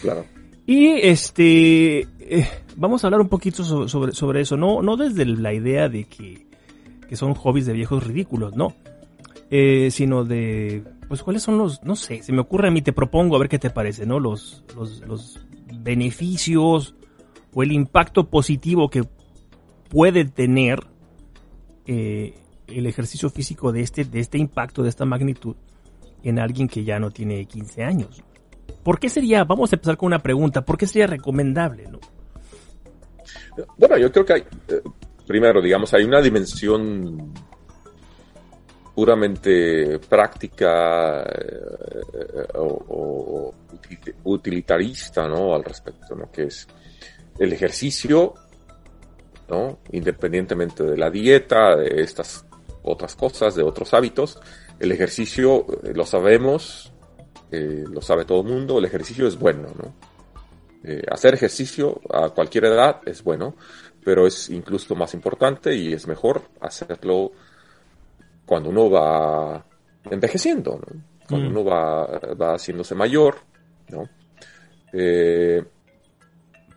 Claro. 0.00 0.24
Y 0.66 0.88
este, 1.00 2.06
eh, 2.30 2.48
vamos 2.76 3.02
a 3.02 3.06
hablar 3.06 3.20
un 3.20 3.28
poquito 3.28 3.64
sobre, 3.64 4.12
sobre, 4.12 4.40
eso, 4.40 4.56
no, 4.56 4.82
no 4.82 4.96
desde 4.96 5.24
la 5.24 5.52
idea 5.52 5.88
de 5.88 6.04
que, 6.04 6.46
son 7.16 7.34
hobbies 7.34 7.66
de 7.66 7.72
viejos 7.72 8.06
ridículos, 8.06 8.54
no, 8.54 8.74
eh, 9.50 9.90
sino 9.90 10.24
de, 10.24 10.84
pues 11.08 11.22
cuáles 11.22 11.42
son 11.42 11.58
los, 11.58 11.82
no 11.82 11.96
sé, 11.96 12.22
se 12.22 12.32
me 12.32 12.40
ocurre 12.40 12.68
a 12.68 12.70
mí, 12.70 12.82
te 12.82 12.92
propongo 12.92 13.36
a 13.36 13.38
ver 13.38 13.48
qué 13.48 13.58
te 13.58 13.70
parece, 13.70 14.04
¿no? 14.06 14.20
Los, 14.20 14.64
los, 14.74 15.40
beneficios 15.80 16.94
o 17.54 17.62
el 17.62 17.72
impacto 17.72 18.28
positivo 18.28 18.90
que 18.90 19.04
puede 19.88 20.24
tener 20.26 20.80
eh, 21.86 22.34
el 22.66 22.86
ejercicio 22.86 23.30
físico 23.30 23.72
de 23.72 23.80
este, 23.80 24.04
de 24.04 24.20
este 24.20 24.36
impacto, 24.38 24.82
de 24.82 24.90
esta 24.90 25.06
magnitud, 25.06 25.56
en 26.22 26.38
alguien 26.38 26.68
que 26.68 26.84
ya 26.84 26.98
no 26.98 27.10
tiene 27.10 27.46
15 27.46 27.84
años. 27.84 28.22
¿Por 28.82 28.98
qué 28.98 29.08
sería, 29.08 29.44
vamos 29.44 29.72
a 29.72 29.76
empezar 29.76 29.96
con 29.96 30.08
una 30.08 30.18
pregunta, 30.18 30.64
¿por 30.64 30.76
qué 30.76 30.86
sería 30.86 31.06
recomendable? 31.06 31.86
¿no? 31.88 32.00
Bueno, 33.76 33.98
yo 33.98 34.10
creo 34.12 34.24
que 34.24 34.32
hay, 34.34 34.44
eh, 34.68 34.82
primero, 35.26 35.60
digamos, 35.60 35.92
hay 35.94 36.04
una 36.04 36.20
dimensión 36.20 37.32
puramente 38.94 39.98
práctica 40.00 41.22
eh, 41.22 42.48
o, 42.54 43.54
utilitarista, 44.24 45.26
¿no? 45.28 45.54
Al 45.54 45.64
respecto, 45.64 46.14
¿no? 46.14 46.30
Que 46.30 46.44
es 46.44 46.66
el 47.38 47.52
ejercicio, 47.52 48.34
¿no? 49.48 49.78
Independientemente 49.92 50.82
de 50.82 50.96
la 50.96 51.10
dieta, 51.10 51.76
de 51.76 52.02
estas 52.02 52.44
otras 52.82 53.14
cosas, 53.14 53.54
de 53.54 53.62
otros 53.62 53.94
hábitos, 53.94 54.40
el 54.78 54.92
ejercicio, 54.92 55.66
eh, 55.84 55.92
lo 55.94 56.04
sabemos, 56.04 56.92
lo 57.50 58.02
sabe 58.02 58.26
todo 58.26 58.42
el 58.42 58.48
mundo, 58.48 58.78
el 58.78 58.84
ejercicio 58.84 59.26
es 59.26 59.38
bueno, 59.38 59.68
¿no? 59.82 60.17
Eh, 60.84 61.02
hacer 61.10 61.34
ejercicio 61.34 62.00
a 62.12 62.30
cualquier 62.30 62.66
edad 62.66 63.00
es 63.04 63.22
bueno, 63.24 63.56
pero 64.04 64.26
es 64.26 64.48
incluso 64.48 64.94
más 64.94 65.12
importante 65.14 65.74
y 65.74 65.92
es 65.92 66.06
mejor 66.06 66.42
hacerlo 66.60 67.32
cuando 68.46 68.70
uno 68.70 68.88
va 68.88 69.64
envejeciendo, 70.10 70.80
cuando 71.28 71.48
mm. 71.48 71.52
uno 71.52 71.64
va, 71.64 72.06
va, 72.34 72.54
haciéndose 72.54 72.94
mayor, 72.94 73.36
¿no? 73.90 74.08
Eh, 74.92 75.62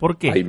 ¿Por 0.02 0.18
qué? 0.18 0.32
Hay 0.32 0.44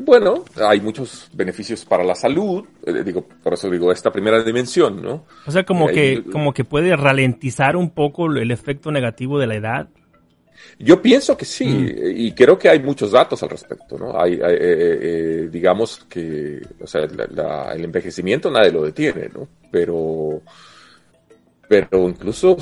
bueno, 0.00 0.44
hay 0.64 0.80
muchos 0.80 1.28
beneficios 1.34 1.84
para 1.84 2.04
la 2.04 2.14
salud, 2.14 2.64
eh, 2.86 3.02
digo, 3.04 3.26
por 3.42 3.54
eso 3.54 3.68
digo 3.68 3.90
esta 3.90 4.12
primera 4.12 4.42
dimensión, 4.44 5.02
¿no? 5.02 5.24
O 5.44 5.50
sea, 5.50 5.64
como 5.64 5.88
que, 5.88 6.22
como 6.30 6.54
que 6.54 6.64
puede 6.64 6.94
ralentizar 6.94 7.76
un 7.76 7.90
poco 7.90 8.26
el 8.26 8.52
efecto 8.52 8.92
negativo 8.92 9.40
de 9.40 9.48
la 9.48 9.56
edad. 9.56 9.88
Yo 10.78 11.00
pienso 11.00 11.36
que 11.36 11.44
sí, 11.44 11.66
mm. 11.66 11.88
y 12.16 12.32
creo 12.32 12.58
que 12.58 12.68
hay 12.68 12.80
muchos 12.80 13.12
datos 13.12 13.42
al 13.42 13.50
respecto, 13.50 13.98
¿no? 13.98 14.18
Hay, 14.20 14.34
eh, 14.34 14.38
eh, 14.40 14.98
eh, 15.02 15.48
digamos 15.50 16.04
que, 16.08 16.60
o 16.80 16.86
sea, 16.86 17.02
el 17.02 17.84
envejecimiento 17.84 18.50
nadie 18.50 18.72
lo 18.72 18.82
detiene, 18.82 19.28
¿no? 19.32 19.48
Pero, 19.70 20.42
pero 21.68 22.08
incluso 22.08 22.56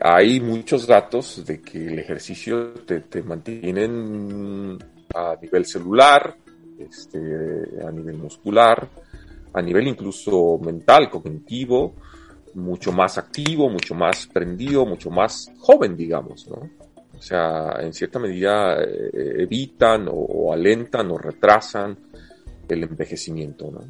hay 0.00 0.40
muchos 0.40 0.86
datos 0.86 1.44
de 1.44 1.60
que 1.60 1.86
el 1.86 1.98
ejercicio 1.98 2.72
te, 2.86 3.00
te 3.00 3.22
mantienen 3.22 4.78
a 5.14 5.36
nivel 5.40 5.64
celular, 5.64 6.36
este, 6.78 7.18
a 7.86 7.90
nivel 7.90 8.18
muscular, 8.18 8.88
a 9.52 9.62
nivel 9.62 9.88
incluso 9.88 10.58
mental, 10.58 11.08
cognitivo, 11.08 11.94
mucho 12.54 12.92
más 12.92 13.18
activo, 13.18 13.68
mucho 13.68 13.94
más 13.94 14.26
prendido, 14.26 14.84
mucho 14.84 15.10
más 15.10 15.50
joven, 15.58 15.96
digamos, 15.96 16.46
¿no? 16.48 16.83
O 17.16 17.22
sea, 17.22 17.76
en 17.80 17.92
cierta 17.92 18.18
medida 18.18 18.82
eh, 18.82 19.36
evitan 19.38 20.08
o, 20.10 20.52
alentan 20.52 21.10
o 21.10 21.18
retrasan 21.18 21.96
el 22.68 22.82
envejecimiento, 22.82 23.70
¿no? 23.70 23.80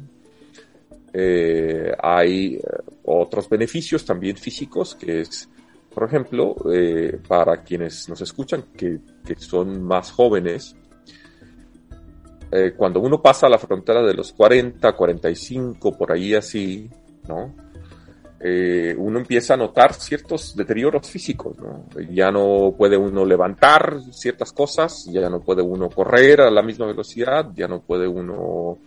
Eh, 1.13 1.93
hay 2.01 2.55
eh, 2.55 2.61
otros 3.03 3.47
beneficios 3.47 4.05
también 4.05 4.35
físicos, 4.35 4.95
que 4.95 5.21
es, 5.21 5.49
por 5.93 6.07
ejemplo, 6.07 6.55
para 7.27 7.63
quienes 7.63 8.09
nos 8.09 8.19
escuchan, 8.19 8.65
que, 8.75 8.99
que 9.25 9.35
son 9.35 9.81
más 9.81 10.11
jóvenes, 10.11 10.75
cuando 12.77 13.01
uno 13.01 13.21
pasa 13.21 13.49
la 13.49 13.57
frontera 13.57 14.01
de 14.01 14.13
los 14.13 14.31
40, 14.31 14.93
45, 14.93 15.97
por 15.97 16.11
ahí 16.13 16.33
así, 16.33 16.89
¿no? 17.27 17.53
Eh, 18.47 18.95
uno 18.95 19.17
empieza 19.17 19.55
a 19.55 19.57
notar 19.57 19.95
ciertos 19.95 20.55
deterioros 20.55 21.09
físicos, 21.09 21.57
Ya 22.11 22.29
no 22.29 22.75
puede 22.77 22.95
uno 22.95 23.25
levantar 23.25 23.99
ciertas 24.11 24.53
cosas, 24.53 25.09
ya 25.11 25.27
no 25.31 25.39
puede 25.39 25.63
uno 25.63 25.89
correr 25.89 26.41
a 26.41 26.51
la 26.51 26.61
misma 26.61 26.85
velocidad, 26.85 27.49
ya 27.55 27.67
no 27.67 27.81
puede 27.81 28.07
uno 28.07 28.77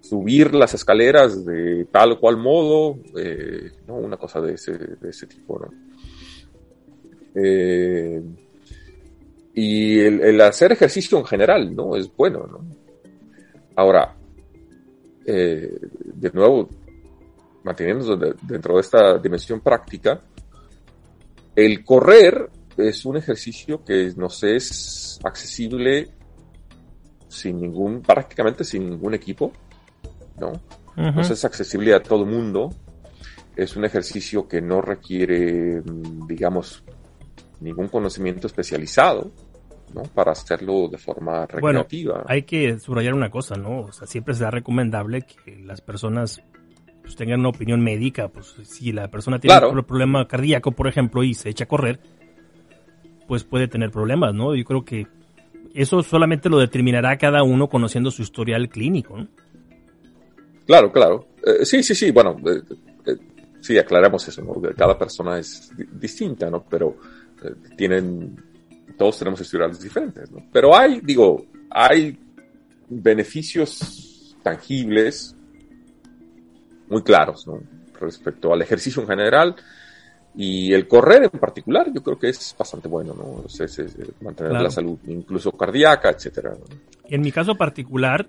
subir 0.00 0.56
las 0.56 0.74
escaleras 0.74 1.44
de 1.44 1.84
tal 1.84 2.12
o 2.12 2.18
cual 2.18 2.36
modo, 2.36 2.98
eh, 3.16 3.70
¿no? 3.86 3.94
Una 3.94 4.16
cosa 4.16 4.40
de 4.40 4.54
ese, 4.54 5.26
tipo, 5.28 5.60
¿no? 5.60 5.70
Eh, 7.36 8.20
y 9.54 10.00
el, 10.00 10.40
hacer 10.40 10.72
ejercicio 10.72 11.16
en 11.16 11.26
general, 11.26 11.76
¿no? 11.76 11.94
Es 11.94 12.10
bueno, 12.16 12.44
¿no? 12.48 12.66
Ahora, 13.76 14.16
de 15.24 16.30
nuevo, 16.32 16.68
manteniéndonos 17.64 18.36
dentro 18.42 18.74
de 18.74 18.80
esta 18.80 19.18
dimensión 19.18 19.60
práctica, 19.60 20.20
el 21.54 21.84
correr 21.84 22.50
es 22.76 23.04
un 23.04 23.16
ejercicio 23.16 23.84
que 23.84 24.12
nos 24.16 24.42
es 24.44 25.18
accesible 25.24 26.08
sin 27.28 27.60
ningún, 27.60 28.00
prácticamente 28.00 28.64
sin 28.64 28.88
ningún 28.88 29.14
equipo, 29.14 29.52
¿no? 30.38 30.52
Nos 30.96 31.30
es 31.30 31.44
accesible 31.44 31.94
a 31.94 32.02
todo 32.02 32.24
el 32.24 32.30
mundo. 32.30 32.70
Es 33.54 33.76
un 33.76 33.84
ejercicio 33.84 34.48
que 34.48 34.60
no 34.60 34.80
requiere, 34.80 35.82
digamos, 36.28 36.82
ningún 37.60 37.88
conocimiento 37.88 38.46
especializado, 38.46 39.30
¿no? 39.94 40.02
Para 40.02 40.32
hacerlo 40.32 40.88
de 40.88 40.98
forma 40.98 41.46
recreativa. 41.46 42.14
Bueno, 42.14 42.26
hay 42.28 42.42
que 42.42 42.78
subrayar 42.78 43.14
una 43.14 43.30
cosa, 43.30 43.56
¿no? 43.56 43.80
O 43.80 43.92
sea, 43.92 44.06
siempre 44.06 44.34
será 44.34 44.50
recomendable 44.50 45.22
que 45.22 45.56
las 45.56 45.80
personas 45.80 46.40
pues, 47.08 47.16
tengan 47.16 47.40
una 47.40 47.48
opinión 47.48 47.80
médica, 47.80 48.28
pues 48.28 48.54
si 48.64 48.92
la 48.92 49.10
persona 49.10 49.38
tiene 49.38 49.66
un 49.66 49.82
problema 49.82 50.28
cardíaco, 50.28 50.72
por 50.72 50.88
ejemplo, 50.88 51.22
y 51.24 51.32
se 51.32 51.48
echa 51.48 51.64
a 51.64 51.66
correr, 51.66 51.98
pues 53.26 53.44
puede 53.44 53.66
tener 53.66 53.90
problemas, 53.90 54.34
¿no? 54.34 54.54
Yo 54.54 54.62
creo 54.62 54.84
que 54.84 55.06
eso 55.74 56.02
solamente 56.02 56.50
lo 56.50 56.58
determinará 56.58 57.16
cada 57.16 57.42
uno 57.42 57.66
conociendo 57.66 58.10
su 58.10 58.20
historial 58.20 58.68
clínico, 58.68 59.16
¿no? 59.16 59.28
Claro, 60.66 60.92
claro. 60.92 61.28
Eh, 61.42 61.64
sí, 61.64 61.82
sí, 61.82 61.94
sí, 61.94 62.10
bueno, 62.10 62.36
eh, 62.44 62.60
eh, 63.06 63.16
sí, 63.62 63.78
aclaramos 63.78 64.28
eso, 64.28 64.42
¿no? 64.42 64.60
Cada 64.76 64.98
persona 64.98 65.38
es 65.38 65.72
distinta, 65.98 66.50
¿no? 66.50 66.62
Pero 66.68 66.94
tienen, 67.74 68.36
todos 68.98 69.18
tenemos 69.18 69.40
historiales 69.40 69.80
diferentes, 69.80 70.30
¿no? 70.30 70.44
Pero 70.52 70.76
hay, 70.76 71.00
digo, 71.00 71.46
hay 71.70 72.18
beneficios 72.90 74.36
tangibles 74.42 75.37
muy 76.88 77.02
claros 77.02 77.46
¿no? 77.46 77.60
respecto 78.00 78.52
al 78.52 78.62
ejercicio 78.62 79.02
en 79.02 79.08
general 79.08 79.56
y 80.34 80.72
el 80.72 80.86
correr 80.86 81.24
en 81.24 81.40
particular, 81.40 81.92
yo 81.92 82.02
creo 82.02 82.18
que 82.18 82.28
es 82.28 82.54
bastante 82.56 82.86
bueno, 82.86 83.12
¿no? 83.14 83.44
Es, 83.48 83.96
mantener 84.20 84.52
la 84.52 84.70
salud, 84.70 84.96
incluso 85.08 85.50
cardíaca, 85.52 86.10
etcétera. 86.10 86.54
En 87.08 87.22
mi 87.22 87.32
caso 87.32 87.56
particular, 87.56 88.28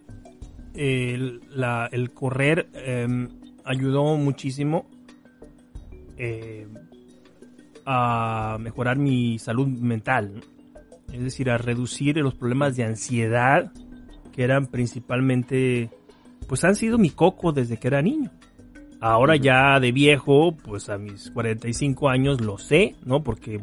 el, 0.74 1.42
la, 1.50 1.88
el 1.92 2.12
correr 2.12 2.68
em, 2.74 3.30
ayudó 3.64 4.16
muchísimo 4.16 4.88
eh, 6.18 6.68
a 7.86 8.58
mejorar 8.60 8.98
mi 8.98 9.38
salud 9.38 9.68
mental, 9.68 10.42
es 11.14 11.22
decir, 11.22 11.50
a 11.50 11.58
reducir 11.58 12.18
los 12.18 12.34
problemas 12.34 12.76
de 12.76 12.86
ansiedad 12.86 13.72
que 14.32 14.44
eran 14.44 14.68
principalmente, 14.68 15.90
pues 16.48 16.64
han 16.64 16.76
sido 16.76 16.98
mi 16.98 17.10
coco 17.10 17.52
desde 17.52 17.78
que 17.78 17.88
era 17.88 18.02
niño. 18.02 18.32
Ahora 19.02 19.38
ya 19.38 19.80
de 19.80 19.92
viejo, 19.92 20.56
pues 20.58 20.90
a 20.90 20.98
mis 20.98 21.32
45 21.32 22.10
años 22.10 22.42
lo 22.42 22.58
sé, 22.58 22.96
¿no? 23.06 23.24
Porque 23.24 23.62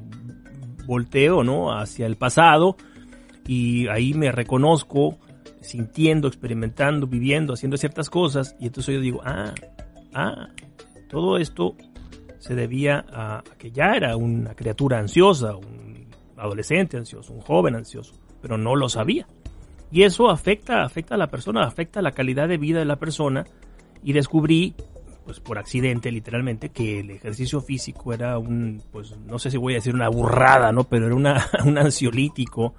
volteo, 0.86 1.44
¿no? 1.44 1.76
Hacia 1.76 2.06
el 2.06 2.16
pasado 2.16 2.76
y 3.46 3.86
ahí 3.88 4.14
me 4.14 4.32
reconozco 4.32 5.18
sintiendo, 5.60 6.28
experimentando, 6.28 7.06
viviendo, 7.06 7.52
haciendo 7.52 7.76
ciertas 7.76 8.08
cosas 8.08 8.56
y 8.58 8.66
entonces 8.66 8.94
yo 8.94 9.00
digo, 9.00 9.20
ah, 9.24 9.52
ah, 10.14 10.48
todo 11.08 11.36
esto 11.36 11.76
se 12.38 12.54
debía 12.54 13.04
a, 13.12 13.42
que 13.58 13.70
ya 13.72 13.94
era 13.94 14.16
una 14.16 14.54
criatura 14.54 14.98
ansiosa, 14.98 15.56
un 15.56 16.06
adolescente 16.36 16.96
ansioso, 16.96 17.34
un 17.34 17.40
joven 17.40 17.74
ansioso, 17.74 18.14
pero 18.40 18.56
no 18.56 18.74
lo 18.76 18.88
sabía. 18.88 19.26
Y 19.90 20.02
eso 20.02 20.30
afecta, 20.30 20.82
afecta 20.82 21.14
a 21.14 21.18
la 21.18 21.28
persona, 21.28 21.64
afecta 21.64 22.00
a 22.00 22.02
la 22.02 22.12
calidad 22.12 22.48
de 22.48 22.58
vida 22.58 22.78
de 22.78 22.84
la 22.84 22.96
persona 22.96 23.44
y 24.02 24.12
descubrí 24.12 24.74
pues 25.26 25.40
por 25.40 25.58
accidente 25.58 26.12
literalmente, 26.12 26.68
que 26.68 27.00
el 27.00 27.10
ejercicio 27.10 27.60
físico 27.60 28.14
era 28.14 28.38
un, 28.38 28.80
pues 28.92 29.18
no 29.18 29.40
sé 29.40 29.50
si 29.50 29.56
voy 29.56 29.74
a 29.74 29.76
decir 29.76 29.92
una 29.92 30.08
burrada, 30.08 30.70
¿no? 30.70 30.84
Pero 30.84 31.06
era 31.06 31.16
una, 31.16 31.44
un 31.66 31.76
ansiolítico 31.76 32.74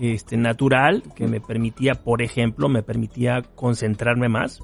este, 0.00 0.36
natural 0.36 1.02
que 1.16 1.26
me 1.26 1.40
permitía, 1.40 1.96
por 1.96 2.22
ejemplo, 2.22 2.68
me 2.68 2.84
permitía 2.84 3.42
concentrarme 3.42 4.28
más, 4.28 4.60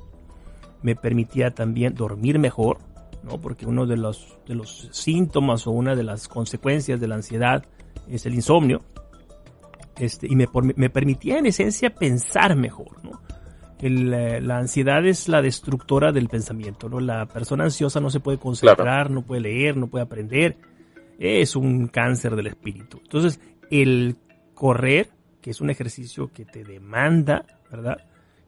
me 0.83 0.95
permitía 0.95 1.51
también 1.51 1.95
dormir 1.95 2.39
mejor, 2.39 2.79
¿no? 3.25 3.41
Porque 3.41 3.67
uno 3.67 3.87
de 3.87 3.97
los, 3.97 4.39
de 4.47 4.55
los 4.55 4.89
síntomas 4.93 5.67
o 5.67 5.73
una 5.73 5.97
de 5.97 6.05
las 6.05 6.29
consecuencias 6.29 7.01
de 7.01 7.09
la 7.09 7.17
ansiedad 7.17 7.67
es 8.09 8.25
el 8.25 8.35
insomnio. 8.35 8.83
Este, 9.99 10.29
y 10.31 10.37
me, 10.37 10.47
me 10.77 10.91
permitía 10.91 11.39
en 11.39 11.47
esencia 11.47 11.91
pensar 11.91 12.55
mejor, 12.55 13.05
¿no? 13.05 13.21
Eh, 13.83 14.41
la 14.43 14.59
ansiedad 14.59 15.07
es 15.07 15.29
la 15.29 15.41
destructora 15.41 16.13
del 16.13 16.29
pensamiento, 16.29 16.89
¿no? 16.89 17.01
La 17.01 17.27
persona 17.27 17.65
ansiosa 17.65 18.01
no 18.01 18.11
se 18.11 18.21
puede 18.21 18.39
concentrar, 18.39 19.11
no 19.11 19.23
puede 19.23 19.43
leer, 19.43 19.77
no 19.77 19.87
puede 19.87 20.05
aprender. 20.05 20.57
Es 21.19 21.57
un 21.57 21.89
cáncer 21.89 22.37
del 22.37 22.49
espíritu. 22.49 23.01
Entonces, 23.03 23.41
el 23.71 24.17
correr, 24.55 25.11
que 25.41 25.51
es 25.51 25.61
un 25.61 25.71
ejercicio 25.71 26.31
que 26.33 26.45
te 26.45 26.65
demanda, 26.65 27.47
¿verdad? 27.71 28.05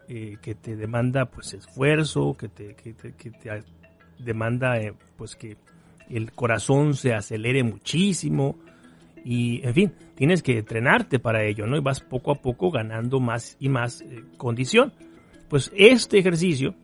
Eh, 0.08 0.36
que 0.42 0.54
te 0.54 0.76
demanda, 0.76 1.26
pues, 1.26 1.54
esfuerzo, 1.54 2.36
que 2.38 2.48
te, 2.48 2.74
que 2.74 2.92
te, 2.92 3.62
demanda, 4.18 4.78
eh, 4.78 4.92
pues, 5.16 5.34
que 5.34 5.56
el 6.10 6.32
corazón 6.32 6.94
se 6.94 7.14
acelere 7.14 7.62
muchísimo. 7.62 8.58
Y, 9.24 9.66
en 9.66 9.72
fin, 9.72 9.92
tienes 10.14 10.42
que 10.42 10.58
entrenarte 10.58 11.18
para 11.18 11.44
ello, 11.44 11.66
¿no? 11.66 11.76
Y 11.76 11.80
vas 11.80 12.00
poco 12.00 12.32
a 12.32 12.42
poco 12.42 12.70
ganando 12.70 13.18
más 13.18 13.56
y 13.60 13.70
más 13.70 14.04
condición. 14.36 14.92
Pues 15.52 15.70
este 15.76 16.18
ejercicio 16.18 16.74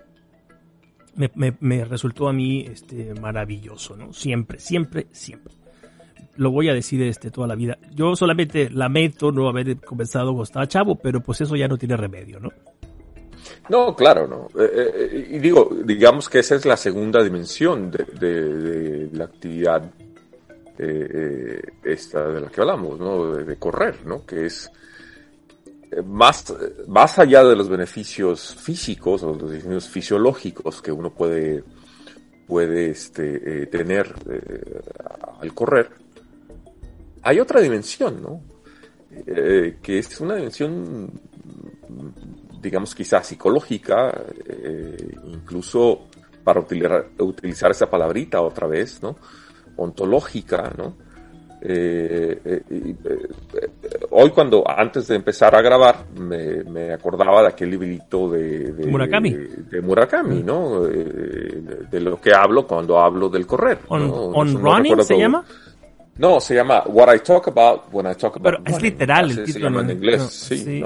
me, 1.17 1.85
resultó 1.87 2.29
a 2.29 2.35
mí 2.35 2.67
este, 2.71 3.15
maravilloso, 3.15 3.97
¿no? 3.97 4.13
Siempre, 4.13 4.59
siempre, 4.59 5.07
siempre. 5.11 5.55
Lo 6.37 6.51
voy 6.51 6.69
a 6.69 6.75
decir 6.75 7.01
este, 7.01 7.31
toda 7.31 7.47
la 7.47 7.55
vida. 7.55 7.79
Yo 7.95 8.15
solamente 8.15 8.69
lamento 8.69 9.33
no 9.33 9.49
haber 9.49 9.79
comenzado 9.79 10.27
cuando 10.33 10.43
estaba 10.43 10.69
chavo, 10.69 10.97
pero 10.97 11.23
pues 11.23 11.41
eso 11.41 11.57
ya 11.57 11.67
no 11.67 11.79
tiene 11.79 11.97
remedio, 11.97 12.41
¿no? 12.41 12.53
No, 13.71 13.97
claro, 13.97 14.29
no. 14.29 14.49
Eh, 14.63 14.71
eh, 14.75 15.29
y 15.31 15.39
digo, 15.39 15.71
digamos 15.83 16.29
que 16.29 16.41
esa 16.41 16.55
es 16.55 16.67
la 16.67 16.77
segunda 16.77 17.25
dimensión 17.25 17.91
de, 17.91 19.09
la 19.15 19.25
actividad 19.25 19.91
eh, 20.77 21.63
esta 21.85 22.29
de 22.29 22.43
la 22.43 22.49
que 22.51 22.61
hablamos, 22.61 22.99
¿no? 22.99 23.35
De, 23.35 23.57
correr, 23.57 24.05
¿no? 24.05 24.27
Que 24.27 24.45
es 24.45 24.71
más, 26.05 26.55
más 26.87 27.19
allá 27.19 27.45
de 27.45 27.57
los 27.57 27.69
beneficios 27.69 28.55
físicos 28.55 29.23
o 29.23 29.35
los 29.35 29.51
beneficios 29.51 29.89
fisiológicos 29.89 30.83
que 30.83 30.93
uno 30.93 31.11
puede, 31.11 31.65
puede 32.47 32.91
este, 32.91 33.63
eh, 33.63 33.67
tener 33.67 34.15
eh, 34.31 34.81
al 35.41 35.55
correr, 35.55 35.91
hay 37.23 37.41
otra 37.41 37.61
dimensión, 37.61 38.23
¿no? 38.23 38.41
Eh, 39.27 39.79
que 39.83 39.99
es 39.99 40.21
una 40.21 40.37
dimensión, 40.37 41.11
digamos, 42.61 42.95
quizás 42.95 43.27
psicológica, 43.27 44.25
incluso 45.25 46.07
para 46.45 46.61
utilizar, 46.61 47.11
utilizar 47.19 47.71
esa 47.71 47.91
palabrita 47.91 48.41
otra 48.41 48.67
vez, 48.67 49.03
¿no? 49.03 49.17
Ontológica, 49.77 50.73
¿no? 50.77 51.08
Eh, 51.61 52.41
eh, 52.45 52.63
eh, 52.71 53.29
hoy 54.11 54.31
cuando 54.31 54.63
antes 54.65 55.09
de 55.09 55.17
empezar 55.17 55.57
a 55.57 55.61
grabar 55.61 56.07
me, 56.15 56.93
acordaba 56.93 57.43
de 57.43 57.49
aquel 57.49 57.71
librito 57.71 58.31
de, 58.31 58.87
Murakami, 58.87 59.33
de, 59.33 59.81
Murakami, 59.81 60.43
¿no? 60.45 60.83
De, 60.83 62.01
lo 62.01 62.21
que 62.21 62.33
hablo 62.33 62.67
cuando 62.67 63.01
hablo 63.01 63.29
del 63.29 63.47
correr. 63.47 63.81
On, 63.89 64.55
Running 64.57 65.03
se 65.03 65.19
llama. 65.19 65.45
No, 66.17 66.41
se 66.41 66.55
llama 66.55 66.85
What 66.87 67.15
I 67.15 67.21
Talk 67.21 67.49
About 67.49 67.93
When 67.93 68.07
I 68.07 68.15
Talk 68.15 68.37
About. 68.37 68.63
Pero 68.63 68.77
es 68.77 68.83
literal 68.83 69.31
el 69.31 69.45
título. 69.45 69.81
en 69.81 69.91
inglés, 69.91 70.23
sí, 70.23 70.85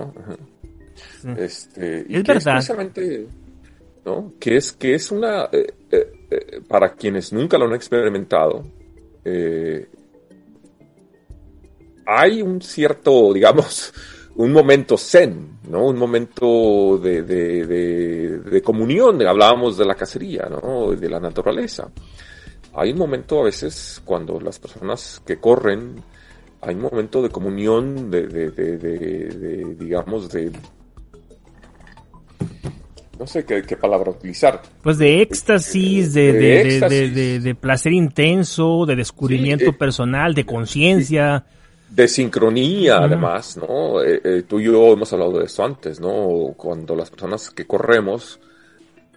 Este, 1.36 2.06
es 2.08 2.22
verdad. 2.24 2.58
Es 2.58 3.26
¿no? 4.04 4.32
Que 4.40 4.56
es 4.56 4.72
que 4.72 4.94
es 4.94 5.10
una 5.10 5.48
para 6.66 6.94
quienes 6.94 7.32
nunca 7.32 7.58
lo 7.58 7.66
han 7.66 7.74
experimentado. 7.74 8.64
Eh, 9.24 9.86
hay 12.18 12.42
un 12.42 12.60
cierto, 12.60 13.32
digamos, 13.34 13.92
un 14.36 14.52
momento 14.52 14.96
zen, 14.96 15.58
¿no? 15.68 15.86
Un 15.86 15.98
momento 15.98 16.98
de, 16.98 17.22
de, 17.22 18.62
comunión, 18.62 19.20
hablábamos 19.26 19.76
de 19.76 19.84
la 19.84 19.94
cacería, 19.94 20.48
¿no? 20.48 20.92
De 20.92 21.08
la 21.08 21.20
naturaleza. 21.20 21.90
Hay 22.74 22.92
un 22.92 22.98
momento 22.98 23.40
a 23.40 23.44
veces 23.44 24.00
cuando 24.04 24.40
las 24.40 24.58
personas 24.58 25.20
que 25.26 25.36
corren, 25.36 25.96
hay 26.62 26.74
un 26.74 26.80
momento 26.80 27.22
de 27.22 27.28
comunión, 27.28 28.10
de, 28.10 28.26
de 28.26 29.76
digamos, 29.78 30.30
de... 30.30 30.50
No 33.18 33.26
sé 33.26 33.44
qué, 33.44 33.76
palabra 33.76 34.10
utilizar. 34.10 34.62
Pues 34.82 34.98
de 34.98 35.20
éxtasis, 35.20 36.14
de, 36.14 36.32
de, 37.40 37.54
placer 37.54 37.92
intenso, 37.92 38.86
de 38.86 38.96
descubrimiento 38.96 39.66
eh, 39.66 39.72
personal, 39.74 40.34
de 40.34 40.44
conciencia 40.44 41.44
de 41.94 42.08
sincronía, 42.08 42.96
además, 42.98 43.58
¿no? 43.58 44.02
Eh, 44.02 44.20
eh, 44.24 44.42
tú 44.48 44.58
y 44.60 44.64
yo 44.64 44.92
hemos 44.92 45.12
hablado 45.12 45.38
de 45.38 45.44
eso 45.44 45.62
antes, 45.62 46.00
¿no? 46.00 46.54
Cuando 46.56 46.96
las 46.96 47.10
personas 47.10 47.50
que 47.50 47.66
corremos, 47.66 48.40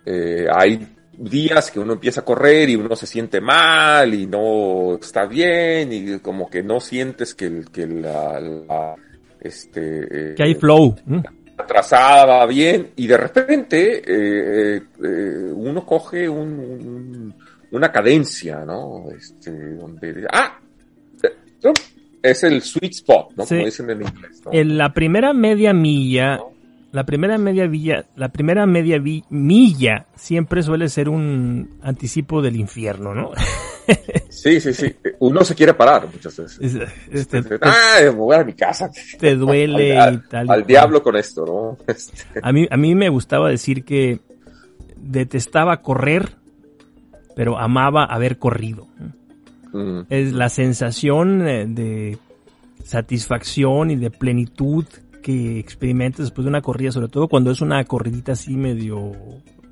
eh, 0.05 0.45
hay 0.53 0.85
días 1.17 1.71
que 1.71 1.79
uno 1.79 1.93
empieza 1.93 2.21
a 2.21 2.25
correr 2.25 2.69
y 2.69 2.75
uno 2.75 2.93
se 2.97 3.07
siente 3.07 3.39
mal 3.39 4.13
y 4.13 4.27
no 4.27 4.95
está 4.95 5.25
bien 5.25 5.93
y 5.93 6.19
como 6.19 6.49
que 6.49 6.61
no 6.61 6.81
sientes 6.81 7.33
que, 7.33 7.45
el, 7.45 7.71
que 7.71 7.87
la, 7.87 8.95
este... 9.39 10.35
que 10.35 10.43
hay 10.43 10.55
flow. 10.55 10.95
Atrasada 11.57 12.25
va 12.25 12.45
bien 12.45 12.91
y 12.97 13.07
de 13.07 13.15
repente 13.15 14.83
uno 15.55 15.85
coge 15.85 16.27
un, 16.27 17.33
una 17.71 17.89
cadencia, 17.89 18.65
¿no? 18.65 19.05
Este, 19.15 19.51
donde... 19.75 20.27
¡Ah! 20.29 20.59
Es 22.31 22.43
el 22.43 22.61
sweet 22.61 22.91
spot, 22.93 23.31
¿no? 23.35 23.45
Como 23.45 23.65
dicen 23.65 23.89
en 23.89 24.01
inglés. 24.01 24.41
En 24.51 24.77
la 24.77 24.93
primera 24.93 25.33
media 25.33 25.73
milla, 25.73 26.39
la 26.95 27.05
primera 27.05 27.37
media 27.37 27.67
villa, 27.67 28.05
la 28.15 28.29
primera 28.29 28.65
media 28.65 29.01
milla 29.29 30.05
siempre 30.15 30.63
suele 30.63 30.87
ser 30.87 31.09
un 31.09 31.77
anticipo 31.81 32.41
del 32.41 32.55
infierno, 32.55 33.13
¿no? 33.13 33.31
sí, 34.29 34.61
sí, 34.61 34.73
sí. 34.73 34.95
Uno 35.19 35.43
se 35.43 35.55
quiere 35.55 35.73
parar 35.73 36.07
muchas 36.07 36.37
veces. 36.37 36.89
Este, 37.11 37.43
ah, 37.61 37.97
me 38.01 38.09
voy 38.11 38.35
a 38.35 38.43
mi 38.45 38.53
casa. 38.53 38.89
Te 39.19 39.35
duele 39.35 39.97
al, 39.97 40.15
y 40.15 40.29
tal. 40.29 40.49
Al 40.49 40.65
diablo 40.65 41.03
con 41.03 41.17
esto, 41.17 41.45
¿no? 41.45 41.77
Este. 41.85 42.23
A 42.41 42.53
mí, 42.53 42.65
a 42.71 42.77
mí 42.77 42.95
me 42.95 43.09
gustaba 43.09 43.49
decir 43.49 43.83
que 43.83 44.21
detestaba 44.95 45.81
correr, 45.81 46.37
pero 47.35 47.59
amaba 47.59 48.05
haber 48.05 48.37
corrido. 48.37 48.87
Es 50.09 50.33
la 50.33 50.49
sensación 50.49 51.47
eh, 51.47 51.65
de 51.67 52.17
satisfacción 52.83 53.91
y 53.91 53.95
de 53.95 54.11
plenitud 54.11 54.85
que 55.21 55.57
experimentas 55.57 56.27
después 56.27 56.45
de 56.45 56.49
una 56.49 56.61
corrida, 56.61 56.91
sobre 56.91 57.07
todo 57.07 57.27
cuando 57.27 57.49
es 57.49 57.61
una 57.61 57.83
corridita 57.83 58.33
así 58.33 58.55
medio, 58.55 59.11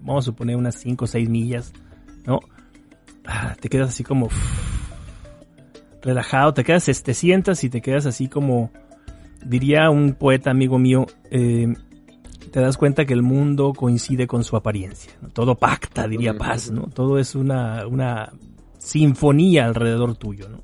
vamos 0.01 0.25
a 0.25 0.31
suponer 0.31 0.55
unas 0.55 0.75
5 0.75 1.05
o 1.05 1.07
6 1.07 1.29
millas, 1.29 1.73
¿no? 2.25 2.39
Ah, 3.25 3.55
te 3.59 3.69
quedas 3.69 3.89
así 3.89 4.03
como 4.03 4.29
relajado, 6.01 6.53
te 6.53 6.63
quedas, 6.63 6.85
te 7.03 7.13
sientas 7.13 7.63
y 7.63 7.69
te 7.69 7.81
quedas 7.81 8.05
así 8.05 8.27
como, 8.27 8.71
diría 9.45 9.91
un 9.91 10.15
poeta 10.15 10.49
amigo 10.49 10.79
mío, 10.79 11.05
eh, 11.29 11.71
te 12.51 12.59
das 12.59 12.77
cuenta 12.77 13.05
que 13.05 13.13
el 13.13 13.21
mundo 13.21 13.73
coincide 13.73 14.25
con 14.25 14.43
su 14.43 14.57
apariencia, 14.57 15.13
todo 15.33 15.55
pacta, 15.55 16.07
diría 16.07 16.35
Paz, 16.35 16.71
¿no? 16.71 16.87
Todo 16.87 17.19
es 17.19 17.35
una, 17.35 17.85
una 17.87 18.33
sinfonía 18.83 19.65
alrededor 19.65 20.15
tuyo, 20.15 20.49
¿no? 20.49 20.61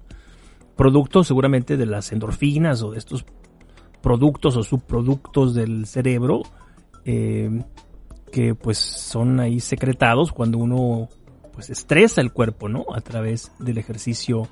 Producto 0.76 1.24
seguramente 1.24 1.78
de 1.78 1.86
las 1.86 2.12
endorfinas 2.12 2.84
o 2.84 2.92
de 2.92 2.98
estos 2.98 3.26
productos 4.02 4.56
o 4.56 4.64
subproductos 4.64 5.54
del 5.54 5.86
cerebro 5.86 6.42
eh, 7.06 7.64
que 8.32 8.56
pues 8.56 8.78
son 8.78 9.40
ahí 9.40 9.60
secretados 9.60 10.32
cuando 10.32 10.58
uno 10.58 11.10
pues 11.54 11.70
estresa 11.70 12.22
el 12.22 12.32
cuerpo, 12.32 12.70
¿no? 12.70 12.86
A 12.94 13.02
través 13.02 13.52
del 13.60 13.78
ejercicio 13.78 14.48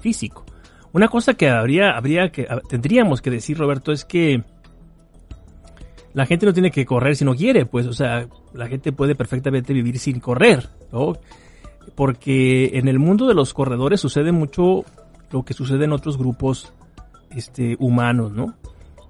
físico. 0.00 0.44
Una 0.92 1.08
cosa 1.08 1.34
que 1.34 1.48
habría, 1.48 1.90
habría 1.90 2.30
que, 2.30 2.46
tendríamos 2.68 3.20
que 3.20 3.30
decir, 3.30 3.58
Roberto, 3.58 3.92
es 3.92 4.04
que 4.04 4.44
la 6.14 6.26
gente 6.26 6.46
no 6.46 6.52
tiene 6.52 6.70
que 6.70 6.86
correr 6.86 7.16
si 7.16 7.24
no 7.24 7.34
quiere, 7.34 7.66
pues, 7.66 7.86
o 7.86 7.92
sea, 7.92 8.28
la 8.54 8.68
gente 8.68 8.92
puede 8.92 9.14
perfectamente 9.14 9.72
vivir 9.72 9.98
sin 9.98 10.20
correr, 10.20 10.68
¿no? 10.92 11.14
Porque 11.94 12.72
en 12.74 12.88
el 12.88 12.98
mundo 12.98 13.26
de 13.26 13.34
los 13.34 13.54
corredores 13.54 14.00
sucede 14.00 14.32
mucho 14.32 14.84
lo 15.30 15.44
que 15.44 15.54
sucede 15.54 15.84
en 15.84 15.92
otros 15.92 16.18
grupos 16.18 16.72
este, 17.34 17.76
humanos, 17.78 18.32
¿no? 18.32 18.54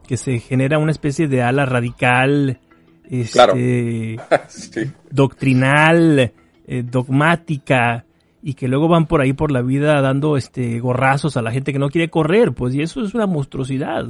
Que 0.06 0.16
se 0.16 0.38
genera 0.38 0.78
una 0.78 0.92
especie 0.92 1.28
de 1.28 1.42
ala 1.42 1.66
radical, 1.66 2.60
este, 3.08 4.16
doctrinal, 5.10 6.32
eh, 6.66 6.82
dogmática, 6.82 8.04
y 8.42 8.54
que 8.54 8.68
luego 8.68 8.88
van 8.88 9.06
por 9.06 9.20
ahí 9.20 9.32
por 9.32 9.50
la 9.50 9.62
vida 9.62 10.00
dando 10.00 10.36
este 10.36 10.78
gorrazos 10.78 11.36
a 11.36 11.42
la 11.42 11.50
gente 11.50 11.72
que 11.72 11.78
no 11.78 11.90
quiere 11.90 12.10
correr, 12.10 12.52
pues 12.52 12.74
y 12.74 12.82
eso 12.82 13.02
es 13.02 13.14
una 13.14 13.26
monstruosidad. 13.26 14.06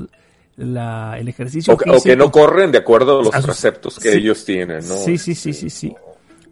La, 0.57 1.19
el 1.19 1.29
ejercicio 1.29 1.75
o, 1.75 1.77
que 1.77 2.17
no 2.17 2.31
corren 2.31 2.73
de 2.73 2.79
acuerdo 2.79 3.21
a 3.21 3.25
los 3.25 3.45
preceptos 3.45 3.99
que 3.99 4.15
ellos 4.15 4.43
tienen, 4.43 4.79
¿no? 4.89 4.97
Sí, 4.97 5.19
sí, 5.19 5.35
sí, 5.35 5.53
sí, 5.53 5.69
sí. 5.69 5.95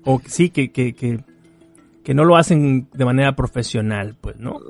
O 0.05 0.21
sí, 0.27 0.51
que, 0.51 0.71
que, 0.71 0.95
que 0.95 1.21
que 2.05 2.15
no 2.15 2.25
lo 2.25 2.37
hacen 2.37 2.89
de 2.93 3.05
manera 3.05 3.35
profesional, 3.35 4.15
pues, 4.21 4.39
¿no? 4.39 4.61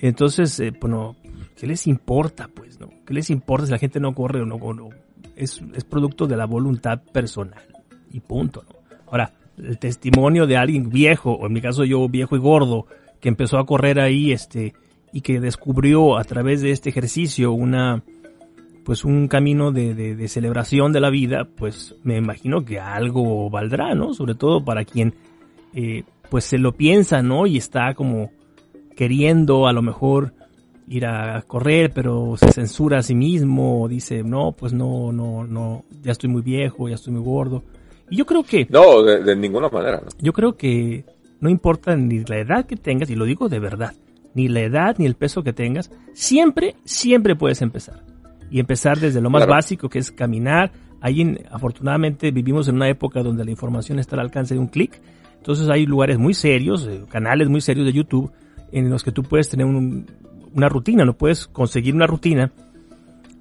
Entonces, 0.00 0.60
eh, 0.60 0.72
bueno, 0.78 1.16
¿qué 1.56 1.66
les 1.66 1.86
importa, 1.86 2.48
pues, 2.54 2.78
no? 2.78 2.90
¿Qué 3.06 3.14
les 3.14 3.30
importa 3.30 3.66
si 3.66 3.72
la 3.72 3.78
gente 3.78 3.98
no 3.98 4.14
corre 4.14 4.42
o 4.42 4.46
no? 4.46 4.58
no? 4.58 4.90
Es, 5.34 5.62
es 5.74 5.84
producto 5.84 6.26
de 6.26 6.36
la 6.36 6.44
voluntad 6.44 7.00
personal 7.12 7.62
y 8.12 8.20
punto, 8.20 8.62
¿no? 8.68 8.74
Ahora, 9.06 9.32
el 9.56 9.78
testimonio 9.78 10.46
de 10.46 10.56
alguien 10.56 10.90
viejo, 10.90 11.32
o 11.32 11.46
en 11.46 11.52
mi 11.52 11.60
caso 11.60 11.84
yo 11.84 12.06
viejo 12.08 12.36
y 12.36 12.40
gordo, 12.40 12.86
que 13.18 13.28
empezó 13.30 13.58
a 13.58 13.64
correr 13.64 13.98
ahí, 13.98 14.32
este, 14.32 14.74
y 15.12 15.22
que 15.22 15.40
descubrió 15.40 16.18
a 16.18 16.24
través 16.24 16.60
de 16.60 16.70
este 16.70 16.90
ejercicio 16.90 17.52
una, 17.52 18.02
pues 18.84 19.04
un 19.04 19.28
camino 19.28 19.72
de, 19.72 19.94
de, 19.94 20.16
de 20.16 20.28
celebración 20.28 20.92
de 20.92 21.00
la 21.00 21.08
vida, 21.08 21.48
pues 21.56 21.94
me 22.02 22.18
imagino 22.18 22.64
que 22.64 22.78
algo 22.78 23.48
valdrá, 23.48 23.94
¿no? 23.94 24.12
Sobre 24.12 24.34
todo 24.34 24.64
para 24.64 24.84
quien 24.84 25.14
eh, 25.72 26.04
pues 26.34 26.46
se 26.46 26.58
lo 26.58 26.72
piensa, 26.72 27.22
¿no? 27.22 27.46
Y 27.46 27.58
está 27.58 27.94
como 27.94 28.32
queriendo 28.96 29.68
a 29.68 29.72
lo 29.72 29.82
mejor 29.82 30.34
ir 30.88 31.06
a 31.06 31.42
correr, 31.42 31.92
pero 31.94 32.36
se 32.36 32.50
censura 32.50 32.98
a 32.98 33.02
sí 33.04 33.14
mismo, 33.14 33.86
dice, 33.88 34.24
no, 34.24 34.50
pues 34.50 34.72
no, 34.72 35.12
no, 35.12 35.44
no, 35.44 35.84
ya 36.02 36.10
estoy 36.10 36.28
muy 36.28 36.42
viejo, 36.42 36.88
ya 36.88 36.96
estoy 36.96 37.12
muy 37.12 37.22
gordo. 37.22 37.62
Y 38.10 38.16
yo 38.16 38.26
creo 38.26 38.42
que... 38.42 38.66
No, 38.68 39.00
de, 39.04 39.36
ninguna 39.36 39.68
manera. 39.68 40.00
¿no? 40.04 40.08
Yo 40.18 40.32
creo 40.32 40.56
que 40.56 41.04
no 41.38 41.48
importa 41.48 41.94
ni 41.94 42.24
la 42.24 42.40
edad 42.40 42.66
que 42.66 42.74
tengas, 42.74 43.08
y 43.10 43.14
lo 43.14 43.26
digo 43.26 43.48
de 43.48 43.60
verdad, 43.60 43.94
ni 44.34 44.48
la 44.48 44.62
edad 44.62 44.96
ni 44.98 45.06
el 45.06 45.14
peso 45.14 45.44
que 45.44 45.52
tengas, 45.52 45.92
siempre, 46.14 46.74
siempre 46.84 47.36
puedes 47.36 47.62
empezar. 47.62 48.02
Y 48.50 48.58
empezar 48.58 48.98
desde 48.98 49.20
lo 49.20 49.30
más 49.30 49.46
básico, 49.46 49.88
que 49.88 50.00
es 50.00 50.10
caminar. 50.10 50.72
Ahí, 51.00 51.38
afortunadamente, 51.48 52.32
vivimos 52.32 52.66
en 52.66 52.74
una 52.74 52.88
época 52.88 53.22
donde 53.22 53.44
la 53.44 53.52
información 53.52 54.00
está 54.00 54.16
al 54.16 54.22
alcance 54.22 54.54
de 54.54 54.58
un 54.58 54.66
clic 54.66 55.00
entonces 55.44 55.68
hay 55.68 55.84
lugares 55.84 56.18
muy 56.18 56.32
serios, 56.32 56.86
eh, 56.86 57.04
canales 57.06 57.50
muy 57.50 57.60
serios 57.60 57.84
de 57.84 57.92
YouTube 57.92 58.32
en 58.72 58.88
los 58.88 59.04
que 59.04 59.12
tú 59.12 59.22
puedes 59.22 59.50
tener 59.50 59.66
una 59.66 60.68
rutina, 60.70 61.04
no 61.04 61.12
puedes 61.12 61.46
conseguir 61.46 61.94
una 61.94 62.06
rutina 62.06 62.50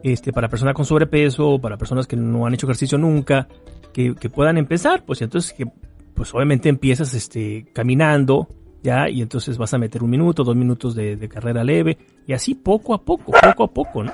este, 0.03 0.33
para 0.33 0.49
personas 0.49 0.73
con 0.73 0.83
sobrepeso, 0.83 1.59
para 1.61 1.77
personas 1.77 2.05
que 2.05 2.17
no 2.17 2.45
han 2.45 2.55
hecho 2.55 2.65
ejercicio 2.65 2.97
nunca, 2.97 3.47
que, 3.93 4.13
puedan 4.29 4.57
empezar, 4.57 5.05
pues 5.05 5.21
entonces 5.21 5.53
que 5.53 5.65
pues 6.13 6.33
obviamente 6.33 6.67
empiezas 6.67 7.13
este, 7.13 7.67
caminando, 7.71 8.49
ya, 8.83 9.07
y 9.07 9.21
entonces 9.21 9.57
vas 9.57 9.73
a 9.73 9.77
meter 9.77 10.03
un 10.03 10.09
minuto, 10.09 10.43
dos 10.43 10.57
minutos 10.57 10.95
de, 10.95 11.29
carrera 11.29 11.63
leve, 11.63 11.97
y 12.27 12.33
así 12.33 12.53
poco 12.53 12.93
a 12.93 13.01
poco, 13.01 13.31
poco 13.31 13.63
a 13.63 13.67
poco, 13.67 14.03
¿no? 14.03 14.11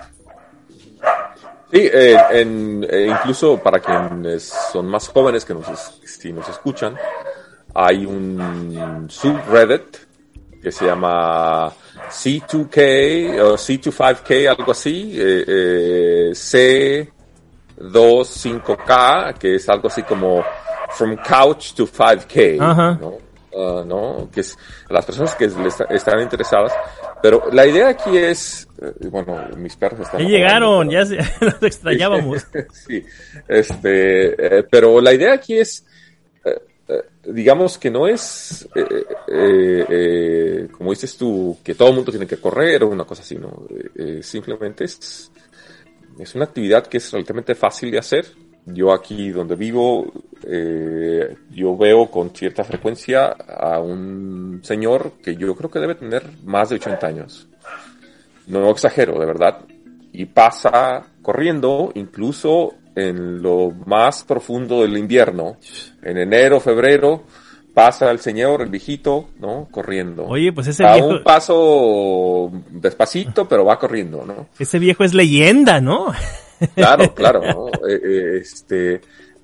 Sí, 1.72 1.90
eh, 1.92 2.16
eh, 2.34 3.08
incluso 3.10 3.58
para 3.58 3.80
quienes 3.80 4.44
son 4.72 4.86
más 4.86 5.08
jóvenes 5.08 5.44
que 5.44 5.56
si 6.06 6.32
nos 6.32 6.48
escuchan, 6.50 6.96
hay 7.74 8.06
un 8.06 9.08
subreddit 9.10 9.98
que 10.62 10.72
se 10.72 10.86
llama 10.86 11.74
C2K 12.10 13.42
o 13.42 13.56
C25K, 13.56 14.50
algo 14.50 14.72
así, 14.72 15.16
eh, 15.18 16.32
C25K, 16.34 19.34
que 19.38 19.56
es 19.56 19.68
algo 19.70 19.88
así 19.88 20.04
como 20.04 20.44
From 20.92 21.18
Couch 21.18 21.74
to 21.74 21.88
5K, 21.88 22.58
¿no? 23.00 23.30
Ah, 23.56 23.84
¿no? 23.86 24.30
Que 24.32 24.42
es 24.42 24.58
las 24.90 25.06
personas 25.06 25.36
que 25.36 25.46
están 25.46 26.20
interesadas. 26.22 26.74
Pero 27.22 27.50
la 27.52 27.66
idea 27.66 27.90
aquí 27.90 28.16
es, 28.16 28.68
eh, 28.82 29.08
bueno, 29.10 29.48
mis 29.58 29.76
perros 29.76 30.02
están... 30.02 30.22
Ya 30.22 30.28
llegaron, 30.28 30.90
ya 30.90 31.02
nos 31.02 31.12
extrañábamos. 31.64 32.46
sí, 32.72 33.04
este, 33.48 34.60
eh, 34.60 34.64
pero 34.70 35.02
la 35.02 35.14
idea 35.14 35.34
aquí 35.34 35.58
es, 35.58 35.80
eh, 35.80 35.84
digamos 37.24 37.78
que 37.78 37.92
no 37.92 38.08
es, 38.08 38.68
como 40.72 40.90
dices 40.92 41.18
tú, 41.18 41.58
que 41.64 41.76
todo 41.76 41.90
el 41.90 41.96
mundo 41.96 42.12
tiene 42.12 42.28
que 42.28 42.38
correr 42.38 42.84
o 42.84 42.90
una 42.90 43.06
cosa 43.06 43.22
así, 43.22 43.36
¿no? 43.36 43.68
simplemente 44.22 44.86
es, 44.86 45.32
es 46.18 46.36
una 46.36 46.46
actividad 46.46 46.88
que 46.88 46.98
es 46.98 47.12
relativamente 47.12 47.56
fácil 47.56 47.92
de 47.92 48.00
hacer 48.00 48.26
yo 48.74 48.94
aquí 48.94 49.30
donde 49.30 49.56
vivo, 49.56 50.12
eh, 50.44 51.36
yo 51.52 51.78
veo 51.78 52.10
con 52.10 52.32
cierta 52.32 52.64
frecuencia 52.64 53.28
a 53.28 53.80
un 53.80 54.62
señor 54.64 55.14
que 55.24 55.36
yo 55.36 55.56
creo 55.56 55.70
que 55.70 55.80
debe 55.80 55.96
tener 55.96 56.24
más 56.44 56.70
de 56.70 56.76
80 56.76 57.08
años. 57.08 57.48
No 58.48 58.70
exagero, 58.70 59.20
de 59.20 59.26
verdad. 59.26 59.66
Y 60.12 60.26
pasa 60.26 61.06
corriendo, 61.22 61.92
incluso 61.96 62.74
en 63.00 63.42
lo 63.42 63.72
más 63.86 64.24
profundo 64.24 64.82
del 64.82 64.98
invierno, 64.98 65.58
en 66.02 66.18
enero, 66.18 66.60
febrero, 66.60 67.24
pasa 67.74 68.12
el 68.12 68.20
señor, 68.20 68.62
el 68.62 68.70
viejito, 68.70 69.30
¿no? 69.40 69.68
Corriendo. 69.72 70.26
Oye, 70.26 70.52
pues 70.52 70.68
ese 70.68 70.86
a 70.86 70.96
viejo... 70.96 71.08
un 71.08 71.24
paso 71.24 72.52
despacito, 72.70 73.48
pero 73.48 73.66
va 73.66 73.80
corriendo, 73.80 74.26
¿no? 74.26 74.48
Ese 74.58 74.80
viejo 74.80 75.04
es 75.04 75.14
leyenda, 75.14 75.80
¿no? 75.82 76.08
Claro, 76.76 77.16
claro, 77.16 77.42
¿no? 77.42 77.68
Eh, 77.88 78.02
eh, 78.04 78.40
este, 78.42 79.00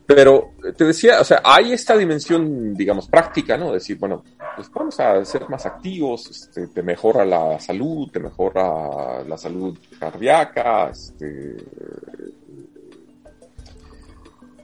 pero 0.05 0.51
te 0.77 0.83
decía, 0.83 1.21
o 1.21 1.23
sea, 1.23 1.41
hay 1.43 1.71
esta 1.71 1.97
dimensión, 1.97 2.75
digamos, 2.75 3.07
práctica, 3.07 3.57
¿no? 3.57 3.71
Decir, 3.71 3.97
bueno, 3.97 4.23
pues 4.55 4.69
vamos 4.71 4.99
a 4.99 5.25
ser 5.25 5.49
más 5.49 5.65
activos, 5.65 6.29
este, 6.29 6.67
te 6.67 6.83
mejora 6.83 7.25
la 7.25 7.59
salud, 7.59 8.09
te 8.11 8.19
mejora 8.19 9.23
la 9.23 9.37
salud 9.37 9.77
cardíaca, 9.99 10.89
este, 10.89 11.55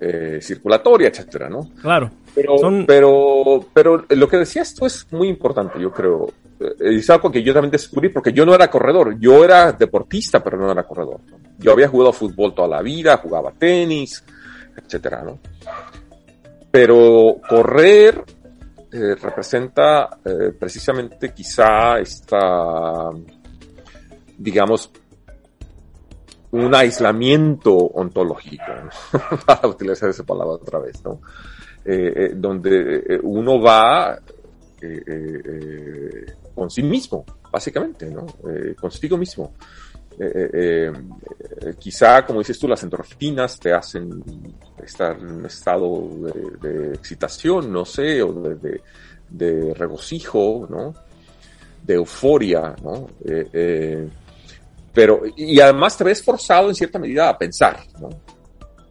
eh, 0.04 0.40
circulatoria, 0.42 1.10
etcétera, 1.10 1.48
¿no? 1.48 1.70
Claro. 1.80 2.10
Pero, 2.34 2.56
pero, 2.88 3.66
pero 3.72 4.06
lo 4.10 4.28
que 4.28 4.38
decías 4.38 4.74
tú 4.74 4.88
es 4.88 5.06
muy 5.12 5.28
importante, 5.28 5.80
yo 5.80 5.92
creo. 5.92 6.28
Es 6.80 7.08
algo 7.12 7.32
que 7.32 7.44
yo 7.44 7.54
también 7.54 7.72
descubrí 7.72 8.10
porque 8.10 8.34
yo 8.34 8.44
no 8.44 8.56
era 8.56 8.68
corredor, 8.68 9.20
yo 9.20 9.44
era 9.44 9.72
deportista, 9.74 10.44
pero 10.44 10.58
no 10.58 10.72
era 10.72 10.88
corredor. 10.88 11.20
Yo 11.60 11.72
había 11.72 11.88
jugado 11.88 12.14
fútbol 12.14 12.56
toda 12.56 12.68
la 12.68 12.82
vida, 12.82 13.18
jugaba 13.18 13.52
tenis, 13.52 14.24
etcétera, 14.76 15.22
¿no? 15.24 15.38
Pero 16.72 17.36
correr 17.48 18.24
eh, 18.92 19.16
representa 19.22 20.18
eh, 20.26 20.52
precisamente 20.60 21.32
quizá 21.32 22.00
esta, 22.00 23.10
digamos, 24.36 24.90
un 26.52 26.76
aislamiento 26.76 27.76
ontológico, 27.76 28.64
para 29.46 29.68
utilizar 29.68 30.10
esa 30.10 30.24
palabra 30.24 30.56
otra 30.56 30.80
vez, 30.80 31.04
¿no? 31.04 31.22
Eh, 31.84 32.34
donde 32.36 33.20
uno 33.24 33.60
va 33.60 34.20
con 36.56 36.70
sí 36.70 36.84
mismo, 36.84 37.26
básicamente, 37.52 38.10
¿no? 38.10 38.26
consigo 38.80 39.18
mismo. 39.18 39.54
Eh, 40.20 40.50
eh, 40.54 40.92
eh, 41.62 41.74
quizá, 41.80 42.24
como 42.26 42.40
dices 42.40 42.60
tú, 42.60 42.68
las 42.68 42.84
endorfinas 42.84 43.60
te 43.60 43.74
hacen 43.74 44.22
estar 44.84 45.18
en 45.18 45.32
un 45.32 45.46
estado 45.46 46.10
de, 46.62 46.94
excitación, 46.94 47.72
no 47.72 47.86
sé, 47.86 48.22
o 48.22 48.32
de, 48.32 49.74
regocijo, 49.74 50.68
¿no? 50.70 50.94
De 51.84 51.96
euforia, 51.96 52.76
¿no? 52.84 53.08
Pero, 54.94 55.22
y 55.36 55.60
además 55.60 55.98
te 55.98 56.04
ves 56.04 56.24
forzado 56.24 56.70
en 56.70 56.76
cierta 56.76 57.00
medida 57.00 57.30
a 57.30 57.38
pensar, 57.38 57.80
¿no? 58.00 58.10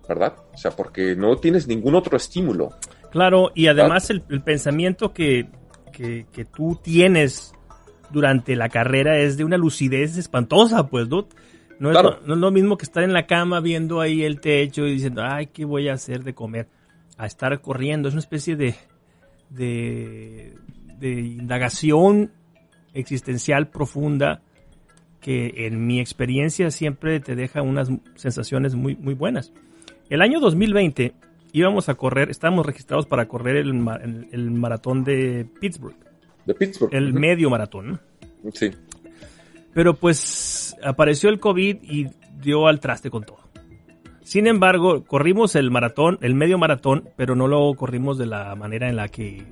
¿Verdad? 0.09 0.35
O 0.53 0.57
sea, 0.57 0.73
porque 0.73 1.15
no 1.15 1.37
tienes 1.37 1.69
ningún 1.69 1.95
otro 1.95 2.17
estímulo. 2.17 2.71
Claro, 3.11 3.53
y 3.55 3.69
además 3.69 4.11
el, 4.11 4.23
pensamiento 4.43 5.13
que, 5.13 5.49
que, 5.93 6.27
que 6.33 6.45
tú 6.45 6.81
tienes 6.83 7.53
durante 8.11 8.57
la 8.57 8.69
carrera 8.69 9.19
es 9.19 9.37
de 9.37 9.45
una 9.45 9.57
lucidez 9.57 10.17
espantosa, 10.17 10.87
pues, 10.89 11.09
¿no? 11.09 11.29
No, 11.81 11.93
es 11.93 12.27
lo, 12.27 12.51
mismo 12.51 12.77
que 12.77 12.85
estar 12.85 13.03
en 13.03 13.15
la 13.15 13.27
cama 13.27 13.61
viendo 13.61 14.03
ahí 14.03 14.23
el 14.23 14.39
techo 14.39 14.87
y 14.87 14.93
diciendo, 14.93 15.23
ay, 15.25 15.47
¿qué 15.47 15.65
voy 15.65 15.89
a 15.89 15.95
hacer 15.95 16.25
de 16.25 16.35
comer? 16.35 16.69
A 17.17 17.25
estar 17.25 17.59
corriendo. 17.63 18.09
Es 18.09 18.15
una 18.15 18.21
especie 18.21 18.55
de, 18.55 18.75
de, 19.49 20.53
indagación 21.01 22.33
existencial 22.93 23.69
profunda 23.69 24.43
que 25.21 25.67
en 25.67 25.87
mi 25.87 26.01
experiencia 26.01 26.71
siempre 26.71 27.21
te 27.21 27.35
deja 27.35 27.63
unas 27.63 27.91
sensaciones 28.15 28.75
muy, 28.75 28.97
muy 28.97 29.15
buenas. 29.15 29.53
El 30.09 30.23
año 30.23 30.41
2020 30.41 31.15
íbamos 31.53 31.89
a 31.89 31.95
correr, 31.95 32.31
estábamos 32.31 32.67
registrados 32.67 33.07
para 33.07 33.29
correr 33.29 33.57
el, 33.57 33.69
el 34.33 34.51
maratón 34.51 35.05
de 35.05 35.47
Pittsburgh. 35.61 35.97
De 36.47 36.55
Pittsburgh. 36.55 36.95
El 36.95 37.13
medio 37.13 37.51
maratón. 37.51 38.01
Sí. 38.53 38.71
Pero 39.75 39.95
pues 39.95 40.77
apareció 40.83 41.29
el 41.29 41.39
COVID 41.39 41.77
y 41.83 42.09
dio 42.41 42.67
al 42.67 42.81
traste 42.81 43.11
con 43.11 43.25
todo. 43.25 43.39
Sin 44.23 44.47
embargo, 44.47 45.05
corrimos 45.05 45.57
el 45.57 45.71
maratón, 45.71 46.19
el 46.23 46.35
medio 46.35 46.57
maratón, 46.57 47.09
pero 47.17 47.35
no 47.35 47.49
lo 47.49 47.75
corrimos 47.75 48.17
de 48.17 48.27
la 48.27 48.55
manera 48.55 48.89
en 48.89 48.97
la 48.97 49.09
que 49.09 49.45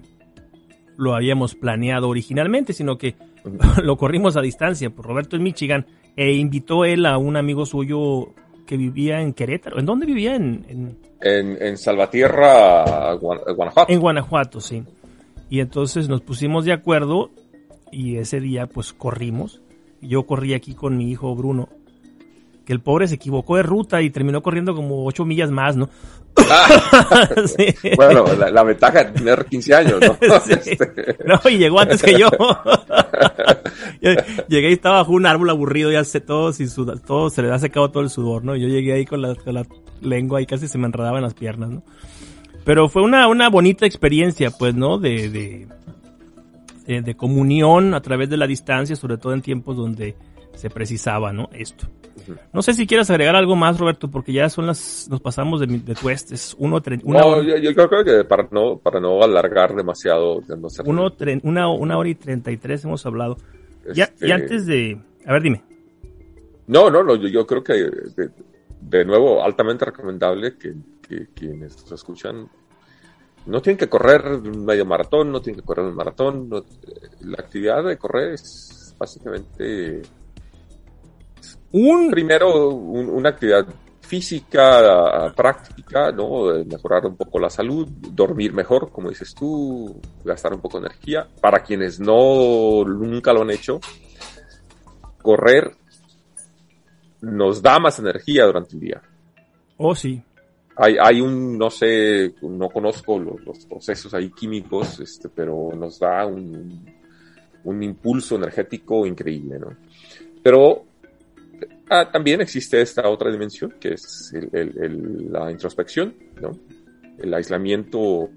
lo 0.96 1.14
habíamos 1.14 1.54
planeado 1.54 2.08
originalmente, 2.08 2.72
sino 2.72 2.98
que 2.98 3.16
lo 3.82 3.97
corrimos 3.97 4.36
a 4.36 4.40
distancia 4.40 4.90
por 4.90 5.06
Roberto 5.06 5.36
en 5.36 5.43
Michigan 5.43 5.86
e 6.16 6.32
invitó 6.32 6.85
él 6.85 7.06
a 7.06 7.19
un 7.19 7.36
amigo 7.36 7.66
suyo 7.66 8.35
que 8.66 8.77
vivía 8.77 9.20
en 9.20 9.32
Querétaro. 9.32 9.78
¿En 9.78 9.86
dónde 9.86 10.06
vivía? 10.06 10.35
En, 10.35 10.97
en... 11.20 11.59
en 11.60 11.78
Salvatierra, 11.78 13.15
Guanajuato. 13.15 13.93
En 13.93 14.01
Guanajuato, 14.01 14.60
sí. 14.60 14.85
Y 15.48 15.60
entonces 15.60 16.09
nos 16.09 16.20
pusimos 16.20 16.65
de 16.65 16.73
acuerdo 16.73 17.31
y 17.90 18.16
ese 18.16 18.40
día 18.40 18.66
pues 18.66 18.93
corrimos. 18.93 19.62
Yo 20.01 20.27
corrí 20.27 20.55
aquí 20.55 20.74
con 20.74 20.97
mi 20.97 21.10
hijo 21.10 21.35
Bruno, 21.35 21.69
que 22.65 22.73
el 22.73 22.81
pobre 22.81 23.09
se 23.09 23.15
equivocó 23.16 23.56
de 23.56 23.62
ruta 23.62 24.02
y 24.02 24.10
terminó 24.10 24.43
corriendo 24.43 24.74
como 24.74 25.05
ocho 25.06 25.24
millas 25.24 25.51
más, 25.51 25.77
¿no? 25.77 25.89
Bueno, 27.97 28.24
la, 28.35 28.62
ventaja 28.62 29.05
de 29.05 29.12
tener 29.12 29.44
15 29.44 29.74
años, 29.74 30.01
¿no? 30.01 30.16
Este. 30.48 31.16
No, 31.24 31.40
y 31.48 31.59
llegó 31.59 31.81
antes 31.81 32.02
que 32.02 32.19
yo. 32.19 32.28
llegué 34.48 34.70
y 34.70 34.73
estaba 34.73 34.98
bajo 34.98 35.12
un 35.12 35.27
árbol 35.27 35.51
aburrido, 35.51 35.90
ya 35.90 36.05
sé 36.05 36.20
todo, 36.20 36.52
sin 36.52 36.69
sudar, 36.69 37.01
todo 37.01 37.31
se 37.31 37.43
le 37.43 37.52
ha 37.52 37.59
secado 37.59 37.90
todo 37.90 38.02
el 38.02 38.10
sudor, 38.10 38.44
¿no? 38.44 38.56
Yo 38.56 38.69
llegué 38.69 38.93
ahí 38.93 39.05
con 39.05 39.23
la, 39.23 39.35
con 39.35 39.55
la 39.55 39.66
lengua 40.01 40.40
y 40.40 40.47
casi 40.47 40.69
se 40.69 40.78
me 40.78 40.86
enredaba 40.86 41.19
en 41.19 41.24
las 41.24 41.35
piernas, 41.35 41.70
¿no? 41.70 41.82
Pero 42.65 42.89
fue 42.89 43.02
una, 43.02 43.28
una 43.28 43.48
bonita 43.48 43.86
experiencia, 43.86 44.51
pues, 44.51 44.74
¿no? 44.74 44.98
De, 44.98 45.31
de, 45.31 45.66
de, 47.01 47.15
comunión 47.15 47.94
a 47.94 48.01
través 48.01 48.28
de 48.28 48.36
la 48.36 48.47
distancia, 48.47 48.97
sobre 48.97 49.16
todo 49.16 49.32
en 49.32 49.43
tiempos 49.43 49.77
donde 49.77 50.16
se 50.59 50.70
precisaba, 50.70 51.32
¿no? 51.32 51.48
Esto. 51.52 51.86
No 52.52 52.62
sé 52.62 52.74
si 52.74 52.86
quieres 52.86 53.09
agregar 53.10 53.36
algo 53.36 53.56
más, 53.56 53.78
Roberto, 53.78 54.10
porque 54.10 54.32
ya 54.32 54.48
son 54.48 54.66
las, 54.66 55.09
nos 55.09 55.20
pasamos 55.20 55.60
de, 55.60 55.66
de 55.66 55.94
tu 55.94 56.10
es 56.10 56.55
uno, 56.59 56.82
una 57.05 57.20
no, 57.20 57.43
yo, 57.43 57.74
creo 57.74 58.05
que 58.05 58.24
para 58.24 58.48
no, 58.51 58.76
para 58.78 59.01
no 59.01 59.22
alargar 59.22 59.74
demasiado, 59.74 60.40
no 60.48 60.68
uno, 60.85 61.12
una, 61.43 61.68
una 61.70 61.97
hora 61.97 62.09
y 62.09 62.14
treinta 62.16 62.51
y 62.51 62.56
tres 62.56 62.85
hemos 62.85 63.06
hablado. 63.06 63.36
Ya, 63.94 64.10
y 64.20 64.24
este 64.24 64.32
antes 64.32 64.66
de, 64.66 65.01
a 65.24 65.32
ver, 65.32 65.43
dime. 65.43 65.62
No, 66.66 66.90
no, 66.90 67.02
no, 67.02 67.14
yo, 67.16 67.47
creo 67.47 67.62
que 67.62 67.72
de, 67.74 68.30
de, 68.80 69.05
nuevo 69.05 69.43
altamente 69.43 69.86
recomendable 69.86 70.59
que, 70.59 70.74
que 71.01 71.28
quienes 71.35 71.78
nos 71.78 71.93
escuchan 71.93 72.48
no 73.47 73.62
tienen 73.62 73.78
que 73.78 73.89
correr 73.89 74.26
un 74.26 74.64
medio 74.66 74.85
maratón, 74.85 75.32
no 75.32 75.40
tienen 75.40 75.60
que 75.60 75.66
correr 75.66 75.86
un 75.86 75.94
maratón. 75.94 76.51
la 77.20 77.39
actividad 77.39 77.85
de 77.85 77.97
correr 77.97 78.35
es 78.35 78.94
básicamente 78.98 80.02
un 81.72 82.10
primero 82.10 82.68
una 82.70 83.30
actividad 83.30 83.66
física, 84.00 85.32
práctica, 85.36 86.10
¿no? 86.12 86.64
Mejorar 86.64 87.06
un 87.06 87.16
poco 87.16 87.38
la 87.38 87.50
salud, 87.50 87.86
dormir 87.88 88.54
mejor, 88.54 88.90
como 88.90 89.10
dices 89.10 89.34
tú, 89.34 90.00
gastar 90.24 90.54
un 90.54 90.60
poco 90.60 90.80
de 90.80 90.86
energía. 90.86 91.26
Para 91.40 91.62
quienes 91.62 92.00
no 92.00 92.84
nunca 92.84 93.32
lo 93.32 93.42
han 93.42 93.50
hecho, 93.50 93.80
correr 95.20 95.72
nos 97.20 97.60
da 97.60 97.78
más 97.78 97.98
energía 97.98 98.46
durante 98.46 98.74
el 98.74 98.80
día. 98.80 99.02
Oh, 99.76 99.94
sí 99.94 100.22
hay, 100.80 100.96
hay 101.00 101.20
un, 101.20 101.58
no 101.58 101.70
sé, 101.70 102.34
no 102.42 102.68
conozco 102.68 103.18
los, 103.18 103.66
procesos 103.66 104.14
ahí 104.14 104.30
químicos, 104.30 105.00
este, 105.00 105.28
pero 105.28 105.72
nos 105.74 105.98
da 105.98 106.24
un, 106.24 106.86
un 107.64 107.82
impulso 107.82 108.36
energético 108.36 109.04
increíble, 109.04 109.58
¿no? 109.58 109.76
Pero 110.40 110.84
ah, 111.90 112.10
también 112.10 112.40
existe 112.40 112.81
esta 112.81 113.09
otra 113.09 113.31
dimensión, 113.31 113.74
que 113.81 113.94
es 113.94 114.32
la 114.52 115.51
introspección, 115.51 116.15
¿no? 116.40 116.52
El 117.19 117.35
aislamiento 117.35 118.31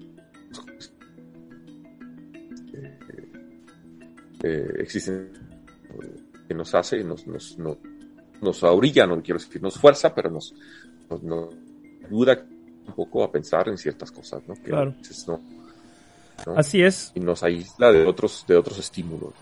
eh, 2.74 2.98
eh, 4.42 4.68
existe 4.78 5.30
que 6.48 6.54
nos 6.54 6.74
hace, 6.74 7.04
nos, 7.04 7.26
nos, 7.26 7.58
nos, 7.58 7.78
nos 8.40 8.62
orilla, 8.64 9.06
no 9.06 9.22
quiero 9.22 9.38
decir, 9.38 9.62
nos 9.62 9.78
fuerza, 9.78 10.14
pero 10.14 10.30
nos, 10.30 10.54
nos, 11.22 11.54
ayuda 12.04 12.44
un 12.86 12.94
poco 12.94 13.22
a 13.22 13.30
pensar 13.30 13.68
en 13.68 13.78
ciertas 13.78 14.10
cosas, 14.10 14.42
¿no? 14.48 14.54
claro. 14.56 14.94
Así 16.56 16.82
es. 16.82 17.12
Y 17.14 17.20
nos 17.20 17.42
aísla 17.42 17.92
de 17.92 18.04
otros, 18.04 18.44
de 18.48 18.56
otros 18.56 18.78
estímulos. 18.78 19.34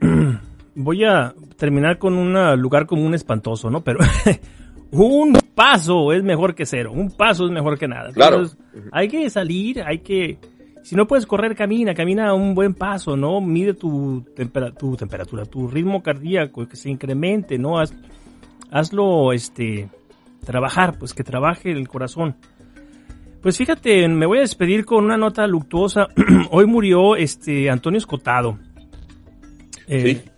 Voy 0.74 1.04
a 1.04 1.34
terminar 1.56 1.98
con 1.98 2.14
un 2.14 2.60
lugar 2.60 2.86
común 2.86 3.14
espantoso, 3.14 3.70
¿no? 3.70 3.82
Pero 3.84 4.00
un 4.90 5.38
paso 5.54 6.12
es 6.12 6.22
mejor 6.22 6.54
que 6.54 6.66
cero, 6.66 6.92
un 6.92 7.10
paso 7.10 7.46
es 7.46 7.52
mejor 7.52 7.78
que 7.78 7.88
nada. 7.88 8.12
Claro. 8.12 8.44
hay 8.92 9.08
que 9.08 9.28
salir, 9.30 9.82
hay 9.82 9.98
que... 9.98 10.38
Si 10.82 10.94
no 10.96 11.06
puedes 11.06 11.24
correr, 11.24 11.54
camina, 11.54 11.94
camina 11.94 12.28
a 12.28 12.34
un 12.34 12.54
buen 12.54 12.74
paso, 12.74 13.16
¿no? 13.16 13.40
Mide 13.40 13.72
tu, 13.72 14.22
tu 14.78 14.96
temperatura, 14.96 15.46
tu 15.46 15.66
ritmo 15.66 16.02
cardíaco, 16.02 16.68
que 16.68 16.76
se 16.76 16.90
incremente, 16.90 17.56
¿no? 17.56 17.78
hazlo, 18.70 19.32
este, 19.32 19.88
trabajar, 20.44 20.98
pues 20.98 21.14
que 21.14 21.24
trabaje 21.24 21.70
el 21.70 21.88
corazón. 21.88 22.36
Pues 23.40 23.56
fíjate, 23.58 24.08
me 24.08 24.26
voy 24.26 24.38
a 24.38 24.42
despedir 24.42 24.84
con 24.84 25.04
una 25.04 25.16
nota 25.16 25.46
luctuosa. 25.46 26.08
Hoy 26.50 26.66
murió 26.66 27.16
este 27.16 27.70
Antonio 27.70 27.98
Escotado, 27.98 28.58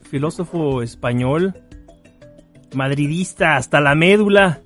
filósofo 0.07 0.83
español, 0.83 1.55
madridista 2.75 3.57
hasta 3.57 3.81
la 3.81 3.95
médula 3.95 4.61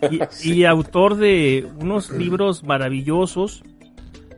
y, 0.42 0.64
autor 0.64 1.16
de 1.16 1.68
unos 1.78 2.10
libros 2.10 2.64
maravillosos. 2.64 3.62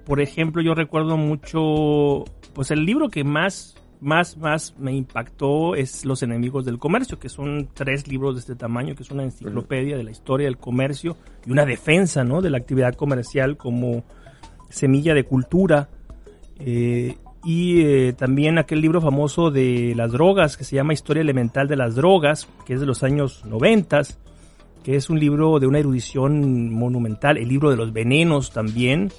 Por 0.05 0.21
ejemplo, 0.21 0.63
yo 0.63 0.75
recuerdo 0.75 1.17
mucho, 1.17 2.25
pues 2.53 2.71
el 2.71 2.85
libro 2.85 3.09
que 3.09 3.25
más 3.25 3.75
más, 4.01 4.37
más 4.37 4.75
me 4.79 4.93
impactó 4.93 5.75
es 5.75 6.05
Los 6.05 6.23
enemigos 6.23 6.67
del 6.67 6.79
comercio, 6.79 7.19
que 7.19 7.31
son 7.31 7.71
tres 7.73 8.07
libros 8.07 8.35
de 8.35 8.41
este 8.41 8.55
tamaño, 8.55 8.95
que 8.95 9.03
es 9.03 9.11
una 9.11 9.25
enciclopedia 9.25 9.97
de 9.97 10.05
la 10.05 10.11
historia 10.11 10.47
del 10.47 10.59
comercio 10.59 11.17
y 11.47 11.51
una 11.51 11.65
defensa 11.65 12.23
¿no? 12.23 12.43
de 12.43 12.51
la 12.51 12.59
actividad 12.59 12.95
comercial 12.95 13.57
como 13.57 14.05
semilla 14.69 15.15
de 15.15 15.25
cultura. 15.25 15.89
Eh, 16.59 17.17
y 17.45 17.83
eh, 17.83 18.13
también 18.15 18.59
aquel 18.59 18.81
libro 18.81 19.01
famoso 19.01 19.51
de 19.51 19.93
las 19.95 20.13
drogas, 20.13 20.57
que 20.57 20.65
se 20.65 20.77
llama 20.77 20.95
Historia 20.95 21.21
Elemental 21.21 21.69
de 21.69 21.77
las 21.77 21.95
Drogas, 21.95 22.49
que 22.65 22.75
es 22.75 22.81
de 22.81 22.87
los 22.87 23.03
años 23.03 23.45
90, 23.45 24.03
que 24.83 24.97
es 24.97 25.11
un 25.11 25.21
libro 25.21 25.59
de 25.59 25.67
una 25.67 25.79
erudición 25.79 26.73
monumental. 26.73 27.37
El 27.37 27.49
libro 27.49 27.71
de 27.71 27.77
los 27.77 27.93
venenos 27.93 28.51
también. 28.51 29.13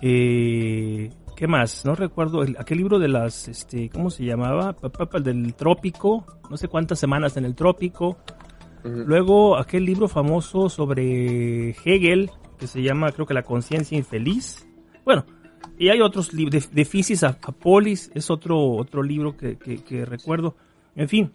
Eh, 0.00 1.10
¿Qué 1.36 1.46
más? 1.46 1.84
No 1.84 1.94
recuerdo. 1.94 2.42
aquel 2.42 2.78
libro 2.78 2.98
de 2.98 3.08
las, 3.08 3.48
este, 3.48 3.88
¿cómo 3.90 4.10
se 4.10 4.24
llamaba? 4.24 4.76
El 5.14 5.22
del 5.22 5.54
trópico. 5.54 6.24
No 6.50 6.56
sé 6.56 6.68
cuántas 6.68 6.98
semanas 6.98 7.36
en 7.36 7.44
el 7.44 7.54
trópico. 7.54 8.18
Luego 8.84 9.56
aquel 9.56 9.84
libro 9.84 10.08
famoso 10.08 10.68
sobre 10.68 11.70
Hegel, 11.70 12.30
que 12.58 12.66
se 12.66 12.82
llama, 12.82 13.12
creo 13.12 13.26
que 13.26 13.34
La 13.34 13.42
conciencia 13.42 13.96
infeliz. 13.96 14.66
Bueno, 15.04 15.24
y 15.82 15.88
hay 15.88 16.00
otros 16.00 16.32
libros. 16.32 16.72
De, 16.72 16.84
Fisis 16.84 17.24
a, 17.24 17.36
Polis 17.36 18.12
es 18.14 18.30
otro, 18.30 18.56
otro 18.74 19.02
libro 19.02 19.36
que, 19.36 20.04
recuerdo. 20.06 20.54
En 20.94 21.08
fin, 21.08 21.32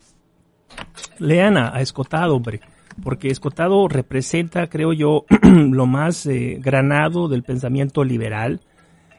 lean 1.19 1.57
a, 1.57 1.82
Escotado, 1.82 2.34
hombre. 2.34 2.61
Porque 3.03 3.28
Escotado 3.28 3.90
representa, 3.90 4.68
creo 4.68 4.94
yo, 4.94 5.26
lo 5.44 5.86
más 5.86 6.26
eh, 6.28 6.60
granado 6.61 7.28
del 7.28 7.44
pensamiento 7.44 8.06
liberal 8.06 8.61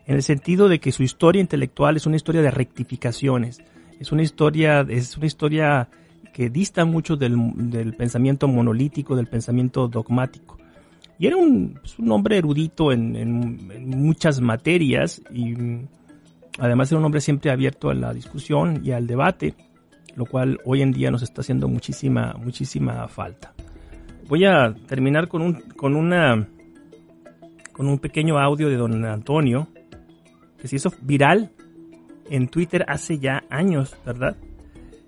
en 0.06 0.14
el 0.14 0.22
sentido 0.22 0.66
de 0.70 0.78
que 0.78 0.92
su 0.92 1.02
historia 1.02 1.42
intelectual 1.42 1.98
es 1.98 2.06
una 2.06 2.16
historia 2.16 2.40
de 2.40 2.50
rectificaciones, 2.50 3.62
es 4.00 4.10
una 4.10 4.22
historia, 4.22 4.80
es 4.88 5.14
una 5.18 5.26
historia 5.26 5.90
que 6.32 6.48
dista 6.48 6.86
mucho 6.86 7.16
del, 7.16 7.94
pensamiento 7.98 8.48
monolítico, 8.48 9.14
del 9.14 9.26
pensamiento 9.26 9.88
dogmático. 9.88 10.56
Y 11.18 11.26
era 11.26 11.36
un, 11.36 11.74
pues, 11.74 11.96
hombre 12.08 12.38
erudito 12.38 12.92
en, 12.92 13.58
muchas 13.88 14.40
materias 14.40 15.20
y 15.32 15.54
además 16.58 16.90
era 16.90 17.00
un 17.00 17.04
hombre 17.04 17.20
siempre 17.20 17.50
abierto 17.50 17.90
a 17.90 17.94
la 17.94 18.14
discusión 18.14 18.80
y 18.84 18.92
al 18.92 19.06
debate, 19.06 19.54
lo 20.14 20.26
cual 20.26 20.58
hoy 20.64 20.82
en 20.82 20.92
día 20.92 21.10
nos 21.10 21.22
está 21.22 21.40
haciendo 21.40 21.68
muchísima, 21.68 22.34
muchísima 22.34 23.08
falta. 23.08 23.52
Voy 24.28 24.44
a 24.44 24.74
terminar 24.86 25.26
con 25.26 25.42
un, 25.42 25.54
con 25.76 25.96
una, 25.96 26.46
con 27.72 27.88
un 27.88 27.98
pequeño 27.98 28.38
audio 28.38 28.68
de 28.68 28.76
don 28.76 29.04
Antonio, 29.04 29.68
que 30.60 30.68
se 30.68 30.76
hizo 30.76 30.92
viral 31.00 31.50
en 32.30 32.48
Twitter 32.48 32.84
hace 32.88 33.18
ya 33.18 33.42
años, 33.50 33.96
¿verdad? 34.04 34.36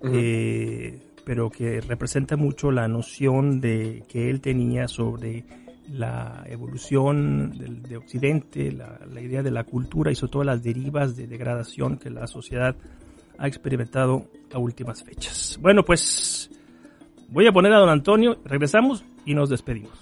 Eh, 0.03 0.99
pero 1.25 1.51
que 1.51 1.81
representa 1.81 2.37
mucho 2.37 2.71
la 2.71 2.89
noción 2.89 3.61
de 3.61 4.03
que 4.09 4.31
él 4.31 4.41
tenía 4.41 4.89
sobre 4.89 5.45
la 5.93 6.45
evolución 6.47 7.83
de 7.83 7.97
Occidente, 7.97 8.73
la, 8.73 9.21
idea 9.21 9.43
de 9.43 9.51
la 9.51 9.65
cultura 9.65 10.11
y 10.11 10.15
sobre 10.15 10.33
todo 10.33 10.45
las 10.45 10.63
derivas 10.63 11.17
de 11.17 11.27
degradación 11.27 11.99
que 11.99 12.11
la 12.11 12.27
sociedad 12.27 12.77
ha 13.39 13.49
experimentado 13.49 14.27
a 14.53 14.59
últimas 14.59 15.03
fechas. 15.03 15.59
Bueno, 15.61 15.85
pues 15.85 16.51
voy 17.29 17.47
a 17.47 17.53
poner 17.53 17.73
a 17.73 17.79
don 17.79 17.89
Antonio, 17.89 18.39
regresamos 18.45 19.05
y 19.25 19.35
nos 19.35 19.51
despedimos. 19.51 19.93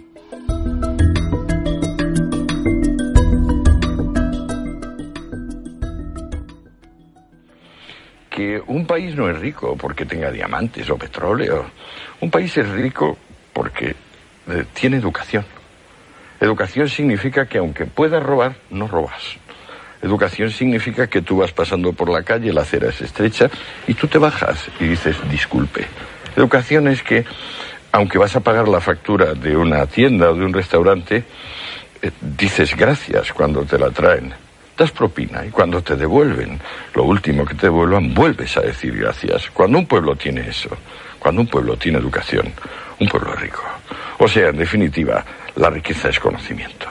que 8.31 8.62
un 8.69 8.86
país 8.86 9.16
no 9.16 9.28
es 9.28 9.36
rico 9.40 9.77
porque 9.77 10.06
tenga 10.06 10.31
diamantes 10.31 10.89
o 10.90 10.97
petróleo. 10.97 11.66
Un 12.20 12.31
país 12.31 12.56
es 12.56 12.69
rico 12.69 13.19
porque 13.52 13.97
eh, 14.47 14.65
tiene 14.74 14.98
educación. 14.98 15.44
Educación 16.40 16.89
significa 16.89 17.47
que 17.47 17.59
aunque 17.59 17.86
puedas 17.86 18.23
robar, 18.23 18.56
no 18.70 18.86
robas. 18.86 19.36
Educación 20.01 20.51
significa 20.51 21.09
que 21.09 21.23
tú 21.23 21.39
vas 21.39 21.52
pasando 21.52 21.93
por 21.93 22.09
la 22.09 22.23
calle, 22.23 22.52
la 22.52 22.62
acera 22.62 22.89
es 22.89 23.01
estrecha, 23.01 23.51
y 23.86 23.94
tú 23.94 24.06
te 24.06 24.19
bajas 24.19 24.70
y 24.78 24.86
dices 24.86 25.16
disculpe. 25.28 25.86
Educación 26.36 26.86
es 26.86 27.02
que, 27.02 27.24
aunque 27.90 28.19
vas 28.19 28.36
a 28.36 28.40
pagar 28.40 28.69
la 28.69 28.81
factura 28.81 29.35
de 29.35 29.56
una 29.56 29.86
tienda 29.86 30.31
o 30.31 30.35
de 30.35 30.44
un 30.44 30.52
restaurante, 30.52 31.24
eh, 32.01 32.10
dices 32.20 32.77
gracias 32.77 33.32
cuando 33.32 33.65
te 33.65 33.78
la 33.78 33.90
traen 33.90 34.32
das 34.78 34.93
propina 34.93 35.44
y 35.44 35.51
cuando 35.51 35.82
te 35.82 35.97
devuelven 35.97 36.60
lo 36.94 37.02
último 37.02 37.44
que 37.44 37.55
te 37.55 37.66
devuelvan, 37.66 38.15
vuelves 38.15 38.56
a 38.56 38.60
decir 38.60 38.97
gracias. 38.97 39.51
Cuando 39.51 39.78
un 39.78 39.86
pueblo 39.86 40.15
tiene 40.15 40.48
eso, 40.48 40.70
cuando 41.19 41.40
un 41.40 41.48
pueblo 41.48 41.77
tiene 41.77 41.98
educación, 41.98 42.52
un 43.01 43.09
pueblo 43.09 43.35
rico. 43.35 43.62
O 44.19 44.28
sea, 44.28 44.51
en 44.51 44.56
definitiva, 44.56 45.24
la 45.59 45.70
riqueza 45.70 46.09
es 46.09 46.18
conocimiento. 46.18 46.86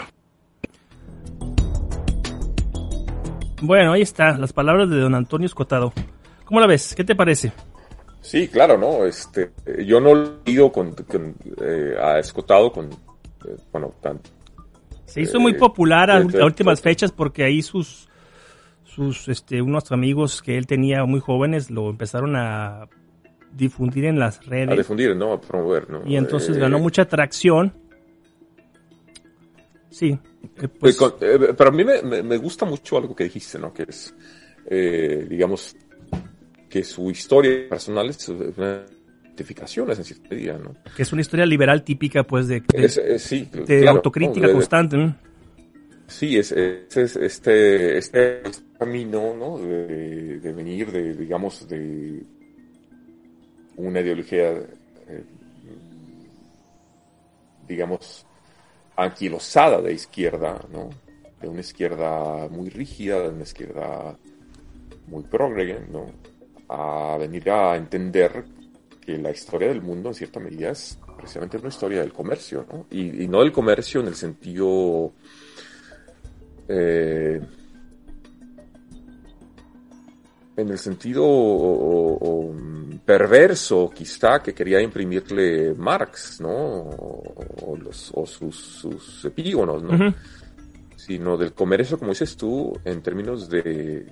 Bueno, 3.62 3.94
ahí 3.94 4.02
está, 4.02 4.38
las 4.38 4.54
palabras 4.54 4.90
de 4.90 5.00
don 5.00 5.16
Antonio 5.16 5.48
Escotado. 5.48 5.94
¿Cómo 6.46 6.60
la 6.60 6.68
ves? 6.68 6.94
¿Qué 6.96 7.04
te 7.04 7.16
parece? 7.16 7.52
Sí, 8.22 8.48
claro, 8.48 8.78
¿no? 8.78 9.06
Este, 9.06 9.52
yo 9.86 10.00
no 10.00 10.40
he 10.46 10.52
ido 10.52 10.72
con, 10.72 10.94
eh, 11.62 11.96
a 12.00 12.20
Escotado 12.20 12.72
con, 12.72 12.86
eh, 12.86 13.56
bueno, 13.72 13.94
tanto 14.02 14.30
se 15.08 15.22
hizo 15.22 15.40
muy 15.40 15.54
popular 15.54 16.12
a, 16.12 16.20
últimas 16.20 16.82
fechas 16.82 17.12
porque 17.12 17.44
ahí 17.44 17.62
sus, 17.62 18.08
sus, 18.84 19.28
este, 19.30 19.62
unos 19.62 19.92
amigos 19.92 20.42
que 20.42 20.58
él 20.58 20.68
tenía 20.68 21.06
muy 21.06 21.22
jóvenes 21.22 21.72
lo 21.72 21.90
empezaron 21.90 22.36
a 22.36 22.88
difundir 23.54 24.06
en 24.06 24.20
las 24.20 24.46
redes. 24.46 24.70
A 24.70 24.76
difundir, 24.76 25.16
¿no? 25.16 25.32
A 25.32 25.42
promover, 25.42 25.90
¿no? 25.90 26.02
Y 26.06 26.18
entonces 26.18 26.58
ganó 26.58 26.78
eh, 26.78 26.82
mucha 26.82 27.04
atracción. 27.04 27.74
Sí. 29.98 30.18
Eh, 30.62 30.68
pues, 30.68 31.02
eh, 31.22 31.54
pero 31.58 31.70
a 31.72 31.74
mí 31.74 31.84
me, 31.84 32.38
gusta 32.38 32.66
mucho 32.66 32.98
algo 32.98 33.16
que 33.16 33.24
dijiste, 33.24 33.58
¿no? 33.58 33.74
Que 33.74 33.88
es, 33.90 34.14
digamos, 35.28 35.76
que 36.70 36.84
su 36.84 37.10
historia 37.10 37.68
personal 37.68 38.10
es 38.10 38.30
una 38.30 38.86
en 39.40 40.04
cierta 40.04 40.30
medida, 40.30 40.58
¿no? 40.58 40.76
Que 40.96 41.02
es 41.02 41.12
una 41.12 41.22
historia 41.22 41.46
liberal 41.48 41.84
típica, 41.84 42.24
pues, 42.24 42.48
de, 42.48 42.62
de, 43.66 43.88
autocrítica 43.88 44.52
constante, 44.52 45.16
Sí, 46.08 46.38
es, 46.38 46.54
este, 46.54 47.98
este 47.98 48.42
camino, 48.78 49.36
¿no? 49.36 49.58
De, 49.58 50.54
venir 50.54 50.92
de, 50.92 51.14
digamos, 51.16 51.68
de 51.68 52.24
una 53.76 54.00
ideología, 54.00 54.52
eh, 54.52 55.24
digamos, 57.68 58.27
anquilosada 58.98 59.82
de 59.82 59.94
izquierda, 59.94 60.60
¿no? 60.72 60.90
De 61.40 61.48
una 61.48 61.62
izquierda 61.62 62.50
muy 62.50 62.70
rígida, 62.70 63.22
de 63.22 63.30
una 63.30 63.44
izquierda 63.44 64.18
muy 65.08 65.24
progre, 65.24 65.86
¿no? 65.90 66.12
A 66.68 67.16
venir 67.18 67.50
a 67.50 67.78
entender 67.78 68.44
que 69.00 69.18
la 69.18 69.32
historia 69.32 69.70
del 69.70 69.82
mundo 69.82 70.10
en 70.10 70.16
cierta 70.16 70.40
medida 70.40 70.72
es 70.72 71.00
precisamente 71.16 71.58
una 71.58 71.70
historia 71.70 72.02
del 72.02 72.12
comercio, 72.12 72.66
¿no? 72.70 72.88
Y, 72.90 73.28
no 73.28 73.42
del 73.42 73.52
comercio 73.52 74.02
en 74.02 74.08
el 74.08 74.16
sentido... 74.16 75.14
Eh, 76.68 77.40
en 80.58 80.70
el 80.70 80.78
sentido 80.80 81.24
perverso 83.06 83.90
quizá 83.96 84.42
que 84.42 84.54
quería 84.54 84.82
imprimirle 84.82 85.74
Marx, 85.76 86.42
¿no? 86.42 86.50
O, 86.50 87.78
los, 87.80 88.12
sus, 88.26 88.56
sus, 88.56 89.24
epígonos, 89.26 89.84
¿no? 89.84 90.14
Sino 90.96 91.38
del 91.38 91.54
comercio, 91.54 91.98
como 91.98 92.12
dices 92.12 92.36
tú, 92.36 92.78
en 92.84 93.02
términos 93.02 93.50
de, 93.50 94.06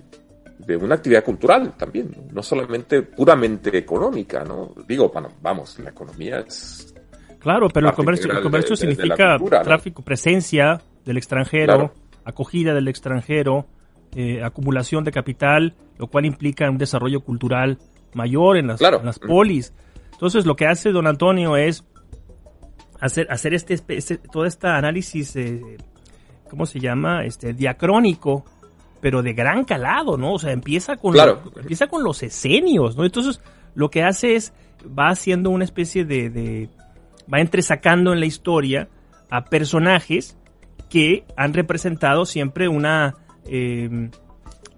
de 0.60 0.78
una 0.78 0.96
actividad 0.96 1.24
cultural 1.24 1.74
también, 1.76 2.12
no 2.32 2.42
solamente 2.42 3.02
puramente 3.02 3.78
económica, 3.78 4.44
¿no? 4.44 4.74
Digo, 4.88 5.10
bueno, 5.10 5.30
vamos, 5.42 5.78
la 5.80 5.90
economía 5.90 6.40
es... 6.40 6.94
Claro, 7.40 7.68
pero 7.70 7.90
el 7.90 7.94
comercio, 7.94 8.32
el 8.32 8.42
comercio 8.42 8.76
significa 8.76 9.38
tráfico, 9.64 10.04
presencia 10.04 10.82
del 11.04 11.18
extranjero, 11.18 11.92
acogida 12.24 12.74
del 12.74 12.88
extranjero, 12.88 13.68
eh, 14.16 14.42
acumulación 14.44 15.04
de 15.04 15.12
capital, 15.12 15.76
lo 15.98 16.08
cual 16.08 16.26
implica 16.26 16.70
un 16.70 16.78
desarrollo 16.78 17.20
cultural 17.20 17.78
mayor 18.14 18.56
en 18.56 18.68
las, 18.68 18.80
las 18.80 19.20
polis. 19.20 19.74
Entonces, 20.14 20.46
lo 20.46 20.56
que 20.56 20.68
hace 20.68 20.92
don 20.92 21.06
Antonio 21.06 21.58
es 21.58 21.84
hacer, 23.02 23.28
hacer 23.30 23.54
este, 23.54 23.74
este 23.90 24.18
todo 24.18 24.46
este 24.46 24.68
análisis, 24.68 25.36
eh, 25.36 25.78
¿cómo 26.50 26.66
se 26.66 26.80
llama? 26.80 27.26
Este, 27.26 27.54
diacrónico, 27.54 28.46
pero 29.02 29.22
de 29.22 29.34
gran 29.34 29.66
calado, 29.66 30.16
¿no? 30.16 30.34
O 30.34 30.40
sea, 30.40 30.54
empieza 30.54 30.96
con, 30.96 31.14
empieza 31.58 31.88
con 31.88 32.04
los 32.04 32.24
esenios, 32.24 32.96
¿no? 32.96 33.04
Entonces, 33.04 33.42
lo 33.74 33.90
que 33.90 34.04
hace 34.04 34.36
es, 34.36 34.54
va 34.98 35.10
haciendo 35.10 35.50
una 35.50 35.66
especie 35.66 36.06
de, 36.06 36.30
de, 36.30 36.70
va 37.32 37.42
entresacando 37.42 38.14
en 38.14 38.22
la 38.22 38.28
historia 38.28 38.88
a 39.30 39.44
personajes 39.44 40.38
que 40.90 41.26
han 41.36 41.54
representado 41.54 42.26
siempre 42.26 42.70
una 42.70 43.16
eh, 43.46 44.10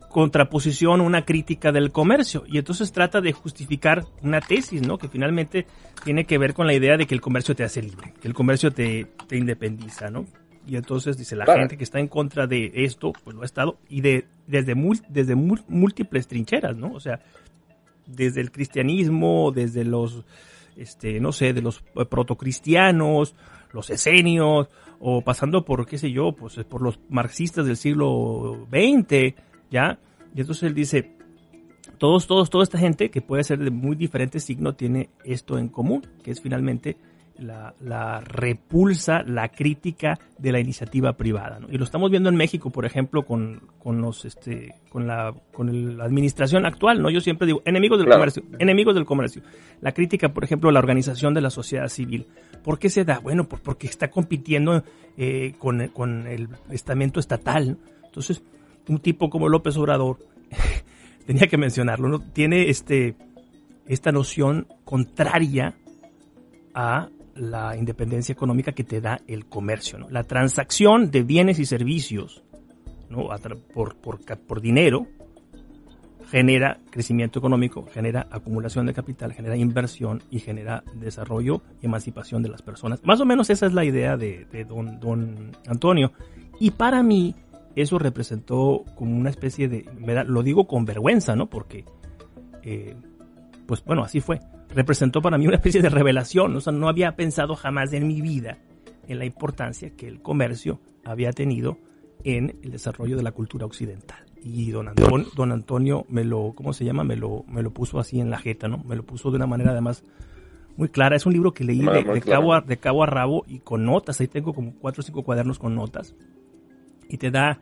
contraposición, 0.09 1.01
una 1.01 1.25
crítica 1.25 1.71
del 1.71 1.91
comercio. 1.91 2.43
Y 2.47 2.57
entonces 2.57 2.91
trata 2.91 3.21
de 3.21 3.33
justificar 3.33 4.05
una 4.23 4.41
tesis, 4.41 4.81
¿no? 4.81 4.97
Que 4.97 5.09
finalmente 5.09 5.67
tiene 6.03 6.25
que 6.25 6.37
ver 6.37 6.53
con 6.53 6.67
la 6.67 6.73
idea 6.73 6.97
de 6.97 7.05
que 7.05 7.15
el 7.15 7.21
comercio 7.21 7.55
te 7.55 7.63
hace 7.63 7.81
libre, 7.81 8.13
que 8.21 8.27
el 8.27 8.33
comercio 8.33 8.71
te, 8.71 9.05
te 9.27 9.37
independiza, 9.37 10.09
¿no? 10.09 10.25
Y 10.67 10.75
entonces 10.75 11.17
dice 11.17 11.35
la 11.35 11.45
gente 11.45 11.77
que 11.77 11.83
está 11.85 11.99
en 11.99 12.07
contra 12.07 12.45
de 12.45 12.71
esto, 12.73 13.13
pues 13.23 13.35
lo 13.35 13.43
ha 13.43 13.45
estado, 13.45 13.77
y 13.87 14.01
de, 14.01 14.25
desde, 14.47 14.75
desde 15.07 15.35
múltiples 15.35 16.27
trincheras, 16.27 16.75
¿no? 16.75 16.91
O 16.91 16.99
sea, 16.99 17.21
desde 18.05 18.41
el 18.41 18.51
cristianismo, 18.51 19.51
desde 19.53 19.85
los, 19.85 20.25
este, 20.75 21.21
no 21.21 21.31
sé, 21.31 21.53
de 21.53 21.61
los 21.61 21.81
protocristianos, 22.09 23.33
los 23.71 23.89
esenios, 23.89 24.67
o 24.99 25.21
pasando 25.21 25.65
por, 25.65 25.85
qué 25.85 25.97
sé 25.97 26.11
yo, 26.11 26.33
pues 26.33 26.55
por 26.65 26.81
los 26.81 26.99
marxistas 27.09 27.65
del 27.65 27.77
siglo 27.77 28.67
XX, 28.71 29.35
¿ya? 29.69 29.99
Y 30.35 30.41
entonces 30.41 30.63
él 30.63 30.73
dice, 30.73 31.15
todos, 31.97 32.27
todos, 32.27 32.49
toda 32.49 32.63
esta 32.63 32.77
gente 32.77 33.09
que 33.09 33.21
puede 33.21 33.43
ser 33.43 33.59
de 33.59 33.71
muy 33.71 33.95
diferentes 33.95 34.43
signos 34.43 34.77
tiene 34.77 35.09
esto 35.23 35.57
en 35.57 35.69
común, 35.69 36.05
que 36.23 36.31
es 36.31 36.41
finalmente 36.41 36.97
la, 37.39 38.21
repulsa, 38.21 39.23
la 39.23 39.49
crítica 39.49 40.19
de 40.37 40.51
la 40.51 40.59
iniciativa 40.59 41.13
privada. 41.13 41.59
Y 41.69 41.77
lo 41.77 41.83
estamos 41.83 42.09
viendo 42.09 42.29
en 42.29 42.35
México, 42.35 42.69
por 42.69 42.85
ejemplo, 42.85 43.25
con, 43.25 43.61
con 43.79 44.01
los, 44.01 44.25
este, 44.25 44.75
con 44.89 45.07
la, 45.07 45.33
con 45.53 45.97
la 45.97 46.05
administración 46.05 46.65
actual, 46.65 47.01
¿no? 47.01 47.09
Yo 47.09 47.21
siempre 47.21 47.47
digo, 47.47 47.61
enemigos 47.65 47.99
del 47.99 48.09
comercio, 48.09 48.43
enemigos 48.59 48.95
del 48.95 49.05
comercio. 49.05 49.41
La 49.81 49.91
crítica, 49.91 50.29
por 50.29 50.43
ejemplo, 50.43 50.69
a 50.69 50.73
la 50.73 50.79
organización 50.79 51.33
de 51.33 51.41
la 51.41 51.49
sociedad 51.49 51.87
civil. 51.87 52.27
¿Por 52.63 52.79
qué 52.79 52.89
se 52.89 53.05
da? 53.05 53.19
Bueno, 53.19 53.47
porque 53.47 53.87
está 53.87 54.09
compitiendo 54.09 54.83
eh, 55.17 55.53
con, 55.59 55.81
el 56.27 56.49
estamento 56.69 57.19
estatal. 57.19 57.77
Entonces, 58.05 58.43
un 58.87 58.99
tipo 58.99 59.29
como 59.29 59.49
López 59.49 59.77
Obrador, 59.77 60.17
tenía 61.25 61.47
que 61.47 61.57
mencionarlo, 61.57 62.07
¿no? 62.07 62.19
Tiene 62.19 62.69
este, 62.69 63.15
esta 63.87 64.11
noción 64.11 64.67
contraria 64.85 65.75
a 66.73 67.09
la 67.37 67.75
independencia 67.75 68.33
económica 68.33 68.71
que 68.71 68.83
te 68.83 69.01
da 69.01 69.19
el 69.27 69.45
comercio. 69.45 69.97
¿no? 69.97 70.09
La 70.09 70.23
transacción 70.23 71.11
de 71.11 71.23
bienes 71.23 71.59
y 71.59 71.65
servicios 71.65 72.43
¿no? 73.09 73.29
por, 73.73 73.95
por, 73.95 74.19
por 74.19 74.61
dinero 74.61 75.07
genera 76.29 76.79
crecimiento 76.89 77.39
económico, 77.39 77.85
genera 77.93 78.27
acumulación 78.31 78.85
de 78.85 78.93
capital, 78.93 79.33
genera 79.33 79.55
inversión 79.55 80.21
y 80.29 80.39
genera 80.39 80.83
desarrollo 80.95 81.61
y 81.81 81.85
emancipación 81.85 82.43
de 82.43 82.49
las 82.49 82.61
personas. 82.61 82.99
Más 83.03 83.21
o 83.21 83.25
menos 83.25 83.49
esa 83.49 83.65
es 83.65 83.73
la 83.73 83.85
idea 83.85 84.17
de, 84.17 84.45
don, 84.67 84.99
don, 84.99 85.51
Antonio. 85.67 86.11
Y 86.59 86.71
para 86.71 87.01
mí 87.01 87.33
eso 87.75 87.97
representó 87.97 88.83
como 88.95 89.15
una 89.15 89.29
especie 89.29 89.69
de, 89.69 89.85
lo 90.25 90.43
digo 90.43 90.67
con 90.67 90.83
vergüenza, 90.83 91.35
¿no? 91.35 91.47
Porque, 91.47 91.85
eh, 92.63 92.95
pues 93.65 93.83
bueno, 93.85 94.03
así 94.03 94.19
fue 94.19 94.41
representó 94.73 95.21
para 95.21 95.37
mí 95.37 95.47
una 95.47 95.57
especie 95.57 95.81
de 95.81 95.89
revelación. 95.89 96.55
O 96.55 96.61
sea, 96.61 96.73
no 96.73 96.89
había 96.89 97.15
pensado 97.15 97.55
jamás 97.55 97.93
en 97.93 98.07
mi 98.07 98.21
vida 98.21 98.57
en 99.07 99.19
la 99.19 99.25
importancia 99.25 99.91
que 99.95 100.07
el 100.07 100.21
comercio 100.21 100.79
había 101.05 101.31
tenido 101.31 101.77
en 102.23 102.57
el 102.61 102.71
desarrollo 102.71 103.15
de 103.15 103.23
la 103.23 103.31
cultura 103.31 103.65
occidental. 103.65 104.19
Y 104.43 104.71
don 104.71 104.89
Antonio, 104.89 105.27
don 105.35 105.51
Antonio 105.51 106.05
me 106.09 106.23
lo, 106.23 106.53
¿cómo 106.55 106.73
se 106.73 106.85
llama? 106.85 107.03
Me 107.03 107.15
lo, 107.15 107.43
me 107.47 107.63
lo 107.63 107.71
puso 107.71 107.99
así 107.99 108.19
en 108.19 108.29
la 108.29 108.37
jeta, 108.37 108.67
¿no? 108.67 108.83
Me 108.83 108.95
lo 108.95 109.03
puso 109.03 109.29
de 109.29 109.37
una 109.37 109.47
manera 109.47 109.71
además 109.71 110.03
muy 110.75 110.89
clara. 110.89 111.15
Es 111.15 111.25
un 111.25 111.33
libro 111.33 111.53
que 111.53 111.63
leí 111.63 111.79
de, 111.79 112.21
cabo 112.21 112.53
a, 112.53 112.61
de 112.61 112.77
cabo 112.77 113.03
a 113.03 113.07
rabo 113.07 113.43
y 113.47 113.59
con 113.59 113.85
notas. 113.85 114.21
Ahí 114.21 114.27
tengo 114.27 114.53
como 114.53 114.73
cuatro 114.73 115.01
o 115.01 115.03
cinco 115.03 115.23
cuadernos 115.23 115.59
con 115.59 115.75
notas. 115.75 116.15
Y 117.09 117.17
te 117.17 117.31
da 117.31 117.59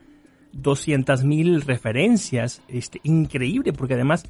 200 0.53 1.23
mil 1.23 1.61
referencias. 1.61 2.61
Este, 2.67 2.99
increíble, 3.03 3.73
porque 3.73 3.93
además 3.93 4.25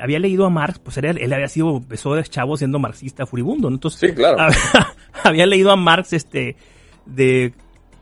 había 0.00 0.18
leído 0.18 0.46
a 0.46 0.50
Marx, 0.50 0.78
pues 0.78 0.96
él, 0.96 1.18
él 1.18 1.32
había 1.32 1.48
sido, 1.48 1.76
empezó 1.76 2.14
de 2.14 2.22
chavo 2.24 2.56
siendo 2.56 2.78
marxista 2.78 3.26
furibundo, 3.26 3.68
Entonces, 3.68 4.10
sí, 4.10 4.14
claro. 4.14 4.52
Había, 5.22 5.46
leído 5.46 5.70
a 5.70 5.76
Marx 5.76 6.12
este, 6.12 6.56
de 7.04 7.52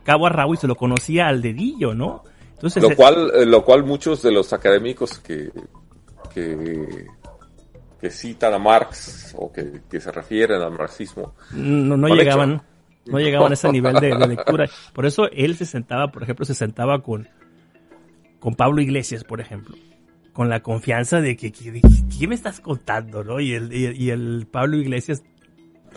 cabo 0.03 0.27
a 0.27 0.29
rabo 0.29 0.53
y 0.53 0.57
se 0.57 0.67
lo 0.67 0.75
conocía 0.75 1.27
al 1.27 1.41
dedillo, 1.41 1.93
¿no? 1.93 2.23
Entonces, 2.53 2.83
lo, 2.83 2.95
cual, 2.95 3.31
eh, 3.35 3.45
lo 3.45 3.63
cual 3.65 3.83
muchos 3.83 4.21
de 4.21 4.31
los 4.31 4.53
académicos 4.53 5.19
que, 5.19 5.49
que, 6.33 7.07
que 7.99 8.09
citan 8.09 8.53
a 8.53 8.59
Marx 8.59 9.35
o 9.37 9.51
que, 9.51 9.81
que 9.89 9.99
se 9.99 10.11
refieren 10.11 10.61
al 10.61 10.71
marxismo. 10.71 11.33
No, 11.51 11.97
no 11.97 12.07
llegaban, 12.07 12.61
no 13.05 13.19
llegaban 13.19 13.51
a 13.51 13.55
ese 13.55 13.69
nivel 13.71 13.95
de, 13.95 14.15
de, 14.15 14.27
lectura. 14.27 14.69
Por 14.93 15.05
eso 15.05 15.29
él 15.31 15.55
se 15.55 15.65
sentaba, 15.65 16.11
por 16.11 16.23
ejemplo, 16.23 16.45
se 16.45 16.53
sentaba 16.53 17.01
con, 17.01 17.27
con 18.39 18.55
Pablo 18.55 18.81
Iglesias, 18.81 19.23
por 19.23 19.41
ejemplo 19.41 19.75
con 20.35 20.49
la 20.49 20.59
confianza 20.59 21.21
de 21.21 21.37
que, 21.37 21.49
¿qué 21.53 22.27
me 22.27 22.35
estás 22.35 22.59
contando? 22.59 23.23
¿no? 23.23 23.39
Y, 23.39 23.53
el, 23.53 23.71
y, 23.71 24.09
el 24.09 24.45
Pablo 24.51 24.75
Iglesias 24.75 25.23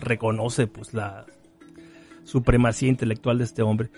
reconoce 0.01 0.69
pues 0.69 0.95
la 0.95 1.27
supremacía 2.23 2.89
intelectual 2.89 3.39
de 3.39 3.45
este 3.45 3.63
hombre. 3.63 3.91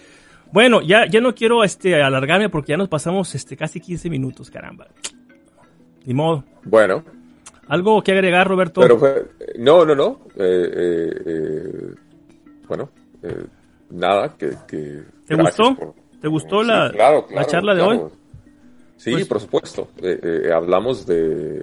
Bueno, 0.50 0.80
ya, 0.80 1.04
ya 1.04 1.20
no 1.20 1.34
quiero 1.34 1.62
este, 1.62 2.02
alargarme 2.02 2.48
porque 2.48 2.70
ya 2.70 2.78
nos 2.78 2.88
pasamos 2.88 3.34
este, 3.34 3.54
casi 3.54 3.80
15 3.80 4.08
minutos, 4.08 4.50
caramba. 4.50 4.88
Ni 6.06 6.14
modo. 6.14 6.42
Bueno. 6.64 7.04
¿Algo 7.68 8.02
que 8.02 8.12
agregar, 8.12 8.48
Roberto? 8.48 8.80
no, 9.58 9.84
no, 9.84 9.94
no. 9.94 10.20
Eh, 10.36 10.70
eh, 10.74 11.22
eh, 11.26 11.94
bueno, 12.66 12.88
nada, 13.90 14.34
que... 14.38 15.02
¿Te 15.26 15.34
gustó? 15.36 15.94
¿Te 16.18 16.28
gustó 16.28 16.62
la, 16.62 16.88
la 16.88 17.44
charla 17.44 17.74
de 17.74 17.82
hoy? 17.82 18.00
Sí, 19.01 19.12
pues 19.12 19.27
por 19.27 19.40
supuesto. 19.40 19.89
Eh, 20.02 20.20
eh, 20.22 20.52
hablamos 20.52 21.06
de, 21.06 21.60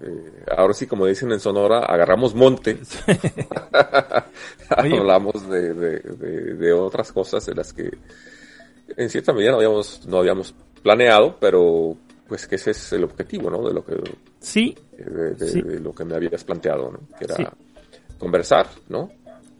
eh, 0.00 0.44
ahora 0.56 0.72
sí, 0.72 0.86
como 0.86 1.04
dicen 1.04 1.30
en 1.30 1.38
Sonora, 1.38 1.80
agarramos 1.80 2.34
monte. 2.34 2.78
hablamos 4.70 5.46
de, 5.50 5.74
de, 5.74 6.72
otras 6.72 7.12
cosas 7.12 7.44
de 7.44 7.54
las 7.54 7.74
que 7.74 7.90
en 8.96 9.10
cierta 9.10 9.34
medida 9.34 9.50
no 9.50 9.56
habíamos, 9.58 10.06
no 10.06 10.18
habíamos 10.20 10.54
planeado, 10.82 11.36
pero 11.38 11.98
pues 12.26 12.46
que 12.46 12.54
ese 12.54 12.70
es 12.70 12.92
el 12.94 13.04
objetivo, 13.04 13.50
¿no? 13.50 13.62
De 13.62 13.74
lo 13.74 13.84
que, 13.84 13.96
sí, 14.38 14.74
de, 14.96 15.80
lo 15.80 15.92
que 15.92 16.06
me 16.06 16.14
habías 16.14 16.44
planteado, 16.44 16.92
¿no? 16.92 17.00
Que 17.18 17.26
era 17.26 17.52
conversar, 18.18 18.68
¿no? 18.88 19.10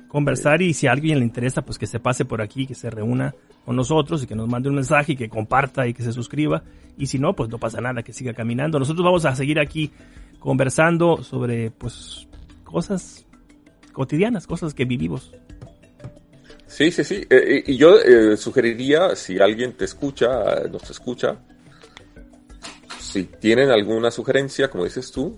Conversar 0.08 0.62
y 0.62 0.72
si 0.72 0.86
a 0.86 0.92
alguien 0.92 1.18
le 1.18 1.26
interesa, 1.26 1.60
pues 1.60 1.76
que 1.76 1.86
se 1.86 2.00
pase 2.00 2.24
por 2.24 2.40
aquí, 2.40 2.66
que 2.66 2.74
se 2.74 2.88
reúna 2.88 3.34
con 3.64 3.76
nosotros 3.76 4.22
y 4.22 4.26
que 4.26 4.34
nos 4.34 4.48
mande 4.48 4.68
un 4.68 4.74
mensaje 4.74 5.12
y 5.12 5.16
que 5.16 5.28
comparta 5.28 5.86
y 5.86 5.94
que 5.94 6.02
se 6.02 6.12
suscriba. 6.12 6.62
Y 6.96 7.06
si 7.06 7.18
no, 7.18 7.34
pues 7.34 7.48
no 7.48 7.58
pasa 7.58 7.80
nada, 7.80 8.02
que 8.02 8.12
siga 8.12 8.34
caminando. 8.34 8.78
Nosotros 8.78 9.04
vamos 9.04 9.24
a 9.24 9.34
seguir 9.34 9.58
aquí 9.58 9.90
conversando 10.38 11.22
sobre 11.22 11.70
pues 11.70 12.28
cosas 12.64 13.26
cotidianas, 13.92 14.46
cosas 14.46 14.74
que 14.74 14.84
vivimos. 14.84 15.32
Sí, 16.66 16.90
sí, 16.90 17.02
sí. 17.04 17.26
Eh, 17.28 17.64
y 17.66 17.76
yo 17.76 17.98
eh, 18.00 18.36
sugeriría, 18.36 19.16
si 19.16 19.40
alguien 19.40 19.72
te 19.72 19.84
escucha, 19.84 20.28
nos 20.70 20.88
escucha, 20.88 21.36
si 22.98 23.24
tienen 23.24 23.70
alguna 23.70 24.10
sugerencia, 24.10 24.70
como 24.70 24.84
dices 24.84 25.10
tú, 25.10 25.36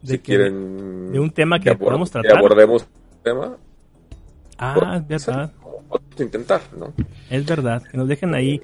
de 0.00 0.14
si 0.14 0.18
quieren 0.20 1.12
de 1.12 1.20
un 1.20 1.30
tema 1.30 1.60
que, 1.60 1.74
podamos 1.76 2.10
tratar. 2.10 2.32
Que 2.32 2.38
abordemos 2.38 2.82
el 2.82 3.22
tema. 3.22 3.56
Ah, 4.58 5.02
es 5.08 5.26
verdad. 5.26 5.52
Intentar, 6.18 6.60
¿no? 6.76 6.92
Es 7.30 7.46
verdad, 7.46 7.82
que 7.82 7.96
nos 7.96 8.08
dejen 8.08 8.34
ahí, 8.34 8.60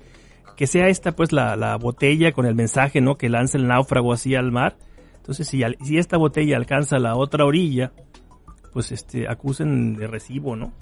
que 0.57 0.67
sea 0.67 0.89
esta 0.89 1.13
pues 1.13 1.33
la, 1.33 1.57
la 1.57 1.77
botella 1.77 2.33
con 2.33 2.47
el 2.47 2.55
mensaje, 2.55 3.01
¿no? 3.01 3.17
Que 3.17 3.29
lance 3.29 3.59
el 3.59 3.67
náufrago 3.67 4.13
así 4.13 4.35
al 4.35 4.53
mar. 4.53 4.77
Entonces, 5.17 5.49
si, 5.49 5.63
si 5.85 5.99
esta 5.99 6.17
botella 6.17 6.57
alcanza 6.57 6.99
la 6.99 7.17
otra 7.17 7.45
orilla, 7.45 7.93
pues 8.73 8.93
este, 8.93 9.29
acusen 9.29 9.95
de 9.95 10.07
recibo, 10.07 10.57
¿no? 10.57 10.73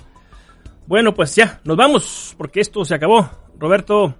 Bueno, 0.86 1.14
pues 1.14 1.34
ya, 1.34 1.60
nos 1.64 1.76
vamos, 1.76 2.34
porque 2.38 2.60
esto 2.60 2.84
se 2.84 2.94
acabó. 2.94 3.28
Roberto, 3.58 4.14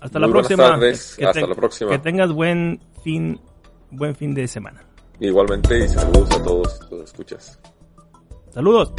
hasta 0.00 0.18
la 0.18 0.28
próxima. 0.28 0.78
Que, 0.78 1.26
hasta 1.26 1.46
la 1.46 1.54
próxima. 1.54 1.90
Que 1.90 1.98
tengas 1.98 2.32
buen 2.32 2.80
fin, 3.02 3.40
buen 3.90 4.14
fin 4.14 4.34
de 4.34 4.46
semana. 4.46 4.84
Igualmente 5.20 5.78
y 5.84 5.88
saludos 5.88 6.30
a 6.32 6.42
todos 6.42 6.80
los 6.90 7.02
escuchas. 7.02 7.58
Saludos. 8.50 8.92